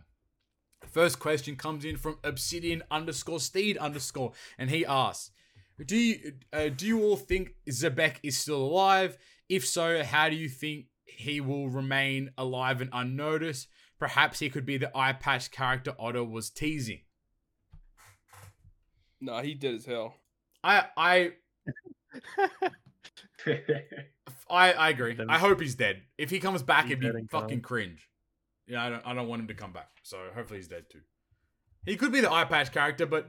First 0.90 1.20
question 1.20 1.57
comes 1.57 1.85
in 1.85 1.97
from 1.97 2.19
Obsidian 2.24 2.82
underscore 2.90 3.39
Steed 3.39 3.77
underscore, 3.78 4.32
and 4.59 4.70
he 4.70 4.85
asks, 4.85 5.31
"Do 5.85 5.97
you 5.97 6.32
uh, 6.53 6.69
do 6.69 6.86
you 6.86 7.03
all 7.03 7.16
think 7.16 7.55
Xebec 7.69 8.16
is 8.23 8.39
still 8.39 8.62
alive? 8.65 9.16
If 9.48 9.66
so, 9.66 10.03
how 10.03 10.28
do 10.28 10.35
you 10.36 10.48
think 10.48 10.86
he 11.05 11.40
will 11.40 11.69
remain 11.69 12.31
alive 12.36 12.81
and 12.81 12.90
unnoticed? 12.93 13.69
Perhaps 13.98 14.40
he 14.40 14.51
could 14.51 14.66
be 14.66 14.78
the 14.78 14.97
eye 14.97 15.12
patch 15.12 15.51
character 15.51 15.94
Oda 15.98 16.24
was 16.24 16.51
teasing." 16.51 17.03
Nah, 19.20 19.43
he 19.43 19.55
did 19.55 19.77
as 19.77 19.86
hell. 19.86 20.16
I 20.65 20.86
I 20.97 21.32
I, 24.51 24.72
I 24.72 24.88
agree. 24.90 25.14
Then- 25.14 25.30
I 25.30 25.38
hope 25.38 25.60
he's 25.60 25.74
dead. 25.74 26.02
If 26.18 26.30
he 26.30 26.38
comes 26.40 26.62
back, 26.62 26.84
He's 26.86 26.93
it'd 26.98 27.01
be 27.14 27.26
fucking 27.30 27.59
gone. 27.59 27.60
cringe. 27.62 28.09
Yeah, 28.66 28.84
I 28.84 28.90
don't 28.90 29.06
I 29.06 29.14
don't 29.14 29.28
want 29.28 29.40
him 29.43 29.48
to 29.48 29.55
come 29.55 29.72
back. 29.72 29.88
So 30.02 30.18
hopefully 30.34 30.59
he's 30.59 30.68
dead 30.68 30.86
too. 30.90 31.01
He 31.84 31.97
could 31.97 32.10
be 32.12 32.20
the 32.20 32.32
eye 32.32 32.44
patch 32.44 32.72
character, 32.72 33.06
but 33.06 33.28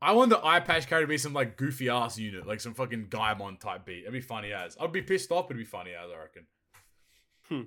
I 0.00 0.12
want 0.12 0.30
the 0.30 0.44
eye 0.44 0.60
patch 0.60 0.86
character 0.86 1.06
to 1.06 1.08
be 1.08 1.18
some 1.18 1.32
like 1.32 1.56
goofy 1.56 1.88
ass 1.88 2.18
unit, 2.18 2.46
like 2.46 2.60
some 2.60 2.74
fucking 2.74 3.06
Gaimon 3.08 3.58
type 3.58 3.84
beat. 3.84 4.02
It'd 4.02 4.12
be 4.12 4.20
funny 4.20 4.52
as. 4.52 4.76
I'd 4.80 4.92
be 4.92 5.02
pissed 5.02 5.32
off, 5.32 5.46
it'd 5.46 5.56
be 5.56 5.64
funny 5.64 5.90
as 5.92 6.08
I 6.14 6.18
reckon. 6.18 6.46
Hmm. 7.48 7.62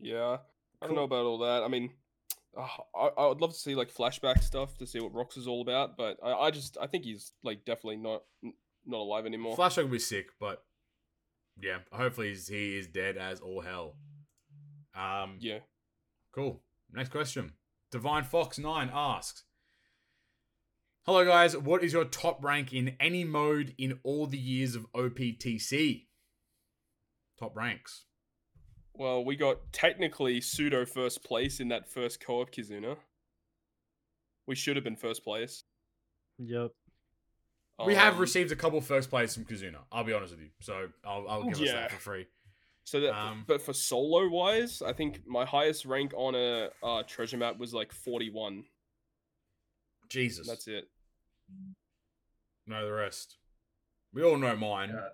Yeah, 0.00 0.38
I 0.80 0.86
don't 0.86 0.96
know 0.96 1.04
about 1.04 1.24
all 1.26 1.38
that. 1.38 1.62
I 1.62 1.68
mean, 1.68 1.90
uh, 2.58 2.66
I, 2.96 3.10
I 3.16 3.26
would 3.28 3.40
love 3.40 3.52
to 3.52 3.58
see 3.58 3.76
like 3.76 3.92
flashback 3.94 4.42
stuff 4.42 4.76
to 4.78 4.86
see 4.88 4.98
what 4.98 5.14
Rocks 5.14 5.36
is 5.36 5.46
all 5.46 5.62
about, 5.62 5.96
but 5.96 6.18
I, 6.22 6.32
I 6.32 6.50
just 6.50 6.76
I 6.80 6.88
think 6.88 7.04
he's 7.04 7.32
like 7.44 7.64
definitely 7.64 7.98
not 7.98 8.22
n- 8.42 8.54
not 8.86 8.98
alive 8.98 9.26
anymore. 9.26 9.56
Flashback 9.56 9.84
will 9.84 9.90
be 9.90 9.98
sick, 9.98 10.26
but 10.40 10.62
yeah, 11.60 11.78
hopefully 11.92 12.28
he's, 12.30 12.48
he 12.48 12.78
is 12.78 12.86
dead 12.86 13.16
as 13.16 13.40
all 13.40 13.60
hell. 13.60 13.96
Um, 14.94 15.36
yeah, 15.40 15.58
Cool. 16.34 16.62
Next 16.92 17.10
question. 17.10 17.52
Divine 17.90 18.24
Fox 18.24 18.58
9 18.58 18.90
asks 18.92 19.44
Hello, 21.04 21.24
guys. 21.24 21.56
What 21.56 21.82
is 21.82 21.92
your 21.92 22.04
top 22.04 22.42
rank 22.44 22.72
in 22.72 22.96
any 23.00 23.24
mode 23.24 23.74
in 23.76 23.98
all 24.02 24.26
the 24.26 24.38
years 24.38 24.74
of 24.74 24.86
OPTC? 24.92 26.06
Top 27.38 27.56
ranks. 27.56 28.04
well, 28.94 29.24
we 29.24 29.34
got 29.36 29.72
technically 29.72 30.40
pseudo 30.40 30.84
first 30.86 31.24
place 31.24 31.58
in 31.60 31.68
that 31.68 31.90
first 31.90 32.24
co-op 32.24 32.50
Kizuna. 32.52 32.96
We 34.46 34.54
should 34.54 34.76
have 34.76 34.84
been 34.84 34.96
first 34.96 35.24
place. 35.24 35.64
Yep. 36.38 36.70
We 37.84 37.94
have 37.94 38.14
Um, 38.14 38.20
received 38.20 38.52
a 38.52 38.56
couple 38.56 38.80
first 38.80 39.10
place 39.10 39.34
from 39.34 39.44
Kizuna. 39.44 39.78
I'll 39.90 40.04
be 40.04 40.12
honest 40.12 40.32
with 40.32 40.40
you, 40.40 40.50
so 40.60 40.88
I'll, 41.04 41.26
I'll 41.28 41.42
give 41.44 41.60
us 41.60 41.70
that 41.72 41.90
for 41.92 41.98
free. 41.98 42.26
So 42.84 43.00
that, 43.00 43.14
um, 43.16 43.44
but 43.46 43.62
for 43.62 43.72
solo 43.72 44.28
wise, 44.28 44.82
I 44.82 44.92
think 44.92 45.26
my 45.26 45.44
highest 45.44 45.84
rank 45.84 46.12
on 46.16 46.34
a 46.34 46.70
uh, 46.82 47.02
treasure 47.04 47.36
map 47.36 47.58
was 47.58 47.72
like 47.72 47.92
41. 47.92 48.64
Jesus, 50.08 50.46
That's 50.46 50.68
it. 50.68 50.88
know 52.66 52.84
the 52.84 52.92
rest. 52.92 53.36
We 54.12 54.22
all 54.22 54.36
know 54.36 54.56
mine. 54.56 54.90
Yeah. 54.90 55.08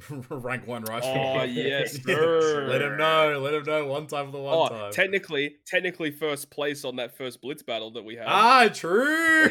Rank 0.30 0.66
one 0.66 0.84
rush. 0.84 1.02
Oh 1.04 1.42
yes, 1.42 1.94
Yes, 1.94 2.02
sir. 2.04 2.66
let 2.68 2.82
him 2.82 2.96
know. 2.96 3.40
Let 3.42 3.54
him 3.54 3.64
know. 3.64 3.86
One 3.86 4.06
time 4.06 4.26
for 4.26 4.32
the 4.32 4.38
one 4.38 4.54
Oh, 4.56 4.68
time. 4.68 4.92
technically, 4.92 5.56
technically 5.66 6.10
first 6.10 6.50
place 6.50 6.84
on 6.84 6.96
that 6.96 7.16
first 7.16 7.40
blitz 7.40 7.62
battle 7.62 7.90
that 7.92 8.04
we 8.04 8.16
had. 8.16 8.26
ah, 8.28 8.68
true, 8.72 9.48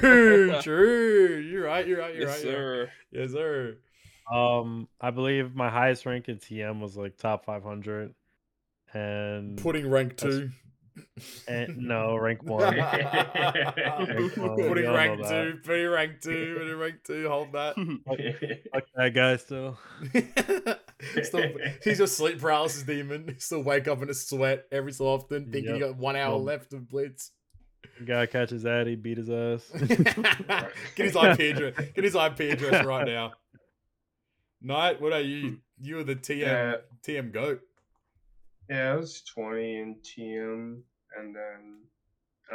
true. 0.62 1.38
You're 1.38 1.66
right. 1.66 1.86
You're 1.88 2.00
right. 2.00 2.16
You're 2.16 2.28
yes, 2.28 2.38
right. 2.44 2.52
you're 2.52 2.80
right. 2.82 2.88
sir. 2.88 2.92
Yes, 3.12 3.32
sir. 3.32 3.78
Um, 4.34 4.88
I 5.00 5.12
believe 5.12 5.56
my 5.56 5.70
highest 5.70 6.06
rank 6.06 6.28
in 6.30 6.38
TM 6.38 6.80
was 6.82 6.98
like 6.98 7.18
top 7.18 7.46
500, 7.46 8.14
and 8.94 9.58
putting 9.58 9.90
rank 9.90 10.18
That's- 10.18 10.40
two. 10.40 10.50
And 11.48 11.78
no 11.78 12.16
rank 12.18 12.44
one. 12.50 12.78
one. 12.78 14.34
Pudding 14.34 14.74
We 14.76 14.86
all 14.86 14.96
rank 14.96 15.20
know 15.22 15.52
two. 15.52 15.60
Pudding 15.64 15.88
rank 15.90 16.22
two. 16.22 16.56
Pudding 16.60 16.78
rank 16.78 16.96
two. 17.06 17.28
Hold 17.30 17.52
that. 17.54 17.76
Fuck 18.74 18.84
that 18.96 19.14
guy 19.14 19.36
still. 19.38 19.78
Still, 21.24 21.44
he's 21.84 22.00
a 22.00 22.08
sleep 22.08 22.40
paralysis 22.40 22.84
demon. 22.84 23.36
Still 23.40 23.62
wake 23.64 23.88
up 23.88 24.02
in 24.02 24.10
a 24.10 24.14
sweat 24.14 24.66
every 24.72 24.92
so 24.92 25.06
often, 25.06 25.52
thinking 25.52 25.76
you 25.76 25.82
Yep. 25.82 25.90
got 25.92 25.98
one 25.98 26.16
hour 26.16 26.36
Um, 26.36 26.44
left 26.46 26.74
of 26.74 26.88
blitz. 26.90 27.32
Guy 28.06 28.26
catches 28.26 28.64
that, 28.64 28.88
he 28.88 28.96
beat 28.96 29.18
his 29.18 29.30
ass. 29.30 29.70
Get 30.96 31.06
his 31.06 31.16
IP 31.16 31.40
address. 31.56 31.74
Get 31.96 32.04
his 32.04 32.16
IP 32.16 32.40
address 32.52 32.86
right 32.86 33.06
now. 33.08 33.34
Knight, 34.62 35.00
what 35.02 35.14
are 35.14 35.22
you? 35.22 35.60
You 35.80 36.00
are 36.00 36.04
the 36.04 36.16
TM 36.16 36.40
yeah, 36.40 36.76
TM 37.06 37.32
goat. 37.32 37.62
Yeah, 38.70 38.94
I 38.94 38.96
was 38.98 39.22
20 39.34 39.78
in 39.78 39.96
TM, 40.04 40.82
and 41.18 41.36
then 41.36 41.82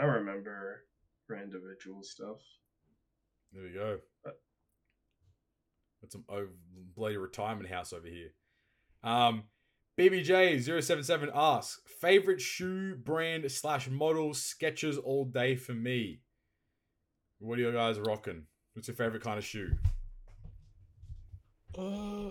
I 0.01 0.05
remember 0.05 0.85
for 1.27 1.37
individual 1.37 2.03
stuff. 2.03 2.39
There 3.53 3.63
we 3.63 3.73
go. 3.73 3.99
That's 6.01 6.13
some 6.13 6.25
oh, 6.29 6.49
bloody 6.97 7.17
retirement 7.17 7.71
house 7.71 7.93
over 7.93 8.07
here. 8.09 8.33
Um, 9.05 9.45
BBJ077 9.99 11.31
asks 11.35 11.81
favorite 12.01 12.41
shoe 12.41 12.97
brand 12.97 13.51
slash 13.51 13.89
model 13.89 14.31
Skechers 14.31 14.99
all 15.03 15.25
day 15.25 15.55
for 15.55 15.73
me. 15.75 16.21
What 17.39 17.59
are 17.59 17.63
you 17.63 17.73
guys 17.73 17.99
rocking? 18.01 18.45
What's 18.75 18.89
your 18.89 18.97
favorite 18.97 19.23
kind 19.23 19.39
of 19.39 19.45
shoe? 19.45 19.73
Uh, 21.77 22.31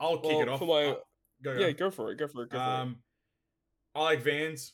I'll 0.00 0.18
kick 0.18 0.24
Well, 0.32 0.40
it 0.42 0.48
off. 0.48 0.58
for 0.58 0.66
my- 0.66 0.84
Uh, 0.92 1.00
go, 1.42 1.54
go. 1.54 1.60
yeah, 1.60 1.72
go 1.72 1.90
for 1.90 2.10
it. 2.10 2.18
Go 2.18 2.26
for 2.28 2.42
it. 2.42 2.50
Go 2.50 2.58
for 2.58 2.64
it. 2.64 2.66
Um, 2.66 2.96
I 3.94 4.02
like 4.02 4.22
Vans. 4.22 4.72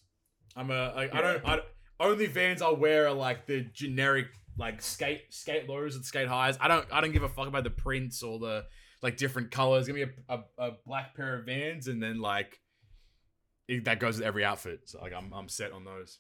I'm 0.55 0.71
a 0.71 0.93
like 0.95 1.15
I 1.15 1.21
don't 1.21 1.47
I 1.47 1.61
only 2.01 2.27
Vans 2.27 2.63
I 2.63 2.71
wear 2.71 3.09
are 3.09 3.13
like 3.13 3.47
the 3.47 3.63
generic 3.73 4.27
like 4.59 4.81
skate 4.81 5.23
skate 5.31 5.69
lows 5.69 5.97
and 5.97 6.05
skate 6.05 6.29
highs. 6.29 6.57
I 6.61 6.69
don't 6.69 6.87
I 6.93 7.01
don't 7.01 7.13
give 7.13 7.23
a 7.23 7.29
fuck 7.29 7.49
about 7.49 7.65
the 7.65 7.71
prints 7.71 8.23
or 8.23 8.39
the 8.39 8.65
like 9.03 9.17
different 9.17 9.51
colors. 9.51 9.87
Give 9.87 9.97
me 9.97 10.03
a, 10.03 10.35
a, 10.35 10.41
a 10.59 10.71
black 10.87 11.15
pair 11.15 11.39
of 11.39 11.47
Vans 11.47 11.89
and 11.89 12.03
then 12.03 12.21
like 12.21 12.61
it, 13.69 13.85
that 13.85 14.01
goes 14.01 14.17
with 14.17 14.27
every 14.27 14.45
outfit. 14.45 14.81
So 14.85 15.01
like 15.01 15.13
I'm 15.13 15.33
I'm 15.33 15.49
set 15.49 15.73
on 15.73 15.85
those. 15.85 16.19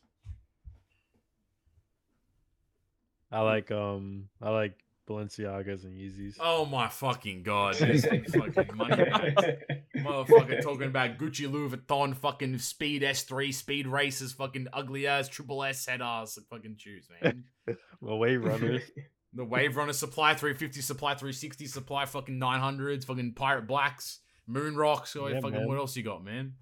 I 3.30 3.40
like 3.40 3.70
um 3.70 4.28
I 4.40 4.50
like 4.50 4.78
Balenciagas 5.08 5.84
and 5.84 5.96
Yeezys. 5.96 6.36
Oh 6.40 6.66
my 6.66 6.88
fucking 6.88 7.42
god! 7.42 7.76
This 7.80 8.04
fucking 8.04 8.76
money 8.76 9.04
bags. 9.04 9.42
Motherfucker 10.06 10.62
talking 10.62 10.86
about 10.88 11.18
Gucci 11.18 11.50
Louis 11.50 11.76
Vuitton 11.76 12.16
fucking 12.16 12.58
Speed 12.58 13.02
S3 13.02 13.52
Speed 13.52 13.86
Races 13.86 14.32
fucking 14.32 14.68
ugly 14.72 15.06
ass 15.06 15.28
triple 15.28 15.62
S 15.64 15.86
head 15.86 16.00
ass 16.02 16.38
fucking 16.50 16.76
shoes, 16.78 17.08
man. 17.22 17.44
Well, 18.00 18.18
wave 18.18 18.44
runners. 18.44 18.82
The 19.34 19.44
Wave 19.44 19.76
Runner 19.76 19.92
Supply 19.92 20.32
350, 20.32 20.80
Supply 20.80 21.10
360, 21.12 21.66
Supply 21.66 22.06
fucking 22.06 22.40
900s, 22.40 23.04
fucking 23.04 23.34
Pirate 23.34 23.66
Blacks, 23.66 24.20
Moon 24.46 24.76
Rocks. 24.76 25.14
Oh, 25.14 25.26
Yeah, 25.26 25.40
fucking 25.40 25.58
man. 25.58 25.68
what 25.68 25.76
else 25.76 25.94
you 25.94 26.02
got, 26.02 26.24
man? 26.24 26.54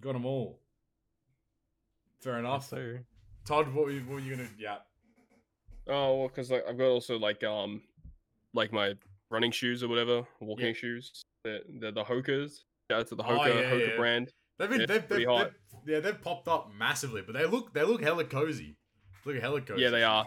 Got 0.00 0.12
them 0.12 0.24
all. 0.24 0.60
Fair 2.20 2.34
yes, 2.34 2.40
enough. 2.40 2.68
sir. 2.68 3.04
Todd, 3.44 3.74
what 3.74 3.86
were 3.86 3.90
you, 3.90 4.00
what 4.02 4.14
were 4.14 4.20
you 4.20 4.36
gonna? 4.36 4.48
Yeah. 4.56 4.76
Oh, 5.88 6.18
well, 6.18 6.28
because 6.28 6.50
like 6.50 6.64
I've 6.68 6.78
got 6.78 6.86
also 6.86 7.18
like 7.18 7.42
um, 7.42 7.82
like 8.54 8.72
my 8.72 8.94
running 9.32 9.50
shoes 9.50 9.82
or 9.82 9.88
whatever, 9.88 10.22
walking 10.40 10.66
Yeah. 10.66 10.72
shoes. 10.74 11.22
They're, 11.44 11.60
they're 11.80 11.90
the 11.92 12.04
Hokas. 12.04 12.60
Shout 12.90 13.00
out 13.00 13.06
to 13.08 13.14
the 13.16 13.22
Oh, 13.24 13.38
Hoka 13.38 13.46
yeah, 13.48 13.70
Hoka 13.70 13.88
yeah. 13.88 13.96
brand. 13.96 14.30
They've 14.58 14.68
been 14.70 14.80
Yeah, 14.80 14.86
they've, 14.86 15.08
they've, 15.08 15.26
they've- 15.26 15.50
yeah 15.86 16.00
they've 16.00 16.20
popped 16.22 16.46
up 16.46 16.70
massively, 16.78 17.22
but 17.22 17.32
they 17.34 17.46
look 17.46 17.72
they 17.74 17.82
look 17.82 18.02
hella 18.02 18.24
cozy. 18.24 18.76
Look 19.24 19.36
hella 19.40 19.60
cozy. 19.62 19.82
Yeah, 19.82 19.90
they 19.90 20.04
are. 20.04 20.26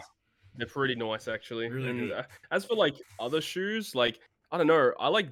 They're 0.56 0.66
pretty 0.66 0.94
nice 0.96 1.28
actually. 1.28 1.68
Really 1.70 1.88
and 1.90 2.12
uh, 2.12 2.22
as 2.50 2.64
for 2.64 2.74
like 2.74 2.96
other 3.20 3.40
shoes, 3.40 3.94
like 3.94 4.18
I 4.50 4.58
don't 4.58 4.66
know, 4.66 4.92
I 4.98 5.08
like 5.08 5.28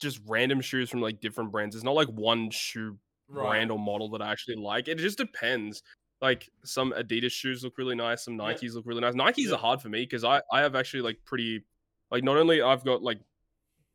just 0.00 0.20
random 0.26 0.60
shoes 0.60 0.90
from 0.90 1.00
like 1.00 1.20
different 1.20 1.52
brands. 1.52 1.74
It's 1.76 1.84
not 1.84 1.94
like 1.94 2.08
one 2.08 2.50
shoe 2.50 2.98
brand 3.30 3.70
or 3.70 3.78
model 3.78 4.10
that 4.10 4.22
I 4.22 4.30
actually 4.30 4.56
like. 4.56 4.88
It 4.88 4.98
just 4.98 5.18
depends. 5.18 5.82
Like 6.20 6.48
some 6.64 6.92
Adidas 6.92 7.32
shoes 7.32 7.62
look 7.62 7.76
really 7.78 7.94
nice, 7.94 8.24
some. 8.24 8.38
Nikes 8.38 8.74
look 8.74 8.84
really 8.86 9.00
nice. 9.02 9.14
Nikes 9.14 9.52
are 9.52 9.56
hard 9.58 9.80
for 9.82 9.88
me 9.88 10.00
because 10.02 10.24
I 10.24 10.40
I 10.52 10.60
have 10.60 10.74
actually 10.74 11.02
like 11.02 11.18
pretty 11.24 11.64
like 12.10 12.24
not 12.24 12.36
only 12.36 12.62
I've 12.62 12.84
got 12.84 13.02
like 13.02 13.18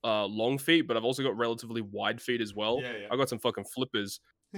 uh 0.03 0.25
long 0.25 0.57
feet, 0.57 0.87
but 0.87 0.97
I've 0.97 1.03
also 1.03 1.23
got 1.23 1.37
relatively 1.37 1.81
wide 1.81 2.21
feet 2.21 2.41
as 2.41 2.53
well. 2.53 2.79
Yeah, 2.81 2.91
yeah. 3.01 3.07
I 3.11 3.15
got 3.17 3.29
some 3.29 3.39
fucking 3.39 3.65
flippers. 3.65 4.19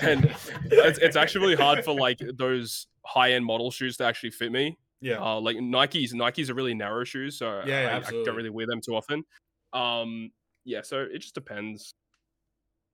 and 0.00 0.30
it's, 0.66 0.98
it's 0.98 1.16
actually 1.16 1.40
really 1.40 1.56
hard 1.56 1.82
for 1.84 1.94
like 1.94 2.20
those 2.36 2.86
high 3.06 3.32
end 3.32 3.44
model 3.44 3.70
shoes 3.70 3.96
to 3.96 4.04
actually 4.04 4.30
fit 4.30 4.52
me. 4.52 4.76
yeah. 5.00 5.18
Uh, 5.22 5.40
like 5.40 5.56
Nikes, 5.56 6.12
Nikes 6.12 6.50
are 6.50 6.54
really 6.54 6.74
narrow 6.74 7.04
shoes, 7.04 7.38
so 7.38 7.62
Yeah, 7.64 7.82
yeah, 7.82 8.04
I, 8.04 8.08
I, 8.08 8.24
don't 8.24 8.36
really 8.36 8.50
wear 8.50 8.66
them 8.66 8.80
too 8.84 8.94
often. 8.94 9.24
Um, 9.72 10.30
yeah, 10.64 10.82
so 10.82 11.00
it 11.10 11.20
just 11.20 11.34
depends. 11.34 11.94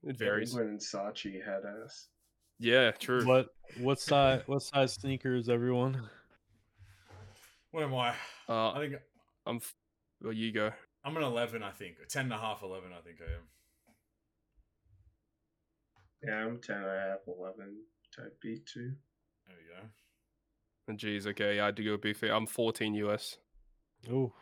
It 0.04 0.16
varies. 0.16 0.54
When 0.54 0.78
Sachi 0.78 1.44
had 1.44 1.62
ass. 1.84 2.08
Yeah, 2.58 2.92
true. 2.92 3.26
What 3.26 3.48
what 3.78 3.98
size 3.98 4.42
what 4.46 4.62
size 4.62 4.94
sneakers, 4.94 5.48
everyone? 5.48 6.00
What 7.72 7.82
am 7.82 7.94
I? 7.94 8.10
Uh, 8.48 8.70
I 8.72 8.78
think 8.78 8.94
I'm. 9.46 9.56
f- 9.56 9.74
Well, 10.22 10.32
you 10.32 10.52
go. 10.52 10.70
I'm 11.04 11.16
an 11.16 11.22
11. 11.22 11.62
I 11.62 11.70
think 11.70 11.96
10 12.08 12.24
and 12.24 12.32
a 12.32 12.38
half, 12.38 12.62
11. 12.62 12.90
I 12.92 13.00
think 13.02 13.18
I 13.20 13.32
am. 13.34 13.42
Yeah, 16.26 16.46
I'm 16.46 16.58
10 16.60 16.76
and 16.76 16.86
a 16.86 17.00
half, 17.10 17.18
11 17.28 17.76
type 18.16 18.38
B2. 18.44 18.74
There 18.74 18.86
we 19.48 19.64
go. 19.68 19.82
Oh, 19.82 19.88
and 20.88 20.98
Jeez, 20.98 21.26
okay, 21.26 21.56
yeah, 21.56 21.66
I 21.66 21.70
do 21.70 21.84
go 21.84 21.96
beefy. 21.98 22.30
I'm 22.30 22.46
14 22.46 22.94
US. 22.94 23.36
Oh, 24.10 24.32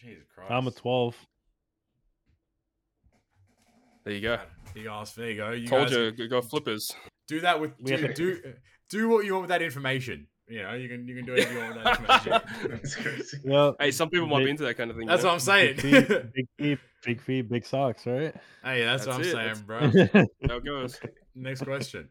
Jesus 0.00 0.24
Christ. 0.34 0.50
I'm 0.50 0.66
a 0.66 0.70
12. 0.70 1.16
There 4.04 4.14
you 4.14 4.20
go. 4.20 4.38
Big 4.72 4.86
ass. 4.86 5.12
There 5.14 5.30
you 5.30 5.36
go. 5.36 5.50
You 5.50 5.66
Told 5.66 5.88
guys 5.88 5.96
you, 5.96 6.12
go- 6.12 6.28
go 6.28 6.40
flippers. 6.42 6.92
do 7.28 7.40
that 7.40 7.60
with 7.60 7.72
We 7.80 7.90
do, 7.96 8.02
have 8.02 8.14
to- 8.14 8.40
do 8.40 8.52
do 8.88 9.08
what 9.08 9.24
you 9.24 9.32
want 9.32 9.42
with 9.42 9.48
that 9.50 9.62
information. 9.62 10.28
You 10.48 10.62
know, 10.62 10.74
you 10.74 10.88
can 10.88 11.08
you 11.08 11.16
can 11.16 11.24
do 11.26 11.32
whatever 11.32 11.52
you 11.52 11.58
want 11.58 11.76
with 11.76 12.06
that. 12.24 12.44
That's 12.70 12.94
crazy. 12.94 13.38
Yeah. 13.44 13.72
Hey, 13.80 13.90
some 13.90 14.10
people 14.10 14.28
might 14.28 14.44
be 14.44 14.50
into 14.50 14.62
that 14.62 14.76
kind 14.76 14.90
of 14.90 14.96
thing. 14.96 15.06
That's 15.06 15.22
you 15.22 15.26
what 15.28 15.34
I'm 15.34 15.40
saying. 15.40 15.76
Big 15.76 16.06
feet, 16.06 16.08
big 16.34 16.46
feet, 16.56 16.78
big 17.04 17.20
feet, 17.20 17.48
big 17.48 17.66
socks, 17.66 18.06
right? 18.06 18.34
hey, 18.62 18.84
that's, 18.84 19.06
what 19.06 19.16
I'm 19.16 19.20
it, 19.22 19.32
saying, 19.32 19.34
that's- 19.34 19.60
bro. 19.60 20.26
How 20.48 20.56
it 20.56 20.64
goes. 20.64 21.00
Next 21.34 21.62
question. 21.62 22.08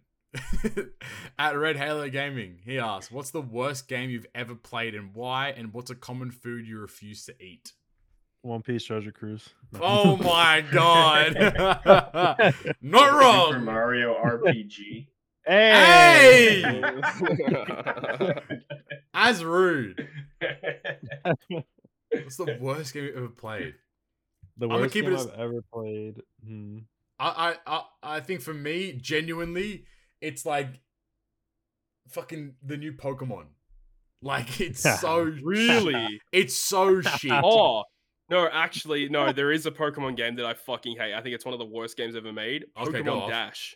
At 1.40 1.58
Red 1.58 1.78
Halo 1.78 2.10
Gaming, 2.10 2.58
he 2.66 2.78
asks, 2.78 3.10
"What's 3.10 3.32
the 3.32 3.42
worst 3.42 3.88
game 3.88 4.10
you've 4.10 4.28
ever 4.36 4.54
played 4.54 4.96
and 4.96 5.16
why? 5.16 5.50
And 5.50 5.74
what's 5.74 5.90
a 5.90 5.96
common 5.96 6.32
food 6.32 6.68
you 6.68 6.78
refuse 6.80 7.24
to 7.26 7.42
eat?" 7.42 7.72
One 8.42 8.62
Piece 8.62 8.84
Treasure 8.84 9.14
Cruise. 9.14 9.48
No. 9.72 9.80
Oh 9.82 10.18
my 10.18 10.62
god! 10.72 11.36
Not 12.82 13.14
wrong. 13.14 13.54
Super 13.54 13.60
wrong. 13.60 13.64
Mario 13.64 14.14
RPG. 14.14 15.08
Hey! 15.46 16.64
Uh, 16.64 18.34
As 19.14 19.44
rude. 19.44 20.08
What's 21.48 22.38
the 22.38 22.58
worst 22.60 22.94
game 22.94 23.04
you've 23.06 23.18
ever 23.18 23.30
played? 23.30 23.76
the 24.58 24.68
I'ma 24.68 24.80
worst 24.80 24.94
game 24.94 25.14
as- 25.14 25.28
I've 25.28 25.40
ever 25.40 25.62
played. 25.74 26.22
Hmm. 26.46 26.80
I, 27.20 27.56
I, 27.68 27.76
I, 27.76 27.84
I 28.18 28.20
think 28.20 28.42
for 28.42 28.54
me, 28.54 28.94
genuinely, 28.94 29.86
it's 30.22 30.46
like 30.46 30.82
fucking 32.10 32.56
the 32.64 32.78
new 32.78 32.94
Pokemon. 32.94 33.46
Like 34.22 34.60
it's 34.62 34.82
so 34.82 35.20
really? 35.44 36.20
it's 36.32 36.56
so 36.56 37.02
shit. 37.02 37.32
Oh 37.32 37.84
no, 38.30 38.48
actually, 38.52 39.08
no. 39.10 39.32
There 39.32 39.52
is 39.52 39.66
a 39.66 39.72
Pokemon 39.72 40.18
game 40.18 40.36
that 40.36 40.46
I 40.46 40.54
fucking 40.56 40.98
hate. 40.98 41.14
I 41.14 41.22
think 41.22 41.36
it's 41.36 41.46
one 41.46 41.54
of 41.54 41.60
the 41.60 41.66
worst 41.66 41.96
games 41.96 42.16
ever 42.16 42.34
made. 42.34 42.66
Okay, 42.78 43.02
go 43.02 43.14
Pokemon 43.14 43.22
off. 43.22 43.30
Dash. 43.30 43.76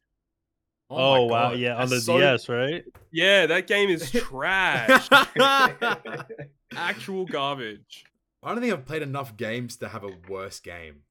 Oh 0.90 0.96
oh, 0.96 0.98
my 0.98 1.18
Oh, 1.20 1.26
wow, 1.26 1.52
yeah, 1.52 1.76
on 1.76 1.90
the 1.90 2.00
so- 2.02 2.18
DS, 2.18 2.50
right? 2.50 2.84
Yeah, 3.12 3.46
that 3.48 3.68
game 3.68 3.90
is 3.90 4.10
trash. 4.12 5.08
Actual 6.76 7.26
garbage. 7.26 8.06
I 8.44 8.52
don't 8.54 8.62
think 8.62 8.74
I've 8.74 8.86
played 8.86 9.02
enough 9.02 9.36
games 9.38 9.78
to 9.78 9.90
have 9.90 10.04
a 10.04 10.12
worse 10.30 10.60
game. 10.60 11.02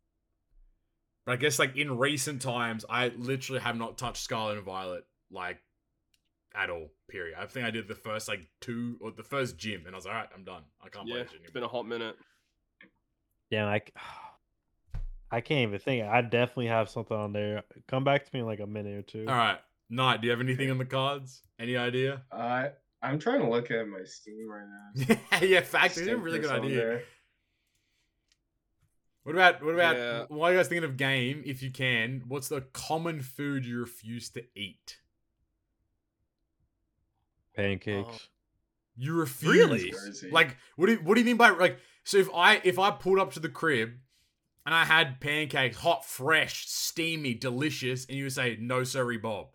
But 1.26 1.32
I 1.32 1.36
guess 1.36 1.58
like 1.58 1.76
in 1.76 1.98
recent 1.98 2.40
times, 2.40 2.84
I 2.88 3.08
literally 3.08 3.60
have 3.60 3.76
not 3.76 3.98
touched 3.98 4.22
Scarlet 4.22 4.56
and 4.56 4.64
Violet 4.64 5.04
like 5.30 5.58
at 6.54 6.70
all. 6.70 6.88
Period. 7.08 7.36
I 7.38 7.46
think 7.46 7.66
I 7.66 7.70
did 7.70 7.86
the 7.88 7.94
first 7.94 8.28
like 8.28 8.48
two 8.60 8.96
or 9.00 9.10
the 9.10 9.22
first 9.22 9.58
gym, 9.58 9.82
and 9.86 9.94
I 9.94 9.98
was 9.98 10.04
like, 10.06 10.14
all 10.14 10.20
right, 10.20 10.28
I'm 10.34 10.44
done. 10.44 10.62
I 10.82 10.88
can't 10.88 11.06
Yeah, 11.06 11.14
play 11.16 11.22
this 11.24 11.32
it's 11.42 11.50
been 11.52 11.62
a 11.64 11.68
hot 11.68 11.86
minute. 11.86 12.16
Yeah, 13.50 13.64
like 13.70 13.94
I 15.30 15.40
can't 15.42 15.68
even 15.68 15.78
think. 15.80 16.04
I 16.06 16.22
definitely 16.22 16.68
have 16.68 16.88
something 16.88 17.16
on 17.16 17.32
there. 17.32 17.62
Come 17.88 18.04
back 18.04 18.24
to 18.24 18.30
me 18.32 18.40
in 18.40 18.46
like 18.46 18.60
a 18.60 18.66
minute 18.66 18.96
or 18.96 19.02
two. 19.02 19.26
All 19.28 19.34
right, 19.34 19.58
Knight, 19.90 20.20
do 20.20 20.26
you 20.26 20.30
have 20.32 20.40
anything 20.40 20.70
on 20.70 20.78
the 20.78 20.84
cards? 20.84 21.42
Any 21.58 21.76
idea? 21.76 22.22
Uh, 22.30 22.68
I'm 23.02 23.18
trying 23.18 23.40
to 23.40 23.48
look 23.48 23.70
at 23.70 23.86
my 23.88 24.04
Steam 24.04 24.48
right 24.48 24.66
now. 24.66 25.16
yeah, 25.32 25.42
yeah, 25.44 25.60
facts. 25.62 25.94
See 25.94 26.02
It's 26.02 26.10
a 26.10 26.16
really 26.16 26.38
good 26.40 26.50
on 26.50 26.64
idea. 26.64 26.76
there. 26.76 27.02
What 29.22 29.34
about 29.34 29.62
what 29.62 29.74
about 29.74 29.96
Yeah. 29.96 30.24
while 30.28 30.50
you 30.50 30.56
guys 30.58 30.68
thinking 30.68 30.84
of 30.88 30.96
game, 30.96 31.42
if 31.44 31.62
you 31.62 31.70
can, 31.70 32.22
what's 32.28 32.48
the 32.48 32.62
common 32.72 33.20
food 33.20 33.66
you 33.66 33.78
refuse 33.80 34.30
to 34.30 34.44
eat? 34.54 34.98
Pancakes. 37.54 38.28
You 38.96 39.14
refuse. 39.14 39.52
Really? 39.54 39.90
Crazy. 39.90 40.30
Like, 40.30 40.56
what 40.76 40.86
do 40.86 40.92
you, 40.92 40.98
what 40.98 41.14
do 41.14 41.20
you 41.20 41.26
mean 41.26 41.36
by 41.36 41.50
like? 41.50 41.78
So 42.04 42.16
if 42.16 42.28
I 42.34 42.60
if 42.64 42.78
I 42.78 42.90
pulled 42.90 43.18
up 43.18 43.32
to 43.34 43.40
the 43.40 43.48
crib 43.48 43.90
and 44.64 44.74
I 44.74 44.84
had 44.84 45.20
pancakes, 45.20 45.76
hot, 45.76 46.04
fresh, 46.04 46.66
steamy, 46.66 47.34
delicious, 47.34 48.06
and 48.06 48.16
you 48.16 48.24
would 48.24 48.32
say 48.32 48.56
no, 48.60 48.82
sorry, 48.84 49.18
Bob. 49.18 49.48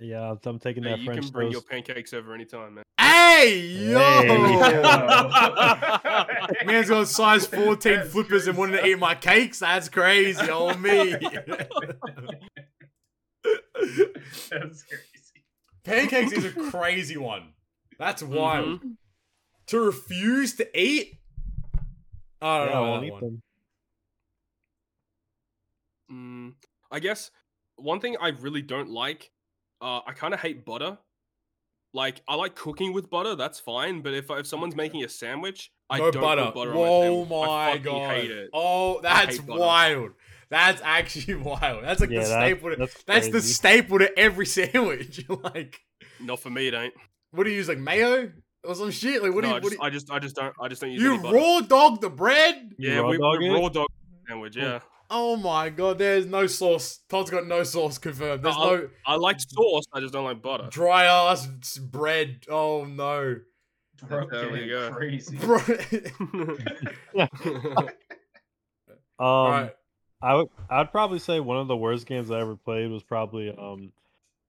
Yeah, 0.00 0.22
I'm- 0.22 0.38
I'm 0.44 0.58
taking 0.58 0.82
Hey, 0.82 0.90
that 0.90 0.98
you 0.98 1.04
French 1.06 1.20
can 1.22 1.30
bring 1.32 1.50
your 1.52 1.62
pancakes 1.62 2.12
over 2.12 2.34
anytime, 2.34 2.74
man. 2.74 2.84
Hey 2.98 3.58
yo, 3.60 3.98
Hey. 3.98 4.28
man's 6.66 6.88
got 6.88 7.06
size 7.08 7.46
fourteen 7.46 7.96
That's 7.96 8.10
flippers 8.12 8.46
and 8.48 8.56
wanted 8.58 8.78
to 8.80 8.86
eat 8.86 8.98
my 8.98 9.14
cakes. 9.14 9.58
That's 9.60 9.88
crazy, 9.88 10.48
old 10.50 10.80
me. 10.80 11.12
That's 14.50 14.82
crazy. 14.84 15.44
Pancakes 15.84 16.32
is 16.32 16.44
a 16.46 16.52
crazy 16.70 17.16
one. 17.16 17.52
That's 17.98 18.22
wild. 18.22 18.80
Mhm. 18.82 18.96
To 19.68 19.78
refuse 19.80 20.54
to 20.56 20.78
eat? 20.78 21.18
I 22.40 22.58
don't 22.58 22.68
Yeah, 22.68 22.72
I 22.72 22.74
know 22.74 22.82
won't 22.90 23.00
that 23.02 23.06
eat 23.06 23.12
one. 23.12 23.20
them. 23.22 23.42
Mm, 26.10 26.54
I 26.90 26.98
guess 27.00 27.30
one 27.76 28.00
thing 28.00 28.16
I 28.20 28.28
really 28.28 28.62
don't 28.62 28.88
like, 28.90 29.30
uh, 29.80 30.00
I 30.06 30.12
kind 30.12 30.34
of 30.34 30.40
hate 30.40 30.64
butter. 30.64 30.98
Like 31.92 32.22
I 32.26 32.34
like 32.34 32.56
cooking 32.56 32.92
with 32.92 33.08
butter, 33.08 33.36
that's 33.36 33.60
fine. 33.60 34.00
But 34.00 34.14
if 34.14 34.28
if 34.30 34.46
someone's 34.46 34.74
making 34.74 35.04
a 35.04 35.08
sandwich, 35.08 35.70
I 35.88 35.98
no 35.98 36.10
don't 36.10 36.22
butter. 36.22 36.44
put 36.46 36.54
butter 36.54 36.70
on 36.72 36.76
Whoa 36.76 37.24
my 37.26 37.46
my 37.46 37.70
I 37.72 37.78
god. 37.78 38.10
hate 38.16 38.30
it. 38.32 38.50
Oh, 38.52 39.00
that's 39.00 39.36
hate 39.38 39.46
wild. 39.46 40.10
That's 40.50 40.82
actually 40.84 41.34
wild. 41.36 41.84
That's 41.84 42.00
like 42.00 42.10
Yeah, 42.10 42.24
the 42.24 42.28
that- 42.30 42.40
staple. 42.48 42.70
To, 42.70 42.76
that's 42.76 43.04
that's 43.04 43.28
the 43.28 43.40
staple 43.40 43.98
to 44.00 44.18
every 44.18 44.46
sandwich. 44.58 45.24
like, 45.54 45.78
Not 46.20 46.40
for 46.40 46.50
me, 46.50 46.66
it 46.68 46.74
ain't. 46.74 46.94
what 47.30 47.44
do 47.44 47.50
you 47.50 47.56
use? 47.56 47.68
Like 47.68 47.78
mayo 47.78 48.32
or 48.64 48.74
some 48.74 48.90
shit? 48.90 49.22
Like, 49.22 49.32
what 49.32 49.42
do 49.42 49.48
you? 49.50 49.54
I 49.54 49.58
What 49.60 49.62
just, 49.62 49.70
do 49.70 49.76
you, 49.76 49.86
I 49.86 49.90
just, 49.90 50.10
I 50.10 50.18
just 50.18 50.34
don't, 50.36 50.54
I 50.60 50.66
just 50.68 50.80
don't 50.80 50.90
use 50.90 51.00
you 51.00 51.14
any 51.14 51.32
raw 51.32 51.60
dog 51.60 52.00
the 52.00 52.10
bread? 52.10 52.72
Yeah, 52.76 52.98
raw 52.98 53.10
we, 53.10 53.18
dog 53.18 53.38
we 53.38 53.48
it? 53.50 53.52
raw 53.52 53.68
dog 53.68 53.86
sandwich. 54.26 54.56
Yeah, 54.56 54.80
Oh 55.16 55.36
my 55.36 55.70
god, 55.70 55.98
there's 55.98 56.26
no 56.26 56.46
sauce. 56.48 56.98
Todd's 57.08 57.30
got 57.30 57.46
no 57.46 57.62
sauce 57.62 57.98
confirmed. 57.98 58.42
There's 58.42 58.56
I'll- 58.56 58.76
no 58.78 58.88
I 59.06 59.14
like 59.16 59.38
sauce. 59.40 59.84
I 59.92 60.00
just 60.00 60.12
don't 60.12 60.24
like 60.24 60.42
butter. 60.42 60.66
dry 60.70 61.04
ass 61.04 61.46
bread. 61.78 62.44
Oh 62.50 62.84
no. 62.84 63.36
Bro, 64.08 64.26
There 64.30 64.50
we 64.50 64.66
go. 64.68 64.90
crazy. 64.92 65.36
Bro. 65.36 65.60
Um, 69.16 69.26
Alright. 69.26 69.72
I 70.20 70.34
would 70.34 70.48
I'd 70.68 70.90
probably 70.90 71.20
say 71.20 71.38
one 71.38 71.58
of 71.58 71.68
the 71.68 71.76
worst 71.76 72.06
games 72.06 72.32
I 72.32 72.40
ever 72.40 72.56
played 72.56 72.90
was 72.90 73.04
probably 73.04 73.48
um 73.56 73.92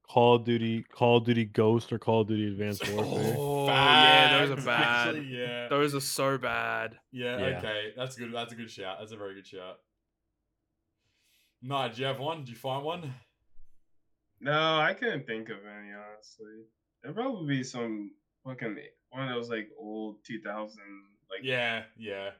Call 0.09 0.35
of 0.37 0.43
Duty 0.43 0.83
Call 0.91 1.17
of 1.17 1.25
Duty 1.25 1.45
Ghost 1.45 1.93
or 1.93 1.99
Call 1.99 2.21
of 2.21 2.27
Duty 2.27 2.47
Advanced 2.47 2.89
Warfare. 2.91 3.35
Oh, 3.37 3.67
yeah, 3.67 4.39
those 4.45 4.57
are 4.57 4.65
bad. 4.65 5.07
actually, 5.09 5.27
yeah. 5.37 5.67
Those 5.67 5.93
are 5.95 5.99
so 5.99 6.37
bad. 6.39 6.97
Yeah, 7.11 7.37
Yeah. 7.37 7.57
okay. 7.59 7.93
That's 7.95 8.15
good. 8.15 8.31
That's 8.33 8.53
a 8.53 8.55
good 8.55 8.71
shout. 8.71 8.97
That's 8.99 9.11
a 9.11 9.17
very 9.17 9.35
good 9.35 9.45
shout. 9.45 9.77
Nah, 11.67 11.87
do 11.87 11.99
you 12.01 12.05
have 12.07 12.19
one? 12.19 12.39
Did 12.39 12.49
you 12.49 12.55
find 12.55 12.83
one? 12.85 13.11
No, 14.39 14.79
I 14.79 14.93
couldn't 14.93 15.25
think 15.25 15.49
of 15.49 15.57
any 15.65 15.89
honestly. 15.93 16.65
There'd 17.01 17.15
probably 17.15 17.57
be 17.57 17.63
some 17.63 18.11
fucking 18.45 18.77
one 19.09 19.27
of 19.27 19.33
those 19.33 19.49
like 19.49 19.69
old 19.79 20.17
2000 20.27 20.77
like 21.31 21.39
Yeah, 21.41 21.83
yeah. 21.97 22.31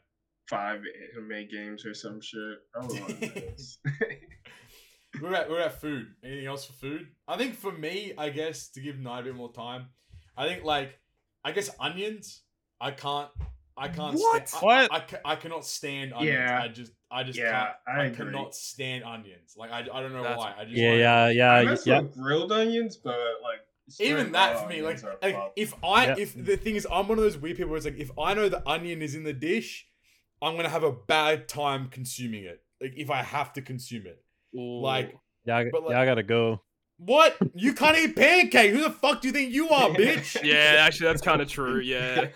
five 0.48 0.82
anime 1.16 1.48
games 1.50 1.86
or 1.86 1.96
some 1.96 2.22
shit. 2.22 2.60
Probably 2.72 3.00
one 3.00 3.12
of 3.12 3.20
those. 3.34 3.78
What 5.22 5.30
about, 5.30 5.50
what 5.50 5.60
about 5.62 5.80
food? 5.82 6.08
Anything 6.24 6.46
else 6.46 6.66
for 6.66 6.74
food? 6.74 7.08
I 7.28 7.38
think 7.38 7.56
for 7.56 7.72
me, 7.72 8.14
I 8.18 8.30
guess 8.30 8.68
to 8.72 8.82
give 8.82 9.00
Night 9.00 9.22
a 9.22 9.24
bit 9.24 9.36
more 9.36 9.52
time, 9.52 9.88
I 10.38 10.46
think 10.48 10.64
like 10.66 11.00
I 11.44 11.52
guess 11.52 11.70
onions. 11.80 12.42
I 12.82 12.92
can't. 12.92 13.30
I 13.78 13.88
can't. 13.90 14.16
What? 14.16 14.48
Sta- 14.48 14.60
I, 14.60 14.64
What? 14.66 14.92
I, 14.94 14.98
I, 14.98 15.32
I 15.34 15.36
cannot 15.36 15.66
stand 15.66 16.14
onions. 16.14 16.34
Yeah. 16.34 16.60
I 16.64 16.68
just. 16.70 16.92
I 17.12 17.24
just 17.24 17.38
Yeah, 17.38 17.52
can't. 17.88 18.00
I 18.00 18.06
I, 18.06 18.10
cannot 18.10 18.56
stand 18.56 19.04
onions. 19.04 19.54
Like 19.58 19.72
I. 19.72 19.80
I 19.80 19.84
don't 20.02 20.14
know 20.14 20.22
That's- 20.24 20.38
why. 20.38 20.54
I 20.58 20.64
just. 20.66 20.76
Yeah, 20.78 20.90
like- 20.92 21.00
yeah, 21.00 21.30
yeah, 21.30 21.52
I 21.52 21.64
y- 21.64 21.70
mess 21.72 21.86
yeah. 21.88 22.00
with 22.02 22.14
grilled 22.14 22.52
onions, 22.52 22.96
but 22.98 23.18
like 23.44 23.60
even 24.00 24.32
that 24.32 24.60
for 24.60 24.68
me, 24.68 24.82
like, 24.82 25.00
like 25.22 25.38
if 25.56 25.74
I 25.84 26.08
Yeah. 26.08 26.16
if 26.18 26.34
the 26.46 26.58
thing 26.58 26.76
is, 26.76 26.88
I'm 26.92 27.08
one 27.08 27.18
of 27.18 27.24
those 27.24 27.38
weird 27.38 27.58
people. 27.58 27.70
Where 27.72 27.78
it's 27.78 27.86
like 27.86 27.98
if 28.00 28.12
I 28.18 28.34
know 28.34 28.50
the 28.50 28.68
onion 28.68 29.02
is 29.02 29.14
in 29.14 29.24
the 29.24 29.34
dish, 29.34 29.86
I'm 30.42 30.56
gonna 30.56 30.70
have 30.70 30.84
a 30.84 30.92
bad 30.94 31.48
time 31.48 31.90
consuming 31.90 32.46
it. 32.46 32.62
Like 32.82 32.94
if 32.98 33.10
I 33.10 33.22
have 33.24 33.54
to 33.54 33.62
consume 33.62 34.08
it. 34.08 34.22
Like 34.54 35.16
Yeah, 35.46 35.58
I, 35.58 35.66
But, 35.72 35.84
like- 35.84 35.92
yeah, 35.92 36.00
I 36.02 36.06
gotta 36.06 36.24
go. 36.24 36.62
what? 36.98 37.38
You 37.54 37.74
can't 37.74 37.98
eat 37.98 38.16
pancake. 38.16 38.72
Who 38.72 38.82
the 38.82 38.90
fuck 38.90 39.22
do 39.22 39.28
you 39.28 39.34
think 39.34 39.52
you 39.54 39.70
are, 39.70 39.90
bitch? 39.92 40.42
yeah, 40.44 40.78
actually, 40.80 41.08
that's 41.08 41.22
kind 41.22 41.42
of 41.42 41.50
true. 41.50 41.80
Yeah. 41.82 42.28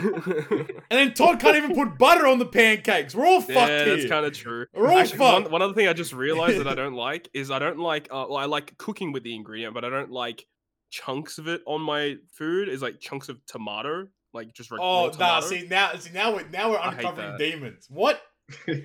And 0.00 0.72
then 0.90 1.14
Todd 1.14 1.40
can't 1.40 1.56
even 1.56 1.74
put 1.74 1.98
butter 1.98 2.26
on 2.26 2.38
the 2.38 2.46
pancakes. 2.46 3.14
We're 3.14 3.26
all 3.26 3.40
fucked 3.40 3.54
yeah, 3.54 3.84
here. 3.84 3.96
that's 3.96 4.08
kind 4.08 4.24
of 4.26 4.32
true. 4.32 4.66
We're 4.74 4.88
all 4.90 4.98
Actually, 4.98 5.18
one, 5.20 5.42
fucked. 5.42 5.52
one 5.52 5.62
other 5.62 5.74
thing 5.74 5.88
I 5.88 5.92
just 5.92 6.12
realized 6.12 6.58
that 6.60 6.68
I 6.68 6.74
don't 6.74 6.94
like 7.08 7.28
is 7.34 7.50
I 7.50 7.58
don't 7.58 7.78
like. 7.78 8.08
Uh, 8.10 8.26
well, 8.28 8.36
I 8.36 8.44
like 8.44 8.76
cooking 8.78 9.12
with 9.12 9.22
the 9.22 9.34
ingredient, 9.34 9.74
but 9.74 9.84
I 9.84 9.90
don't 9.90 10.10
like 10.10 10.44
chunks 10.90 11.38
of 11.38 11.48
it 11.48 11.62
on 11.66 11.80
my 11.80 12.16
food. 12.32 12.68
Is 12.68 12.82
like 12.82 13.00
chunks 13.00 13.28
of 13.28 13.44
tomato, 13.46 14.06
like 14.32 14.52
just 14.52 14.70
raw, 14.70 14.78
Oh 14.80 15.06
raw 15.08 15.16
nah, 15.18 15.40
tomato. 15.40 15.46
see 15.46 15.66
now, 15.68 15.94
see 15.96 16.12
now 16.12 16.34
we're 16.34 16.48
now 16.48 16.70
we're 16.70 16.80
uncovering 16.80 17.36
demons. 17.38 17.86
What? 17.88 18.20
I'm 18.68 18.82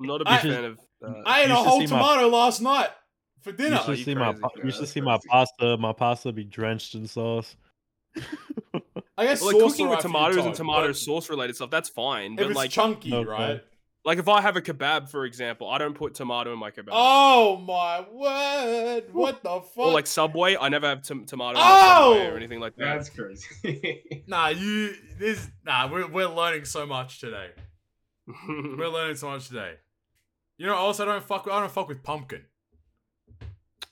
not 0.00 0.20
a 0.22 0.24
I- 0.28 0.42
big 0.42 0.52
fan 0.52 0.64
of. 0.64 0.78
Uh, 1.04 1.12
I 1.26 1.42
ate 1.42 1.50
a 1.50 1.54
whole 1.54 1.80
see 1.80 1.86
my- 1.86 1.98
tomato 2.00 2.28
last 2.28 2.60
night 2.60 2.88
for 3.42 3.52
dinner. 3.52 3.78
Oh, 3.80 3.86
should 3.86 3.98
you 3.98 4.04
see 4.04 4.14
crazy. 4.14 4.40
pa- 4.40 4.48
Yeah, 4.56 4.64
you 4.64 4.70
should 4.70 4.80
that's 4.82 4.92
see 4.92 5.00
my 5.00 5.18
pasta. 5.28 5.76
My 5.78 5.92
pasta 5.92 6.32
be 6.32 6.44
drenched 6.44 6.94
in 6.94 7.06
sauce. 7.06 7.56
I 9.18 9.24
guess 9.24 9.40
well, 9.42 9.52
like 9.58 9.62
cooking 9.70 9.88
with 9.88 9.96
right 9.96 10.02
for 10.02 10.08
you, 10.08 10.14
tomatoes 10.14 10.46
and 10.46 10.54
tomato 10.54 10.92
sauce 10.92 11.28
related 11.28 11.56
stuff, 11.56 11.70
that's 11.70 11.88
fine. 11.88 12.32
If 12.32 12.36
But 12.38 12.46
it's 12.46 12.56
like, 12.56 12.70
chunky, 12.70 13.12
Okay. 13.12 13.28
right? 13.28 13.64
like 14.04 14.18
if 14.18 14.28
I 14.28 14.40
have 14.40 14.56
a 14.56 14.62
kebab, 14.62 15.10
for 15.10 15.24
example, 15.26 15.68
I 15.68 15.76
don't 15.76 15.94
put 15.94 16.14
tomato 16.14 16.52
in 16.52 16.58
my 16.58 16.70
kebab. 16.70 16.88
Oh 16.92 17.56
my 17.58 18.06
word! 18.10 19.04
What 19.12 19.42
the 19.42 19.60
fuck? 19.60 19.76
or 19.86 19.92
like 19.92 20.06
Subway, 20.06 20.56
I 20.56 20.68
never 20.68 20.86
have 20.86 21.02
tom- 21.02 21.26
tomato 21.26 21.58
in 21.58 21.64
oh! 21.66 22.12
Subway 22.14 22.26
Oh! 22.28 22.32
or 22.32 22.36
anything 22.36 22.60
like 22.60 22.76
that. 22.76 22.84
That's 22.96 23.10
crazy. 23.10 24.22
nah, 24.28 24.48
you 24.48 24.94
this 25.18 25.48
nah. 25.66 25.90
We're 25.90 26.06
we're 26.06 26.28
learning 26.28 26.64
so 26.64 26.86
much 26.86 27.18
today. 27.20 27.48
We're 28.48 28.88
learning 28.88 29.16
so 29.16 29.30
much 29.30 29.48
today. 29.48 29.74
You 30.58 30.66
know, 30.66 30.74
also 30.76 31.02
I 31.02 31.06
don't 31.06 31.24
fuck. 31.24 31.48
I 31.50 31.58
don't 31.60 31.70
fuck 31.72 31.88
with 31.88 32.02
pumpkin. 32.02 32.44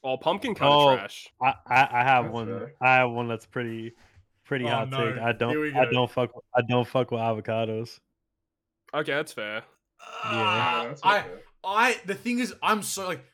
oh, 0.05 0.17
pumpkin 0.19 0.55
kind 0.55 0.73
of 0.73 0.81
Oh, 0.81 0.95
trash. 0.97 1.29
I, 1.43 1.55
I, 1.67 1.89
I 2.01 2.05
have 2.05 2.25
That's 2.25 2.35
one. 2.35 2.47
fair. 2.47 2.73
I 2.81 2.95
have 2.97 3.11
one 3.11 3.29
that's 3.29 3.47
pretty 3.47 3.93
pretty 4.47 4.65
Oh, 4.65 4.69
hot 4.69 4.89
no. 4.91 5.13
take. 5.13 5.21
I 5.23 5.33
don't 5.33 5.77
I 5.77 5.85
don't 5.91 6.11
fuck 6.11 6.35
with- 6.35 6.45
I 6.55 6.63
don't 6.63 6.87
fuck 6.89 7.11
with 7.11 7.21
avocados. 7.21 8.01
Okay, 8.95 9.13
that's 9.13 9.33
fair. 9.33 9.65
Ah, 10.25 10.85
that's 10.89 11.01
I 11.05 11.21
okay. 11.21 11.29
I 11.65 12.01
the 12.07 12.15
thing 12.15 12.39
is 12.39 12.55
I'm 12.63 12.83
so 12.83 13.07
like 13.07 13.25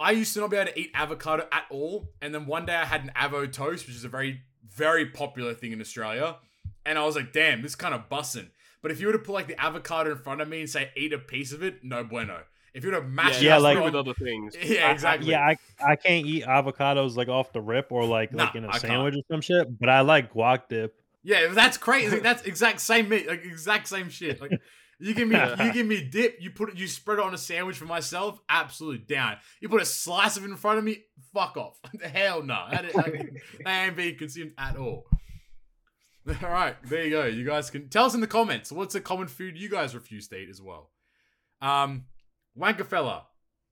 I 0.00 0.12
used 0.12 0.34
to 0.34 0.40
not 0.40 0.50
be 0.50 0.56
able 0.56 0.70
to 0.72 0.78
eat 0.78 0.90
avocado 0.94 1.46
at 1.50 1.64
all, 1.70 2.12
and 2.20 2.34
then 2.34 2.46
one 2.46 2.66
day 2.66 2.74
I 2.74 2.84
had 2.84 3.02
an 3.02 3.12
avo 3.16 3.50
toast, 3.50 3.86
which 3.86 3.96
is 3.96 4.04
a 4.04 4.08
very 4.08 4.42
very 4.68 5.06
popular 5.06 5.54
thing 5.54 5.72
in 5.72 5.80
Australia, 5.80 6.36
and 6.84 6.98
I 6.98 7.04
was 7.04 7.16
like, 7.16 7.32
damn, 7.32 7.62
this 7.62 7.74
kind 7.74 7.94
of 7.94 8.08
bussin'. 8.08 8.50
But 8.82 8.90
if 8.92 9.00
you 9.00 9.06
were 9.08 9.12
to 9.14 9.18
put 9.18 9.32
like 9.32 9.48
the 9.48 9.60
avocado 9.60 10.12
in 10.12 10.18
front 10.18 10.40
of 10.40 10.48
me 10.48 10.60
and 10.60 10.70
say 10.70 10.90
eat 10.96 11.12
a 11.12 11.18
piece 11.18 11.52
of 11.52 11.62
it, 11.62 11.82
no 11.82 12.04
bueno. 12.04 12.42
If 12.74 12.84
you 12.84 12.90
were 12.90 13.00
to 13.00 13.06
mash 13.06 13.40
Yeah, 13.42 13.54
it 13.54 13.56
up 13.58 13.62
like- 13.62 13.84
with 13.84 13.94
other 13.94 14.14
things. 14.14 14.54
yeah, 14.62 14.86
I- 14.86 14.88
I- 14.88 14.92
exactly. 14.92 15.30
yeah, 15.30 15.40
I, 15.40 15.56
I 15.92 15.96
can't 15.96 16.26
eat 16.26 16.44
avocados 16.44 17.16
like 17.16 17.28
off 17.28 17.52
the 17.52 17.60
rip 17.60 17.90
or 17.90 18.04
like 18.04 18.32
like 18.32 18.54
Nah, 18.54 18.58
in 18.58 18.64
I 18.64 18.68
a 18.68 18.70
can't. 18.72 18.82
sandwich 18.82 19.14
or 19.16 19.22
some 19.30 19.40
shit. 19.40 19.78
But 19.78 19.88
I 19.88 20.00
like 20.02 20.32
guac 20.32 20.68
dip. 20.68 20.94
Yeah, 21.24 21.48
that's 21.48 21.76
crazy. 21.76 22.18
That's 22.20 22.42
exact 22.44 22.80
same 22.80 23.08
meat, 23.08 23.26
like 23.28 23.44
exact 23.44 23.88
same 23.88 24.08
shit. 24.08 24.40
Like, 24.40 24.52
You 25.00 25.14
give 25.14 25.28
me 25.28 25.36
you 25.64 25.72
give 25.72 25.86
me 25.86 26.02
dip, 26.02 26.38
you 26.40 26.50
put 26.50 26.70
it 26.70 26.76
you 26.78 26.86
spread 26.86 27.18
it 27.18 27.24
on 27.24 27.34
a 27.34 27.38
sandwich 27.38 27.76
for 27.76 27.84
myself, 27.86 28.40
absolutely 28.48 29.04
down. 29.04 29.36
You 29.60 29.68
put 29.68 29.82
a 29.82 29.84
slice 29.84 30.36
of 30.36 30.44
it 30.44 30.50
in 30.50 30.56
front 30.56 30.78
of 30.78 30.84
me, 30.84 31.04
fuck 31.34 31.56
off. 31.56 31.78
Hell 32.02 32.42
no. 32.42 32.66
That, 32.70 32.92
that, 32.92 33.26
that 33.64 33.86
ain't 33.86 33.96
being 33.96 34.16
consumed 34.16 34.52
at 34.58 34.76
all. 34.76 35.06
All 36.42 36.50
right, 36.50 36.76
there 36.84 37.04
you 37.04 37.10
go. 37.10 37.24
You 37.24 37.44
guys 37.44 37.70
can 37.70 37.88
tell 37.88 38.04
us 38.04 38.14
in 38.14 38.20
the 38.20 38.26
comments 38.26 38.70
what's 38.70 38.94
a 38.94 39.00
common 39.00 39.28
food 39.28 39.56
you 39.56 39.70
guys 39.70 39.94
refuse 39.94 40.28
to 40.28 40.36
eat 40.36 40.48
as 40.50 40.60
well. 40.60 40.90
Um, 41.62 42.04
Wankerfella, 42.58 43.22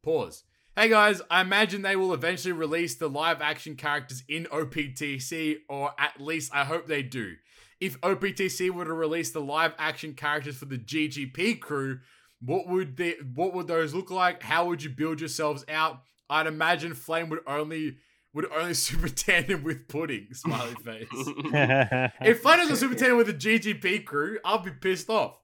pause. 0.04 0.44
Hey 0.76 0.88
guys, 0.88 1.20
I 1.28 1.40
imagine 1.40 1.82
they 1.82 1.96
will 1.96 2.14
eventually 2.14 2.52
release 2.52 2.94
the 2.94 3.08
live 3.08 3.42
action 3.42 3.74
characters 3.74 4.22
in 4.28 4.44
OPTC, 4.44 5.56
or 5.68 5.90
at 5.98 6.20
least 6.20 6.54
I 6.54 6.64
hope 6.64 6.86
they 6.86 7.02
do. 7.02 7.34
If 7.80 8.00
OPTC 8.00 8.70
were 8.70 8.84
to 8.84 8.92
release 8.92 9.32
the 9.32 9.40
live 9.40 9.72
action 9.76 10.14
characters 10.14 10.56
for 10.58 10.66
the 10.66 10.78
GGP 10.78 11.58
crew, 11.60 11.98
what 12.40 12.68
would 12.68 12.96
they 12.96 13.16
what 13.34 13.54
would 13.54 13.66
those 13.66 13.92
look 13.92 14.10
like? 14.10 14.44
How 14.44 14.66
would 14.66 14.84
you 14.84 14.90
build 14.90 15.20
yourselves 15.20 15.64
out? 15.68 16.02
I'd 16.30 16.46
imagine 16.46 16.94
Flame 16.94 17.28
would 17.30 17.40
only 17.46 17.96
would 18.34 18.46
only 18.52 18.74
super 18.74 19.08
tandem 19.08 19.64
with 19.64 19.88
pudding. 19.88 20.28
Smiley 20.32 20.74
face. 20.84 21.08
if 21.12 22.40
Flame 22.40 22.60
was 22.60 22.70
a 22.70 22.76
super 22.76 22.94
tandem 22.94 23.18
with 23.18 23.26
the 23.26 23.34
GGP 23.34 24.04
crew, 24.04 24.38
I'll 24.44 24.58
be 24.58 24.70
pissed 24.70 25.10
off. 25.10 25.40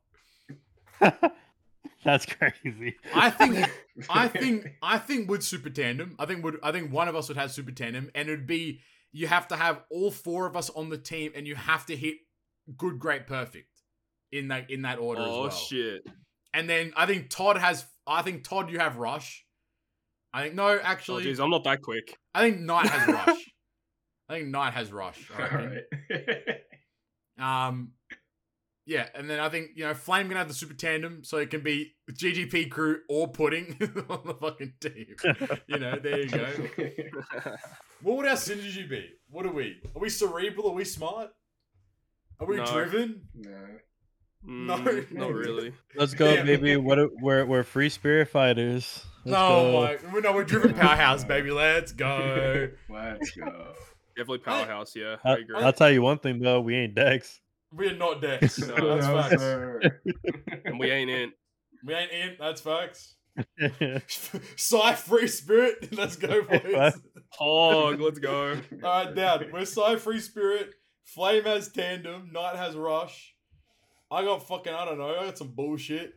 That's 2.05 2.27
crazy. 2.27 2.97
I 3.15 3.31
think 3.31 3.71
I 4.11 4.29
think 4.29 4.67
I 4.83 4.99
think 4.99 5.31
would 5.31 5.45
super 5.45 5.71
tandem. 5.71 6.17
I 6.19 6.27
think 6.27 6.45
would 6.45 6.59
I 6.63 6.73
think 6.73 6.93
one 6.93 7.09
of 7.09 7.15
us 7.17 7.29
would 7.29 7.37
have 7.37 7.53
super 7.53 7.71
tandem, 7.73 8.11
and 8.15 8.29
it'd 8.29 8.47
be 8.47 8.81
you 9.13 9.27
have 9.27 9.49
to 9.49 9.57
have 9.57 9.83
all 9.91 10.11
four 10.11 10.47
of 10.47 10.57
us 10.57 10.71
on 10.71 10.89
the 10.89 10.99
team, 10.99 11.33
and 11.35 11.47
you 11.47 11.55
have 11.55 11.87
to 11.87 11.97
hit 11.97 12.17
good, 12.77 12.99
great, 12.99 13.27
perfect 13.27 13.69
in 14.33 14.49
that 14.49 14.71
in 14.71 14.83
that 14.83 14.99
order 14.99 15.21
as 15.23 15.29
well. 15.29 15.37
oh 15.37 15.43
well. 15.43 15.51
shit! 15.51 16.07
And 16.53 16.69
then 16.69 16.93
I 16.97 17.07
think 17.07 17.31
Todd 17.31 17.57
has. 17.59 17.85
I 18.07 18.23
think 18.23 18.43
Todd, 18.43 18.71
you 18.71 18.79
have 18.81 18.97
rush. 18.97 19.45
I 20.33 20.43
think 20.43 20.55
no, 20.55 20.67
Oh 20.67 20.81
actually, 20.83 21.25
jeez, 21.25 21.39
I'm 21.43 21.51
not 21.51 21.65
that 21.65 21.83
quick. 21.83 22.17
I 22.35 22.41
think 22.49 22.61
Knight 22.61 22.87
has 22.87 23.09
rush. 23.27 23.53
I 24.29 24.35
think 24.35 24.49
Knight 24.49 24.73
has 24.73 24.91
rush. 24.91 25.31
I 25.31 25.35
All 25.35 25.49
reckon. 25.49 25.83
right. 26.11 26.59
Um, 27.39 27.93
yeah, 28.87 29.09
and 29.15 29.29
then 29.31 29.39
I 29.41 29.49
think 29.49 29.71
you 29.75 29.85
know 29.85 29.95
Flame 29.95 30.27
gonna 30.29 30.39
have 30.39 30.49
the 30.49 30.55
super 30.55 30.75
tandem, 30.75 31.23
so 31.25 31.37
it 31.39 31.51
can 31.51 31.63
be 31.63 31.93
GGP 32.11 32.71
crew 32.71 33.01
or 33.09 33.29
pudding 33.29 33.77
on 34.09 34.21
the 34.27 34.35
fucking 34.41 34.73
team. 34.81 35.15
You 35.67 35.79
know, 35.79 35.99
there 35.99 36.21
you 36.21 36.29
go. 36.29 36.47
What 38.03 38.17
would 38.17 38.27
our 38.27 38.35
synergy 38.35 38.89
be? 38.89 39.09
What 39.31 39.47
are 39.47 39.53
we? 39.53 39.77
Are 39.95 40.01
we 40.01 40.09
cerebral? 40.09 40.71
Are 40.71 40.75
we 40.75 40.85
smart? 40.85 41.31
Are 42.41 42.47
we 42.49 42.57
No. 42.57 42.65
driven? 42.67 43.29
no. 43.35 43.51
No. 44.45 44.77
Mm, 44.77 45.13
not 45.13 45.33
really. 45.33 45.73
Let's 45.95 46.15
go, 46.15 46.33
Yeah. 46.33 46.43
baby. 46.43 46.77
What 46.77 46.99
a- 46.99 47.11
we're 47.21 47.45
we're 47.47 47.63
free 47.63 47.89
spirit 47.89 48.27
fighters. 48.29 49.05
Let's 49.25 49.39
no, 49.39 49.39
go. 50.03 50.11
my, 50.13 50.19
no, 50.21 50.33
we're 50.33 50.43
driven 50.43 50.75
powerhouse, 50.75 51.23
baby. 51.23 51.53
Let's 51.53 51.93
go. 51.93 52.71
Let's 52.89 53.31
go. 53.31 53.73
Definitely 54.17 54.39
powerhouse. 54.39 54.97
Yeah, 54.97 55.19
I, 55.25 55.31
I 55.31 55.37
agree. 55.39 55.57
I'll 55.57 55.73
tell 55.73 55.93
you 55.93 56.03
one 56.03 56.19
thing 56.19 56.41
though, 56.41 56.61
we 56.61 56.75
ain't 56.75 56.97
Dex. 56.97 57.39
We 57.75 57.89
are 57.89 57.97
not 57.97 58.21
Dex. 58.21 58.59
No, 58.67 58.77
No, 58.77 58.99
that's 58.99 59.07
facts. 59.43 59.43
and 60.65 60.79
we 60.79 60.91
ain't 60.91 61.11
in. 61.11 61.33
We 61.85 61.95
ain't 61.95 62.11
in. 62.13 62.37
That's 62.39 62.61
facts. 62.61 63.17
Psy 64.57 64.95
free 64.95 65.27
spirit. 65.29 65.97
Let's 65.97 66.17
go, 66.17 66.43
boys. 66.43 66.93
Hog, 67.31 68.01
let's 68.01 68.19
go. 68.19 68.57
All 68.85 69.05
right, 69.05 69.15
Dad. 69.15 69.47
We're 69.53 69.65
Psy 69.65 69.97
free 69.97 70.21
spirit. 70.21 70.75
Flame 71.05 71.45
has 71.45 71.71
tandem. 71.73 72.31
Knight 72.33 72.57
has 72.57 72.77
rush. 72.77 73.35
I 74.11 74.23
got 74.25 74.47
fucking. 74.47 74.73
I 74.73 74.85
don't 74.85 74.99
know. 74.99 75.17
I 75.17 75.25
got 75.27 75.39
some 75.39 75.49
bullshit. 75.49 76.13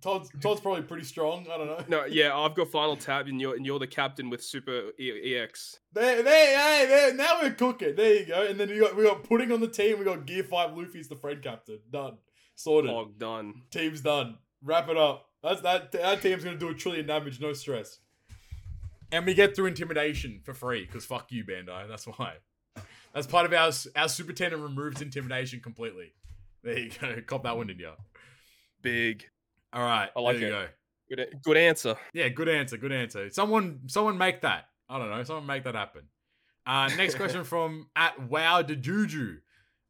Todd's 0.00 0.30
Todd's 0.40 0.60
probably 0.60 0.82
pretty 0.82 1.04
strong. 1.04 1.46
I 1.50 1.56
don't 1.56 1.66
know. 1.66 1.84
No, 1.88 2.04
yeah, 2.04 2.36
I've 2.36 2.54
got 2.54 2.70
final 2.70 2.96
tap, 2.96 3.26
and 3.26 3.40
you're 3.40 3.56
and 3.56 3.64
you're 3.64 3.78
the 3.78 3.86
captain 3.86 4.30
with 4.30 4.42
super 4.42 4.90
e- 4.98 5.36
ex. 5.36 5.80
There, 5.92 6.22
there, 6.22 6.58
hey, 6.58 6.86
there. 6.86 7.14
Now 7.14 7.38
we're 7.42 7.52
cooking. 7.52 7.94
There 7.96 8.14
you 8.14 8.26
go. 8.26 8.42
And 8.42 8.58
then 8.58 8.68
we 8.68 8.78
got 8.78 8.96
we 8.96 9.04
got 9.04 9.24
pudding 9.24 9.52
on 9.52 9.60
the 9.60 9.68
team. 9.68 9.98
We 9.98 10.04
got 10.04 10.26
Gear 10.26 10.44
Five. 10.44 10.76
Luffy's 10.76 11.08
the 11.08 11.16
friend 11.16 11.42
captain. 11.42 11.80
Done. 11.90 12.18
Sorted. 12.54 13.18
Done. 13.18 13.62
Team's 13.70 14.00
done. 14.00 14.38
Wrap 14.62 14.88
it 14.88 14.96
up. 14.96 15.26
That's 15.42 15.60
that. 15.62 15.92
That 15.92 16.22
team's 16.22 16.44
gonna 16.44 16.56
do 16.56 16.68
a 16.68 16.74
trillion 16.74 17.06
damage. 17.06 17.40
No 17.40 17.52
stress. 17.52 17.98
And 19.12 19.26
we 19.26 19.34
get 19.34 19.54
through 19.54 19.66
intimidation 19.66 20.40
for 20.44 20.54
free 20.54 20.84
because 20.84 21.04
fuck 21.04 21.30
you, 21.30 21.44
Bandai. 21.44 21.88
That's 21.88 22.06
why. 22.06 22.34
That's 23.14 23.26
part 23.26 23.46
of 23.46 23.52
our 23.52 23.70
our 23.96 24.08
super 24.08 24.32
tandem 24.32 24.62
removes 24.62 25.00
intimidation 25.00 25.60
completely. 25.60 26.12
There 26.64 26.78
you 26.78 26.90
go. 27.00 27.20
Cop 27.26 27.44
that 27.44 27.56
one, 27.56 27.70
in 27.70 27.78
you? 27.78 27.92
Big. 28.82 29.26
All 29.74 29.82
right. 29.82 30.08
I 30.16 30.20
like 30.20 30.38
there 30.38 30.48
you 30.48 30.54
it. 30.54 30.70
go. 31.08 31.16
Good, 31.16 31.42
good 31.42 31.56
answer. 31.56 31.96
Yeah, 32.14 32.28
good 32.28 32.48
answer. 32.48 32.76
Good 32.76 32.92
answer. 32.92 33.28
Someone, 33.30 33.80
someone 33.88 34.16
make 34.16 34.40
that. 34.42 34.66
I 34.88 34.98
don't 34.98 35.10
know. 35.10 35.22
Someone 35.24 35.46
make 35.46 35.64
that 35.64 35.74
happen. 35.74 36.02
Uh, 36.64 36.88
next 36.96 37.16
question 37.16 37.44
from 37.44 37.88
at 37.96 38.28
Wow 38.28 38.62
de 38.62 38.76
Juju. 38.76 39.38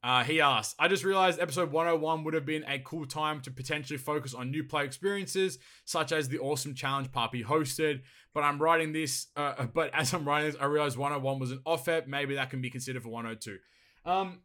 Uh, 0.02 0.22
he 0.22 0.40
asked, 0.40 0.76
I 0.78 0.88
just 0.88 1.02
realized 1.02 1.40
episode 1.40 1.72
101 1.72 2.24
would 2.24 2.34
have 2.34 2.44
been 2.44 2.64
a 2.68 2.78
cool 2.78 3.06
time 3.06 3.40
to 3.42 3.50
potentially 3.50 3.96
focus 3.96 4.34
on 4.34 4.50
new 4.50 4.62
player 4.62 4.84
experiences, 4.84 5.58
such 5.86 6.12
as 6.12 6.28
the 6.28 6.38
awesome 6.40 6.74
challenge 6.74 7.10
Papi 7.10 7.42
hosted. 7.42 8.02
But 8.34 8.42
I'm 8.42 8.60
writing 8.60 8.92
this, 8.92 9.28
uh, 9.36 9.64
but 9.74 9.90
as 9.94 10.12
I'm 10.12 10.26
writing 10.26 10.50
this, 10.50 10.60
I 10.60 10.66
realized 10.66 10.98
101 10.98 11.38
was 11.38 11.52
an 11.52 11.60
off 11.64 11.88
ep. 11.88 12.06
Maybe 12.06 12.34
that 12.34 12.50
can 12.50 12.60
be 12.60 12.70
considered 12.70 13.02
for 13.02 13.08
102. 13.10 13.58
Um, 14.04 14.40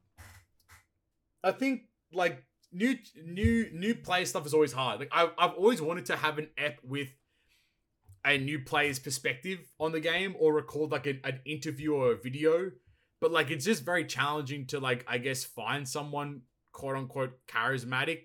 I 1.44 1.52
think 1.52 1.84
like 2.14 2.44
new, 2.72 2.96
new, 3.24 3.70
new 3.74 3.96
player 3.96 4.26
stuff 4.26 4.46
is 4.46 4.54
always 4.54 4.74
hard. 4.74 5.00
Like 5.00 5.10
I've, 5.12 5.30
I've 5.38 5.54
always 5.54 5.82
wanted 5.82 6.06
to 6.08 6.16
have 6.16 6.38
an 6.38 6.50
app 6.58 6.78
with 6.84 7.10
a 8.26 8.38
new 8.38 8.60
player's 8.60 9.00
perspective 9.00 9.60
on 9.80 9.92
the 9.94 10.00
game 10.00 10.36
or 10.40 10.54
record 10.54 10.92
like 10.92 11.08
an, 11.08 11.22
an 11.24 11.40
interview 11.46 11.94
or 11.94 12.12
a 12.12 12.18
video 12.18 12.70
but 13.22 13.32
like 13.32 13.50
it's 13.50 13.64
just 13.64 13.86
very 13.86 14.04
challenging 14.04 14.66
to 14.68 14.78
like 14.78 15.06
i 15.08 15.18
guess 15.18 15.46
find 15.46 15.88
someone 15.88 16.42
quote 16.74 16.98
unquote 16.98 17.32
charismatic 17.48 18.24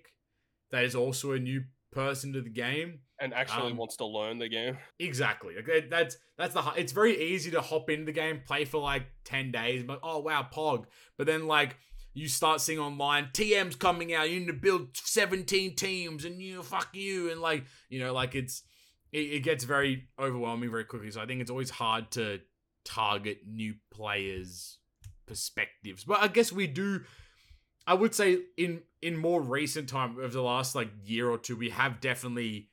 that 0.71 0.83
is 0.83 0.95
also 0.95 1.31
a 1.31 1.39
new 1.39 1.63
person 1.93 2.33
to 2.33 2.41
the 2.41 2.49
game 2.49 2.99
And 3.21 3.33
actually 3.33 3.71
Um, 3.71 3.77
wants 3.77 3.95
to 3.97 4.05
learn 4.05 4.37
the 4.37 4.49
game. 4.49 4.77
exactly 4.99 5.55
like 5.55 5.89
that's 5.89 6.17
that's 6.37 6.53
the 6.53 6.61
it's 6.75 6.91
very 6.91 7.17
easy 7.33 7.49
to 7.51 7.61
hop 7.61 7.89
into 7.89 8.05
the 8.05 8.11
game 8.11 8.41
play 8.45 8.65
for 8.65 8.81
like 8.81 9.03
10 9.23 9.51
days 9.51 9.83
but 9.83 10.01
oh 10.03 10.19
wow 10.19 10.45
pog 10.53 10.85
but 11.17 11.25
then 11.25 11.47
like 11.47 11.77
you 12.15 12.27
start 12.27 12.61
seeing 12.61 12.79
online 12.79 13.29
tm's 13.33 13.75
coming 13.75 14.13
out 14.13 14.29
you 14.29 14.39
need 14.39 14.47
to 14.47 14.53
build 14.53 14.87
17 14.95 15.75
teams 15.75 16.25
and 16.25 16.41
you 16.41 16.63
fuck 16.63 16.89
you 16.93 17.29
and 17.29 17.41
like 17.41 17.65
you 17.89 17.99
know 17.99 18.13
like 18.13 18.33
it's 18.33 18.63
it, 19.11 19.19
it 19.19 19.39
gets 19.41 19.63
very 19.63 20.07
overwhelming 20.17 20.71
very 20.71 20.85
quickly 20.85 21.11
so 21.11 21.21
i 21.21 21.25
think 21.27 21.41
it's 21.41 21.51
always 21.51 21.69
hard 21.69 22.09
to 22.09 22.39
target 22.83 23.39
new 23.47 23.75
players 23.91 24.79
perspectives 25.27 26.03
but 26.03 26.19
i 26.21 26.27
guess 26.27 26.51
we 26.51 26.65
do 26.65 27.01
i 27.85 27.93
would 27.93 28.15
say 28.15 28.39
in 28.57 28.81
in 29.01 29.17
more 29.17 29.41
recent 29.41 29.89
time 29.89 30.19
of 30.19 30.33
the 30.33 30.41
last 30.41 30.73
like 30.73 30.89
year 31.03 31.29
or 31.29 31.37
two 31.37 31.55
we 31.55 31.69
have 31.69 31.99
definitely 31.99 32.69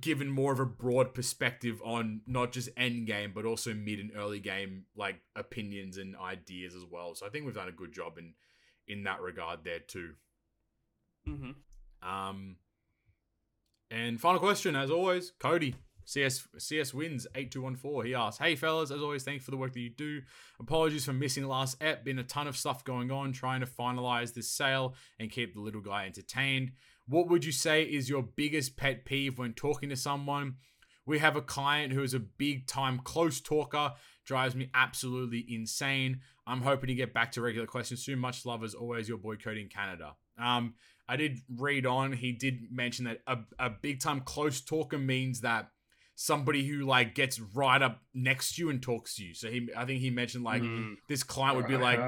given 0.00 0.28
more 0.28 0.52
of 0.52 0.60
a 0.60 0.66
broad 0.66 1.14
perspective 1.14 1.80
on 1.84 2.20
not 2.26 2.52
just 2.52 2.68
end 2.76 3.06
game 3.06 3.32
but 3.34 3.44
also 3.44 3.72
mid 3.72 3.98
and 3.98 4.10
early 4.16 4.40
game 4.40 4.84
like 4.96 5.16
opinions 5.36 5.96
and 5.96 6.14
ideas 6.16 6.74
as 6.74 6.84
well 6.84 7.14
so 7.14 7.24
i 7.26 7.28
think 7.30 7.44
we've 7.46 7.54
done 7.54 7.68
a 7.68 7.72
good 7.72 7.92
job 7.92 8.18
in 8.18 8.34
in 8.86 9.04
that 9.04 9.20
regard 9.20 9.60
there 9.64 9.80
too 9.80 10.12
Mm-hmm. 11.28 12.08
um, 12.08 12.56
and 13.90 14.20
final 14.20 14.38
question, 14.40 14.76
as 14.76 14.90
always, 14.90 15.32
Cody. 15.38 15.74
CS 16.04 16.48
CS 16.56 16.94
wins 16.94 17.26
eight 17.34 17.50
two 17.50 17.60
one 17.60 17.76
four. 17.76 18.02
He 18.02 18.14
asks, 18.14 18.38
"Hey 18.38 18.56
fellas, 18.56 18.90
as 18.90 19.02
always, 19.02 19.24
thanks 19.24 19.44
for 19.44 19.50
the 19.50 19.58
work 19.58 19.74
that 19.74 19.80
you 19.80 19.90
do. 19.90 20.22
Apologies 20.58 21.04
for 21.04 21.12
missing 21.12 21.46
last 21.46 21.76
ep. 21.82 22.02
Been 22.02 22.18
a 22.18 22.24
ton 22.24 22.46
of 22.48 22.56
stuff 22.56 22.82
going 22.82 23.10
on, 23.10 23.32
trying 23.32 23.60
to 23.60 23.66
finalize 23.66 24.32
this 24.32 24.50
sale 24.50 24.94
and 25.18 25.30
keep 25.30 25.52
the 25.52 25.60
little 25.60 25.82
guy 25.82 26.06
entertained. 26.06 26.72
What 27.08 27.28
would 27.28 27.44
you 27.44 27.52
say 27.52 27.84
is 27.84 28.10
your 28.10 28.22
biggest 28.22 28.76
pet 28.76 29.06
peeve 29.06 29.38
when 29.38 29.54
talking 29.54 29.88
to 29.88 29.96
someone? 29.96 30.56
We 31.06 31.20
have 31.20 31.36
a 31.36 31.42
client 31.42 31.94
who 31.94 32.02
is 32.02 32.12
a 32.12 32.18
big 32.20 32.66
time 32.66 32.98
close 32.98 33.40
talker, 33.40 33.92
drives 34.26 34.54
me 34.54 34.70
absolutely 34.74 35.46
insane. 35.48 36.20
I'm 36.46 36.60
hoping 36.60 36.88
to 36.88 36.94
get 36.94 37.14
back 37.14 37.32
to 37.32 37.40
regular 37.40 37.66
questions 37.66 38.04
soon. 38.04 38.18
Much 38.18 38.44
love 38.44 38.62
as 38.62 38.74
always, 38.74 39.08
your 39.08 39.16
boy 39.16 39.36
Cody 39.36 39.62
in 39.62 39.68
Canada. 39.68 40.16
Um, 40.38 40.74
I 41.08 41.16
did 41.16 41.38
read 41.56 41.86
on. 41.86 42.12
He 42.12 42.32
did 42.32 42.70
mention 42.70 43.06
that 43.06 43.20
a, 43.26 43.38
a 43.58 43.70
big 43.70 44.00
time 44.00 44.20
close 44.20 44.60
talker 44.60 44.98
means 44.98 45.40
that 45.40 45.70
somebody 46.20 46.66
who 46.66 46.78
like 46.84 47.14
gets 47.14 47.38
right 47.38 47.80
up 47.80 48.02
next 48.12 48.56
to 48.56 48.62
you 48.62 48.70
and 48.70 48.82
talks 48.82 49.14
to 49.14 49.24
you. 49.24 49.34
So 49.34 49.48
he, 49.48 49.68
I 49.76 49.84
think 49.84 50.00
he 50.00 50.10
mentioned 50.10 50.42
like 50.42 50.62
Mm. 50.62 50.96
this 51.08 51.22
client 51.22 51.56
would 51.56 51.68
be 51.68 51.76
like 51.76 52.00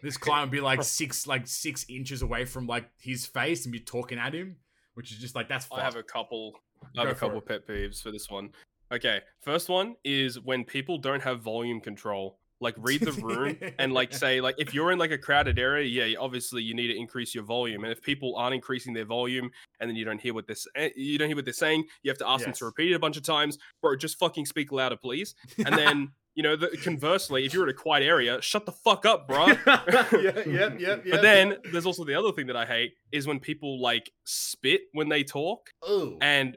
this 0.00 0.16
client 0.16 0.46
would 0.48 0.52
be 0.56 0.60
like 0.60 0.80
six 0.84 1.26
like 1.26 1.48
six 1.48 1.84
inches 1.88 2.22
away 2.22 2.44
from 2.44 2.68
like 2.68 2.88
his 3.00 3.26
face 3.26 3.64
and 3.64 3.72
be 3.72 3.80
talking 3.80 4.16
at 4.16 4.32
him, 4.32 4.56
which 4.94 5.10
is 5.10 5.18
just 5.18 5.34
like 5.34 5.48
that's. 5.48 5.66
I 5.72 5.80
have 5.82 5.96
a 5.96 6.04
couple. 6.04 6.52
I 6.96 7.00
have 7.00 7.08
Go 7.08 7.10
a 7.10 7.14
couple 7.16 7.38
it. 7.38 7.46
pet 7.46 7.66
peeves 7.66 8.00
for 8.00 8.12
this 8.12 8.30
one. 8.30 8.50
Okay, 8.92 9.20
first 9.40 9.68
one 9.68 9.96
is 10.04 10.38
when 10.38 10.62
people 10.64 10.96
don't 10.96 11.22
have 11.24 11.40
volume 11.40 11.80
control 11.80 12.38
like 12.60 12.74
read 12.78 13.00
the 13.00 13.12
room 13.12 13.56
and 13.78 13.92
like 13.92 14.12
say 14.24 14.40
like 14.40 14.54
if 14.58 14.74
you're 14.74 14.90
in 14.90 14.98
like 14.98 15.10
a 15.10 15.18
crowded 15.18 15.58
area 15.58 15.86
yeah 15.86 16.18
obviously 16.18 16.62
you 16.62 16.74
need 16.74 16.88
to 16.88 16.96
increase 16.96 17.34
your 17.34 17.44
volume 17.44 17.84
and 17.84 17.92
if 17.92 18.02
people 18.02 18.34
aren't 18.36 18.54
increasing 18.54 18.92
their 18.92 19.04
volume 19.04 19.50
and 19.80 19.88
then 19.88 19.96
you 19.96 20.04
don't 20.04 20.20
hear 20.20 20.34
what 20.34 20.46
this 20.46 20.66
eh, 20.74 20.90
you 20.96 21.18
don't 21.18 21.28
hear 21.28 21.36
what 21.36 21.44
they're 21.44 21.54
saying 21.54 21.84
you 22.02 22.10
have 22.10 22.18
to 22.18 22.28
ask 22.28 22.44
them 22.44 22.52
to 22.52 22.64
repeat 22.64 22.90
it 22.90 22.94
a 22.94 22.98
bunch 22.98 23.16
of 23.16 23.22
times 23.22 23.58
bro 23.80 23.94
just 23.96 24.18
fucking 24.18 24.46
speak 24.46 24.72
louder 24.72 24.96
please 24.96 25.34
and 25.64 25.74
then 25.76 26.10
you 26.34 26.42
know 26.42 26.56
the, 26.56 26.68
conversely 26.82 27.44
if 27.44 27.54
you're 27.54 27.64
in 27.64 27.70
a 27.70 27.74
quiet 27.74 28.02
area 28.02 28.40
shut 28.40 28.66
the 28.66 28.72
fuck 28.72 29.06
up 29.06 29.26
bro 29.26 29.46
yeah, 29.66 30.04
yep, 30.12 30.46
yep, 30.46 30.78
yep. 30.80 31.04
but 31.10 31.22
then 31.22 31.56
there's 31.72 31.86
also 31.86 32.04
the 32.04 32.14
other 32.14 32.32
thing 32.32 32.46
that 32.46 32.56
i 32.56 32.64
hate 32.64 32.92
is 33.12 33.26
when 33.26 33.40
people 33.40 33.80
like 33.80 34.10
spit 34.24 34.82
when 34.92 35.08
they 35.08 35.22
talk 35.24 35.70
Ooh. 35.88 36.16
and 36.20 36.56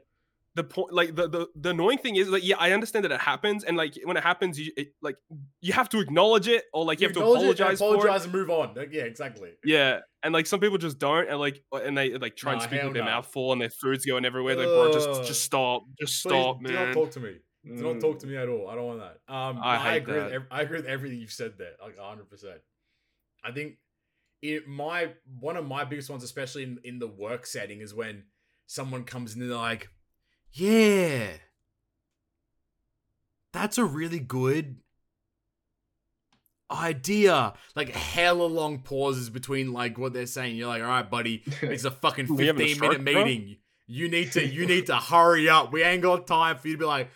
the 0.54 0.64
point 0.64 0.92
like 0.92 1.14
the, 1.14 1.28
the 1.28 1.46
the 1.54 1.70
annoying 1.70 1.98
thing 1.98 2.16
is 2.16 2.28
like 2.28 2.44
yeah 2.44 2.56
i 2.58 2.72
understand 2.72 3.04
that 3.04 3.12
it 3.12 3.20
happens 3.20 3.64
and 3.64 3.76
like 3.76 3.94
when 4.04 4.16
it 4.16 4.22
happens 4.22 4.58
you 4.58 4.70
it, 4.76 4.88
like 5.00 5.16
you 5.60 5.72
have 5.72 5.88
to 5.88 5.98
acknowledge 5.98 6.46
it 6.46 6.64
or 6.74 6.84
like 6.84 7.00
you, 7.00 7.06
have 7.06 7.14
to 7.14 7.20
apologize 7.20 7.78
for 7.78 7.94
it 7.94 7.98
apologize 7.98 8.24
and 8.24 8.32
move 8.32 8.50
on. 8.50 8.74
Like, 8.74 8.90
yeah, 8.92 9.04
exactly. 9.04 9.52
yeah 9.64 10.00
and 10.22 10.34
like 10.34 10.46
some 10.46 10.60
people 10.60 10.78
just 10.78 10.98
don't 10.98 11.28
and 11.28 11.38
like 11.38 11.62
uh, 11.72 11.78
and 11.78 11.96
they 11.96 12.16
like 12.18 12.36
try 12.36 12.52
and 12.52 12.62
speak 12.62 12.82
with 12.82 12.92
their 12.92 13.04
no. 13.04 13.10
mouth 13.10 13.26
full 13.32 13.52
and 13.52 13.60
their 13.60 13.70
food's 13.70 14.04
going 14.04 14.24
everywhere 14.24 14.56
like 14.56 14.66
bro 14.66 14.92
just 14.92 15.24
just 15.24 15.42
stop 15.42 15.84
just 15.98 16.18
stop 16.18 16.62
do 16.62 16.72
not 16.72 16.92
talk 16.92 17.10
to 17.12 17.20
me. 17.20 17.36
Do 17.64 17.74
not 17.74 18.00
talk 18.00 18.18
to 18.20 18.26
Mm. 18.26 18.30
me 18.30 18.36
at 18.36 18.48
all. 18.48 18.68
I 18.68 18.74
don't 18.74 18.86
want 18.86 19.00
that. 19.00 19.32
Um, 19.32 19.60
I 19.62 19.76
I, 19.76 19.94
agree. 19.94 20.14
With 20.14 20.32
ev- 20.32 20.46
I 20.50 20.62
agree 20.62 20.78
with 20.78 20.86
everything 20.86 21.20
you've 21.20 21.30
said 21.30 21.58
there, 21.58 21.74
like 21.80 21.96
hundred 21.96 22.28
percent. 22.28 22.60
I 23.44 23.52
think 23.52 23.76
it 24.42 24.66
my 24.66 25.12
one 25.38 25.56
of 25.56 25.64
my 25.64 25.84
biggest 25.84 26.10
ones, 26.10 26.24
especially 26.24 26.64
in, 26.64 26.78
in 26.82 26.98
the 26.98 27.06
work 27.06 27.46
setting, 27.46 27.80
is 27.80 27.94
when 27.94 28.24
someone 28.66 29.04
comes 29.04 29.36
in 29.36 29.42
and 29.42 29.50
they're 29.50 29.58
like, 29.58 29.88
"Yeah, 30.52 31.28
that's 33.52 33.78
a 33.78 33.84
really 33.84 34.20
good 34.20 34.76
idea." 36.70 37.54
Like 37.74 37.90
hella 37.90 38.44
long 38.44 38.80
pauses 38.80 39.30
between 39.30 39.72
like 39.72 39.98
what 39.98 40.12
they're 40.12 40.26
saying. 40.26 40.56
You're 40.56 40.68
like, 40.68 40.82
"All 40.82 40.88
right, 40.88 41.10
buddy, 41.10 41.42
it's 41.62 41.84
a 41.84 41.90
fucking 41.90 42.26
having 42.26 42.48
a 42.48 42.54
15 42.54 42.56
minute 42.56 42.76
stroke, 42.76 43.04
bro? 43.04 43.24
meeting. 43.24 43.56
You 43.86 44.08
need 44.08 44.32
to 44.32 44.46
you 44.46 44.66
need 44.66 44.86
to 44.86 44.96
hurry 44.96 45.48
up. 45.48 45.72
We 45.72 45.82
ain't 45.82 46.02
got 46.02 46.26
time 46.26 46.56
for 46.56 46.68
you 46.68 46.74
to 46.74 46.78
be 46.78 46.84
like, 46.84 47.10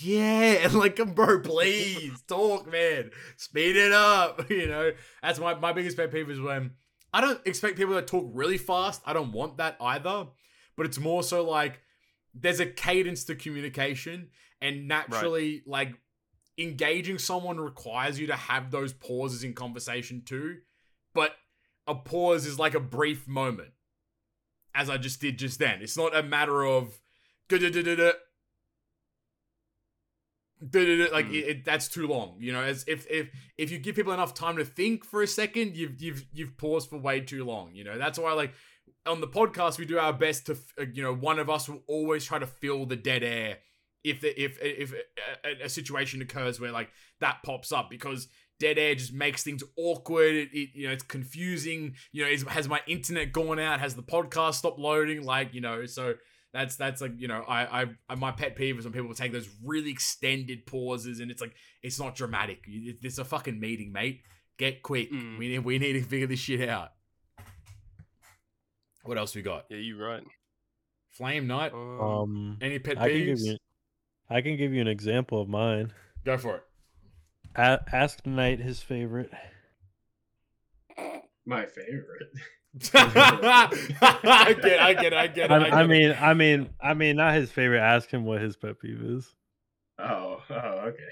yeah, 0.00 0.64
and 0.64 0.74
like, 0.74 0.96
bro, 1.14 1.40
please 1.40 2.22
talk, 2.26 2.70
man. 2.70 3.10
Speed 3.36 3.76
it 3.76 3.92
up. 3.92 4.48
You 4.50 4.68
know, 4.68 4.92
that's 5.22 5.38
my 5.38 5.54
my 5.54 5.72
biggest 5.72 5.96
pet 5.96 6.12
peeve 6.12 6.30
is 6.30 6.40
when 6.40 6.72
I 7.12 7.20
don't 7.20 7.44
expect 7.46 7.76
people 7.76 7.94
to 7.94 8.02
talk 8.02 8.30
really 8.32 8.58
fast. 8.58 9.02
I 9.04 9.12
don't 9.12 9.32
want 9.32 9.56
that 9.58 9.76
either. 9.80 10.28
But 10.78 10.86
it's 10.86 10.98
more 10.98 11.22
so 11.22 11.44
like 11.44 11.80
there's 12.32 12.60
a 12.60 12.66
cadence 12.66 13.24
to 13.24 13.34
communication, 13.34 14.30
and 14.62 14.88
naturally, 14.88 15.62
like 15.66 15.92
engaging 16.56 17.18
someone 17.18 17.58
requires 17.60 18.18
you 18.18 18.28
to 18.28 18.36
have 18.36 18.70
those 18.70 18.92
pauses 18.92 19.44
in 19.44 19.52
conversation 19.54 20.22
too. 20.24 20.58
But 21.14 21.32
a 21.86 21.94
pause 21.94 22.46
is 22.46 22.58
like 22.58 22.74
a 22.74 22.80
brief 22.80 23.26
moment, 23.28 23.70
as 24.74 24.88
I 24.88 24.96
just 24.98 25.20
did 25.20 25.38
just 25.38 25.58
then. 25.58 25.82
It's 25.82 25.96
not 25.96 26.16
a 26.16 26.22
matter 26.22 26.64
of 26.64 27.00
like 31.12 31.26
Hmm. 31.26 31.34
it, 31.34 31.48
it- 31.48 31.64
that's 31.64 31.88
too 31.88 32.06
long. 32.06 32.36
You 32.40 32.52
know, 32.52 32.62
as 32.62 32.84
if 32.88 33.06
if 33.10 33.30
if 33.56 33.70
you 33.70 33.78
give 33.78 33.94
people 33.96 34.12
enough 34.12 34.34
time 34.34 34.56
to 34.56 34.64
think 34.64 35.04
for 35.04 35.22
a 35.22 35.26
second, 35.26 35.76
you've 35.76 36.00
you've 36.00 36.26
you've 36.32 36.56
paused 36.56 36.88
for 36.90 36.98
way 36.98 37.20
too 37.20 37.44
long. 37.44 37.74
You 37.74 37.84
know, 37.84 37.98
that's 37.98 38.18
why 38.18 38.32
like 38.32 38.52
on 39.06 39.20
the 39.20 39.28
podcast 39.28 39.78
we 39.78 39.84
do 39.84 39.98
our 39.98 40.12
best 40.12 40.46
to 40.46 40.56
uh, 40.78 40.84
you 40.92 41.02
know 41.02 41.14
one 41.14 41.38
of 41.38 41.48
us 41.48 41.68
will 41.68 41.82
always 41.86 42.24
try 42.24 42.38
to 42.38 42.46
fill 42.46 42.86
the 42.86 42.96
dead 42.96 43.22
air 43.22 43.58
if 44.04 44.20
the, 44.20 44.42
if 44.42 44.58
if 44.60 44.92
a, 45.44 45.64
a 45.64 45.68
situation 45.68 46.22
occurs 46.22 46.60
where 46.60 46.72
like 46.72 46.90
that 47.20 47.38
pops 47.44 47.72
up 47.72 47.90
because 47.90 48.28
dead 48.58 48.78
air 48.78 48.94
just 48.94 49.12
makes 49.12 49.42
things 49.42 49.62
awkward. 49.76 50.34
It, 50.34 50.48
it 50.52 50.70
you 50.74 50.86
know 50.86 50.92
it's 50.92 51.04
confusing. 51.04 51.94
You 52.12 52.24
know 52.24 52.30
is, 52.30 52.42
has 52.44 52.68
my 52.68 52.80
internet 52.86 53.32
gone 53.32 53.58
out? 53.58 53.80
Has 53.80 53.94
the 53.94 54.02
podcast 54.02 54.54
stopped 54.54 54.78
loading? 54.78 55.24
Like 55.24 55.54
you 55.54 55.60
know 55.60 55.86
so 55.86 56.14
that's 56.52 56.76
that's 56.76 57.00
like 57.00 57.12
you 57.18 57.28
know 57.28 57.44
I, 57.46 57.82
I 57.82 57.86
I 58.08 58.14
my 58.14 58.30
pet 58.30 58.56
peeve 58.56 58.78
is 58.78 58.84
when 58.84 58.92
people 58.92 59.12
take 59.14 59.32
those 59.32 59.48
really 59.64 59.90
extended 59.90 60.66
pauses 60.66 61.20
and 61.20 61.30
it's 61.30 61.40
like 61.40 61.54
it's 61.82 61.98
not 61.98 62.14
dramatic. 62.14 62.64
It's 62.66 63.18
a 63.18 63.24
fucking 63.24 63.58
meeting 63.58 63.92
mate. 63.92 64.22
Get 64.58 64.82
quick. 64.82 65.12
Mm. 65.12 65.38
we 65.38 65.48
need 65.48 65.58
we 65.60 65.78
need 65.78 65.92
to 65.94 66.02
figure 66.02 66.26
this 66.26 66.40
shit 66.40 66.68
out 66.68 66.90
what 69.08 69.18
else 69.18 69.34
we 69.34 69.42
got 69.42 69.64
yeah 69.70 69.78
you're 69.78 70.06
right 70.06 70.22
flame 71.10 71.46
Knight. 71.46 71.72
um, 71.72 72.00
Um, 72.00 72.58
any 72.60 72.78
pet 72.78 72.98
I 72.98 73.08
can 73.08 73.24
give 73.24 73.38
peeves 73.38 73.44
you, 73.46 73.56
I 74.30 74.40
can 74.42 74.56
give 74.56 74.72
you 74.72 74.80
an 74.80 74.88
example 74.88 75.40
of 75.40 75.48
mine. 75.48 75.92
go 76.24 76.36
for 76.38 76.56
it 76.56 76.62
A- 77.56 77.80
ask 77.92 78.24
Knight 78.26 78.60
his 78.60 78.80
favorite. 78.82 79.32
My 81.46 81.64
favorite. 81.64 82.28
I 82.94 84.54
get 84.62 84.78
I 84.80 84.92
get 84.94 85.14
I 85.14 85.26
get 85.26 85.50
it. 85.50 85.50
I, 85.50 85.56
I, 85.56 85.64
get 85.64 85.72
I 85.72 85.82
it. 85.84 85.88
mean, 85.88 86.16
I 86.20 86.34
mean, 86.34 86.68
I 86.80 86.94
mean, 86.94 87.16
not 87.16 87.34
his 87.34 87.50
favorite. 87.50 87.80
Ask 87.80 88.10
him 88.10 88.24
what 88.26 88.40
his 88.42 88.56
pet 88.56 88.78
peeve 88.78 89.02
is. 89.02 89.34
Oh, 89.98 90.42
oh, 90.50 90.54
okay. 90.54 91.08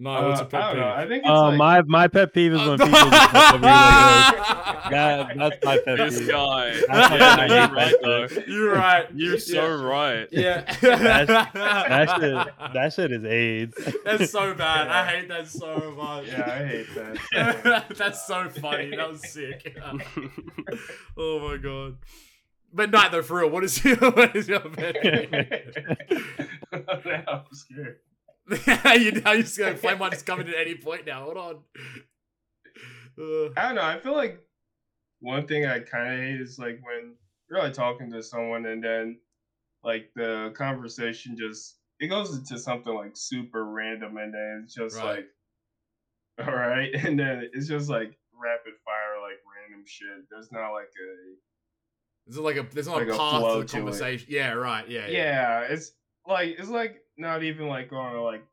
No, 0.00 0.28
what's 0.28 0.40
Uh, 0.40 0.44
a 0.44 0.46
pet 0.48 0.62
I 0.62 0.72
don't 0.72 0.80
know. 0.80 0.86
peeve? 0.86 0.98
I 0.98 1.06
think 1.08 1.22
it's 1.24 1.30
Uh, 1.30 1.48
like, 1.48 1.56
my 1.58 1.82
my 1.82 2.08
pet 2.08 2.32
peeve 2.34 2.52
is 2.54 2.60
when 2.66 2.78
people 2.78 2.90
just 2.90 3.30
talk 3.30 3.54
over 3.54 3.66
you 3.66 3.72
like. 3.72 4.90
That, 4.90 5.36
that's 5.36 5.64
my 5.64 5.76
pet 5.84 5.96
peeve. 5.98 6.10
this 6.10 6.28
guy 6.28 6.80
That's 6.88 7.10
my 7.10 7.46
you're 7.46 7.68
right 7.74 7.94
though 8.02 8.26
You're 8.48 8.74
right. 8.74 9.06
you're 9.14 9.38
so 9.38 9.76
right 9.82 10.26
Yeah. 10.32 10.64
That 10.82 12.16
shit, 12.18 12.72
that 12.74 12.92
shit 12.94 13.12
is 13.12 13.24
AIDS. 13.24 13.74
That's 14.04 14.30
so 14.32 14.54
bad. 14.54 14.88
I 14.88 15.06
hate 15.06 15.28
that 15.28 15.46
so 15.48 15.94
much. 15.96 16.26
Yeah, 16.28 16.50
I 16.50 16.64
hate 16.66 16.86
that. 16.94 17.86
That's 17.96 18.26
so 18.26 18.48
funny. 18.48 18.96
That 18.96 19.08
was 19.10 19.28
sick. 19.30 19.76
oh 21.16 21.38
my 21.48 21.56
god. 21.58 21.96
But 22.72 22.90
no, 22.90 23.08
though, 23.10 23.22
for 23.22 23.38
real, 23.40 23.50
what 23.50 23.64
is 23.64 23.84
your 23.84 23.96
what 23.96 24.34
is 24.36 24.48
your 24.48 24.60
pet 24.60 24.96
peeve? 25.02 25.34
I'm 26.72 27.44
scared. 27.52 27.98
you 28.66 29.12
now 29.12 29.32
you're 29.32 29.42
just 29.42 29.58
gonna 29.58 29.76
flame 29.76 29.98
might 29.98 30.12
just 30.12 30.26
come 30.26 30.40
in 30.40 30.48
at 30.48 30.54
any 30.54 30.74
point 30.74 31.06
now. 31.06 31.24
Hold 31.24 31.36
on. 31.36 31.58
Uh, 33.18 33.50
I 33.56 33.66
don't 33.66 33.74
know. 33.76 33.82
I 33.82 33.98
feel 34.00 34.14
like 34.14 34.40
one 35.20 35.46
thing 35.46 35.66
I 35.66 35.80
kind 35.80 36.12
of 36.14 36.18
hate 36.20 36.40
is 36.40 36.58
like 36.58 36.80
when 36.82 37.14
you're 37.48 37.58
like 37.58 37.74
talking 37.74 38.10
to 38.12 38.22
someone 38.22 38.66
and 38.66 38.82
then 38.82 39.18
like 39.84 40.10
the 40.14 40.52
conversation 40.56 41.36
just 41.36 41.76
it 42.00 42.08
goes 42.08 42.34
into 42.36 42.58
something 42.58 42.94
like 42.94 43.12
super 43.14 43.64
random 43.66 44.16
and 44.16 44.32
then 44.32 44.62
it's 44.64 44.74
just 44.74 44.96
Right. 44.96 45.24
like 46.38 46.46
all 46.48 46.54
right 46.54 46.94
and 46.94 47.18
then 47.18 47.48
it's 47.52 47.68
just 47.68 47.90
like 47.90 48.16
rapid 48.32 48.72
fire 48.84 49.20
like 49.22 49.38
random 49.46 49.84
shit. 49.86 50.08
There's 50.30 50.50
not 50.50 50.72
like 50.72 50.84
a 50.88 52.30
Is 52.30 52.38
it 52.38 52.40
like 52.40 52.56
a 52.56 52.66
there's 52.72 52.86
not 52.86 52.96
Like 52.96 53.08
a 53.08 53.16
path 53.16 53.42
to 53.42 53.58
the 53.60 53.64
to 53.66 53.72
conversation? 53.76 54.26
Yeah, 54.30 54.52
right. 54.52 54.88
Yeah, 54.88 55.06
yeah. 55.08 55.10
yeah, 55.10 55.60
it's 55.72 55.92
like 56.30 56.56
it's 56.58 56.68
like 56.68 57.02
not 57.18 57.42
even 57.42 57.68
like 57.68 57.90
going 57.90 58.12
to 58.14 58.22
like 58.22 58.44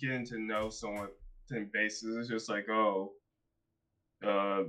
getting 0.00 0.26
to 0.26 0.38
know 0.40 0.68
someone 0.70 1.08
in 1.50 1.70
bases. 1.72 2.16
It's 2.16 2.28
just 2.28 2.48
like, 2.48 2.68
oh, 2.68 3.12
uh, 4.26 4.64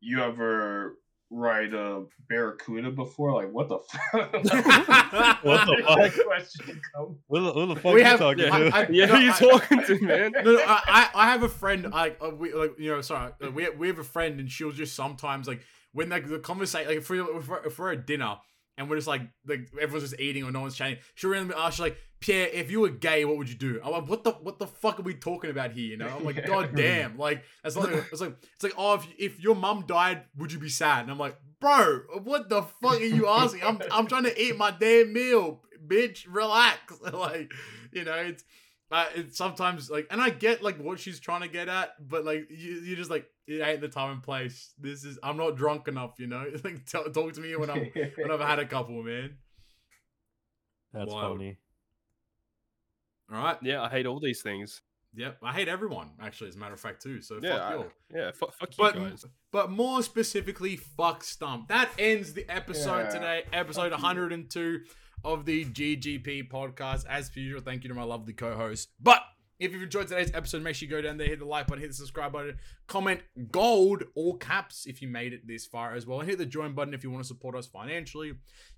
you 0.00 0.20
ever 0.22 0.96
ride 1.32 1.72
a 1.74 2.04
barracuda 2.28 2.90
before? 2.90 3.34
Like, 3.34 3.52
what 3.52 3.68
the 3.68 3.78
fuck? 3.78 4.32
What 5.42 5.66
the 5.66 5.72
Where 5.84 5.96
that 5.96 6.12
fuck? 6.12 6.26
question 6.26 6.80
come? 6.94 7.18
Who 7.28 7.40
the, 7.44 7.52
who 7.52 7.66
the 7.66 7.76
fuck 7.76 7.94
We 7.94 8.00
you 8.00 8.04
have- 8.06 8.18
talking 8.18 8.44
yeah, 8.44 8.58
to? 8.58 8.76
I- 8.76 8.88
yeah 8.90 9.06
no, 9.06 9.14
who 9.16 9.20
you 9.24 9.32
I- 9.32 9.38
talking 9.38 9.84
to 9.84 10.00
man 10.04 10.32
no, 10.32 10.42
no, 10.42 10.58
I, 10.66 10.82
I 10.86 11.10
I 11.14 11.26
have 11.30 11.42
a 11.42 11.48
friend. 11.48 11.90
Like, 11.90 12.18
uh, 12.20 12.30
we 12.30 12.52
like 12.52 12.72
you 12.78 12.90
know, 12.90 13.00
sorry, 13.00 13.32
uh, 13.42 13.50
we 13.50 13.68
we 13.70 13.88
have 13.88 13.98
a 13.98 14.04
friend, 14.04 14.38
and 14.40 14.50
she'll 14.50 14.72
just 14.72 14.94
sometimes 14.94 15.46
like 15.48 15.62
when 15.92 16.08
like 16.08 16.28
the 16.28 16.38
conversation, 16.38 16.88
like 16.88 16.98
if 16.98 17.10
we're, 17.10 17.36
if 17.38 17.48
we're 17.48 17.64
if 17.66 17.78
we're 17.78 17.92
at 17.92 18.06
dinner 18.06 18.36
and 18.80 18.88
we're 18.88 18.96
just 18.96 19.06
like 19.06 19.20
like 19.46 19.68
everyone's 19.80 20.08
just 20.08 20.20
eating 20.20 20.42
or 20.42 20.50
no 20.50 20.62
one's 20.62 20.74
chatting, 20.74 20.96
she'll 21.14 21.30
randomly 21.30 21.54
ask, 21.54 21.74
she's 21.74 21.80
like, 21.80 21.98
Pierre, 22.18 22.48
if 22.48 22.70
you 22.70 22.80
were 22.80 22.88
gay, 22.88 23.26
what 23.26 23.36
would 23.36 23.48
you 23.48 23.54
do? 23.54 23.78
I'm 23.84 23.92
like, 23.92 24.08
what 24.08 24.24
the 24.24 24.30
what 24.32 24.58
the 24.58 24.66
fuck 24.66 24.98
are 24.98 25.02
we 25.02 25.12
talking 25.12 25.50
about 25.50 25.72
here? 25.72 25.84
You 25.84 25.98
know, 25.98 26.08
I'm 26.08 26.24
like, 26.24 26.46
god 26.46 26.74
damn, 26.74 27.18
like 27.18 27.44
that's 27.62 27.76
not. 27.76 27.92
It's 27.92 28.22
like 28.22 28.36
it's 28.54 28.62
like, 28.62 28.72
oh, 28.78 28.94
if 28.94 29.06
if 29.18 29.40
your 29.40 29.54
mum 29.54 29.84
died, 29.86 30.22
would 30.38 30.50
you 30.50 30.58
be 30.58 30.70
sad? 30.70 31.02
And 31.02 31.10
I'm 31.10 31.18
like, 31.18 31.36
bro, 31.60 32.00
what 32.24 32.48
the 32.48 32.62
fuck 32.62 33.00
are 33.00 33.04
you 33.04 33.28
asking? 33.28 33.62
I'm 33.62 33.80
I'm 33.92 34.06
trying 34.06 34.24
to 34.24 34.42
eat 34.42 34.56
my 34.56 34.70
damn 34.70 35.12
meal, 35.12 35.60
bitch. 35.86 36.24
Relax, 36.26 37.00
like 37.12 37.52
you 37.92 38.04
know, 38.04 38.14
it's 38.14 38.44
uh, 38.90 39.06
it's 39.14 39.36
sometimes 39.36 39.88
like, 39.90 40.06
and 40.10 40.20
I 40.20 40.30
get 40.30 40.62
like 40.62 40.78
what 40.78 40.98
she's 40.98 41.20
trying 41.20 41.42
to 41.42 41.48
get 41.48 41.68
at, 41.68 41.90
but 42.08 42.24
like 42.24 42.46
you, 42.50 42.72
you're 42.84 42.96
just 42.96 43.10
like, 43.10 43.26
it 43.46 43.60
ain't 43.60 43.80
the 43.80 43.88
time 43.88 44.12
and 44.12 44.22
place. 44.22 44.72
This 44.78 45.04
is, 45.04 45.18
I'm 45.22 45.36
not 45.36 45.56
drunk 45.56 45.86
enough, 45.88 46.14
you 46.18 46.26
know. 46.26 46.44
like, 46.64 46.84
tell, 46.86 47.04
talk 47.04 47.32
to 47.34 47.40
me 47.40 47.54
when 47.56 47.70
I'm 47.70 47.90
when 48.16 48.30
I've 48.30 48.40
had 48.40 48.58
a 48.58 48.66
couple, 48.66 49.02
man. 49.02 49.36
That's 50.92 51.10
Wild. 51.12 51.38
funny. 51.38 51.56
All 53.32 53.40
right. 53.42 53.56
yeah 53.62 53.80
i 53.82 53.88
hate 53.88 54.06
all 54.06 54.18
these 54.18 54.42
things 54.42 54.82
Yep. 55.16 55.38
I 55.42 55.52
hate 55.52 55.66
everyone, 55.66 56.10
actually, 56.20 56.50
as 56.50 56.54
a 56.54 56.58
matter 56.60 56.74
of 56.74 56.78
fact, 56.78 57.02
too. 57.02 57.20
So 57.20 57.40
yeah 57.42 57.54
fuck 57.56 57.62
I- 57.62 57.70
you. 57.72 57.76
all. 57.78 57.86
yeah 58.14 58.30
fuck, 58.30 58.54
fuck 58.54 58.70
you 58.78 58.84
But 58.84 58.94
guys 58.94 59.24
but 59.50 59.70
more 59.72 60.04
specifically, 60.04 60.76
fuck 60.76 61.24
Stump. 61.24 61.66
That 61.66 61.90
ends 61.98 62.32
the 62.32 62.48
episode 62.48 63.06
Yeah. 63.06 63.10
today, 63.10 63.42
episode 63.52 63.90
Fuck 63.90 64.00
you. 64.00 64.06
102 65.22 65.28
of 65.28 65.44
the 65.44 65.64
GGP 65.66 66.50
podcast. 66.50 67.04
As 67.08 67.30
per 67.30 67.40
usual, 67.40 67.60
thank 67.60 67.84
you 67.84 67.88
to 67.88 67.94
my 67.94 68.02
lovely 68.02 68.32
co-host. 68.32 68.88
But 69.00 69.22
If 69.58 69.72
you've 69.72 69.82
enjoyed 69.82 70.08
today's 70.08 70.30
episode, 70.32 70.62
make 70.62 70.74
sure 70.74 70.88
you 70.88 70.90
go 70.90 71.02
down 71.02 71.18
there, 71.18 71.26
hit 71.26 71.38
the 71.38 71.44
like 71.44 71.66
button, 71.66 71.82
hit 71.82 71.88
the 71.88 71.94
subscribe 71.94 72.32
button, 72.32 72.56
comment 72.86 73.20
gold, 73.50 74.04
all 74.14 74.38
caps 74.38 74.86
if 74.86 75.02
you 75.02 75.08
made 75.08 75.34
it 75.34 75.46
this 75.46 75.66
far 75.66 75.94
as 75.94 76.06
well, 76.06 76.20
and 76.20 76.30
hit 76.30 76.38
the 76.38 76.46
join 76.46 76.72
button 76.74 76.94
if 76.94 77.04
you 77.04 77.10
want 77.10 77.22
to 77.22 77.28
support 77.28 77.54
us 77.54 77.66
financially. 77.66 78.32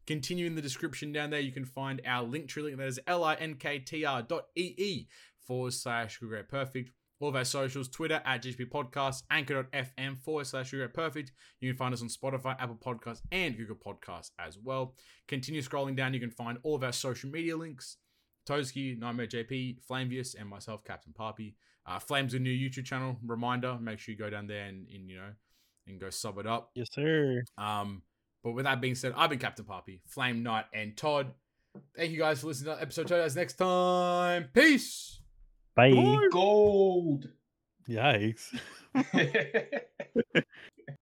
Continue 0.08 0.44
in 0.44 0.56
the 0.56 0.60
description 0.60 1.12
down 1.12 1.30
there, 1.30 1.38
you 1.38 1.52
can 1.52 1.64
find 1.64 2.02
our 2.04 2.24
link 2.24 2.48
tree 2.48 2.64
link 2.64 2.78
that 2.78 2.88
is 2.88 2.98
linktr 3.06 4.26
dot 4.26 4.46
ee 4.56 5.06
forward 5.46 5.72
slash 5.72 6.18
Great 6.18 6.48
Perfect. 6.48 6.90
All 7.22 7.28
of 7.28 7.36
our 7.36 7.44
socials, 7.44 7.88
Twitter 7.88 8.20
at 8.24 8.42
GGP 8.42 8.68
Podcast, 8.68 9.22
anchor.fm 9.30 10.18
forward 10.18 10.44
slash 10.44 10.72
Great 10.72 10.92
Perfect. 10.92 11.30
You 11.60 11.70
can 11.70 11.78
find 11.78 11.94
us 11.94 12.02
on 12.02 12.08
Spotify, 12.08 12.56
Apple 12.58 12.76
Podcasts, 12.84 13.20
and 13.30 13.56
Google 13.56 13.76
Podcasts 13.76 14.32
as 14.40 14.58
well. 14.58 14.96
Continue 15.28 15.62
scrolling 15.62 15.94
down, 15.94 16.14
you 16.14 16.18
can 16.18 16.32
find 16.32 16.58
all 16.64 16.74
of 16.74 16.82
our 16.82 16.90
social 16.90 17.30
media 17.30 17.56
links. 17.56 17.98
Toadskii, 18.48 18.98
Nitemare 18.98 19.30
JP, 19.30 19.84
Flamevious, 19.88 20.34
and 20.34 20.48
myself, 20.48 20.82
Captain 20.84 21.14
Papi. 21.16 21.54
Uh, 21.86 22.00
Flame's 22.00 22.34
a 22.34 22.40
new 22.40 22.50
YouTube 22.50 22.86
channel. 22.86 23.16
Reminder: 23.24 23.78
make 23.80 24.00
sure 24.00 24.12
you 24.12 24.18
go 24.18 24.28
down 24.28 24.48
there 24.48 24.64
and, 24.64 24.88
and 24.92 25.08
you 25.08 25.16
know 25.18 25.30
and 25.86 26.00
go 26.00 26.10
sub 26.10 26.38
it 26.38 26.46
up. 26.48 26.70
Yes, 26.74 26.88
sir. 26.90 27.44
Um, 27.56 28.02
but 28.42 28.50
with 28.50 28.64
that 28.64 28.80
being 28.80 28.96
said, 28.96 29.12
I've 29.16 29.30
been 29.30 29.38
Captain 29.38 29.64
Papi, 29.64 30.00
Flame 30.08 30.42
Knight, 30.42 30.64
and 30.74 30.96
Todd. 30.96 31.28
Thank 31.96 32.10
you 32.10 32.18
guys 32.18 32.40
for 32.40 32.48
listening 32.48 32.74
to 32.74 32.82
episode 32.82 33.06
two. 33.06 33.14
As 33.14 33.36
next 33.36 33.54
time, 33.54 34.48
peace. 34.52 35.21
Bye. 35.74 36.28
Gold. 36.30 37.28
Yikes. 37.88 38.54